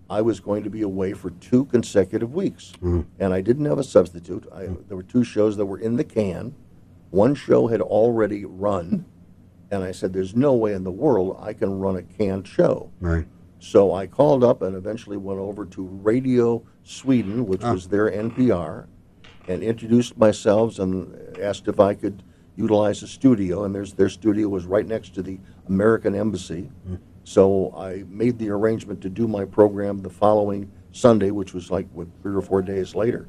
I 0.08 0.20
was 0.20 0.38
going 0.38 0.62
to 0.64 0.70
be 0.70 0.82
away 0.82 1.14
for 1.14 1.30
two 1.30 1.64
consecutive 1.64 2.32
weeks. 2.34 2.72
And 3.18 3.32
I 3.34 3.40
didn't 3.40 3.64
have 3.64 3.78
a 3.78 3.82
substitute. 3.84 4.46
I, 4.54 4.68
there 4.86 4.96
were 4.96 5.02
two 5.02 5.24
shows 5.24 5.56
that 5.56 5.66
were 5.66 5.78
in 5.78 5.96
the 5.96 6.04
can. 6.04 6.54
One 7.10 7.34
show 7.34 7.66
had 7.68 7.80
already 7.80 8.44
run, 8.44 9.06
and 9.70 9.82
I 9.82 9.92
said, 9.92 10.12
There's 10.12 10.36
no 10.36 10.52
way 10.52 10.74
in 10.74 10.84
the 10.84 10.92
world 10.92 11.38
I 11.40 11.54
can 11.54 11.78
run 11.80 11.96
a 11.96 12.02
canned 12.02 12.46
show. 12.46 12.90
Right. 13.00 13.26
So 13.64 13.94
I 13.94 14.06
called 14.06 14.44
up 14.44 14.60
and 14.60 14.76
eventually 14.76 15.16
went 15.16 15.40
over 15.40 15.64
to 15.64 15.82
Radio 16.02 16.62
Sweden, 16.82 17.46
which 17.46 17.64
Ah. 17.64 17.72
was 17.72 17.88
their 17.88 18.10
NPR, 18.10 18.88
and 19.48 19.62
introduced 19.62 20.18
myself 20.18 20.78
and 20.78 21.16
asked 21.40 21.66
if 21.66 21.80
I 21.80 21.94
could 21.94 22.22
utilize 22.56 23.00
the 23.00 23.06
studio. 23.06 23.64
And 23.64 23.74
there's, 23.74 23.94
their 23.94 24.10
studio 24.10 24.48
was 24.50 24.66
right 24.66 24.86
next 24.86 25.14
to 25.14 25.22
the 25.22 25.38
American 25.66 26.14
Embassy. 26.14 26.70
So 27.24 27.72
I 27.74 28.04
made 28.06 28.38
the 28.38 28.50
arrangement 28.50 29.00
to 29.00 29.08
do 29.08 29.26
my 29.26 29.46
program 29.46 30.02
the 30.02 30.10
following 30.10 30.70
Sunday, 30.92 31.30
which 31.30 31.54
was 31.54 31.70
like 31.70 31.86
what, 31.94 32.08
three 32.22 32.34
or 32.34 32.42
four 32.42 32.60
days 32.60 32.94
later. 32.94 33.28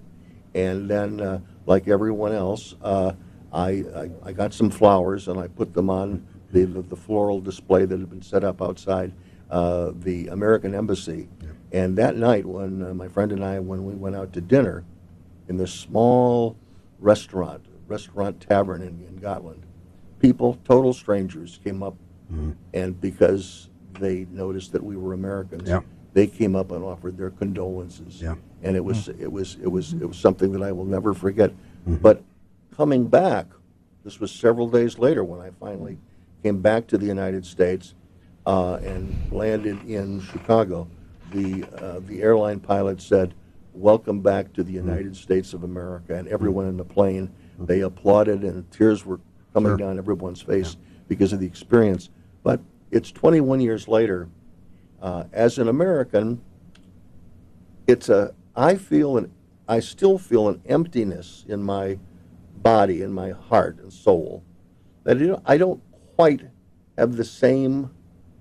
And 0.54 0.90
then, 0.90 1.22
uh, 1.22 1.40
like 1.66 1.88
everyone 1.88 2.34
else, 2.34 2.76
uh, 2.82 3.14
I, 3.54 3.70
I, 3.96 4.10
I 4.26 4.32
got 4.34 4.54
some 4.54 4.70
flowers 4.70 5.30
and 5.30 5.40
I 5.40 5.48
put 5.48 5.74
them 5.74 5.90
on 5.90 6.28
the, 6.52 6.66
the, 6.66 6.82
the 6.82 6.96
floral 6.98 7.40
display 7.40 7.86
that 7.86 7.98
had 7.98 8.10
been 8.10 8.22
set 8.22 8.44
up 8.44 8.62
outside 8.62 9.14
uh, 9.56 9.92
the 10.02 10.28
American 10.28 10.76
Embassy. 10.76 11.30
And 11.72 11.98
that 11.98 12.18
night, 12.18 12.46
when 12.46 12.82
uh, 12.84 12.94
my 12.94 13.08
friend 13.08 13.32
and 13.32 13.44
I, 13.44 13.60
when 13.60 13.86
we 13.86 13.94
went 13.94 14.16
out 14.16 14.34
to 14.34 14.42
dinner 14.42 14.84
in 15.48 15.56
this 15.56 15.72
small 15.74 16.58
restaurant, 17.00 17.66
restaurant 17.88 18.42
tavern 18.42 18.82
in, 18.82 19.06
in 19.08 19.16
Gotland, 19.18 19.64
people, 20.20 20.60
total 20.66 20.94
strangers, 20.94 21.60
came 21.64 21.82
up, 21.84 21.96
and 22.74 23.00
because 23.00 23.70
they 24.00 24.26
noticed 24.32 24.74
that 24.74 24.84
we 24.84 24.98
were 24.98 25.14
Americans, 25.14 25.70
Yeah. 25.70 25.82
they 26.14 26.28
came 26.28 26.54
up 26.56 26.72
and 26.72 26.84
offered 26.84 27.18
their 27.18 27.30
condolences. 27.30 28.22
Yeah. 28.22 28.36
And 28.64 28.76
it 28.76 28.84
was 28.84 29.08
it 29.08 29.32
was 29.32 29.58
it 29.62 29.68
was 29.68 29.94
it 29.94 30.06
was 30.06 30.18
something 30.18 30.52
that 30.54 30.64
I 30.64 30.72
will 30.74 30.86
never 30.86 31.14
forget. 31.14 31.54
But 31.88 32.24
coming 32.76 33.08
back, 33.08 33.46
this 34.04 34.20
was 34.20 34.32
several 34.32 34.68
days 34.70 34.98
later 35.00 35.24
when 35.24 35.40
I 35.40 35.52
finally 35.60 35.98
came 36.44 36.62
back 36.62 36.88
to 36.88 36.98
the 36.98 37.06
United 37.06 37.46
States 37.46 37.94
uh, 38.46 38.76
and 38.84 39.14
landed 39.32 39.84
in 39.90 40.22
Chicago. 40.22 40.88
The 41.32 41.64
uh, 41.82 42.00
the 42.08 42.22
airline 42.22 42.60
pilot 42.60 43.02
said, 43.02 43.34
"Welcome 43.74 44.22
back 44.22 44.54
to 44.54 44.64
the 44.64 44.72
United 44.74 45.16
States 45.16 45.54
of 45.54 45.64
America," 45.64 46.16
and 46.16 46.28
everyone 46.28 46.68
in 46.68 46.78
the 46.78 46.86
plane 46.86 47.32
they 47.60 47.82
applauded 47.82 48.44
and 48.44 48.70
tears 48.72 49.06
were 49.06 49.20
coming 49.54 49.72
Sure. 49.72 49.78
down 49.78 49.98
everyone's 49.98 50.42
face 50.42 50.76
because 51.08 51.32
of 51.34 51.40
the 51.40 51.46
experience. 51.48 52.10
But 52.44 52.60
it's 52.92 53.12
21 53.12 53.62
years 53.62 53.88
later. 53.88 54.28
Uh, 55.02 55.26
as 55.34 55.58
an 55.60 55.68
American, 55.68 56.42
it's 57.88 58.10
a 58.10 58.34
I 58.56 58.76
feel 58.76 59.18
an 59.18 59.32
I 59.68 59.80
still 59.80 60.18
feel 60.18 60.48
an 60.50 60.62
emptiness 60.68 61.44
in 61.48 61.64
my 61.64 61.98
body, 62.62 63.02
in 63.02 63.12
my 63.14 63.32
heart 63.32 63.80
and 63.80 63.92
soul 63.92 64.44
that 65.04 65.20
you 65.20 65.40
I 65.46 65.58
don't 65.58 65.82
quite 66.16 66.42
have 66.98 67.16
the 67.18 67.24
same 67.26 67.90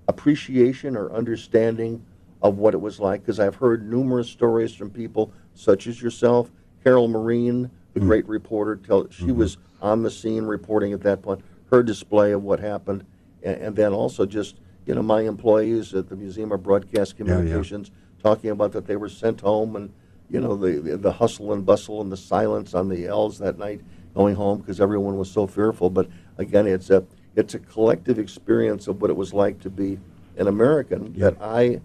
appreciation 0.07 0.95
or 0.95 1.11
understanding 1.11 2.05
of 2.41 2.57
what 2.57 2.73
it 2.73 2.81
was 2.81 2.99
like 2.99 3.21
because 3.21 3.39
I've 3.39 3.55
heard 3.55 3.89
numerous 3.89 4.29
stories 4.29 4.73
from 4.73 4.89
people 4.89 5.31
such 5.53 5.87
as 5.87 6.01
yourself, 6.01 6.51
Carol 6.83 7.07
Marin, 7.07 7.71
the 7.93 7.99
hmm. 7.99 8.07
great 8.07 8.27
reporter. 8.27 8.75
Tell 8.75 9.07
she 9.09 9.23
mm-hmm. 9.23 9.37
was 9.37 9.57
on 9.81 10.03
the 10.03 10.11
scene 10.11 10.43
reporting 10.43 10.93
at 10.93 11.01
that 11.01 11.21
point. 11.21 11.41
Her 11.71 11.81
display 11.81 12.31
of 12.31 12.43
what 12.43 12.59
happened, 12.59 13.05
and, 13.41 13.55
and 13.61 13.75
then 13.75 13.93
also 13.93 14.25
just 14.25 14.57
you 14.85 14.93
know 14.93 15.01
my 15.01 15.21
employees 15.21 15.93
at 15.93 16.09
the 16.09 16.15
Museum 16.15 16.51
of 16.51 16.61
Broadcast 16.61 17.15
Yeah, 17.17 17.25
yeah. 17.25 17.35
Communications 17.35 17.91
talking 18.21 18.51
about 18.51 18.71
that 18.73 18.85
they 18.85 18.95
were 18.95 19.09
sent 19.09 19.41
home 19.41 19.75
and 19.75 19.91
you 20.29 20.39
know 20.39 20.55
the 20.55 20.79
the, 20.79 20.97
the 20.97 21.11
hustle 21.13 21.53
and 21.53 21.65
bustle 21.65 22.01
and 22.01 22.11
the 22.11 22.17
silence 22.17 22.73
on 22.73 22.89
the 22.89 23.07
L's 23.07 23.39
that 23.39 23.57
night 23.57 23.81
going 24.13 24.35
home 24.35 24.59
because 24.59 24.79
everyone 24.79 25.17
was 25.17 25.31
so 25.31 25.47
fearful. 25.47 25.89
But 25.89 26.09
again, 26.37 26.67
it's 26.67 26.89
a 26.89 27.05
it's 27.35 27.53
a 27.53 27.59
collective 27.59 28.17
experience 28.19 28.87
of 28.87 29.01
what 29.01 29.09
it 29.09 29.15
was 29.15 29.33
like 29.33 29.59
to 29.61 29.69
be 29.69 29.99
an 30.37 30.47
American 30.47 31.13
that 31.19 31.37
I 31.41 31.81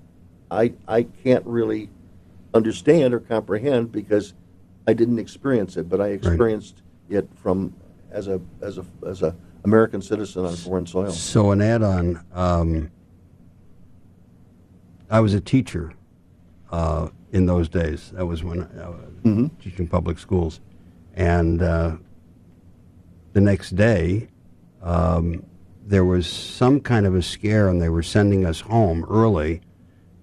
I 0.50 0.72
I 0.88 1.02
can't 1.04 1.44
really 1.46 1.88
understand 2.54 3.14
or 3.14 3.20
comprehend 3.20 3.92
because 3.92 4.34
I 4.86 4.92
didn't 4.92 5.18
experience 5.18 5.76
it, 5.76 5.88
but 5.88 6.00
I 6.00 6.08
experienced 6.08 6.82
it 7.08 7.28
from 7.36 7.74
as 8.10 8.28
a 8.28 8.40
as 8.60 8.78
a 8.78 8.84
as 9.06 9.22
a 9.22 9.34
American 9.64 10.00
citizen 10.00 10.44
on 10.44 10.54
foreign 10.56 10.86
soil. 10.86 11.10
So 11.12 11.50
an 11.50 11.60
add-on. 11.60 12.24
Um, 12.32 12.90
I 15.10 15.20
was 15.20 15.34
a 15.34 15.40
teacher 15.40 15.92
uh, 16.70 17.08
in 17.32 17.46
those 17.46 17.68
days. 17.68 18.10
That 18.14 18.26
was 18.26 18.42
when 18.42 18.62
I 18.62 18.88
was 18.88 19.00
Mhm. 19.24 19.50
teaching 19.60 19.86
public 19.86 20.18
schools, 20.18 20.60
and 21.14 21.60
uh, 21.60 21.96
the 23.34 23.40
next 23.40 23.76
day 23.76 24.28
um, 24.82 25.44
there 25.86 26.04
was 26.04 26.26
some 26.26 26.80
kind 26.80 27.06
of 27.06 27.14
a 27.14 27.22
scare, 27.22 27.68
and 27.68 27.80
they 27.82 27.88
were 27.88 28.02
sending 28.02 28.46
us 28.46 28.60
home 28.60 29.04
early, 29.10 29.60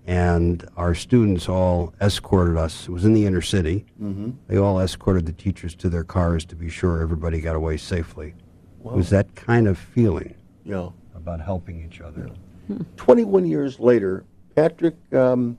and 0.06 0.66
our 0.78 0.96
students 0.96 1.50
all 1.50 1.94
escorted 2.00 2.56
us. 2.58 2.84
It 2.88 2.92
was 2.92 3.04
in 3.06 3.14
the 3.14 3.26
inner 3.26 3.42
city. 3.42 3.86
Mhm. 4.02 4.36
They 4.48 4.58
all 4.58 4.80
escorted 4.80 5.26
the 5.26 5.34
teachers 5.34 5.76
to 5.76 5.90
their 5.90 6.06
cars 6.06 6.46
to 6.46 6.56
be 6.56 6.70
sure 6.70 7.02
everybody 7.02 7.42
got 7.42 7.56
away 7.56 7.76
safely. 7.78 8.34
Wow. 8.82 8.94
It 8.94 8.98
was 8.98 9.10
that 9.10 9.36
kind 9.36 9.68
of 9.68 9.78
feeling 9.78 10.34
Yeah. 10.64 10.90
about 11.16 11.42
helping 11.42 11.84
each 11.84 12.00
other. 12.00 12.30
21 12.96 13.46
years 13.46 13.80
later, 13.80 14.24
Patrick, 14.56 14.96
um, 15.14 15.58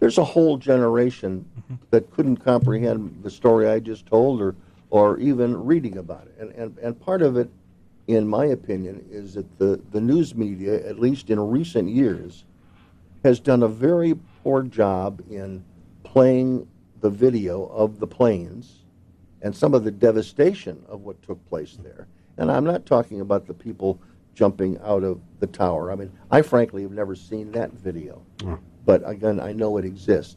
there's 0.00 0.18
a 0.18 0.24
whole 0.24 0.56
generation 0.56 1.44
that 1.90 2.10
couldn't 2.10 2.36
comprehend 2.38 3.18
the 3.22 3.30
story 3.30 3.68
I 3.68 3.78
just 3.78 4.06
told 4.06 4.40
or, 4.40 4.54
or 4.90 5.18
even 5.18 5.64
reading 5.64 5.98
about 5.98 6.26
it. 6.26 6.36
And, 6.40 6.50
and, 6.52 6.78
and 6.78 6.98
part 6.98 7.20
of 7.22 7.36
it, 7.36 7.50
in 8.06 8.28
my 8.28 8.46
opinion, 8.46 9.04
is 9.10 9.34
that 9.34 9.58
the, 9.58 9.80
the 9.92 10.00
news 10.00 10.34
media, 10.34 10.86
at 10.86 10.98
least 10.98 11.30
in 11.30 11.40
recent 11.40 11.88
years, 11.88 12.44
has 13.24 13.40
done 13.40 13.62
a 13.62 13.68
very 13.68 14.14
poor 14.42 14.62
job 14.62 15.22
in 15.30 15.64
playing 16.02 16.68
the 17.00 17.10
video 17.10 17.66
of 17.66 17.98
the 17.98 18.06
planes 18.06 18.84
and 19.42 19.54
some 19.54 19.74
of 19.74 19.84
the 19.84 19.90
devastation 19.90 20.82
of 20.88 21.00
what 21.02 21.22
took 21.22 21.44
place 21.48 21.78
there. 21.82 22.06
And 22.36 22.50
I'm 22.50 22.64
not 22.64 22.86
talking 22.86 23.20
about 23.20 23.46
the 23.46 23.54
people 23.54 24.00
jumping 24.34 24.78
out 24.82 25.04
of 25.04 25.20
the 25.38 25.46
tower. 25.46 25.92
I 25.92 25.94
mean, 25.94 26.12
I 26.30 26.42
frankly 26.42 26.82
have 26.82 26.92
never 26.92 27.14
seen 27.14 27.52
that 27.52 27.72
video, 27.72 28.22
but 28.84 29.02
again, 29.08 29.40
I 29.40 29.52
know 29.52 29.76
it 29.76 29.84
exists. 29.84 30.36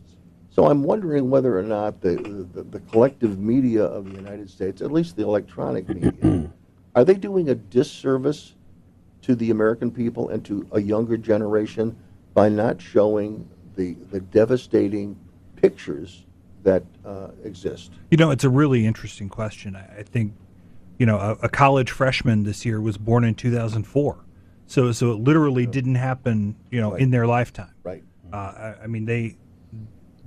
So 0.49 0.65
I'm 0.65 0.84
wondering 0.84 1.30
whether 1.30 1.57
or 1.57 1.64
not 1.64 2.02
the, 2.02 2.15
the, 2.53 2.64
the 2.64 2.80
collective 2.91 3.39
media 3.39 3.84
of 3.84 4.06
the 4.06 4.15
United 4.15 4.49
States, 4.49 4.81
at 4.81 4.91
least 4.91 5.15
the 5.15 5.23
electronic 5.23 5.88
media, 5.89 6.52
are 6.98 7.06
they 7.06 7.14
doing 7.14 7.48
a 7.49 7.53
disservice 7.53 8.56
to 9.22 9.36
the 9.36 9.52
American 9.52 9.91
people 9.91 10.30
and 10.30 10.44
to 10.45 10.68
a 10.72 10.82
younger 10.82 11.15
generation 11.15 11.95
by 12.34 12.49
not 12.49 12.82
showing 12.82 13.48
the, 13.76 13.94
the 14.10 14.19
devastating 14.19 15.15
pictures 15.56 16.26
that 16.64 16.84
uh, 17.06 17.28
exist? 17.44 17.91
You 18.10 18.18
know, 18.18 18.32
it's 18.32 18.44
a 18.44 18.49
really 18.49 18.88
interesting 18.88 19.30
question. 19.30 19.76
I, 19.76 19.99
I 19.99 20.02
think, 20.02 20.34
you 20.98 21.06
know, 21.06 21.19
a, 21.19 21.34
a 21.44 21.49
college 21.49 21.91
freshman 21.91 22.41
this 22.41 22.65
year 22.65 22.82
was 22.82 22.98
born 22.98 23.24
in 23.24 23.36
2004, 23.36 24.18
so 24.65 24.91
so 24.91 25.11
it 25.11 25.19
literally 25.19 25.68
didn't 25.68 25.95
happen, 25.95 26.56
you 26.72 26.82
know, 26.82 26.95
in 26.95 27.11
their 27.11 27.28
lifetime. 27.28 27.76
Right. 27.84 28.03
Uh, 28.34 28.36
I, 28.36 28.76
I 28.86 28.88
mean, 28.88 29.06
they 29.06 29.38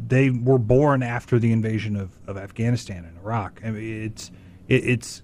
they 0.06 0.30
were 0.30 0.58
born 0.58 1.02
after 1.02 1.40
the 1.40 1.50
invasion 1.50 1.96
of, 1.96 2.16
of 2.28 2.36
Afghanistan 2.36 3.04
and 3.04 3.18
Iraq. 3.18 3.60
I 3.64 3.72
mean, 3.72 4.04
it's 4.04 4.30
it, 4.68 4.84
it's 4.88 5.22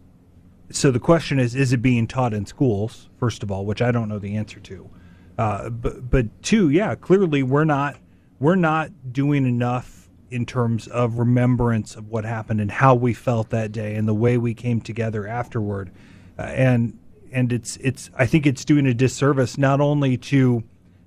so 0.70 0.90
the 0.90 1.00
question 1.00 1.38
is: 1.38 1.54
Is 1.54 1.72
it 1.72 1.82
being 1.82 2.06
taught 2.06 2.34
in 2.34 2.46
schools? 2.46 3.08
First 3.18 3.42
of 3.42 3.50
all, 3.50 3.64
which 3.64 3.82
I 3.82 3.90
don't 3.90 4.08
know 4.08 4.18
the 4.18 4.36
answer 4.36 4.60
to. 4.60 4.90
Uh, 5.38 5.70
but 5.70 6.10
but 6.10 6.42
two, 6.42 6.70
yeah, 6.70 6.94
clearly 6.94 7.42
we're 7.42 7.64
not 7.64 7.96
we're 8.40 8.56
not 8.56 8.90
doing 9.12 9.46
enough 9.46 10.08
in 10.30 10.44
terms 10.44 10.88
of 10.88 11.18
remembrance 11.18 11.94
of 11.94 12.08
what 12.08 12.24
happened 12.24 12.60
and 12.60 12.70
how 12.70 12.94
we 12.94 13.14
felt 13.14 13.50
that 13.50 13.70
day 13.70 13.94
and 13.94 14.08
the 14.08 14.14
way 14.14 14.36
we 14.36 14.54
came 14.54 14.80
together 14.80 15.26
afterward, 15.26 15.90
uh, 16.38 16.42
and 16.42 16.98
and 17.30 17.52
it's 17.52 17.76
it's 17.78 18.10
I 18.16 18.26
think 18.26 18.46
it's 18.46 18.64
doing 18.64 18.86
a 18.86 18.94
disservice 18.94 19.58
not 19.58 19.80
only 19.80 20.16
to 20.16 20.64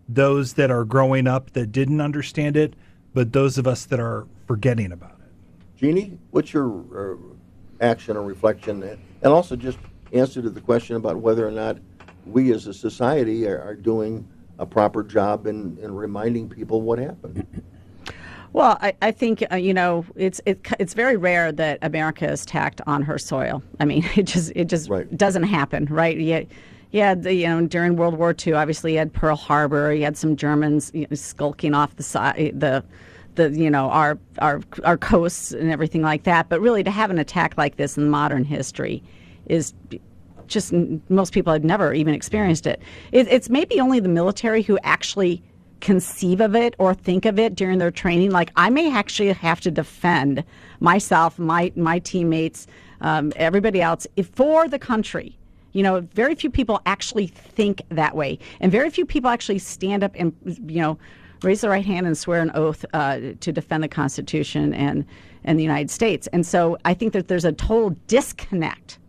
those 0.08 0.54
that 0.54 0.72
are 0.72 0.86
growing 0.86 1.28
up 1.28 1.52
that 1.52 1.72
didn't 1.72 2.02
understand 2.02 2.56
it, 2.56 2.76
but 3.14 3.34
those 3.34 3.58
of 3.58 3.68
us 3.68 3.86
that 3.86 4.00
are 4.00 4.28
forgetting 4.48 4.92
about 4.92 5.20
it. 5.20 5.80
Jeannie, 5.80 6.18
what's 6.32 6.54
your 6.54 7.14
uh, 7.14 7.18
action 7.84 8.18
or 8.18 8.24
reflection, 8.24 9.00
and 9.22 9.34
also 9.34 9.56
just 9.56 9.78
answer 10.14 10.42
to 10.42 10.50
the 10.50 10.62
question 10.62 10.96
about 10.96 11.18
whether 11.18 11.48
or 11.48 11.52
not 11.52 11.78
we 12.26 12.54
as 12.54 12.68
a 12.68 12.74
society 12.74 13.48
are, 13.48 13.62
are 13.62 13.76
doing 13.76 14.28
a 14.58 14.66
proper 14.66 15.04
job 15.04 15.48
in, 15.48 15.78
in 15.82 15.94
reminding 15.94 16.50
people 16.50 16.82
what 16.82 17.00
happened? 17.00 17.46
Well, 18.52 18.80
I, 18.82 18.94
I 19.02 19.12
think 19.12 19.44
uh, 19.52 19.58
you 19.58 19.76
know 19.76 20.06
it's 20.16 20.42
it, 20.46 20.66
it's 20.80 20.96
very 20.96 21.18
rare 21.18 21.52
that 21.52 21.78
America 21.84 22.28
is 22.28 22.44
attacked 22.44 22.82
on 22.88 23.04
her 23.04 23.20
soil. 23.20 23.62
I 23.80 23.86
mean, 23.86 24.04
it 24.16 24.24
just 24.24 24.52
it 24.56 24.66
just 24.66 24.90
doesn't 25.16 25.44
happen, 25.44 25.86
right? 25.86 26.18
Yeah, 26.18 26.44
yeah. 26.90 27.14
The, 27.14 27.34
you 27.34 27.48
know, 27.48 27.68
during 27.68 27.96
World 27.96 28.18
War 28.18 28.36
II, 28.36 28.54
obviously, 28.54 28.94
you 28.94 28.98
had 28.98 29.14
Pearl 29.14 29.36
Harbor. 29.36 29.94
You 29.94 30.04
had 30.04 30.18
some 30.18 30.36
Germans 30.36 30.92
you 30.96 31.06
know, 31.08 31.16
skulking 31.16 31.76
off 31.76 31.96
the 31.96 32.02
side 32.04 32.60
the 32.60 32.84
the 33.40 33.52
you 33.52 33.70
know 33.70 33.90
our 33.90 34.18
our 34.40 34.62
our 34.84 34.98
coasts 34.98 35.52
and 35.52 35.72
everything 35.72 36.02
like 36.02 36.24
that. 36.24 36.50
But 36.50 36.62
really, 36.62 36.84
to 36.84 36.92
have 36.92 37.10
an 37.10 37.18
attack 37.18 37.58
like 37.58 37.78
this 37.78 37.98
in 37.98 38.10
modern 38.10 38.44
history 38.44 39.02
is 39.48 39.74
just 40.48 40.74
most 41.10 41.34
people 41.34 41.54
have 41.54 41.64
never 41.64 41.94
even 41.94 42.14
experienced 42.14 42.68
it. 42.68 42.82
it. 43.12 43.28
It's 43.28 43.50
maybe 43.50 43.80
only 43.80 44.00
the 44.00 44.10
military 44.10 44.62
who 44.64 44.78
actually 44.84 45.42
conceive 45.80 46.42
of 46.42 46.56
it 46.56 46.76
or 46.78 46.94
think 46.94 47.26
of 47.26 47.40
it 47.40 47.56
during 47.56 47.78
their 47.78 47.92
training. 47.92 48.32
Like 48.32 48.52
I 48.56 48.70
may 48.70 48.92
actually 48.94 49.32
have 49.32 49.62
to 49.62 49.72
defend 49.72 50.44
myself, 50.80 51.40
my 51.40 51.72
my 51.76 52.00
teammates, 52.00 52.68
um, 53.02 53.32
everybody 53.36 53.82
else 53.82 54.06
for 54.34 54.68
the 54.68 54.80
country. 54.80 55.38
You 55.72 55.84
know, 55.84 56.02
very 56.02 56.34
few 56.34 56.50
people 56.50 56.82
actually 56.88 57.28
think 57.28 57.84
that 57.90 58.16
way, 58.16 58.40
and 58.60 58.72
very 58.72 58.90
few 58.90 59.06
people 59.06 59.30
actually 59.30 59.60
stand 59.60 60.04
up 60.04 60.14
and 60.16 60.34
you 60.66 60.82
know 60.82 60.98
raise 61.44 61.62
the 61.62 61.70
right 61.70 61.86
hand 61.86 62.06
and 62.06 62.18
swear 62.18 62.42
an 62.42 62.52
oath 62.54 62.86
uh, 62.94 63.20
to 63.40 63.52
defend 63.52 63.84
the 63.84 63.88
Constitution 63.88 64.74
and 64.74 65.06
and 65.44 65.58
the 65.58 65.64
United 65.64 65.90
States. 65.90 66.28
And 66.34 66.46
so 66.46 66.78
I 66.84 66.94
think 66.94 67.14
that 67.14 67.30
there's 67.30 67.46
a 67.46 67.54
total 67.54 67.96
disconnect 68.08 69.00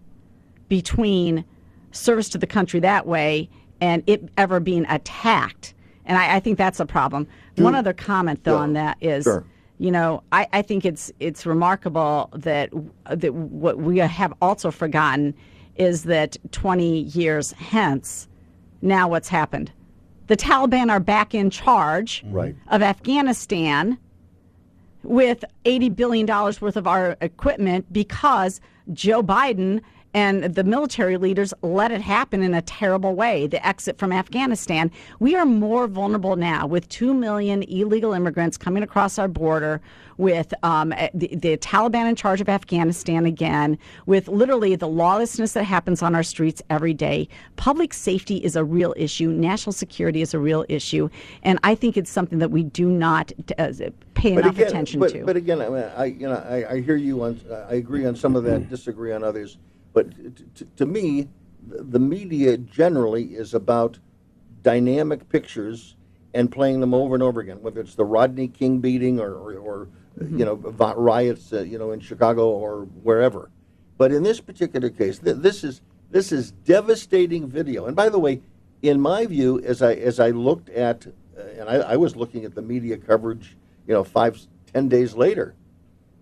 between 0.69 1.44
service 1.90 2.28
to 2.28 2.39
the 2.39 2.47
country 2.47 2.78
that 2.81 3.07
way 3.07 3.51
and 3.81 4.05
it 4.07 4.28
ever 4.36 4.61
being 4.61 4.86
attacked. 4.89 5.74
And 6.05 6.16
I, 6.16 6.36
I 6.36 6.40
think 6.40 6.57
that's 6.57 6.78
a 6.78 6.86
problem. 6.86 7.27
One 7.57 7.74
other 7.74 7.93
comment 7.93 8.44
though 8.44 8.57
on 8.57 8.74
that 8.74 8.97
is. 9.01 9.24
Sure. 9.24 9.44
You 9.78 9.90
know, 9.90 10.23
I, 10.31 10.47
I 10.52 10.61
think 10.61 10.85
it's 10.85 11.11
it's 11.20 11.47
remarkable 11.47 12.28
that 12.35 12.69
that 13.09 13.32
what 13.32 13.78
we 13.78 13.97
have 13.97 14.35
also 14.43 14.70
forgotten 14.70 15.35
is 15.77 16.02
that 16.02 16.36
20 16.52 17.05
years 17.05 17.52
hence, 17.52 18.28
now 18.82 19.09
what's 19.09 19.31
happened? 19.31 19.73
The 20.31 20.36
Taliban 20.36 20.93
are 20.93 21.01
back 21.01 21.35
in 21.35 21.51
charge 21.51 22.23
Right. 22.24 22.55
of 22.69 22.82
Afghanistan 22.82 23.98
with 25.02 25.44
$80 25.65 25.97
billion 25.97 26.24
worth 26.24 26.77
of 26.77 26.86
our 26.86 27.16
equipment 27.20 27.93
because 27.93 28.61
Joe 28.93 29.24
Biden 29.24 29.81
and 30.15 30.44
the 30.44 30.62
military 30.62 31.16
leaders 31.16 31.52
let 31.62 31.90
it 31.90 32.01
happen 32.01 32.44
in 32.44 32.55
a 32.55 32.62
terrible 32.62 33.16
way, 33.16 33.48
the 33.48 33.66
exit 33.66 33.98
from 33.98 34.12
Afghanistan. 34.12 34.93
We 35.19 35.35
are 35.35 35.44
more 35.44 35.89
vulnerable 35.89 36.36
now 36.36 36.65
with 36.65 36.89
2 36.90 37.12
million 37.12 37.65
illegal 37.65 38.12
immigrants 38.12 38.57
coming 38.57 38.85
across 38.85 39.19
our 39.19 39.28
border, 39.28 39.81
with 40.20 40.52
um, 40.62 40.90
the, 41.14 41.28
the 41.34 41.56
Taliban 41.56 42.09
in 42.09 42.14
charge 42.14 42.40
of 42.40 42.48
Afghanistan 42.48 43.24
again, 43.24 43.78
with 44.06 44.28
literally 44.28 44.76
the 44.76 44.86
lawlessness 44.86 45.52
that 45.55 45.64
happens 45.64 46.02
on 46.02 46.14
our 46.14 46.22
streets 46.22 46.62
every 46.68 46.94
day. 46.94 47.26
Public 47.56 47.94
safety 47.94 48.36
is 48.36 48.55
a 48.55 48.62
real 48.62 48.94
issue, 48.97 49.30
national 49.30 49.72
security 49.72 50.20
is 50.20 50.34
a 50.34 50.38
real 50.38 50.64
issue, 50.68 51.09
and 51.42 51.59
I 51.64 51.74
think 51.74 51.97
it's 51.97 52.10
something 52.10 52.38
that 52.38 52.51
we 52.51 52.62
do 52.62 52.88
not 52.88 53.32
uh, 53.59 53.72
pay 54.14 54.34
But 54.34 54.44
enough 54.44 54.55
again, 54.55 54.66
attention 54.68 55.01
but, 55.01 55.12
to. 55.12 55.24
But 55.24 55.36
again, 55.36 55.62
I, 55.62 55.68
mean, 55.68 55.84
I 55.97 56.05
you 56.05 56.28
know 56.28 56.34
I, 56.34 56.74
I 56.74 56.80
hear 56.80 56.97
you 56.97 57.24
on 57.24 57.40
I 57.68 57.74
agree 57.74 58.05
on 58.05 58.14
some 58.14 58.36
of 58.36 58.44
that, 58.44 58.68
disagree 58.68 59.12
on 59.12 59.24
others. 59.24 59.59
But 59.92 60.14
t- 60.36 60.44
t- 60.55 60.66
to 60.76 60.86
me, 60.86 61.28
the 61.66 61.82
the 61.82 61.98
media 61.98 62.59
generally 62.59 63.24
is 63.24 63.55
about 63.55 63.98
dynamic 64.62 65.28
pictures 65.30 65.97
and 66.34 66.52
playing 66.52 66.80
them 66.80 66.94
over 66.94 67.14
and 67.14 67.22
over 67.22 67.40
again, 67.40 67.60
whether 67.62 67.80
it's 67.80 67.94
the 67.94 68.05
Rodney 68.05 68.48
King 68.48 68.78
beating 68.78 69.18
or, 69.18 69.32
or, 69.32 69.55
or 69.55 69.88
you 70.20 70.44
know 70.44 70.55
riots, 70.55 71.52
uh, 71.52 71.60
you 71.62 71.78
know 71.78 71.92
in 71.92 72.01
Chicago 72.01 72.48
or 72.48 72.82
wherever. 73.02 73.51
But 73.97 74.12
in 74.12 74.22
this 74.22 74.40
particular 74.40 74.90
case, 74.90 75.18
th- 75.18 75.36
this 75.36 75.64
is 75.64 75.80
this 76.10 76.32
is 76.32 76.52
devastating 76.52 77.48
video. 77.48 77.86
And 77.86 77.97
by 77.97 78.09
the 78.09 78.18
way, 78.18 78.40
in 78.82 79.01
my 79.01 79.26
view, 79.26 79.60
as 79.60 79.82
I 79.82 79.94
as 79.94 80.20
I 80.20 80.30
looked 80.30 80.68
at, 80.70 81.06
uh, 81.06 81.42
and 81.59 81.68
I, 81.68 81.76
I 81.76 81.97
was 81.97 82.16
looking 82.16 82.44
at 82.44 82.55
the 82.55 82.62
media 82.62 82.97
coverage, 82.97 83.56
you 83.86 83.94
know, 83.94 84.05
five 84.05 84.38
ten 84.72 84.88
days 84.88 85.14
later, 85.14 85.55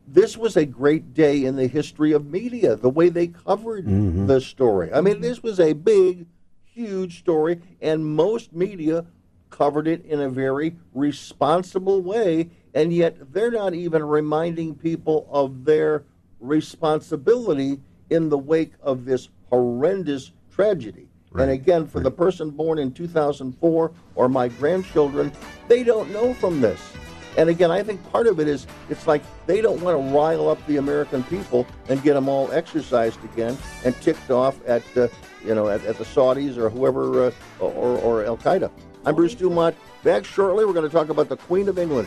this 0.07 0.37
was 0.37 0.57
a 0.57 0.65
great 0.67 1.15
day 1.15 1.45
in 1.45 1.57
the 1.57 1.67
history 1.67 2.13
of 2.13 2.27
media. 2.27 2.77
The 2.77 2.91
way 2.91 3.09
they 3.09 3.29
covered 3.29 3.87
the 4.27 4.41
story. 4.41 4.93
I 4.93 5.01
mean, 5.01 5.21
this 5.21 5.43
was 5.43 5.61
a 5.61 5.73
big, 5.73 6.27
huge 6.65 7.19
story, 7.19 7.61
and 7.81 8.05
most 8.05 8.53
media 8.53 9.07
covered 9.51 9.89
it 9.89 10.05
in 10.05 10.21
a 10.21 10.29
very 10.29 10.77
responsible 10.93 12.03
way, 12.03 12.51
and 12.79 12.93
yet 12.93 13.33
they're 13.33 13.51
not 13.51 13.75
even 13.75 14.05
reminding 14.05 14.73
people 14.73 15.27
of 15.33 15.65
their 15.65 16.05
responsibility 16.39 17.81
in 18.09 18.29
the 18.29 18.39
wake 18.39 18.71
of 18.81 19.05
this 19.05 19.31
horrendous 19.51 20.31
tragedy. 20.49 21.09
And 21.37 21.51
again, 21.51 21.89
for 21.89 21.99
the 21.99 22.13
person 22.13 22.51
born 22.51 22.79
in 22.79 22.93
2004 22.93 23.93
or 24.15 24.29
my 24.29 24.47
grandchildren, 24.47 25.33
they 25.67 25.83
don't 25.83 26.13
know 26.13 26.33
from 26.35 26.61
this. 26.61 26.81
And 27.37 27.49
again, 27.49 27.73
I 27.73 27.83
think 27.83 28.01
part 28.13 28.29
of 28.29 28.39
it 28.39 28.47
is 28.47 28.69
it's 28.89 29.09
like 29.09 29.25
they 29.47 29.61
don't 29.61 29.81
want 29.81 29.99
to 29.99 30.17
rile 30.17 30.49
up 30.49 30.65
the 30.69 30.77
American 30.77 31.25
people 31.25 31.67
and 31.89 32.01
get 32.05 32.15
them 32.15 32.29
all 32.29 32.49
exercised 32.53 33.23
again 33.25 33.59
and 33.85 34.01
ticked 34.03 34.31
off 34.31 34.57
at 34.69 34.85
uh, 34.97 35.09
you 35.45 35.55
know 35.57 35.67
at, 35.67 35.85
at 35.85 35.99
the 35.99 36.05
Saudis 36.05 36.57
or 36.57 36.71
whoever 36.71 37.27
uh, 37.27 37.33
or, 37.59 37.99
or 37.99 38.25
Al 38.25 38.37
Qaeda. 38.37 38.71
I'm 39.05 39.17
Bruce 39.17 39.35
Dumont. 39.35 39.77
Back 40.05 40.25
shortly, 40.25 40.65
we're 40.65 40.73
going 40.73 40.89
to 40.89 40.97
talk 40.97 41.09
about 41.09 41.29
the 41.29 41.37
Queen 41.37 41.69
of 41.69 41.77
England. 41.77 42.07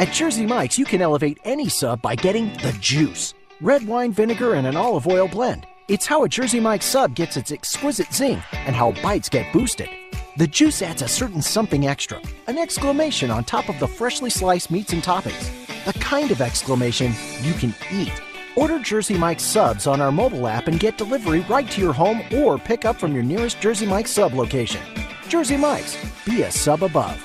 At 0.00 0.12
Jersey 0.12 0.44
Mike's, 0.44 0.76
you 0.76 0.84
can 0.84 1.00
elevate 1.00 1.38
any 1.44 1.68
sub 1.68 2.02
by 2.02 2.16
getting 2.16 2.52
the 2.54 2.76
juice. 2.80 3.32
Red 3.60 3.86
wine 3.86 4.12
vinegar 4.12 4.54
and 4.54 4.66
an 4.66 4.76
olive 4.76 5.06
oil 5.06 5.28
blend. 5.28 5.68
It's 5.86 6.04
how 6.04 6.24
a 6.24 6.28
Jersey 6.28 6.58
Mike's 6.58 6.86
sub 6.86 7.14
gets 7.14 7.36
its 7.36 7.52
exquisite 7.52 8.12
zing 8.12 8.42
and 8.52 8.74
how 8.74 8.90
bites 9.02 9.28
get 9.28 9.52
boosted. 9.52 9.88
The 10.36 10.48
juice 10.48 10.82
adds 10.82 11.02
a 11.02 11.06
certain 11.06 11.40
something 11.40 11.86
extra, 11.86 12.20
an 12.48 12.58
exclamation 12.58 13.30
on 13.30 13.44
top 13.44 13.68
of 13.68 13.78
the 13.78 13.86
freshly 13.86 14.30
sliced 14.30 14.68
meats 14.68 14.92
and 14.92 15.00
toppings. 15.00 15.48
The 15.84 15.96
kind 16.00 16.32
of 16.32 16.40
exclamation 16.40 17.12
you 17.42 17.52
can 17.52 17.72
eat. 17.92 18.20
Order 18.56 18.80
Jersey 18.80 19.16
Mike's 19.16 19.44
subs 19.44 19.86
on 19.86 20.00
our 20.00 20.10
mobile 20.10 20.48
app 20.48 20.66
and 20.66 20.80
get 20.80 20.98
delivery 20.98 21.40
right 21.48 21.70
to 21.70 21.80
your 21.80 21.92
home 21.92 22.20
or 22.34 22.58
pick 22.58 22.84
up 22.84 22.96
from 22.96 23.14
your 23.14 23.22
nearest 23.22 23.60
Jersey 23.60 23.86
Mike's 23.86 24.10
sub 24.10 24.34
location. 24.34 24.82
Jersey 25.28 25.56
Mike's, 25.56 25.96
be 26.24 26.42
a 26.42 26.50
sub 26.50 26.82
above. 26.82 27.24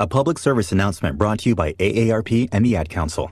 A 0.00 0.06
public 0.06 0.38
service 0.38 0.72
announcement 0.72 1.18
brought 1.18 1.40
to 1.40 1.50
you 1.50 1.54
by 1.54 1.74
AARP 1.74 2.48
and 2.52 2.64
the 2.64 2.74
Ad 2.74 2.88
Council. 2.88 3.30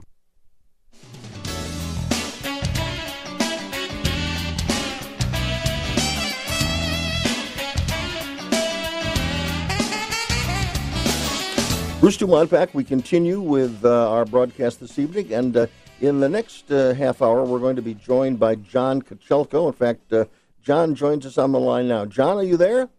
Back. 12.49 12.75
We 12.75 12.83
continue 12.83 13.41
with 13.41 13.83
uh, 13.83 14.11
our 14.11 14.25
broadcast 14.25 14.79
this 14.79 14.99
evening, 14.99 15.33
and 15.33 15.57
uh, 15.57 15.67
in 16.01 16.19
the 16.19 16.29
next 16.29 16.71
uh, 16.71 16.93
half 16.93 17.23
hour, 17.23 17.45
we're 17.45 17.59
going 17.59 17.77
to 17.77 17.81
be 17.81 17.95
joined 17.95 18.39
by 18.39 18.53
John 18.53 19.01
Kochelko. 19.01 19.67
In 19.67 19.73
fact, 19.73 20.13
uh, 20.13 20.25
John 20.61 20.93
joins 20.93 21.25
us 21.25 21.39
on 21.39 21.51
the 21.51 21.59
line 21.59 21.87
now. 21.87 22.05
John, 22.05 22.37
are 22.37 22.43
you 22.43 22.57
there? 22.57 22.89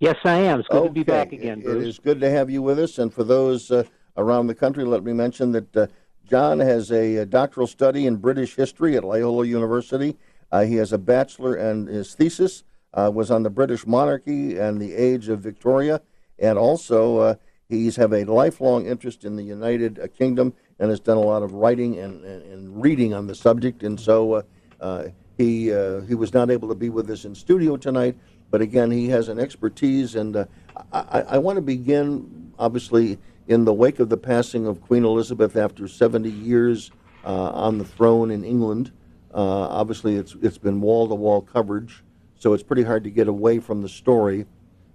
Yes, 0.00 0.16
I 0.24 0.38
am. 0.38 0.60
It's 0.60 0.68
good 0.68 0.84
to 0.84 0.90
be 0.90 1.02
back 1.02 1.32
again, 1.32 1.60
Bruce. 1.60 1.82
It 1.82 1.88
is 1.88 1.98
good 1.98 2.20
to 2.20 2.30
have 2.30 2.50
you 2.50 2.62
with 2.62 2.78
us. 2.78 2.98
And 2.98 3.12
for 3.12 3.24
those 3.24 3.70
uh, 3.70 3.82
around 4.16 4.46
the 4.46 4.54
country, 4.54 4.84
let 4.84 5.02
me 5.02 5.12
mention 5.12 5.50
that 5.52 5.76
uh, 5.76 5.86
John 6.24 6.60
has 6.60 6.92
a, 6.92 7.22
uh 7.22 7.24
doctoral 7.24 7.66
study 7.66 8.06
in 8.06 8.16
British 8.16 8.54
history 8.54 8.96
at 8.96 9.02
Loyola 9.02 9.44
University. 9.44 10.16
Uh, 10.52 10.64
he 10.64 10.76
has 10.76 10.92
a 10.92 10.98
bachelor, 10.98 11.56
and 11.56 11.88
his 11.88 12.14
thesis 12.14 12.62
uh, 12.94 13.10
was 13.12 13.30
on 13.30 13.42
the 13.42 13.50
British 13.50 13.86
monarchy 13.86 14.56
and 14.56 14.80
the 14.80 14.94
age 14.94 15.28
of 15.28 15.40
Victoria. 15.40 16.00
And 16.38 16.58
also, 16.58 17.18
uh, 17.18 17.34
he's 17.68 17.96
have 17.96 18.12
a 18.12 18.24
lifelong 18.24 18.86
interest 18.86 19.24
in 19.24 19.34
the 19.34 19.42
United 19.42 19.98
uh, 19.98 20.06
Kingdom 20.06 20.54
and 20.78 20.90
has 20.90 21.00
done 21.00 21.16
a 21.16 21.20
lot 21.20 21.42
of 21.42 21.54
writing 21.54 21.98
and, 21.98 22.24
and, 22.24 22.42
and 22.44 22.82
reading 22.82 23.14
on 23.14 23.26
the 23.26 23.34
subject. 23.34 23.82
And 23.82 23.98
so 23.98 24.34
uh, 24.34 24.42
uh, 24.80 25.08
he 25.36 25.72
uh, 25.72 26.00
he 26.02 26.14
was 26.14 26.32
not 26.32 26.50
able 26.50 26.68
to 26.68 26.74
be 26.74 26.88
with 26.88 27.10
us 27.10 27.24
in 27.24 27.34
studio 27.34 27.76
tonight, 27.76 28.16
but 28.50 28.60
again, 28.60 28.90
he 28.90 29.08
has 29.08 29.28
an 29.28 29.38
expertise. 29.38 30.14
And 30.14 30.36
uh, 30.36 30.44
I, 30.92 31.20
I, 31.20 31.38
want 31.38 31.56
to 31.56 31.62
begin, 31.62 32.52
obviously, 32.58 33.18
in 33.46 33.64
the 33.64 33.72
wake 33.72 33.98
of 33.98 34.08
the 34.08 34.16
passing 34.16 34.66
of 34.66 34.80
Queen 34.80 35.04
Elizabeth 35.04 35.56
after 35.56 35.88
70 35.88 36.30
years 36.30 36.90
uh, 37.24 37.50
on 37.50 37.78
the 37.78 37.84
throne 37.84 38.30
in 38.30 38.44
England. 38.44 38.92
Uh, 39.34 39.68
obviously, 39.68 40.16
it's 40.16 40.34
it's 40.40 40.56
been 40.56 40.80
wall 40.80 41.06
to 41.08 41.14
wall 41.14 41.42
coverage, 41.42 42.02
so 42.38 42.54
it's 42.54 42.62
pretty 42.62 42.82
hard 42.82 43.04
to 43.04 43.10
get 43.10 43.28
away 43.28 43.58
from 43.58 43.82
the 43.82 43.88
story. 43.88 44.46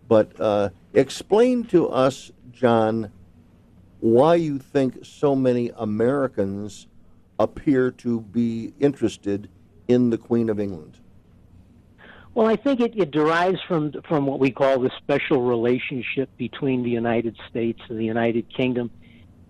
But 0.07 0.39
uh, 0.39 0.69
explain 0.93 1.65
to 1.65 1.87
us, 1.89 2.31
John, 2.51 3.11
why 3.99 4.35
you 4.35 4.57
think 4.57 5.05
so 5.05 5.35
many 5.35 5.71
Americans 5.77 6.87
appear 7.39 7.91
to 7.91 8.21
be 8.21 8.73
interested 8.79 9.49
in 9.87 10.09
the 10.09 10.17
Queen 10.17 10.49
of 10.49 10.59
England. 10.59 10.99
Well, 12.35 12.47
I 12.47 12.55
think 12.55 12.79
it, 12.79 12.97
it 12.97 13.11
derives 13.11 13.59
from 13.67 13.93
from 14.07 14.25
what 14.25 14.39
we 14.39 14.49
call 14.49 14.79
the 14.79 14.91
special 14.97 15.43
relationship 15.43 16.35
between 16.37 16.83
the 16.83 16.89
United 16.89 17.37
States 17.49 17.79
and 17.89 17.99
the 17.99 18.05
United 18.05 18.51
Kingdom. 18.55 18.89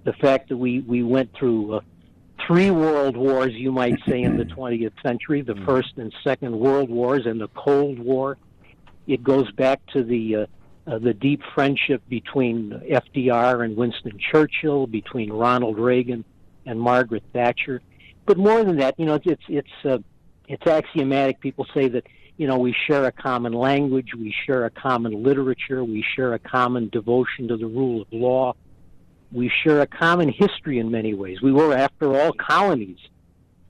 The 0.04 0.14
fact 0.14 0.50
that 0.50 0.58
we 0.58 0.82
we 0.82 1.02
went 1.02 1.34
through 1.34 1.76
uh, 1.76 1.80
three 2.46 2.72
world 2.72 3.16
wars, 3.16 3.54
you 3.54 3.72
might 3.72 4.00
say, 4.06 4.22
in 4.22 4.36
the 4.36 4.46
20th 4.58 4.92
century: 5.02 5.42
the 5.42 5.56
First 5.66 5.94
and 5.98 6.14
Second 6.24 6.60
World 6.60 6.90
Wars 6.90 7.26
and 7.26 7.40
the 7.40 7.48
Cold 7.50 8.00
War. 8.00 8.38
It 9.08 9.24
goes 9.24 9.50
back 9.52 9.86
to 9.94 10.04
the 10.04 10.36
uh, 10.36 10.46
uh, 10.86 10.98
the 11.00 11.14
deep 11.14 11.42
friendship 11.56 12.02
between 12.10 12.72
FDR 12.72 13.64
and 13.64 13.78
Winston 13.78 14.20
Churchill, 14.20 14.88
between 14.88 15.32
Ronald 15.32 15.80
Reagan 15.80 16.26
and 16.66 16.82
Margaret 16.82 17.24
Thatcher. 17.32 17.82
But 18.26 18.38
more 18.38 18.62
than 18.66 18.78
that, 18.78 19.00
you 19.00 19.06
know, 19.06 19.16
it's 19.16 19.26
it's 19.26 19.44
it's, 19.48 19.86
uh, 19.86 20.00
it's 20.50 20.68
axiomatic. 20.68 21.40
People 21.40 21.66
say 21.74 21.88
that 21.88 22.06
you 22.38 22.48
know 22.48 22.58
we 22.58 22.76
share 22.88 23.06
a 23.06 23.12
common 23.12 23.54
language, 23.54 24.14
we 24.16 24.34
share 24.46 24.66
a 24.66 24.70
common 24.70 25.24
literature, 25.24 25.84
we 25.84 26.04
share 26.16 26.34
a 26.34 26.40
common 26.40 26.90
devotion 26.90 27.48
to 27.48 27.58
the 27.58 27.68
rule 27.68 28.02
of 28.02 28.08
law, 28.12 28.54
we 29.32 29.52
share 29.64 29.82
a 29.82 29.88
common 29.88 30.30
history 30.30 30.80
in 30.80 30.92
many 30.92 31.14
ways. 31.14 31.42
We 31.42 31.52
were, 31.52 31.74
after 31.74 32.16
all, 32.16 32.34
colonies 32.34 33.00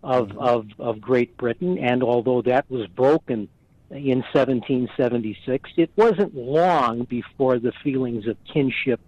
of 0.03 0.37
of 0.37 0.67
of 0.79 1.01
Great 1.01 1.35
Britain, 1.37 1.77
and 1.77 2.03
although 2.03 2.41
that 2.43 2.69
was 2.69 2.87
broken 2.87 3.47
in 3.89 4.23
1776, 4.33 5.69
it 5.77 5.91
wasn't 5.95 6.35
long 6.35 7.03
before 7.03 7.59
the 7.59 7.71
feelings 7.83 8.27
of 8.27 8.37
kinship 8.51 8.99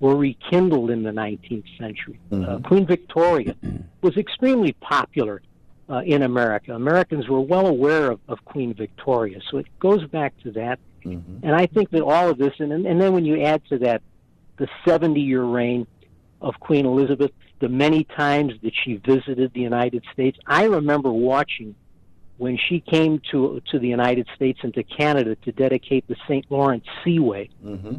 were 0.00 0.16
rekindled 0.16 0.90
in 0.90 1.02
the 1.02 1.10
19th 1.10 1.64
century. 1.78 2.18
Uh, 2.30 2.58
Queen 2.58 2.86
Victoria 2.86 3.56
was 4.02 4.16
extremely 4.16 4.72
popular 4.72 5.40
uh, 5.88 6.00
in 6.04 6.22
America. 6.22 6.74
Americans 6.74 7.28
were 7.28 7.40
well 7.40 7.66
aware 7.66 8.10
of, 8.10 8.20
of 8.28 8.44
Queen 8.44 8.74
Victoria, 8.74 9.40
so 9.50 9.58
it 9.58 9.66
goes 9.78 10.04
back 10.06 10.32
to 10.42 10.50
that. 10.52 10.78
And 11.42 11.54
I 11.54 11.66
think 11.66 11.90
that 11.90 12.02
all 12.02 12.30
of 12.30 12.38
this, 12.38 12.54
and, 12.58 12.72
and 12.72 13.00
then 13.00 13.12
when 13.12 13.24
you 13.26 13.42
add 13.42 13.62
to 13.68 13.78
that 13.80 14.00
the 14.56 14.68
70 14.86 15.20
year 15.20 15.42
reign 15.42 15.86
of 16.40 16.54
Queen 16.60 16.86
Elizabeth, 16.86 17.30
the 17.60 17.68
many 17.68 18.04
times 18.04 18.54
that 18.62 18.72
she 18.74 18.96
visited 18.96 19.52
the 19.52 19.60
United 19.60 20.02
States, 20.12 20.38
I 20.46 20.64
remember 20.64 21.12
watching 21.12 21.74
when 22.36 22.56
she 22.58 22.80
came 22.80 23.20
to 23.30 23.60
to 23.70 23.78
the 23.78 23.86
United 23.88 24.26
States 24.34 24.58
and 24.62 24.74
to 24.74 24.82
Canada 24.82 25.36
to 25.44 25.52
dedicate 25.52 26.06
the 26.08 26.16
St. 26.26 26.44
Lawrence 26.50 26.84
Seaway 27.04 27.48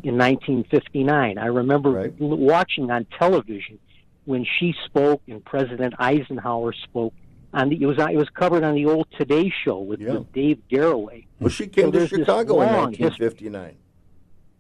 in 0.03 0.17
1959. 0.17 1.37
I 1.37 1.45
remember 1.45 1.91
l- 2.19 2.37
watching 2.37 2.91
on 2.91 3.05
television 3.17 3.79
when 4.25 4.45
she 4.59 4.75
spoke 4.85 5.21
and 5.27 5.43
President 5.45 5.93
Eisenhower 5.99 6.73
spoke. 6.73 7.13
On 7.55 7.69
the, 7.69 7.81
it 7.81 7.85
was 7.85 7.97
it 7.97 8.17
was 8.17 8.27
covered 8.31 8.65
on 8.65 8.75
the 8.75 8.85
old 8.85 9.07
Today 9.17 9.49
Show 9.63 9.79
with, 9.79 10.01
with 10.01 10.31
Dave 10.33 10.61
Garroway. 10.69 11.25
Well, 11.39 11.49
she 11.49 11.67
came 11.67 11.85
So 11.85 11.99
to 11.99 12.07
Chicago 12.07 12.59
in 12.61 12.73
long 12.73 12.89
history. 12.91 13.27
1959. 13.27 13.75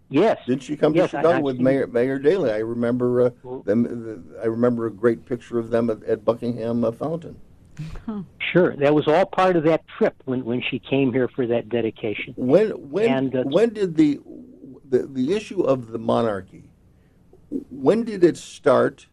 Yes. 0.09 0.37
Did 0.47 0.63
she 0.63 0.77
come 0.77 0.95
Yes, 0.95 1.11
to 1.11 1.17
Chicago 1.17 1.37
I've 1.37 1.43
with 1.43 1.55
seen- 1.57 1.63
Mayor 1.65 1.87
Mayor 1.87 2.17
Daley? 2.19 2.51
I 2.51 2.59
remember 2.59 3.21
uh, 3.21 3.29
them. 3.65 4.33
I 4.41 4.45
remember 4.45 4.85
a 4.85 4.91
great 4.91 5.25
picture 5.25 5.59
of 5.59 5.71
them 5.71 5.89
at, 5.89 6.03
at 6.03 6.23
Buckingham 6.23 6.85
uh, 6.85 6.93
Fountain. 6.93 7.35
Sure, 8.53 8.73
that 8.77 8.95
was 8.95 9.05
all 9.09 9.25
part 9.25 9.57
of 9.57 9.65
that 9.65 9.85
trip 9.97 10.15
when 10.23 10.45
when 10.45 10.61
she 10.61 10.79
came 10.79 11.11
here 11.11 11.27
for 11.27 11.45
that 11.47 11.67
dedication. 11.67 12.33
When 12.37 12.69
when 12.89 13.09
And, 13.09 13.35
uh, 13.35 13.43
when 13.43 13.73
did 13.73 13.97
the, 13.97 14.21
the 14.87 14.99
the 15.07 15.33
issue 15.33 15.63
of 15.63 15.91
the 15.91 15.99
monarchy? 15.99 16.69
When 17.49 18.05
did 18.05 18.23
it 18.23 18.37
start? 18.37 19.07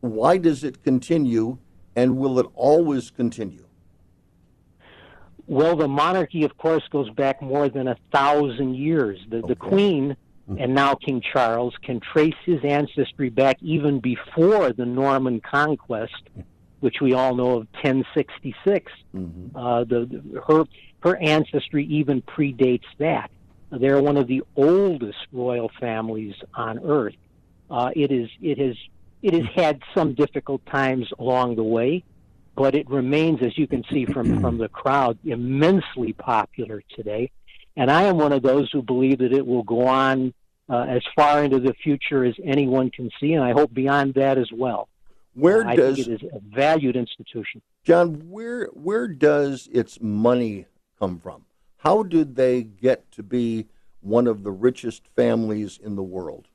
Why 0.00 0.36
does 0.36 0.62
it 0.64 0.82
continue? 0.82 1.56
And 2.00 2.16
will 2.16 2.38
it 2.38 2.46
always 2.54 3.10
continue? 3.10 3.66
Well, 5.46 5.76
the 5.76 5.86
monarchy, 5.86 6.44
of 6.44 6.56
course, 6.56 6.82
goes 6.90 7.10
back 7.10 7.42
more 7.42 7.68
than 7.68 7.88
a 7.88 7.96
thousand 8.10 8.76
years. 8.76 9.18
The, 9.28 9.42
the 9.42 9.54
Queen 9.54 10.16
and 10.58 10.74
now 10.74 10.94
King 10.94 11.20
Charles 11.20 11.74
can 11.82 12.00
trace 12.00 12.34
his 12.46 12.64
ancestry 12.64 13.28
back 13.28 13.58
even 13.60 14.00
before 14.00 14.72
the 14.72 14.86
Norman 14.86 15.40
conquest, 15.40 16.22
which 16.80 16.96
we 17.02 17.12
all 17.12 17.34
know 17.34 17.50
of 17.58 17.66
1066. 17.82 18.90
Uh, 19.54 19.84
the, 19.84 20.06
the- 20.06 20.40
her 20.48 20.64
her 21.02 21.16
ancestry 21.18 21.84
even 21.86 22.20
predates 22.22 22.84
that. 22.98 23.30
They're 23.70 24.00
one 24.02 24.16
of 24.16 24.26
the 24.26 24.42
oldest 24.56 25.18
royal 25.32 25.70
families 25.80 26.34
on 26.54 26.78
earth. 26.84 27.14
Uh, 27.70 27.90
it 27.94 28.10
is 28.10 28.28
it 28.40 28.58
has 28.58 28.76
it 29.22 29.34
has 29.34 29.46
had 29.54 29.80
some 29.94 30.14
difficult 30.14 30.64
times 30.66 31.08
along 31.18 31.56
the 31.56 31.62
way, 31.62 32.04
but 32.56 32.74
it 32.74 32.88
remains, 32.88 33.42
as 33.42 33.56
you 33.58 33.66
can 33.66 33.84
see 33.90 34.06
from 34.06 34.40
from 34.42 34.58
the 34.58 34.68
crowd, 34.68 35.18
immensely 35.24 36.12
popular 36.12 36.82
today. 36.94 37.30
And 37.76 37.90
I 37.90 38.04
am 38.04 38.18
one 38.18 38.32
of 38.32 38.42
those 38.42 38.70
who 38.72 38.82
believe 38.82 39.18
that 39.18 39.32
it 39.32 39.46
will 39.46 39.62
go 39.62 39.86
on 39.86 40.34
uh, 40.68 40.86
as 40.88 41.02
far 41.16 41.44
into 41.44 41.58
the 41.58 41.74
future 41.74 42.24
as 42.24 42.34
anyone 42.44 42.90
can 42.90 43.10
see, 43.20 43.34
and 43.34 43.44
I 43.44 43.52
hope 43.52 43.72
beyond 43.72 44.14
that 44.14 44.38
as 44.38 44.50
well. 44.52 44.88
Where 45.34 45.66
I 45.66 45.76
does 45.76 45.96
think 45.96 46.08
it 46.08 46.24
is 46.24 46.30
a 46.32 46.40
valued 46.54 46.96
institution. 46.96 47.62
John? 47.84 48.30
Where 48.30 48.66
where 48.66 49.08
does 49.08 49.68
its 49.72 50.00
money 50.00 50.66
come 50.98 51.18
from? 51.18 51.44
How 51.78 52.02
did 52.02 52.36
they 52.36 52.62
get 52.62 53.10
to 53.12 53.22
be 53.22 53.66
one 54.00 54.26
of 54.26 54.42
the 54.42 54.50
richest 54.50 55.06
families 55.16 55.78
in 55.82 55.96
the 55.96 56.02
world? 56.02 56.48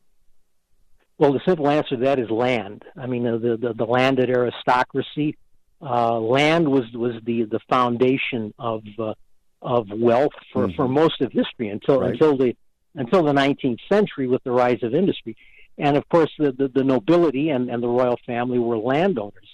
Well, 1.17 1.31
the 1.33 1.41
simple 1.45 1.69
answer 1.69 1.95
to 1.95 2.03
that 2.03 2.19
is 2.19 2.29
land. 2.29 2.83
I 2.97 3.05
mean, 3.07 3.25
uh, 3.25 3.37
the 3.37 3.57
the, 3.57 3.73
the 3.73 3.85
landed 3.85 4.29
aristocracy. 4.29 5.37
Uh, 5.81 6.19
land 6.19 6.67
was 6.69 6.83
was 6.93 7.13
the 7.23 7.43
the 7.43 7.59
foundation 7.69 8.53
of 8.57 8.83
uh, 8.99 9.13
of 9.61 9.87
wealth 9.91 10.33
for, 10.53 10.71
for 10.73 10.87
most 10.87 11.21
of 11.21 11.31
history 11.31 11.69
until 11.69 11.99
Right. 12.01 12.11
until 12.11 12.37
the 12.37 12.55
until 12.95 13.23
the 13.23 13.33
19th 13.33 13.79
century 13.91 14.27
with 14.27 14.43
the 14.43 14.51
rise 14.51 14.81
of 14.83 14.93
industry. 14.95 15.35
And 15.77 15.97
of 15.97 16.07
course, 16.07 16.31
the, 16.39 16.53
the, 16.53 16.69
the 16.69 16.83
nobility 16.83 17.49
and, 17.49 17.69
and 17.69 17.83
the 17.83 17.89
royal 17.89 18.17
family 18.25 18.57
were 18.57 18.77
landowners. 18.77 19.49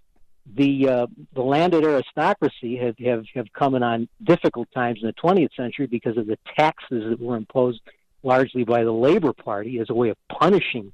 The 0.55 0.89
uh, 0.89 1.07
the 1.33 1.41
landed 1.41 1.83
aristocracy 1.83 2.77
have, 2.77 2.97
have, 2.99 3.25
have 3.33 3.51
come 3.53 3.75
in 3.75 3.83
on 3.83 4.07
difficult 4.23 4.67
times 4.73 4.99
in 5.01 5.07
the 5.07 5.13
20th 5.13 5.55
century 5.55 5.88
because 5.88 6.17
of 6.17 6.27
the 6.27 6.38
taxes 6.55 7.09
that 7.09 7.19
were 7.19 7.38
imposed 7.38 7.81
largely 8.23 8.63
by 8.63 8.83
the 8.83 8.91
Labor 8.91 9.33
Party 9.33 9.79
as 9.79 9.89
a 9.89 9.93
way 9.93 10.09
of 10.09 10.17
punishing 10.29 10.91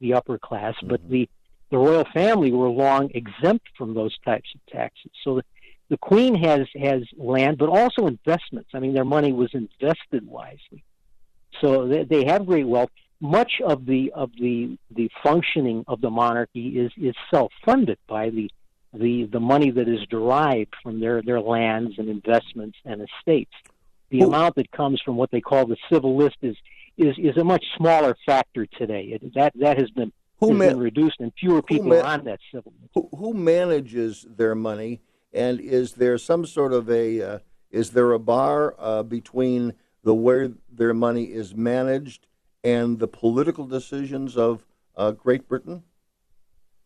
the 0.00 0.14
upper 0.14 0.38
class. 0.38 0.74
But 0.82 1.02
mm-hmm. 1.02 1.12
the, 1.12 1.28
the 1.70 1.78
royal 1.78 2.06
family 2.12 2.52
were 2.52 2.68
long 2.68 3.10
exempt 3.14 3.66
from 3.76 3.94
those 3.94 4.16
types 4.24 4.48
of 4.54 4.60
taxes. 4.72 5.10
So 5.24 5.36
the, 5.36 5.44
the 5.88 5.96
Queen 5.96 6.34
has 6.34 6.66
has 6.80 7.02
land, 7.16 7.58
but 7.58 7.68
also 7.68 8.06
investments. 8.06 8.70
I 8.74 8.80
mean, 8.80 8.94
their 8.94 9.04
money 9.04 9.32
was 9.32 9.50
invested 9.54 10.26
wisely, 10.26 10.82
so 11.60 11.86
they, 11.86 12.04
they 12.04 12.24
have 12.26 12.46
great 12.46 12.66
wealth. 12.66 12.90
Much 13.20 13.60
of 13.64 13.86
the 13.86 14.12
of 14.14 14.30
the 14.38 14.76
the 14.90 15.10
functioning 15.22 15.84
of 15.86 16.00
the 16.00 16.10
monarchy 16.10 16.80
is 16.80 16.92
is 16.96 17.14
self 17.30 17.52
funded 17.64 17.98
by 18.08 18.30
the 18.30 18.50
the 18.92 19.24
the 19.26 19.40
money 19.40 19.70
that 19.70 19.88
is 19.88 20.00
derived 20.10 20.74
from 20.82 21.00
their 21.00 21.22
their 21.22 21.40
lands 21.40 21.94
and 21.98 22.08
investments 22.08 22.78
and 22.84 23.00
estates. 23.00 23.54
The 24.10 24.20
amount 24.20 24.56
that 24.56 24.70
comes 24.70 25.00
from 25.00 25.16
what 25.16 25.30
they 25.30 25.40
call 25.40 25.66
the 25.66 25.76
civil 25.90 26.16
list 26.16 26.36
is 26.42 26.56
is 26.96 27.14
is 27.18 27.36
a 27.36 27.44
much 27.44 27.64
smaller 27.76 28.16
factor 28.26 28.66
today. 28.66 29.18
It, 29.20 29.34
that 29.34 29.52
that 29.56 29.78
has 29.78 29.90
been 29.90 30.12
Who 30.40 30.48
has 30.48 30.58
ma- 30.58 30.66
been 30.68 30.78
reduced, 30.78 31.20
and 31.20 31.32
fewer 31.38 31.62
people 31.62 31.88
ma- 31.88 31.96
are 31.96 32.04
on 32.04 32.24
that 32.24 32.40
civil. 32.52 32.72
Who, 32.94 33.08
who 33.16 33.34
manages 33.34 34.26
their 34.28 34.54
money, 34.54 35.00
and 35.32 35.60
is 35.60 35.94
there 35.94 36.18
some 36.18 36.46
sort 36.46 36.72
of 36.72 36.90
a 36.90 37.22
uh, 37.22 37.38
is 37.70 37.90
there 37.90 38.12
a 38.12 38.18
bar 38.18 38.74
uh, 38.78 39.02
between 39.02 39.74
the 40.02 40.14
where 40.14 40.52
their 40.70 40.94
money 40.94 41.24
is 41.24 41.54
managed 41.54 42.26
and 42.62 42.98
the 42.98 43.08
political 43.08 43.66
decisions 43.66 44.36
of 44.36 44.64
uh, 44.96 45.10
Great 45.10 45.48
Britain? 45.48 45.82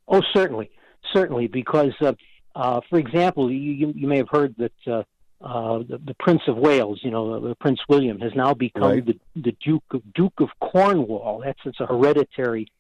Oh, 0.09 0.23
certainly, 0.32 0.70
certainly, 1.12 1.47
because, 1.47 1.93
uh, 2.01 2.15
uh, 2.57 2.81
for 2.89 2.99
example, 2.99 3.51
you, 3.51 3.73
you, 3.73 3.93
you 3.95 4.09
may 4.09 4.16
have 4.16 4.28
heard 4.28 4.55
that 4.59 5.07
uh, 5.43 5.79
the, 5.79 6.01
the 6.05 6.15
Prince 6.19 6.43
of 6.49 6.57
Wales, 6.57 7.01
you 7.03 7.11
know, 7.11 7.51
uh, 7.51 7.55
Prince 7.61 7.81
William, 7.89 8.21
has 8.21 8.33
now 8.35 8.53
become 8.55 8.83
Right. 8.83 9.05
the, 9.07 9.19
the 9.37 9.57
Duke 9.65 9.85
of 9.93 10.03
Duke 10.12 10.39
of 10.41 10.49
Cornwall. 10.61 11.43
That's 11.45 11.59
it's 11.65 11.81
a 11.81 11.87
hereditary 11.87 12.71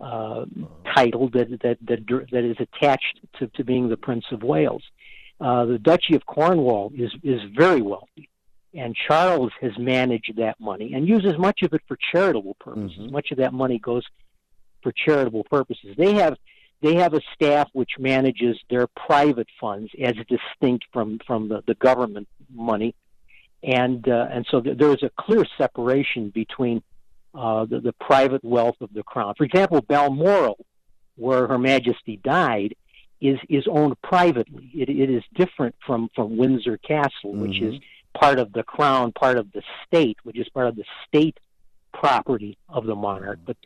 uh, 0.00 0.44
title 0.94 1.28
that 1.30 1.48
that 1.62 1.78
that 1.86 2.26
that 2.32 2.44
is 2.44 2.56
attached 2.60 3.20
to, 3.38 3.46
to 3.48 3.64
being 3.64 3.88
the 3.88 3.96
Prince 3.96 4.24
of 4.32 4.42
Wales. 4.42 4.82
Uh, 5.40 5.64
the 5.66 5.78
Duchy 5.78 6.16
of 6.16 6.26
Cornwall 6.26 6.92
is 6.96 7.12
is 7.22 7.40
very 7.56 7.82
wealthy, 7.82 8.28
and 8.74 8.96
Charles 8.96 9.52
has 9.60 9.72
managed 9.78 10.32
that 10.38 10.58
money 10.58 10.94
and 10.94 11.06
uses 11.06 11.38
much 11.38 11.62
of 11.62 11.72
it 11.72 11.82
for 11.86 11.96
charitable 12.12 12.56
purposes. 12.58 13.10
Much 13.12 13.30
of 13.30 13.38
that 13.38 13.52
money 13.52 13.78
goes 13.78 14.04
for 14.82 14.92
charitable 14.92 15.44
purposes. 15.44 15.94
They 15.96 16.14
have 16.14 16.36
they 16.80 16.94
have 16.94 17.14
a 17.14 17.20
staff 17.34 17.68
which 17.72 17.92
manages 17.98 18.56
their 18.70 18.86
private 18.86 19.48
funds 19.60 19.90
as 20.00 20.14
distinct 20.28 20.84
from 20.92 21.18
from 21.26 21.48
the, 21.48 21.62
the 21.66 21.74
government 21.74 22.28
money, 22.54 22.94
and 23.62 24.08
uh, 24.08 24.28
and 24.30 24.46
so 24.50 24.60
th- 24.60 24.78
there 24.78 24.92
is 24.92 25.02
a 25.02 25.10
clear 25.18 25.44
separation 25.56 26.30
between 26.30 26.82
uh, 27.34 27.64
the, 27.64 27.80
the 27.80 27.92
private 27.94 28.44
wealth 28.44 28.76
of 28.80 28.90
the 28.92 29.02
crown. 29.02 29.34
For 29.36 29.44
example, 29.44 29.80
Balmoral, 29.82 30.64
where 31.16 31.46
Her 31.46 31.58
Majesty 31.58 32.16
died, 32.16 32.74
is 33.20 33.38
is 33.48 33.66
owned 33.68 34.00
privately. 34.02 34.70
It, 34.74 34.88
it 34.88 35.10
is 35.10 35.24
different 35.34 35.74
from 35.84 36.08
from 36.14 36.36
Windsor 36.36 36.78
Castle, 36.78 37.32
which 37.32 37.60
is 37.60 37.74
part 38.14 38.38
of 38.38 38.52
the 38.52 38.62
crown, 38.62 39.12
part 39.12 39.36
of 39.36 39.50
the 39.52 39.62
state, 39.86 40.16
which 40.22 40.38
is 40.38 40.48
part 40.50 40.68
of 40.68 40.76
the 40.76 40.84
state 41.06 41.38
property 41.92 42.56
of 42.68 42.86
the 42.86 42.94
monarch. 42.94 43.40
But 43.44 43.56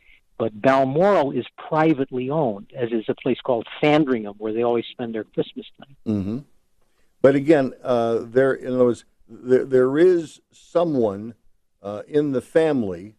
but 0.43 0.61
Balmoral 0.61 1.31
is 1.31 1.45
privately 1.69 2.29
owned, 2.29 2.73
as 2.75 2.91
is 2.91 3.05
a 3.07 3.15
place 3.15 3.37
called 3.41 3.65
Sandringham, 3.79 4.33
where 4.39 4.51
they 4.51 4.61
always 4.61 4.83
spend 4.91 5.15
their 5.15 5.23
Christmas 5.23 5.65
time. 5.79 5.95
hmm 6.05 6.37
But 7.21 7.35
again, 7.35 7.71
uh, 7.81 8.19
there 8.23 8.51
in 8.53 8.73
other 8.73 8.83
words, 8.83 9.05
there, 9.29 9.63
there 9.63 9.97
is 9.97 10.41
someone 10.51 11.35
uh, 11.81 12.01
in 12.09 12.33
the 12.33 12.41
family, 12.41 13.15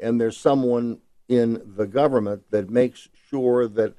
and 0.00 0.18
there's 0.18 0.38
someone 0.38 1.00
in 1.28 1.60
the 1.76 1.86
government 1.86 2.44
that 2.50 2.70
makes 2.70 3.10
sure 3.28 3.68
that 3.68 3.92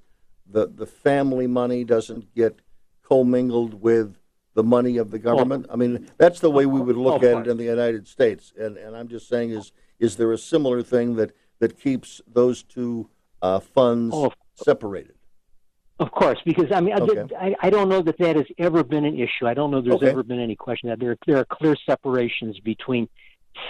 the 0.49 0.65
the 0.65 0.87
family 0.87 1.45
money 1.45 1.83
doesn't 1.83 2.33
get 2.33 2.59
commingled 3.07 3.75
with 3.83 4.17
the 4.55 4.63
money 4.63 4.97
of 4.97 5.11
the 5.11 5.19
government. 5.19 5.67
I 5.69 5.75
mean, 5.75 6.09
that's 6.17 6.39
the 6.39 6.49
way 6.49 6.65
we 6.65 6.81
would 6.81 6.97
look 6.97 7.21
Oh, 7.21 7.27
at 7.27 7.45
it 7.45 7.51
in 7.51 7.57
the 7.57 7.69
United 7.77 8.07
States. 8.07 8.51
And 8.57 8.77
and 8.77 8.95
I'm 8.97 9.09
just 9.09 9.27
saying, 9.29 9.51
is 9.51 9.71
is 9.99 10.17
there 10.17 10.31
a 10.31 10.39
similar 10.39 10.81
thing 10.81 11.17
that 11.17 11.31
that 11.63 11.79
keeps 11.79 12.21
those 12.31 12.61
two 12.61 13.09
uh, 13.41 13.59
funds 13.59 14.13
Oh, 14.15 14.31
separated? 14.55 15.15
Of 15.99 16.11
course, 16.11 16.39
because 16.43 16.69
I 16.71 16.81
mean, 16.81 16.93
I- 16.93 16.99
Okay. 17.01 17.35
I, 17.39 17.55
I 17.61 17.69
don't 17.69 17.87
know 17.87 18.01
that 18.01 18.17
that 18.17 18.35
has 18.35 18.45
ever 18.57 18.83
been 18.83 19.05
an 19.05 19.17
issue. 19.17 19.47
I 19.47 19.53
don't 19.53 19.71
know 19.71 19.79
there's 19.81 19.95
Okay. 19.95 20.09
ever 20.09 20.23
been 20.23 20.39
any 20.39 20.55
question 20.55 20.89
that 20.89 20.99
there 20.99 21.15
there 21.25 21.37
are 21.37 21.45
clear 21.45 21.75
separations 21.85 22.59
between 22.59 23.07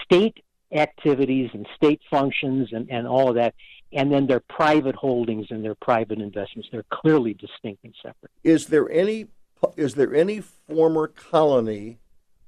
state 0.04 0.38
activities 0.72 1.52
and 1.54 1.68
state 1.76 2.02
functions 2.10 2.70
and, 2.72 2.90
and 2.90 3.06
all 3.06 3.30
of 3.30 3.36
that, 3.36 3.54
and 3.92 4.12
then 4.12 4.26
their 4.26 4.40
private 4.40 4.96
holdings 4.96 5.48
and 5.52 5.64
their 5.64 5.76
private 5.76 6.20
investments. 6.20 6.70
They're 6.72 6.86
clearly 6.92 7.34
distinct 7.36 7.84
and 7.84 7.94
separate. 8.02 8.32
Is 8.44 8.68
there 8.68 8.90
any 8.90 9.28
is 9.78 9.94
there 9.94 10.16
any 10.16 10.40
former 10.42 11.08
colony 11.08 12.00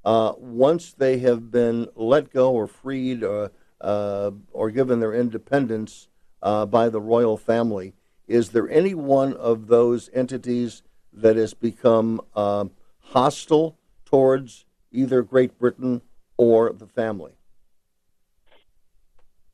uh, 0.04 0.32
once 0.38 0.92
they 0.94 1.18
have 1.18 1.50
been 1.52 1.86
let 1.94 2.32
go 2.32 2.52
or 2.52 2.66
freed 2.66 3.22
or 3.22 3.44
uh, 3.44 3.48
or 3.80 4.70
given 4.70 5.00
their 5.00 5.14
independence 5.14 6.08
uh, 6.42 6.66
by 6.66 6.88
the 6.88 7.00
royal 7.00 7.36
family? 7.36 7.94
Is 8.26 8.50
there 8.50 8.68
any 8.68 8.94
one 8.94 9.34
of 9.34 9.68
those 9.68 10.10
entities 10.12 10.82
that 11.12 11.36
has 11.36 11.54
become 11.54 12.20
um 12.34 12.72
hostile 13.00 13.78
towards 14.04 14.64
either 14.92 15.22
Great 15.22 15.58
Britain 15.58 16.02
or 16.36 16.72
the 16.72 16.86
family? 16.86 17.32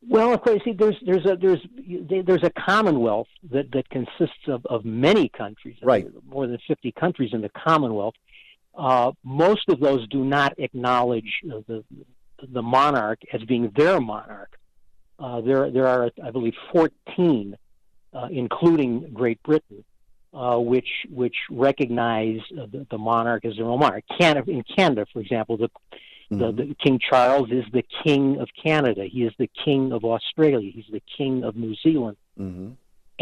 Well, 0.09 0.32
of 0.32 0.40
course, 0.40 0.61
see, 0.65 0.73
there's 0.73 0.97
there's 1.07 1.24
a 1.27 1.36
there's 1.36 1.61
there's 2.27 2.43
a 2.43 2.51
commonwealth 2.51 3.28
that 3.51 3.70
that 3.73 3.89
consists 3.90 4.49
of, 4.49 4.66
of 4.66 4.85
many 4.85 5.28
countries, 5.28 5.77
Right. 5.82 6.07
More 6.27 6.47
than 6.47 6.59
fifty 6.66 6.93
countries 6.93 7.31
in 7.32 7.40
the 7.40 7.51
Commonwealth. 7.51 8.15
Uh, 8.77 9.12
most 9.23 9.69
of 9.69 9.81
those 9.81 10.09
do 10.09 10.24
not 10.24 10.55
acknowledge 10.59 11.40
uh, 11.47 11.61
the 11.69 11.85
the 12.51 12.62
monarch 12.62 13.20
as 13.32 13.43
being 13.43 13.73
their 13.77 14.01
monarch. 14.01 14.59
Uh, 15.19 15.40
there 15.40 15.70
there 15.70 15.86
are, 15.86 16.10
I 16.23 16.31
believe, 16.31 16.55
fourteen, 16.73 17.56
uh, 18.12 18.28
including 18.31 19.10
Great 19.12 19.43
Britain, 19.43 19.85
uh, 20.35 20.59
which 20.59 20.89
which 21.10 21.36
recognize 21.51 22.40
uh, 22.59 22.66
the, 22.66 22.86
the 22.90 22.98
monarch 22.98 23.44
as 23.44 23.56
their 23.56 23.66
own 23.66 23.78
monarch. 23.78 24.05
Canada, 24.19 24.51
in 24.51 24.64
Canada, 24.77 25.06
for 25.12 25.20
example, 25.20 25.56
the 25.56 25.70
the, 26.31 26.51
the 26.51 26.77
King 26.82 26.98
Charles 26.98 27.51
is 27.51 27.64
the 27.73 27.85
king 28.05 28.40
of 28.40 28.48
Canada. 28.64 29.05
He 29.05 29.24
is 29.24 29.35
the 29.39 29.51
king 29.64 29.93
of 29.93 30.02
Australia. 30.05 30.73
He's 30.73 30.86
the 30.90 31.02
king 31.16 31.44
of 31.44 31.56
New 31.56 31.74
Zealand, 31.74 32.16
Mm-hmm. 32.40 32.70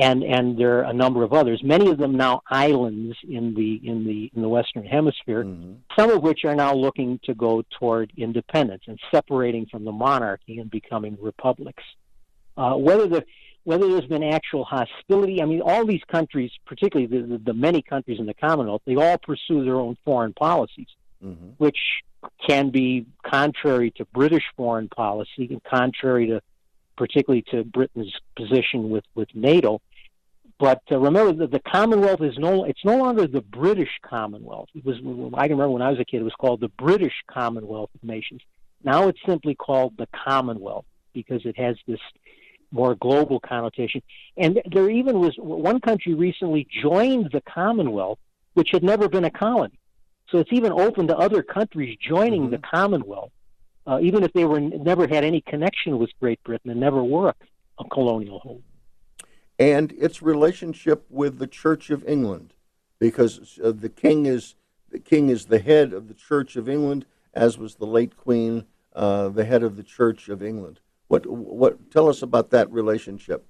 And 0.00 0.22
and 0.22 0.58
there 0.58 0.78
are 0.78 0.84
a 0.84 0.92
number 0.92 1.22
of 1.22 1.32
others. 1.32 1.60
Many 1.62 1.90
of 1.90 1.98
them 1.98 2.16
now 2.16 2.42
islands 2.48 3.16
in 3.28 3.54
the 3.54 3.80
in 3.88 4.06
the 4.06 4.30
in 4.34 4.42
the 4.42 4.48
Western 4.48 4.84
Hemisphere. 4.84 5.44
Some 5.98 6.10
of 6.10 6.22
which 6.22 6.44
are 6.44 6.54
now 6.54 6.74
looking 6.74 7.20
to 7.24 7.34
go 7.34 7.62
toward 7.78 8.12
independence 8.16 8.82
and 8.86 8.98
separating 9.10 9.66
from 9.66 9.84
the 9.84 9.92
monarchy 9.92 10.58
and 10.58 10.70
becoming 10.70 11.16
republics. 11.20 11.82
Uh, 12.56 12.74
whether 12.74 13.06
the 13.06 13.24
whether 13.64 13.88
there's 13.88 14.06
been 14.06 14.24
actual 14.24 14.64
hostility, 14.64 15.42
I 15.42 15.44
mean, 15.44 15.60
all 15.60 15.84
these 15.84 16.02
countries, 16.10 16.50
particularly 16.66 17.06
the, 17.06 17.26
the, 17.26 17.38
the 17.38 17.54
many 17.54 17.82
countries 17.82 18.18
in 18.18 18.26
the 18.26 18.34
Commonwealth, 18.34 18.82
they 18.86 18.96
all 18.96 19.18
pursue 19.18 19.64
their 19.64 19.76
own 19.76 19.96
foreign 20.04 20.32
policies 20.32 20.88
which 21.58 21.78
can 22.46 22.70
be 22.70 23.06
contrary 23.22 23.90
to 23.92 24.04
British 24.06 24.44
foreign 24.56 24.88
policy 24.88 25.48
and 25.50 25.62
contrary 25.64 26.26
to 26.28 26.40
particularly 26.96 27.42
to 27.50 27.64
Britain's 27.64 28.12
position 28.36 28.90
with, 28.90 29.04
with 29.14 29.28
NATO. 29.34 29.80
But 30.60 30.82
uh, 30.92 30.98
remember 30.98 31.32
that 31.32 31.52
the 31.52 31.60
Commonwealth 31.60 32.20
is 32.20 32.36
no 32.36 32.64
it's 32.64 32.84
no 32.84 32.96
longer 32.98 33.26
the 33.26 33.40
British 33.40 33.98
Commonwealth. 34.02 34.68
It 34.74 34.84
was 34.84 34.96
I 35.34 35.48
can 35.48 35.56
remember 35.56 35.70
when 35.70 35.82
I 35.82 35.88
was 35.90 35.98
a 35.98 36.04
kid 36.04 36.20
it 36.20 36.24
was 36.24 36.34
called 36.38 36.60
the 36.60 36.68
British 36.68 37.14
Commonwealth 37.26 37.88
of 37.94 38.04
Nations. 38.04 38.42
Now 38.84 39.08
it's 39.08 39.18
simply 39.26 39.54
called 39.54 39.96
the 39.96 40.06
Commonwealth 40.08 40.84
because 41.14 41.46
it 41.46 41.58
has 41.58 41.76
this 41.88 41.98
more 42.70 42.94
global 42.94 43.40
connotation. 43.40 44.02
And 44.36 44.60
there 44.70 44.90
even 44.90 45.18
was 45.18 45.34
one 45.38 45.80
country 45.80 46.12
recently 46.12 46.68
joined 46.82 47.30
the 47.32 47.40
Commonwealth 47.40 48.18
which 48.52 48.70
had 48.70 48.82
never 48.82 49.08
been 49.08 49.24
a 49.24 49.30
colony. 49.30 49.78
So 50.28 50.38
it's 50.38 50.52
even 50.52 50.72
open 50.72 51.06
to 51.06 51.16
other 51.16 51.42
countries 51.42 51.96
joining 52.06 52.50
the 52.50 52.58
Commonwealth, 52.58 53.32
uh, 53.86 53.98
even 54.02 54.24
if 54.24 54.32
they 54.34 54.44
were 54.44 54.60
never 54.60 55.08
had 55.08 55.24
any 55.24 55.40
connection 55.40 55.98
with 55.98 56.10
Great 56.20 56.42
Britain 56.44 56.70
and 56.70 56.80
never 56.80 57.02
were 57.02 57.30
a, 57.30 57.34
a 57.78 57.88
colonial 57.88 58.40
hold. 58.40 58.62
And 59.60 59.92
its 59.92 60.22
relationship 60.22 61.04
with 61.10 61.38
the 61.38 61.46
Church 61.46 61.90
of 61.90 62.02
England, 62.08 62.54
because 62.98 63.60
uh, 63.62 63.70
the 63.70 63.90
king 63.90 64.24
is 64.24 64.54
the 64.90 64.98
king 64.98 65.28
is 65.28 65.44
the 65.44 65.60
head 65.60 65.92
of 65.92 66.08
the 66.08 66.14
Church 66.14 66.56
of 66.56 66.68
England, 66.68 67.04
as 67.34 67.58
was 67.58 67.76
the 67.76 67.86
late 67.86 68.16
Queen, 68.16 68.64
uh, 68.96 69.28
the 69.28 69.44
head 69.44 69.62
of 69.62 69.76
the 69.76 69.82
Church 69.84 70.28
of 70.30 70.42
England. 70.42 70.80
What 71.08 71.26
what? 71.26 71.90
Tell 71.90 72.08
us 72.08 72.22
about 72.22 72.50
that 72.50 72.72
relationship. 72.72 73.46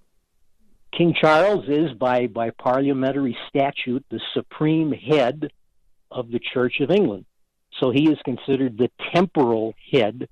King 0.92 1.14
Charles 1.18 1.66
is, 1.68 1.92
by, 1.92 2.26
by 2.26 2.50
parliamentary 2.50 3.36
statute, 3.48 4.04
the 4.10 4.20
supreme 4.34 4.90
head 4.90 5.52
of 6.10 6.32
the 6.32 6.40
Church 6.52 6.80
of 6.80 6.90
England. 6.90 7.26
So 7.78 7.92
he 7.92 8.10
is 8.10 8.18
considered 8.24 8.76
the 8.76 8.90
temporal 9.14 9.74
head 9.92 10.28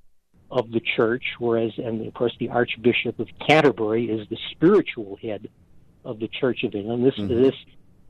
of 0.51 0.73
the 0.73 0.81
church, 0.97 1.23
whereas, 1.39 1.71
and 1.77 2.05
of 2.05 2.13
course, 2.15 2.35
the 2.41 2.49
Archbishop 2.49 3.21
of 3.21 3.29
Canterbury 3.47 4.07
is 4.07 4.29
the 4.29 4.39
spiritual 4.51 5.17
head 5.23 5.49
of 6.09 6.19
the 6.19 6.29
Church 6.29 6.65
of 6.65 6.75
England. 6.75 7.05
This, 7.05 7.15
Mhm. 7.17 7.29
this, 7.29 7.55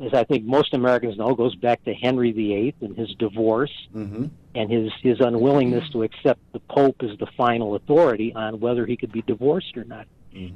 as 0.01 0.15
I 0.15 0.25
think 0.25 0.45
most 0.45 0.73
Americans 0.73 1.19
know, 1.19 1.35
goes 1.35 1.55
back 1.57 1.83
to 1.85 1.93
Henry 1.93 2.31
VIII 2.33 2.75
and 2.81 2.97
his 2.97 3.13
divorce 3.19 3.73
Mm-hmm. 3.95 4.27
and 4.55 4.71
his 4.71 4.93
his 5.03 5.21
unwillingness 5.21 5.89
to 5.91 6.05
accept 6.05 6.41
the 6.53 6.61
Pope 6.61 7.03
as 7.03 7.19
the 7.19 7.27
final 7.37 7.75
authority 7.75 8.33
on 8.35 8.61
whether 8.61 8.87
he 8.87 8.97
could 8.97 9.13
be 9.13 9.23
divorced 9.23 9.77
or 9.77 9.85
not. 9.85 10.07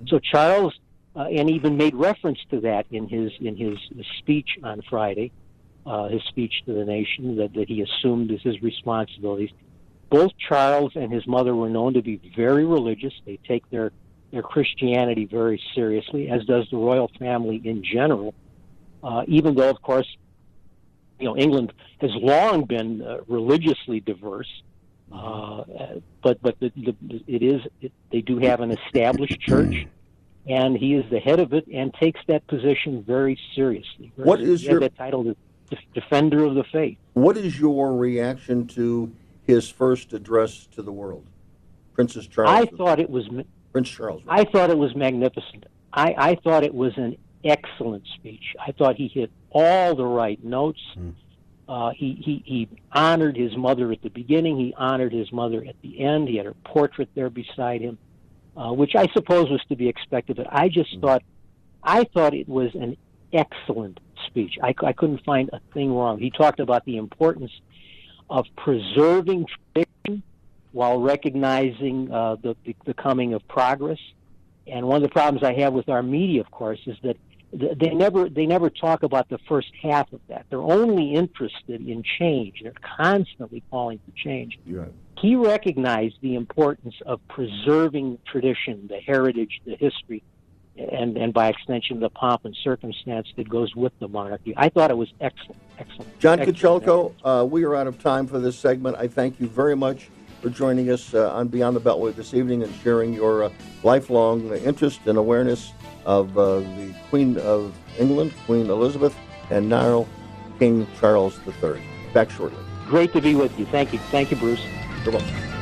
So 0.06 0.20
Charles, 0.20 0.72
uh, 1.16 1.22
and 1.38 1.50
even 1.50 1.76
made 1.76 1.94
reference 1.96 2.38
to 2.50 2.60
that 2.60 2.86
in 2.92 3.08
his 3.08 3.32
in 3.40 3.56
his, 3.56 3.78
his 3.96 4.06
speech 4.18 4.50
on 4.62 4.80
Friday, 4.88 5.32
uh, 5.84 6.08
his 6.08 6.22
speech 6.28 6.54
to 6.66 6.72
the 6.72 6.84
nation 6.84 7.34
that, 7.36 7.52
that 7.54 7.68
he 7.68 7.82
assumed 7.82 8.30
as 8.30 8.40
his 8.42 8.62
responsibilities. 8.62 9.50
Both 10.10 10.32
Charles 10.38 10.92
and 10.94 11.10
his 11.12 11.26
mother 11.26 11.56
were 11.56 11.70
known 11.70 11.94
to 11.94 12.02
be 12.02 12.20
very 12.36 12.64
religious. 12.64 13.14
They 13.26 13.38
take 13.48 13.68
their 13.70 13.90
their 14.32 14.42
Christianity 14.42 15.26
very 15.26 15.62
seriously, 15.74 16.28
as 16.28 16.44
does 16.46 16.66
the 16.70 16.76
royal 16.78 17.10
family 17.18 17.60
in 17.64 17.84
general. 17.84 18.34
Uh, 19.04 19.22
even 19.28 19.54
though, 19.54 19.68
of 19.68 19.80
course, 19.82 20.08
you 21.20 21.26
know 21.26 21.36
England 21.36 21.72
has 22.00 22.10
long 22.14 22.64
been 22.64 23.02
uh, 23.02 23.18
religiously 23.28 24.00
diverse, 24.00 24.48
uh, 25.12 25.64
but 26.22 26.40
but 26.40 26.58
the, 26.60 26.72
the, 26.74 26.96
it 27.26 27.42
is 27.42 27.60
it, 27.80 27.92
they 28.10 28.22
do 28.22 28.38
have 28.38 28.60
an 28.60 28.70
established 28.70 29.38
church, 29.40 29.86
and 30.48 30.76
he 30.76 30.94
is 30.94 31.04
the 31.10 31.20
head 31.20 31.38
of 31.38 31.52
it 31.52 31.66
and 31.72 31.92
takes 31.94 32.20
that 32.26 32.46
position 32.46 33.02
very 33.06 33.38
seriously. 33.54 34.12
What 34.16 34.40
is 34.40 34.64
your- 34.64 34.80
that 34.80 34.96
title, 34.96 35.24
the 35.24 35.36
de- 35.70 36.00
defender 36.00 36.44
of 36.44 36.54
the 36.54 36.64
faith? 36.64 36.96
What 37.12 37.36
is 37.36 37.60
your 37.60 37.94
reaction 37.94 38.66
to 38.68 39.12
his 39.46 39.68
first 39.68 40.12
address 40.12 40.66
to 40.68 40.82
the 40.82 40.92
world, 40.92 41.26
Princess 41.92 42.26
Charles? 42.26 42.50
I 42.50 42.64
thought 42.76 42.98
it 42.98 43.10
was 43.10 43.28
Prince 43.72 43.88
Charles. 43.88 44.22
I 44.28 44.44
thought 44.44 44.70
it 44.70 44.78
was 44.78 44.94
magnificent. 44.94 45.66
I, 45.92 46.14
I 46.16 46.34
thought 46.36 46.64
it 46.64 46.74
was 46.74 46.92
an 46.96 47.16
excellent 47.44 48.04
speech. 48.14 48.54
I 48.64 48.72
thought 48.72 48.96
he 48.96 49.08
hit 49.08 49.30
all 49.50 49.94
the 49.94 50.06
right 50.06 50.42
notes. 50.44 50.80
Uh, 51.68 51.90
he, 51.90 52.14
he, 52.22 52.42
he 52.44 52.68
honored 52.92 53.36
his 53.36 53.56
mother 53.56 53.90
at 53.92 54.02
the 54.02 54.10
beginning. 54.10 54.58
He 54.58 54.74
honored 54.76 55.12
his 55.12 55.32
mother 55.32 55.64
at 55.66 55.76
the 55.82 56.00
end. 56.00 56.28
He 56.28 56.36
had 56.36 56.46
her 56.46 56.54
portrait 56.64 57.08
there 57.14 57.30
beside 57.30 57.80
him, 57.80 57.98
uh, 58.56 58.72
which 58.72 58.94
I 58.94 59.06
suppose 59.12 59.48
was 59.50 59.60
to 59.68 59.76
be 59.76 59.88
expected. 59.88 60.36
But 60.36 60.48
I 60.50 60.68
just 60.68 60.98
thought, 61.00 61.22
I 61.82 62.04
thought 62.04 62.34
it 62.34 62.48
was 62.48 62.74
an 62.74 62.96
excellent 63.32 64.00
speech. 64.26 64.58
I, 64.62 64.74
I 64.84 64.92
couldn't 64.92 65.24
find 65.24 65.50
a 65.52 65.60
thing 65.72 65.94
wrong. 65.94 66.18
He 66.18 66.30
talked 66.30 66.60
about 66.60 66.84
the 66.84 66.96
importance 66.96 67.52
of 68.28 68.46
preserving 68.56 69.46
tradition 69.72 69.91
while 70.72 71.00
recognizing 71.00 72.10
uh, 72.12 72.36
the, 72.36 72.56
the 72.64 72.74
the 72.84 72.94
coming 72.94 73.34
of 73.34 73.46
progress. 73.48 73.98
And 74.66 74.86
one 74.86 74.96
of 74.96 75.02
the 75.02 75.08
problems 75.08 75.42
I 75.42 75.54
have 75.60 75.72
with 75.72 75.88
our 75.88 76.02
media, 76.02 76.40
of 76.40 76.50
course, 76.50 76.78
is 76.86 76.96
that 77.02 77.16
they 77.52 77.90
never 77.90 78.28
they 78.30 78.46
never 78.46 78.70
talk 78.70 79.02
about 79.02 79.28
the 79.28 79.38
first 79.48 79.68
half 79.82 80.12
of 80.12 80.20
that. 80.28 80.46
They're 80.48 80.60
only 80.60 81.14
interested 81.14 81.86
in 81.86 82.02
change. 82.18 82.60
They're 82.62 82.72
constantly 82.96 83.62
calling 83.70 83.98
for 83.98 84.16
change. 84.16 84.58
Yeah. 84.64 84.86
He 85.18 85.36
recognized 85.36 86.16
the 86.22 86.34
importance 86.34 86.94
of 87.04 87.20
preserving 87.28 88.18
tradition, 88.26 88.86
the 88.88 88.98
heritage, 89.00 89.60
the 89.66 89.76
history, 89.76 90.22
and 90.78 91.18
and 91.18 91.34
by 91.34 91.48
extension 91.48 92.00
the 92.00 92.08
pomp 92.08 92.46
and 92.46 92.56
circumstance 92.64 93.28
that 93.36 93.48
goes 93.50 93.74
with 93.76 93.92
the 93.98 94.08
monarchy. 94.08 94.54
I 94.56 94.70
thought 94.70 94.90
it 94.90 94.96
was 94.96 95.12
excellent, 95.20 95.60
excellent. 95.78 96.18
John 96.20 96.40
excellent. 96.40 96.84
Kachelko, 96.84 97.12
uh, 97.22 97.44
we 97.44 97.64
are 97.64 97.76
out 97.76 97.86
of 97.86 98.02
time 98.02 98.26
for 98.26 98.38
this 98.38 98.58
segment. 98.58 98.96
I 98.98 99.08
thank 99.08 99.38
you 99.38 99.46
very 99.46 99.76
much 99.76 100.08
for 100.42 100.50
joining 100.50 100.90
us 100.90 101.14
uh, 101.14 101.32
on 101.32 101.46
Beyond 101.46 101.76
the 101.76 101.80
Beltway 101.80 102.14
this 102.14 102.34
evening 102.34 102.64
and 102.64 102.74
sharing 102.82 103.14
your 103.14 103.44
uh, 103.44 103.50
lifelong 103.84 104.52
interest 104.56 105.00
and 105.06 105.16
awareness 105.16 105.72
of 106.04 106.36
uh, 106.36 106.58
the 106.58 106.92
Queen 107.08 107.38
of 107.38 107.74
England, 107.98 108.34
Queen 108.44 108.68
Elizabeth, 108.68 109.14
and 109.50 109.68
now 109.68 110.06
King 110.58 110.86
Charles 110.98 111.38
III. 111.46 111.80
Back 112.12 112.28
shortly. 112.28 112.58
Great 112.86 113.12
to 113.12 113.20
be 113.20 113.36
with 113.36 113.56
you. 113.58 113.64
Thank 113.66 113.92
you. 113.92 114.00
Thank 114.10 114.32
you, 114.32 114.36
Bruce. 114.36 114.62
You're 115.04 115.14
welcome. 115.14 115.61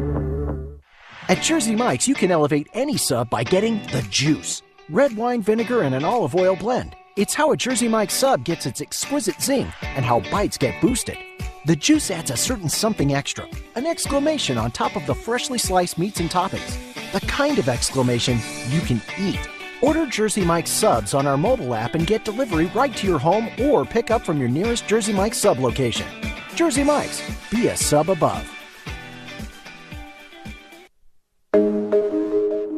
At 1.31 1.41
Jersey 1.41 1.77
Mike's, 1.77 2.09
you 2.09 2.13
can 2.13 2.29
elevate 2.29 2.67
any 2.73 2.97
sub 2.97 3.29
by 3.29 3.45
getting 3.45 3.81
the 3.93 4.05
juice. 4.09 4.63
Red 4.89 5.15
wine 5.15 5.41
vinegar 5.41 5.83
and 5.83 5.95
an 5.95 6.03
olive 6.03 6.35
oil 6.35 6.57
blend. 6.57 6.93
It's 7.15 7.33
how 7.33 7.53
a 7.53 7.55
Jersey 7.55 7.87
Mike's 7.87 8.15
sub 8.15 8.43
gets 8.43 8.65
its 8.65 8.81
exquisite 8.81 9.41
zing 9.41 9.71
and 9.81 10.03
how 10.03 10.19
bites 10.29 10.57
get 10.57 10.81
boosted. 10.81 11.17
The 11.65 11.77
juice 11.77 12.11
adds 12.11 12.31
a 12.31 12.35
certain 12.35 12.67
something 12.67 13.13
extra, 13.13 13.47
an 13.75 13.85
exclamation 13.85 14.57
on 14.57 14.71
top 14.71 14.97
of 14.97 15.05
the 15.05 15.15
freshly 15.15 15.57
sliced 15.57 15.97
meats 15.97 16.19
and 16.19 16.29
toppings. 16.29 16.77
The 17.13 17.25
kind 17.27 17.59
of 17.59 17.69
exclamation 17.69 18.37
you 18.67 18.81
can 18.81 19.01
eat. 19.17 19.39
Order 19.81 20.07
Jersey 20.07 20.43
Mike's 20.43 20.69
subs 20.69 21.13
on 21.13 21.27
our 21.27 21.37
mobile 21.37 21.73
app 21.73 21.95
and 21.95 22.05
get 22.05 22.25
delivery 22.25 22.65
right 22.75 22.93
to 22.97 23.07
your 23.07 23.19
home 23.19 23.47
or 23.57 23.85
pick 23.85 24.11
up 24.11 24.25
from 24.25 24.37
your 24.37 24.49
nearest 24.49 24.85
Jersey 24.85 25.13
Mike's 25.13 25.37
sub 25.37 25.59
location. 25.59 26.07
Jersey 26.55 26.83
Mike's, 26.83 27.23
be 27.49 27.67
a 27.67 27.77
sub 27.77 28.09
above. 28.09 28.51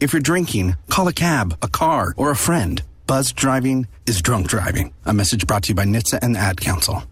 If 0.00 0.12
you're 0.12 0.22
drinking, 0.22 0.76
call 0.88 1.08
a 1.08 1.12
cab, 1.12 1.58
a 1.60 1.66
car, 1.66 2.14
or 2.16 2.30
a 2.30 2.36
friend. 2.36 2.80
Buzz 3.08 3.32
driving 3.32 3.88
is 4.06 4.22
drunk 4.22 4.46
driving. 4.46 4.94
A 5.04 5.12
message 5.12 5.44
brought 5.44 5.64
to 5.64 5.70
you 5.70 5.74
by 5.74 5.86
NHTSA 5.86 6.20
and 6.22 6.36
the 6.36 6.38
Ad 6.38 6.60
Council. 6.60 7.02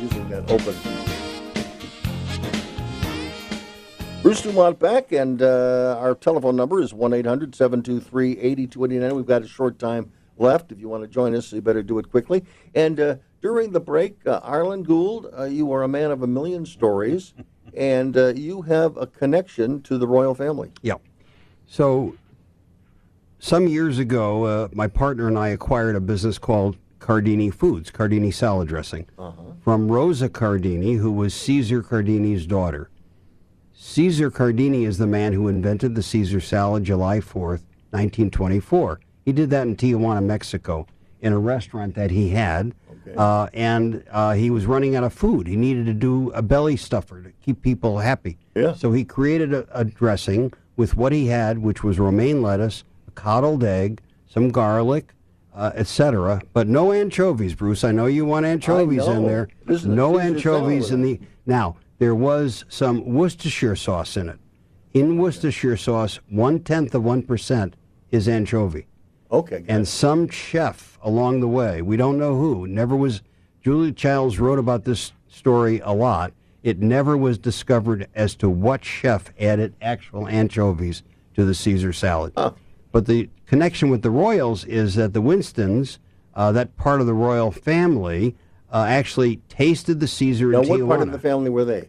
using 0.00 0.28
that 0.30 0.50
open. 0.50 0.74
Bruce 4.22 4.42
Dumont 4.42 4.78
back, 4.80 5.12
and 5.12 5.40
uh, 5.40 5.96
our 6.00 6.16
telephone 6.16 6.56
number 6.56 6.82
is 6.82 6.92
1 6.92 7.12
800 7.12 7.54
723 7.54 8.32
8289. 8.32 9.14
We've 9.14 9.24
got 9.24 9.42
a 9.42 9.48
short 9.48 9.78
time 9.78 10.10
left. 10.40 10.72
If 10.72 10.80
you 10.80 10.88
want 10.88 11.02
to 11.02 11.08
join 11.08 11.34
us, 11.34 11.52
you 11.52 11.60
better 11.60 11.82
do 11.82 11.98
it 11.98 12.10
quickly. 12.10 12.44
And 12.74 12.98
uh, 12.98 13.16
during 13.40 13.70
the 13.70 13.80
break, 13.80 14.18
uh, 14.26 14.40
Arlen 14.42 14.82
Gould, 14.82 15.32
uh, 15.38 15.44
you 15.44 15.72
are 15.72 15.82
a 15.82 15.88
man 15.88 16.10
of 16.10 16.22
a 16.22 16.26
million 16.26 16.66
stories, 16.66 17.34
and 17.76 18.16
uh, 18.16 18.28
you 18.28 18.62
have 18.62 18.96
a 18.96 19.06
connection 19.06 19.82
to 19.82 19.98
the 19.98 20.06
royal 20.06 20.34
family. 20.34 20.72
Yeah. 20.82 20.94
So, 21.66 22.16
some 23.38 23.68
years 23.68 23.98
ago, 23.98 24.44
uh, 24.44 24.68
my 24.72 24.86
partner 24.86 25.28
and 25.28 25.38
I 25.38 25.48
acquired 25.48 25.96
a 25.96 26.00
business 26.00 26.36
called 26.36 26.76
Cardini 26.98 27.50
Foods, 27.50 27.90
Cardini 27.90 28.32
Salad 28.32 28.68
Dressing, 28.68 29.06
from 29.62 29.90
Rosa 29.90 30.28
Cardini, 30.28 30.98
who 30.98 31.10
was 31.10 31.32
Caesar 31.32 31.82
Cardini's 31.82 32.46
daughter. 32.46 32.90
Caesar 33.72 34.30
Cardini 34.30 34.84
is 34.84 34.98
the 34.98 35.06
man 35.06 35.32
who 35.32 35.48
invented 35.48 35.94
the 35.94 36.02
Caesar 36.02 36.40
salad 36.40 36.84
July 36.84 37.18
4th, 37.18 37.64
1924. 37.92 39.00
He 39.30 39.34
did 39.34 39.50
that 39.50 39.68
in 39.68 39.76
Tijuana, 39.76 40.24
Mexico, 40.24 40.88
in 41.20 41.32
a 41.32 41.38
restaurant 41.38 41.94
that 41.94 42.10
he 42.10 42.30
had. 42.30 42.74
Uh, 43.16 43.48
and 43.54 44.02
uh, 44.10 44.32
he 44.32 44.50
was 44.50 44.66
running 44.66 44.96
out 44.96 45.04
of 45.04 45.12
food. 45.12 45.46
He 45.46 45.54
needed 45.54 45.86
to 45.86 45.94
do 45.94 46.30
a 46.30 46.42
belly 46.42 46.76
stuffer 46.76 47.22
to 47.22 47.30
keep 47.40 47.62
people 47.62 47.98
happy. 47.98 48.38
Yeah. 48.56 48.74
So 48.74 48.90
he 48.90 49.04
created 49.04 49.54
a, 49.54 49.68
a 49.70 49.84
dressing 49.84 50.52
with 50.76 50.96
what 50.96 51.12
he 51.12 51.28
had, 51.28 51.58
which 51.58 51.84
was 51.84 52.00
romaine 52.00 52.42
lettuce, 52.42 52.82
a 53.06 53.12
coddled 53.12 53.62
egg, 53.62 54.00
some 54.26 54.48
garlic, 54.48 55.14
uh, 55.54 55.70
etc. 55.76 56.42
But 56.52 56.66
no 56.66 56.90
anchovies, 56.90 57.54
Bruce. 57.54 57.84
I 57.84 57.92
know 57.92 58.06
you 58.06 58.24
want 58.24 58.46
anchovies 58.46 59.06
in 59.06 59.28
there. 59.28 59.48
No 59.84 60.18
anchovies 60.18 60.90
in 60.90 61.02
the. 61.02 61.20
Now 61.46 61.76
there 61.98 62.16
was 62.16 62.64
some 62.68 63.14
Worcestershire 63.14 63.76
sauce 63.76 64.16
in 64.16 64.28
it. 64.28 64.40
In 64.92 65.18
Worcestershire 65.18 65.76
sauce, 65.76 66.18
one 66.28 66.58
tenth 66.58 66.96
of 66.96 67.04
one 67.04 67.22
percent 67.22 67.76
is 68.10 68.26
anchovy. 68.26 68.86
Okay. 69.32 69.64
And 69.68 69.86
some 69.86 70.28
chef 70.28 70.98
along 71.02 71.40
the 71.40 71.48
way, 71.48 71.82
we 71.82 71.96
don't 71.96 72.18
know 72.18 72.36
who, 72.36 72.66
never 72.66 72.96
was. 72.96 73.22
Julia 73.62 73.92
Childs 73.92 74.40
wrote 74.40 74.58
about 74.58 74.84
this 74.84 75.12
story 75.28 75.80
a 75.84 75.92
lot. 75.92 76.32
It 76.62 76.80
never 76.80 77.16
was 77.16 77.38
discovered 77.38 78.08
as 78.14 78.34
to 78.36 78.48
what 78.50 78.84
chef 78.84 79.32
added 79.38 79.74
actual 79.80 80.26
anchovies 80.28 81.02
to 81.34 81.44
the 81.44 81.54
Caesar 81.54 81.92
salad. 81.92 82.32
But 82.92 83.06
the 83.06 83.28
connection 83.46 83.88
with 83.88 84.02
the 84.02 84.10
royals 84.10 84.64
is 84.64 84.94
that 84.96 85.12
the 85.12 85.20
Winstons, 85.20 85.98
uh, 86.34 86.52
that 86.52 86.76
part 86.76 87.00
of 87.00 87.06
the 87.06 87.14
royal 87.14 87.50
family, 87.50 88.34
uh, 88.72 88.84
actually 88.88 89.36
tasted 89.48 90.00
the 90.00 90.08
Caesar 90.08 90.48
Now, 90.48 90.62
in 90.62 90.68
what 90.68 90.80
Tijuana. 90.80 90.88
part 90.88 91.02
of 91.02 91.12
the 91.12 91.18
family 91.18 91.50
were 91.50 91.64
they? 91.64 91.88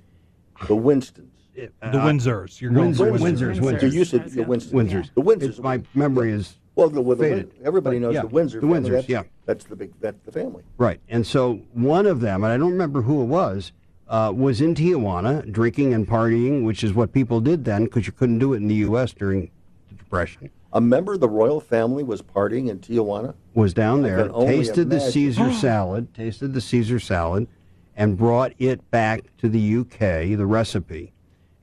The 0.68 0.76
Winstons. 0.76 1.28
The 1.56 1.70
Windsors. 1.82 2.62
You're 2.62 2.72
going 2.72 2.94
Windsors. 2.94 2.98
for 2.98 3.12
Windsors. 3.12 3.60
Windsors. 3.60 3.82
You 3.94 4.00
used 4.00 4.12
to 4.12 4.20
the 4.20 4.44
Winstons. 4.44 4.74
Windsors. 4.74 5.10
The 5.16 5.22
Windsors. 5.22 5.44
It's- 5.44 5.60
my 5.60 5.82
memory 5.96 6.32
is 6.32 6.56
well, 6.76 6.90
the, 6.90 7.02
well, 7.02 7.18
the 7.18 7.24
faded. 7.24 7.54
Win- 7.58 7.68
everybody 7.68 8.00
knows 8.00 8.14
yeah, 8.14 8.22
the 8.22 8.28
Windsor. 8.28 8.60
the 8.60 8.68
family. 8.68 8.90
Windsors, 8.90 8.92
That's, 8.94 9.10
yeah. 9.10 9.24
That's 9.46 9.66
the 9.66 9.76
big. 9.76 9.94
That's 10.00 10.20
the 10.26 10.32
family. 10.32 10.64
Right. 10.78 11.00
And 11.10 11.26
so 11.26 11.62
one 11.74 12.06
of 12.06 12.22
them, 12.22 12.44
and 12.44 12.54
I 12.54 12.58
don't 12.58 12.72
remember 12.72 13.02
who 13.02 13.22
it 13.22 13.26
was, 13.26 13.72
uh, 14.08 14.32
was 14.36 14.62
in 14.62 14.76
Tijuana 14.76 15.50
drinking 15.52 15.94
and 15.94 16.08
partying, 16.08 16.64
which 16.64 16.84
is 16.84 16.94
what 16.94 17.14
people 17.14 17.40
did 17.42 17.66
then 17.66 17.86
because 17.86 18.08
you 18.08 18.14
couldn't 18.14 18.40
do 18.40 18.54
it 18.54 18.58
in 18.58 18.68
the 18.68 18.76
U.S. 18.76 19.14
during 19.14 19.52
the 19.90 19.96
Depression. 19.96 20.50
A 20.74 20.82
member 20.82 21.14
of 21.14 21.20
the 21.20 21.30
royal 21.30 21.60
family 21.60 22.04
was 22.04 22.22
partying 22.22 22.70
in 22.70 22.80
Tijuana. 22.80 23.36
Was 23.54 23.74
down 23.74 24.02
there, 24.02 24.24
can 24.24 24.32
only 24.32 24.58
tasted 24.58 24.90
the. 24.90 25.00
Caesar 25.00 25.52
salad, 25.54 26.14
tasted 26.14 26.54
the 26.54 26.62
Caesar 26.62 27.00
salad, 27.00 27.48
and 27.96 28.18
brought 28.18 28.54
it 28.58 28.90
back 28.92 29.26
to 29.38 29.50
the 29.50 29.60
U.K. 29.60 30.36
The 30.36 30.46
recipe, 30.46 31.12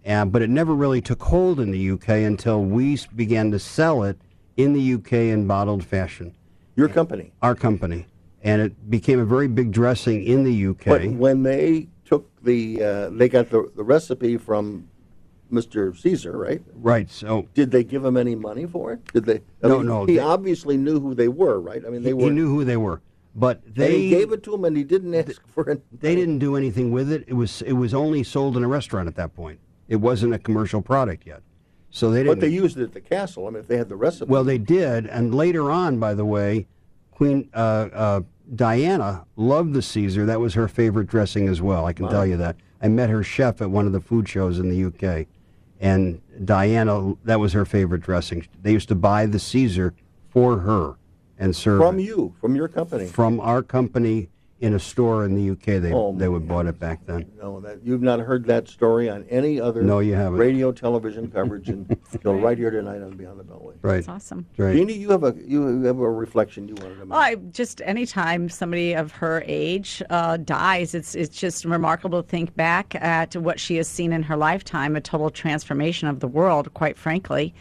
and 0.04 0.30
but 0.30 0.42
it 0.42 0.50
never 0.50 0.74
really 0.74 1.00
took 1.00 1.22
hold 1.22 1.60
in 1.60 1.70
the 1.70 1.78
U.K. 1.78 2.24
until 2.24 2.62
we 2.62 2.98
began 3.16 3.50
to 3.50 3.58
sell 3.58 4.02
it 4.02 4.18
in 4.58 4.72
the 4.74 4.80
U.K. 4.82 5.30
in 5.30 5.46
bottled 5.46 5.84
fashion. 5.84 6.34
Your 6.76 6.88
company. 6.88 7.32
Our 7.40 7.54
company, 7.54 8.06
and 8.42 8.60
it 8.60 8.90
became 8.90 9.18
a 9.20 9.24
very 9.24 9.48
big 9.48 9.72
dressing 9.72 10.22
in 10.24 10.44
the 10.44 10.52
U.K. 10.52 10.90
But 10.90 11.06
when 11.18 11.42
they 11.44 11.88
took 12.04 12.28
the, 12.42 12.82
uh, 12.82 13.10
they 13.10 13.28
got 13.28 13.50
the, 13.50 13.70
the 13.74 13.82
recipe 13.84 14.36
from 14.36 14.88
Mr. 15.50 15.96
Caesar, 15.96 16.36
right? 16.36 16.60
Right. 16.74 17.08
So 17.10 17.48
did 17.54 17.70
they 17.70 17.82
give 17.84 18.04
him 18.04 18.16
any 18.16 18.34
money 18.34 18.66
for 18.66 18.92
it? 18.92 19.04
Did 19.12 19.24
they? 19.24 19.40
I 19.62 19.68
No, 19.68 19.78
mean, 19.78 19.86
no, 19.86 20.04
He 20.04 20.14
they- 20.16 20.18
obviously 20.20 20.76
knew 20.76 21.00
who 21.00 21.14
they 21.14 21.28
were, 21.28 21.58
right? 21.60 21.82
I 21.86 21.88
mean, 21.90 22.02
they 22.02 22.10
he, 22.10 22.14
were. 22.14 22.24
he 22.24 22.30
knew 22.30 22.48
who 22.48 22.64
they 22.64 22.76
were, 22.76 23.00
but 23.34 23.62
they 23.74 23.98
he 24.02 24.10
gave 24.10 24.32
it 24.32 24.42
to 24.44 24.54
him, 24.54 24.64
and 24.64 24.76
he 24.76 24.84
didn't 24.84 25.14
ask 25.14 25.40
for 25.48 25.68
it. 25.70 25.82
they 26.00 26.14
didn't 26.14 26.38
do 26.40 26.54
anything 26.56 26.90
with 26.92 27.10
it. 27.10 27.24
It 27.28 27.34
was 27.34 27.62
it 27.62 27.72
was 27.74 27.94
only 27.94 28.22
sold 28.24 28.56
in 28.56 28.62
a 28.64 28.68
restaurant 28.68 29.08
at 29.08 29.14
that 29.16 29.34
point. 29.34 29.58
It 29.88 29.96
wasn't 29.96 30.34
a 30.34 30.38
commercial 30.38 30.82
product 30.82 31.26
yet, 31.26 31.42
so 31.90 32.10
they 32.10 32.20
didn't. 32.22 32.36
But 32.36 32.40
they 32.40 32.48
used 32.48 32.76
it 32.78 32.82
at 32.84 32.92
the 32.92 33.00
castle. 33.00 33.46
I 33.46 33.50
mean, 33.50 33.60
if 33.60 33.68
they 33.68 33.76
had 33.76 33.88
the 33.88 33.96
recipe. 33.96 34.30
well, 34.30 34.44
they 34.44 34.58
did, 34.58 35.06
and 35.06 35.34
later 35.34 35.70
on, 35.70 35.98
by 35.98 36.14
the 36.14 36.24
way, 36.24 36.66
Queen 37.10 37.48
uh, 37.54 37.88
uh, 37.92 38.20
Diana 38.54 39.24
loved 39.36 39.72
the 39.74 39.82
Caesar. 39.82 40.24
That 40.26 40.40
was 40.40 40.54
her 40.54 40.68
favorite 40.68 41.06
dressing 41.08 41.48
as 41.48 41.60
well. 41.60 41.86
I 41.86 41.92
can 41.92 42.06
Wow. 42.06 42.12
tell 42.12 42.26
you 42.26 42.36
that. 42.38 42.56
I 42.80 42.88
met 42.88 43.10
her 43.10 43.22
chef 43.24 43.60
at 43.60 43.70
one 43.70 43.86
of 43.86 43.92
the 43.92 44.00
food 44.00 44.28
shows 44.28 44.58
in 44.60 44.68
the 44.68 44.84
UK, 44.84 45.26
and 45.80 46.20
Diana 46.44 47.14
that 47.24 47.40
was 47.40 47.52
her 47.52 47.64
favorite 47.64 48.02
dressing. 48.02 48.46
They 48.62 48.72
used 48.72 48.88
to 48.88 48.94
buy 48.94 49.26
the 49.26 49.38
Caesar 49.40 49.94
for 50.28 50.58
her 50.60 50.94
and 51.38 51.54
serve 51.56 51.80
from 51.80 51.98
it. 51.98 52.02
you, 52.02 52.34
from 52.40 52.54
your 52.54 52.68
company. 52.68 53.06
from 53.06 53.40
our 53.40 53.62
company 53.62 54.28
in 54.60 54.74
a 54.74 54.78
store 54.78 55.24
in 55.24 55.34
the 55.34 55.50
UK. 55.50 55.80
They 55.80 55.92
Oh, 55.92 56.12
they 56.16 56.28
would 56.28 56.48
bought 56.48 56.66
it 56.66 56.78
back 56.80 57.06
then. 57.06 57.30
No, 57.40 57.60
that 57.60 57.78
you've 57.84 58.02
not 58.02 58.18
heard 58.20 58.44
that 58.46 58.68
story 58.68 59.08
on 59.08 59.24
any 59.30 59.60
other 59.60 59.82
No, 59.82 60.00
you 60.00 60.14
haven't. 60.14 60.38
radio, 60.38 60.72
television 60.72 61.30
coverage 61.30 61.68
until 61.68 62.34
right 62.40 62.58
here 62.58 62.70
tonight 62.70 63.00
on 63.02 63.16
Beyond 63.16 63.38
the 63.38 63.44
Beltway. 63.44 63.74
Right. 63.82 63.96
That's 63.96 64.08
awesome. 64.08 64.46
That's 64.50 64.58
right. 64.58 64.74
Jeannie, 64.76 64.94
you 64.94 65.10
have 65.10 65.22
a 65.22 65.34
you 65.38 65.82
have 65.84 65.98
a 65.98 66.10
reflection 66.10 66.66
you 66.66 66.74
wanted 66.74 66.94
to 66.94 67.00
make. 67.00 67.10
Well, 67.10 67.20
I, 67.20 67.34
just 67.36 67.80
anytime 67.84 68.48
somebody 68.48 68.94
of 68.94 69.12
her 69.12 69.44
age 69.46 70.02
uh, 70.10 70.38
dies, 70.38 70.94
it's 70.94 71.14
it's 71.14 71.36
just 71.36 71.64
remarkable 71.64 72.22
to 72.22 72.28
think 72.28 72.54
back 72.56 72.94
at 72.96 73.36
what 73.36 73.60
she 73.60 73.76
has 73.76 73.86
seen 73.88 74.12
in 74.12 74.24
her 74.24 74.36
lifetime, 74.36 74.96
a 74.96 75.00
total 75.00 75.30
transformation 75.30 76.08
of 76.08 76.18
the 76.20 76.28
world, 76.28 76.74
quite 76.74 76.98
frankly, 76.98 77.54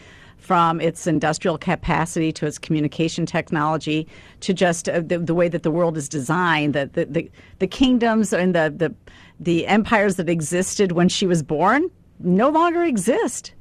from 0.47 0.79
its 0.79 1.05
industrial 1.07 1.57
capacity 1.57 2.31
to 2.31 2.45
its 2.45 2.57
communication 2.57 3.25
technology 3.25 4.07
to 4.39 4.53
just 4.53 4.87
uh, 4.87 5.01
the, 5.01 5.19
the 5.19 5.35
way 5.35 5.49
that 5.49 5.63
the 5.63 5.69
world 5.69 5.97
is 5.97 6.07
designed, 6.07 6.73
the, 6.73 6.89
the, 6.93 7.03
the, 7.05 7.31
the 7.59 7.67
kingdoms 7.67 8.31
and 8.31 8.55
the, 8.55 8.73
the, 8.75 8.95
the 9.41 9.67
empires 9.67 10.15
that 10.15 10.29
existed 10.29 10.93
when 10.93 11.09
she 11.09 11.27
was 11.27 11.43
born 11.43 11.89
no 12.21 12.47
longer 12.49 12.81
exist. 12.83 13.51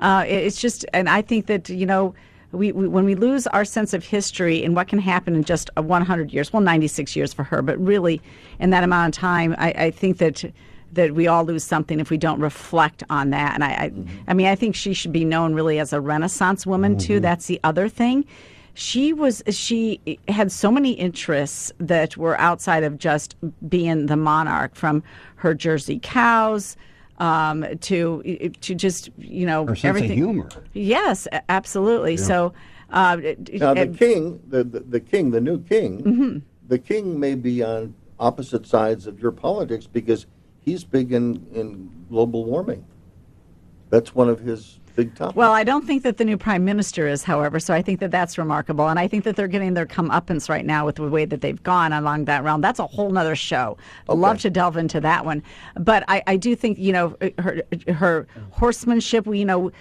Uh, 0.00 0.24
it- 0.26 0.42
it's 0.46 0.60
just, 0.60 0.84
and 0.92 1.08
I 1.08 1.22
think 1.22 1.46
that, 1.46 1.68
you 1.68 1.86
know, 1.86 2.12
we, 2.50 2.72
we, 2.72 2.88
when 2.88 3.04
we 3.04 3.14
lose 3.14 3.46
our 3.46 3.64
sense 3.64 3.94
of 3.94 4.04
history 4.04 4.64
and 4.64 4.74
what 4.74 4.88
can 4.88 4.98
happen 4.98 5.36
in 5.36 5.44
just 5.44 5.70
a 5.76 5.82
100 5.82 6.32
years, 6.32 6.52
well, 6.52 6.60
96 6.60 7.14
years 7.14 7.32
for 7.32 7.44
her, 7.44 7.62
but 7.62 7.78
really 7.78 8.20
in 8.58 8.70
that 8.70 8.82
amount 8.82 9.16
of 9.16 9.20
time, 9.20 9.54
I, 9.58 9.70
I 9.86 9.90
think 9.92 10.18
that 10.18 10.44
that 10.92 11.14
we 11.14 11.26
all 11.26 11.44
lose 11.44 11.64
something 11.64 12.00
if 12.00 12.10
we 12.10 12.18
don't 12.18 12.40
reflect 12.40 13.02
on 13.10 13.30
that. 13.30 13.54
And 13.54 13.64
I, 13.64 13.68
I, 13.70 13.92
I 14.28 14.34
mean, 14.34 14.46
I 14.46 14.54
think 14.54 14.74
she 14.74 14.92
should 14.92 15.12
be 15.12 15.24
known 15.24 15.54
really 15.54 15.78
as 15.78 15.92
a 15.92 16.00
Renaissance 16.00 16.66
woman 16.66 16.98
too. 16.98 17.18
That's 17.20 17.46
the 17.46 17.58
other 17.64 17.88
thing. 17.88 18.24
She 18.74 19.12
was 19.12 19.42
she 19.50 20.00
had 20.28 20.50
so 20.50 20.70
many 20.70 20.92
interests 20.92 21.72
that 21.78 22.16
were 22.16 22.38
outside 22.40 22.84
of 22.84 22.96
just 22.98 23.36
being 23.68 24.06
the 24.06 24.16
monarch, 24.16 24.74
from 24.74 25.02
her 25.36 25.52
Jersey 25.52 25.98
cows 26.02 26.76
um, 27.18 27.66
to 27.82 28.22
to 28.62 28.74
just 28.74 29.10
you 29.18 29.44
know 29.44 29.66
Her 29.66 29.76
sense 29.76 29.84
of 29.84 29.96
everything. 29.96 30.16
humor. 30.16 30.48
Yes, 30.72 31.26
a- 31.32 31.42
absolutely. 31.50 32.16
So. 32.16 32.52
Uh, 32.90 33.16
Now 33.52 33.72
the 33.72 33.80
and- 33.80 33.98
king, 33.98 34.40
the, 34.48 34.64
the 34.64 34.80
the 34.80 35.00
king, 35.00 35.30
the 35.30 35.40
new 35.40 35.62
king, 35.62 36.02
Mhm. 36.02 36.42
the 36.68 36.78
king 36.78 37.18
may 37.18 37.34
be 37.34 37.62
on 37.62 37.94
opposite 38.20 38.66
sides 38.66 39.06
of 39.06 39.18
your 39.20 39.32
politics 39.32 39.86
because 39.86 40.26
he's 40.64 40.84
big 40.84 41.12
in 41.12 41.46
in 41.54 41.90
global 42.08 42.44
warming. 42.44 42.84
That's 43.90 44.14
one 44.14 44.28
of 44.28 44.40
his 44.40 44.78
big 44.96 45.14
topics. 45.14 45.36
Well, 45.36 45.52
I 45.52 45.64
don't 45.64 45.86
think 45.86 46.02
that 46.02 46.16
the 46.16 46.24
new 46.24 46.36
prime 46.36 46.64
minister 46.64 47.06
is, 47.06 47.22
however, 47.22 47.60
so 47.60 47.74
I 47.74 47.82
think 47.82 48.00
that 48.00 48.10
that's 48.10 48.38
remarkable. 48.38 48.88
And 48.88 48.98
I 48.98 49.08
think 49.08 49.24
that 49.24 49.36
they're 49.36 49.48
getting 49.48 49.74
their 49.74 49.86
comeuppance 49.86 50.48
right 50.48 50.64
now 50.64 50.86
with 50.86 50.96
the 50.96 51.08
way 51.08 51.24
that 51.24 51.40
they've 51.40 51.62
gone 51.62 51.92
along 51.92 52.24
that 52.26 52.44
realm. 52.44 52.60
That's 52.60 52.78
a 52.78 52.86
whole 52.86 53.10
nother 53.10 53.36
show. 53.36 53.76
I'd 54.08 54.16
Love 54.16 54.40
to 54.40 54.50
delve 54.50 54.76
into 54.76 55.00
that 55.00 55.24
one. 55.24 55.42
But 55.76 56.04
I, 56.08 56.22
I 56.26 56.36
do 56.36 56.54
think, 56.56 56.78
you 56.78 56.92
know, 56.92 57.16
her, 57.38 57.62
her 57.88 58.26
horsemanship, 58.50 59.26
you 59.26 59.44
know, 59.44 59.72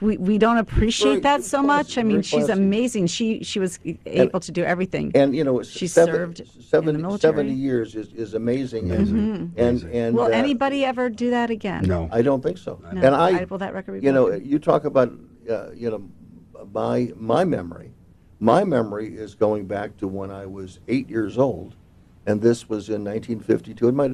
we, 0.00 0.16
we 0.16 0.38
don't 0.38 0.56
appreciate 0.56 1.22
that 1.22 1.44
so 1.44 1.62
much. 1.62 1.98
I 1.98 2.02
mean, 2.02 2.22
she's 2.22 2.48
amazing. 2.48 3.06
She 3.06 3.42
she 3.44 3.58
was 3.58 3.78
able 4.06 4.40
to 4.40 4.52
do 4.52 4.64
everything. 4.64 5.12
and 5.14 5.34
you 5.36 5.44
know, 5.44 5.62
she 5.62 5.86
seven- 5.86 6.14
served 6.14 6.42
70, 6.62 6.88
in 6.88 6.96
the 6.96 7.02
military. 7.02 7.32
70 7.36 7.52
years 7.54 7.94
is, 7.94 8.12
is 8.14 8.34
amazing. 8.34 8.88
Mhm. 8.88 9.50
And 9.56 9.82
and 9.92 10.14
Will 10.16 10.24
uh, 10.24 10.28
anybody 10.28 10.84
ever 10.84 11.10
do 11.10 11.30
that 11.30 11.50
again? 11.50 11.84
No, 11.84 12.08
I 12.12 12.22
don't 12.22 12.42
think 12.42 12.58
so. 12.58 12.80
No. 12.92 13.00
And 13.00 13.14
I, 13.14 13.40
I- 13.40 13.44
will 13.44 13.58
that 13.58 13.74
record 13.74 14.00
be 14.00 14.06
you 14.06 14.12
know, 14.12 14.32
you 14.32 14.58
talk 14.58 14.84
about, 14.84 15.12
uh, 15.50 15.70
you 15.72 15.90
know, 15.90 16.08
my 16.72 17.12
my 17.16 17.44
memory. 17.44 17.92
My 18.42 18.64
memory 18.64 19.14
is 19.14 19.34
going 19.34 19.66
back 19.66 19.98
to 19.98 20.08
when 20.08 20.30
I 20.30 20.46
was 20.46 20.80
eight 20.88 21.10
years 21.10 21.36
old, 21.36 21.74
and 22.26 22.40
this 22.40 22.70
was 22.70 22.88
in 22.88 23.04
1952. 23.04 23.88
It 23.88 23.92
might, 23.92 24.08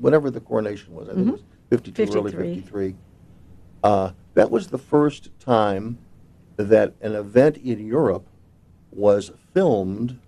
whatever 0.00 0.28
the 0.28 0.40
coronation 0.40 0.92
was, 0.92 1.08
I 1.08 1.14
think 1.14 1.28
it 1.28 1.32
was 1.32 1.42
52, 1.70 2.02
early 2.02 2.32
53. 2.32 2.54
53. 2.56 2.96
Uh, 3.84 4.10
that 4.34 4.50
was 4.50 4.68
the 4.68 4.78
first 4.78 5.30
time 5.38 5.98
that 6.56 6.94
an 7.00 7.14
event 7.14 7.56
in 7.58 7.86
Europe 7.86 8.26
was 8.92 9.32
filmed, 9.52 10.18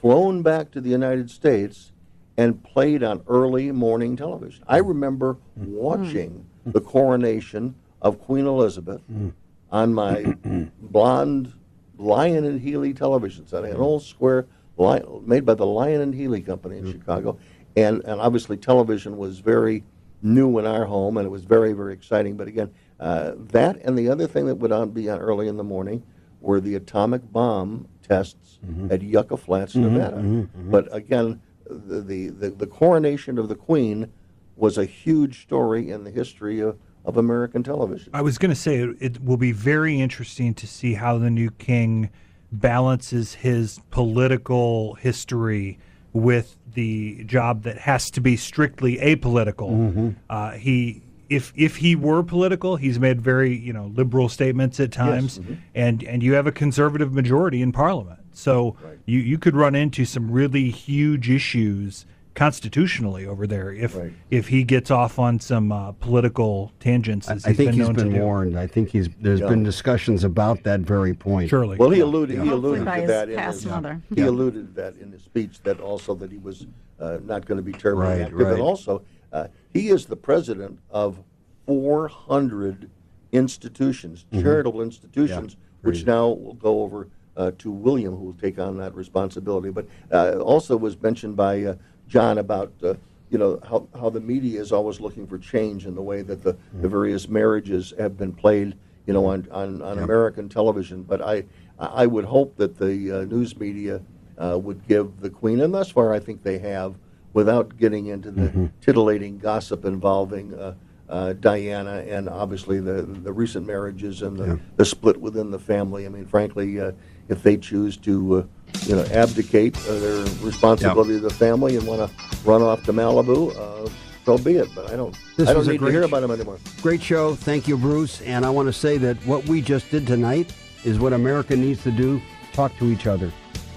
flown 0.00 0.42
back 0.42 0.70
to 0.72 0.80
the 0.80 0.90
United 0.90 1.30
States, 1.30 1.92
and 2.36 2.62
played 2.62 3.02
on 3.02 3.22
early 3.28 3.70
morning 3.70 4.16
television. 4.16 4.64
I 4.66 4.78
remember 4.78 5.34
hmm. 5.58 5.72
watching 5.72 6.46
hmm. 6.64 6.70
the 6.72 6.80
coronation 6.80 7.74
of 8.02 8.20
Queen 8.20 8.46
Elizabeth 8.46 9.00
hmm. 9.06 9.30
on 9.70 9.94
my 9.94 10.34
blonde 10.80 11.52
Lyon 11.96 12.44
and 12.44 12.60
Healy 12.60 12.92
television 12.92 13.46
set. 13.46 13.64
I 13.64 13.68
had 13.68 13.76
an 13.76 13.82
old 13.82 14.02
square 14.02 14.46
li 14.76 15.00
made 15.22 15.46
by 15.46 15.54
the 15.54 15.66
Lyon 15.66 16.00
and 16.00 16.14
Healy 16.14 16.42
Company 16.42 16.78
in 16.78 16.90
Chicago, 16.90 17.38
and 17.76 18.02
and 18.04 18.20
obviously 18.20 18.56
television 18.56 19.16
was 19.16 19.38
very 19.38 19.84
new 20.22 20.58
in 20.58 20.66
our 20.66 20.84
home, 20.84 21.16
and 21.16 21.26
it 21.26 21.30
was 21.30 21.44
very 21.44 21.72
very 21.72 21.94
exciting. 21.94 22.36
But 22.36 22.48
again, 22.48 22.72
uh, 23.00 23.32
that 23.36 23.76
and 23.84 23.98
the 23.98 24.08
other 24.08 24.26
thing 24.26 24.46
that 24.46 24.56
would 24.56 24.72
on, 24.72 24.90
be 24.90 25.08
on 25.10 25.18
early 25.18 25.48
in 25.48 25.56
the 25.56 25.64
morning 25.64 26.02
were 26.40 26.60
the 26.60 26.74
atomic 26.74 27.32
bomb 27.32 27.88
tests 28.02 28.58
at 28.90 29.02
Yucca 29.02 29.36
Flats, 29.36 29.74
Mhm, 29.74 29.80
Nevada. 29.92 30.16
mhm, 30.18 30.48
mhm. 30.48 30.70
But 30.70 30.94
again, 30.94 31.40
the, 31.68 32.00
the 32.00 32.28
the 32.28 32.50
the 32.50 32.66
coronation 32.66 33.38
of 33.38 33.48
the 33.48 33.54
Queen 33.54 34.10
was 34.56 34.78
a 34.78 34.84
huge 34.84 35.42
story 35.42 35.90
in 35.90 36.04
the 36.04 36.10
history 36.10 36.60
of, 36.60 36.78
of 37.04 37.16
American 37.16 37.62
television. 37.62 38.10
I 38.14 38.20
was 38.22 38.38
going 38.38 38.50
to 38.50 38.60
say 38.60 38.76
it, 38.78 38.96
it 39.00 39.24
will 39.24 39.36
be 39.38 39.52
very 39.52 40.00
interesting 40.00 40.54
to 40.54 40.66
see 40.66 40.94
how 40.94 41.18
the 41.18 41.30
new 41.30 41.50
king 41.50 42.10
balances 42.52 43.34
his 43.34 43.80
political 43.90 44.94
history 44.94 45.78
with 46.12 46.56
the 46.74 47.24
job 47.24 47.62
that 47.64 47.78
has 47.78 48.10
to 48.12 48.20
be 48.20 48.36
strictly 48.36 48.98
apolitical. 48.98 49.70
Mm-hmm. 49.70 50.10
Uh, 50.30 50.52
he, 50.52 51.02
if 51.34 51.52
if 51.56 51.76
he 51.76 51.96
were 51.96 52.22
political, 52.22 52.76
he's 52.76 52.98
made 52.98 53.20
very 53.20 53.54
you 53.56 53.72
know 53.72 53.86
liberal 53.94 54.28
statements 54.28 54.78
at 54.80 54.92
times, 54.92 55.38
mm-hmm. 55.38 55.52
mhm. 55.54 55.58
and 55.74 56.02
and 56.04 56.22
you 56.22 56.34
have 56.34 56.46
a 56.46 56.52
conservative 56.52 57.12
majority 57.12 57.60
in 57.62 57.72
parliament, 57.72 58.20
so 58.32 58.76
you 59.06 59.18
you 59.18 59.38
could 59.38 59.56
run 59.56 59.74
into 59.74 60.04
some 60.04 60.30
really 60.30 60.70
huge 60.70 61.28
issues 61.30 62.06
constitutionally 62.34 63.24
over 63.24 63.46
there 63.46 63.72
if 63.72 63.96
if 64.30 64.48
he 64.48 64.64
gets 64.64 64.90
off 64.90 65.18
on 65.18 65.38
some 65.40 65.70
uh, 65.72 65.92
political 65.92 66.72
tangents. 66.80 67.28
I, 67.28 67.34
As 67.34 67.46
I 67.46 67.52
think 67.52 67.70
been 67.70 67.74
he's 67.74 67.86
known 67.86 67.94
to 67.96 68.04
been 68.04 68.12
do. 68.14 68.20
warned. 68.20 68.58
I 68.58 68.66
think 68.66 68.90
he's 68.90 69.08
there's 69.20 69.40
Yeah. 69.40 69.48
been 69.48 69.62
discussions 69.62 70.24
about 70.24 70.62
that 70.64 70.80
very 70.80 71.14
point. 71.14 71.48
Surely. 71.48 71.76
Well, 71.76 71.90
he 71.90 72.00
alluded. 72.00 72.40
He 72.42 72.48
alluded 72.48 72.84
by 72.84 73.00
to 73.02 73.06
that 73.06 73.28
in 73.28 73.36
past 73.36 73.62
his. 73.62 73.66
mother. 73.66 74.00
He 74.14 74.22
alluded 74.22 74.74
to 74.74 74.82
that 74.82 74.96
in 74.96 75.12
his 75.12 75.22
speech. 75.22 75.62
That 75.62 75.80
also 75.80 76.14
that 76.16 76.30
he 76.30 76.38
was 76.38 76.66
uh, 77.00 77.18
not 77.24 77.44
going 77.46 77.56
to 77.56 77.62
be 77.62 77.72
terribly 77.72 78.06
Right, 78.06 78.20
active, 78.22 78.38
right. 78.38 78.52
and 78.52 78.62
also 78.62 79.02
uh, 79.34 79.48
he 79.74 79.88
is 79.90 80.06
the 80.06 80.16
president 80.16 80.78
of 80.90 81.18
400 81.66 82.88
institutions, 83.32 84.24
Mhm. 84.32 84.42
charitable 84.42 84.80
institutions, 84.80 85.56
which 85.82 86.06
now 86.06 86.28
will 86.28 86.54
go 86.54 86.82
over 86.82 87.08
uh, 87.36 87.50
to 87.58 87.70
William, 87.70 88.14
who 88.16 88.26
will 88.26 88.32
take 88.40 88.60
on 88.60 88.76
that 88.78 88.94
responsibility. 88.94 89.68
But 89.70 89.86
uh, 90.12 90.38
also 90.38 90.76
was 90.76 91.00
mentioned 91.02 91.36
by 91.36 91.64
uh, 91.64 91.74
John 92.08 92.38
about. 92.38 92.72
Uh, 92.82 92.94
you 93.30 93.38
know 93.38 93.58
how, 93.68 93.88
how 93.98 94.10
the 94.10 94.20
media 94.20 94.60
is 94.60 94.70
always 94.70 95.00
looking 95.00 95.26
for 95.26 95.38
change 95.38 95.86
in 95.86 95.96
the 95.96 96.02
way 96.02 96.22
that 96.22 96.42
the, 96.44 96.52
Mm-hmm. 96.52 96.82
the 96.82 96.88
various 96.88 97.28
marriages 97.28 97.92
have 97.98 98.16
been 98.16 98.32
played, 98.32 98.76
you 99.06 99.12
know, 99.14 99.26
on, 99.26 99.48
on, 99.50 99.82
on 99.82 99.98
American 99.98 100.48
television. 100.48 101.02
But 101.02 101.20
I 101.20 101.44
I 101.80 102.06
would 102.06 102.26
hope 102.26 102.54
that 102.58 102.78
the 102.78 103.10
uh, 103.10 103.24
news 103.24 103.58
media 103.58 104.00
uh, 104.38 104.56
would 104.62 104.86
give 104.86 105.20
the 105.20 105.30
Queen, 105.30 105.60
and 105.62 105.74
thus 105.74 105.90
far 105.90 106.12
I 106.14 106.20
think 106.20 106.44
they 106.44 106.58
have, 106.58 106.94
without 107.34 107.76
getting 107.76 108.06
into 108.06 108.30
the 108.30 108.44
Mm-hmm. 108.44 108.66
titillating 108.80 109.38
gossip 109.38 109.84
involving 109.84 110.54
uh, 110.54 110.74
uh, 111.08 111.32
Diana 111.34 112.02
and 112.08 112.28
obviously 112.28 112.80
the 112.80 113.02
the 113.02 113.32
recent 113.32 113.66
marriages 113.66 114.22
and 114.22 114.36
the, 114.38 114.58
the 114.76 114.84
split 114.84 115.20
within 115.20 115.50
the 115.50 115.58
family. 115.58 116.06
I 116.06 116.08
mean, 116.08 116.24
frankly, 116.26 116.80
uh, 116.80 116.92
if 117.28 117.42
they 117.42 117.56
choose 117.56 117.96
to, 117.98 118.36
uh, 118.36 118.44
you 118.86 118.96
know, 118.96 119.04
abdicate 119.12 119.76
uh, 119.88 119.98
their 119.98 120.24
responsibility 120.42 121.14
to 121.14 121.20
the 121.20 121.30
family 121.30 121.76
and 121.76 121.86
want 121.86 122.00
to 122.10 122.26
run 122.44 122.62
off 122.62 122.82
to 122.84 122.92
Malibu, 122.92 123.54
uh, 123.56 123.88
so 124.24 124.38
be 124.38 124.56
it. 124.56 124.68
But 124.74 124.90
I 124.90 124.96
don't. 124.96 125.14
This 125.36 125.48
I 125.48 125.52
don't 125.52 125.58
was 125.60 125.68
a 125.68 125.72
need 125.72 125.78
to 125.78 125.84
great 125.84 125.92
hear 125.92 126.02
about 126.04 126.20
them 126.20 126.30
anymore. 126.30 126.58
Great 126.80 127.02
show. 127.02 127.34
Thank 127.34 127.66
you, 127.68 127.76
Bruce. 127.76 128.20
And 128.22 128.44
I 128.46 128.50
want 128.50 128.66
to 128.68 128.72
say 128.72 128.96
that 128.98 129.16
what 129.26 129.46
we 129.46 129.60
just 129.60 129.90
did 129.90 130.06
tonight 130.06 130.54
is 130.84 130.98
what 130.98 131.12
America 131.12 131.56
needs 131.56 131.82
to 131.84 131.90
do 131.90 132.20
talk 132.52 132.76
to 132.78 132.86
each 132.90 133.06
other. 133.06 133.26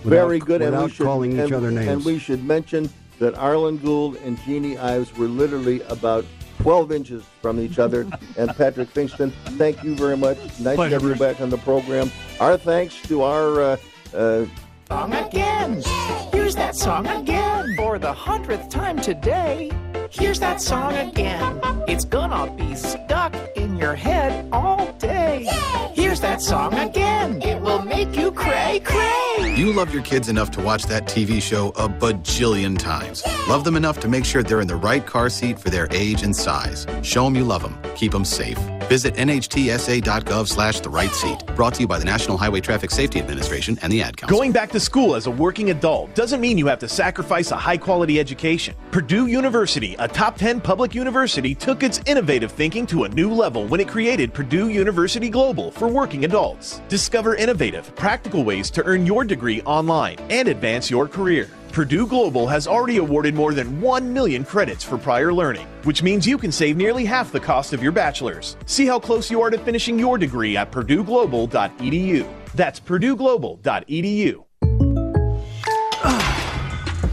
without- 0.03 0.09
Very 0.27 0.39
good, 0.39 0.61
and 0.61 0.71
Without 0.71 0.85
we 0.85 0.91
should 0.91 1.05
calling 1.05 1.31
each 1.33 1.39
and, 1.39 1.53
other 1.53 1.71
names. 1.71 1.87
And 1.87 2.05
we 2.05 2.19
should 2.19 2.43
mention 2.45 2.89
that 3.19 3.35
Arlen 3.35 3.77
Gould 3.77 4.15
and 4.17 4.39
Jeannie 4.43 4.77
Ives 4.77 5.15
were 5.17 5.27
literally 5.27 5.81
about 5.83 6.25
12 6.59 6.91
inches 6.91 7.23
from 7.41 7.59
each 7.59 7.79
other. 7.79 8.07
and 8.37 8.55
Patrick 8.55 8.93
Pfingsten, 8.93 9.31
thank 9.57 9.83
you 9.83 9.95
very 9.95 10.17
much. 10.17 10.37
Nice 10.59 10.77
to 10.77 10.89
have 10.89 11.01
you 11.01 11.15
Bruce. 11.15 11.19
back 11.19 11.41
on 11.41 11.49
the 11.49 11.57
program. 11.59 12.11
Our 12.39 12.57
thanks 12.57 13.01
to 13.03 13.23
our. 13.23 13.61
Uh, 13.61 13.77
uh, 14.13 14.45
Song 14.87 15.13
again. 15.13 15.83
Here's 16.31 16.55
that 16.55 16.73
song 16.73 17.07
again. 17.07 17.75
For 17.75 17.99
the 17.99 18.13
hundredth 18.13 18.69
time 18.69 18.97
today. 19.01 19.69
Here's 20.09 20.39
that 20.39 20.61
song 20.61 20.93
again. 20.93 21.59
It's 21.89 22.05
gonna 22.05 22.49
be 22.55 22.73
stuck 22.73 23.35
in 23.57 23.75
your 23.75 23.95
head 23.95 24.47
all 24.53 24.93
day. 24.93 25.45
Here's 25.93 26.21
that 26.21 26.41
song 26.41 26.73
again. 26.75 27.41
It 27.41 27.59
will 27.61 27.81
make 27.81 28.15
you 28.15 28.31
cray 28.31 28.79
cray. 28.85 29.26
You 29.57 29.73
love 29.73 29.91
your 29.91 30.03
kids 30.03 30.29
enough 30.29 30.51
to 30.51 30.61
watch 30.61 30.83
that 30.83 31.05
TV 31.05 31.41
show 31.41 31.69
a 31.69 31.89
bajillion 31.89 32.77
times. 32.77 33.23
Love 33.47 33.63
them 33.63 33.75
enough 33.75 33.99
to 34.01 34.07
make 34.07 34.23
sure 34.23 34.43
they're 34.43 34.61
in 34.61 34.67
the 34.67 34.75
right 34.75 35.03
car 35.03 35.31
seat 35.31 35.57
for 35.57 35.71
their 35.71 35.87
age 35.89 36.21
and 36.21 36.35
size. 36.35 36.85
Show 37.01 37.23
them 37.23 37.33
you 37.33 37.43
love 37.43 37.63
them. 37.63 37.75
Keep 37.95 38.11
them 38.11 38.23
safe. 38.23 38.59
Visit 38.87 39.15
nhtsa.gov 39.15 40.47
slash 40.47 40.79
the 40.79 40.89
right 40.89 41.11
seat. 41.11 41.45
Brought 41.55 41.73
to 41.73 41.81
you 41.81 41.87
by 41.87 41.99
the 41.99 42.05
National 42.05 42.37
Highway 42.37 42.61
Traffic 42.61 42.89
Safety 42.89 43.19
Administration 43.19 43.77
and 43.81 43.91
the 43.91 44.01
Ad 44.01 44.15
Council. 44.15 44.37
Going 44.37 44.51
back 44.51 44.71
to 44.71 44.79
school 44.79 45.15
as 45.15 45.27
a 45.27 45.31
working 45.31 45.71
adult 45.71 46.13
doesn't 46.15 46.39
mean 46.39 46.57
you 46.57 46.67
have 46.67 46.79
to 46.79 46.87
sacrifice 46.87 47.51
a 47.51 47.57
high 47.57 47.77
quality 47.77 48.19
education. 48.19 48.75
Purdue 48.91 49.27
University, 49.27 49.95
a 49.99 50.07
top 50.07 50.37
10 50.37 50.61
public 50.61 50.95
university, 50.95 51.53
took 51.53 51.83
its 51.83 51.99
innovative 52.05 52.51
thinking 52.51 52.85
to 52.87 53.03
a 53.03 53.09
new 53.09 53.33
level 53.33 53.67
when 53.67 53.79
it 53.79 53.87
created 53.87 54.33
Purdue 54.33 54.69
University 54.69 55.29
Global 55.29 55.71
for 55.71 55.87
working 55.87 56.23
adults. 56.23 56.81
Discover 56.87 57.35
innovative, 57.35 57.93
practical 57.95 58.43
ways 58.43 58.69
to 58.71 58.83
earn 58.85 59.05
your 59.05 59.25
degree 59.47 59.61
online 59.65 60.17
and 60.29 60.47
advance 60.47 60.89
your 60.89 61.07
career. 61.07 61.49
Purdue 61.71 62.07
Global 62.07 62.47
has 62.47 62.67
already 62.67 62.97
awarded 62.97 63.33
more 63.35 63.53
than 63.53 63.79
1 63.81 64.11
million 64.11 64.43
credits 64.43 64.83
for 64.83 64.97
prior 64.97 65.31
learning, 65.31 65.67
which 65.83 66.03
means 66.03 66.27
you 66.27 66.37
can 66.37 66.51
save 66.51 66.75
nearly 66.75 67.05
half 67.05 67.31
the 67.31 67.39
cost 67.39 67.71
of 67.73 67.81
your 67.83 67.91
bachelor's. 67.91 68.57
See 68.65 68.85
how 68.85 68.99
close 68.99 69.31
you 69.31 69.41
are 69.41 69.49
to 69.49 69.57
finishing 69.59 69.99
your 69.99 70.17
degree 70.17 70.57
at 70.57 70.71
purdueglobal.edu. 70.71 72.27
That's 72.55 72.79
purdueglobal.edu. 72.79 74.43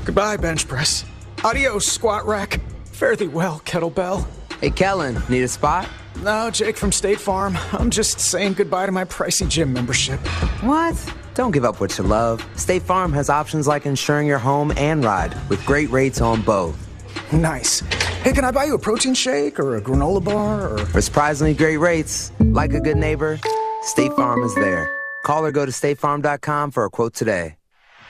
Goodbye, 0.05 0.37
bench 0.39 0.67
press. 0.67 1.05
Adios, 1.45 1.87
squat 1.87 2.27
rack. 2.27 2.61
Fare 2.87 3.17
thee 3.17 3.29
well, 3.29 3.61
kettlebell. 3.65 4.27
Hey, 4.61 4.71
Kellen, 4.71 5.21
need 5.29 5.43
a 5.43 5.49
spot? 5.49 5.89
No, 6.23 6.51
Jake 6.51 6.79
from 6.79 6.91
State 6.91 7.21
Farm. 7.21 7.59
I'm 7.73 7.91
just 7.91 8.19
saying 8.19 8.55
goodbye 8.55 8.87
to 8.87 8.93
my 8.93 9.05
pricey 9.05 9.49
gym 9.49 9.73
membership. 9.73 10.21
What? 10.63 10.97
Don't 11.35 11.51
give 11.51 11.65
up 11.65 11.81
what 11.81 11.97
you 11.99 12.05
love. 12.05 12.45
State 12.59 12.83
Farm 12.83 13.13
has 13.13 13.29
options 13.29 13.67
like 13.67 13.87
insuring 13.87 14.27
your 14.27 14.39
home 14.39 14.73
and 14.77 15.05
ride 15.05 15.35
with 15.49 15.65
great 15.67 15.91
rates 15.91 16.21
on 16.21 16.43
both. 16.43 16.77
Nice. 17.33 17.81
Hey, 18.23 18.33
can 18.33 18.45
I 18.45 18.51
buy 18.51 18.65
you 18.65 18.75
a 18.75 18.79
protein 18.79 19.15
shake 19.15 19.59
or 19.59 19.77
a 19.77 19.81
granola 19.81 20.23
bar 20.23 20.73
or. 20.73 20.79
For 20.79 21.01
surprisingly 21.01 21.55
great 21.55 21.79
rates, 21.79 22.33
like 22.41 22.73
a 22.73 22.81
good 22.81 22.97
neighbor, 22.97 23.39
State 23.83 24.13
Farm 24.13 24.43
is 24.43 24.55
there. 24.55 24.89
Call 25.25 25.45
or 25.45 25.53
go 25.53 25.65
to 25.67 25.73
statefarm.com 25.73 26.71
for 26.71 26.85
a 26.85 26.91
quote 26.91 27.15
today. 27.15 27.57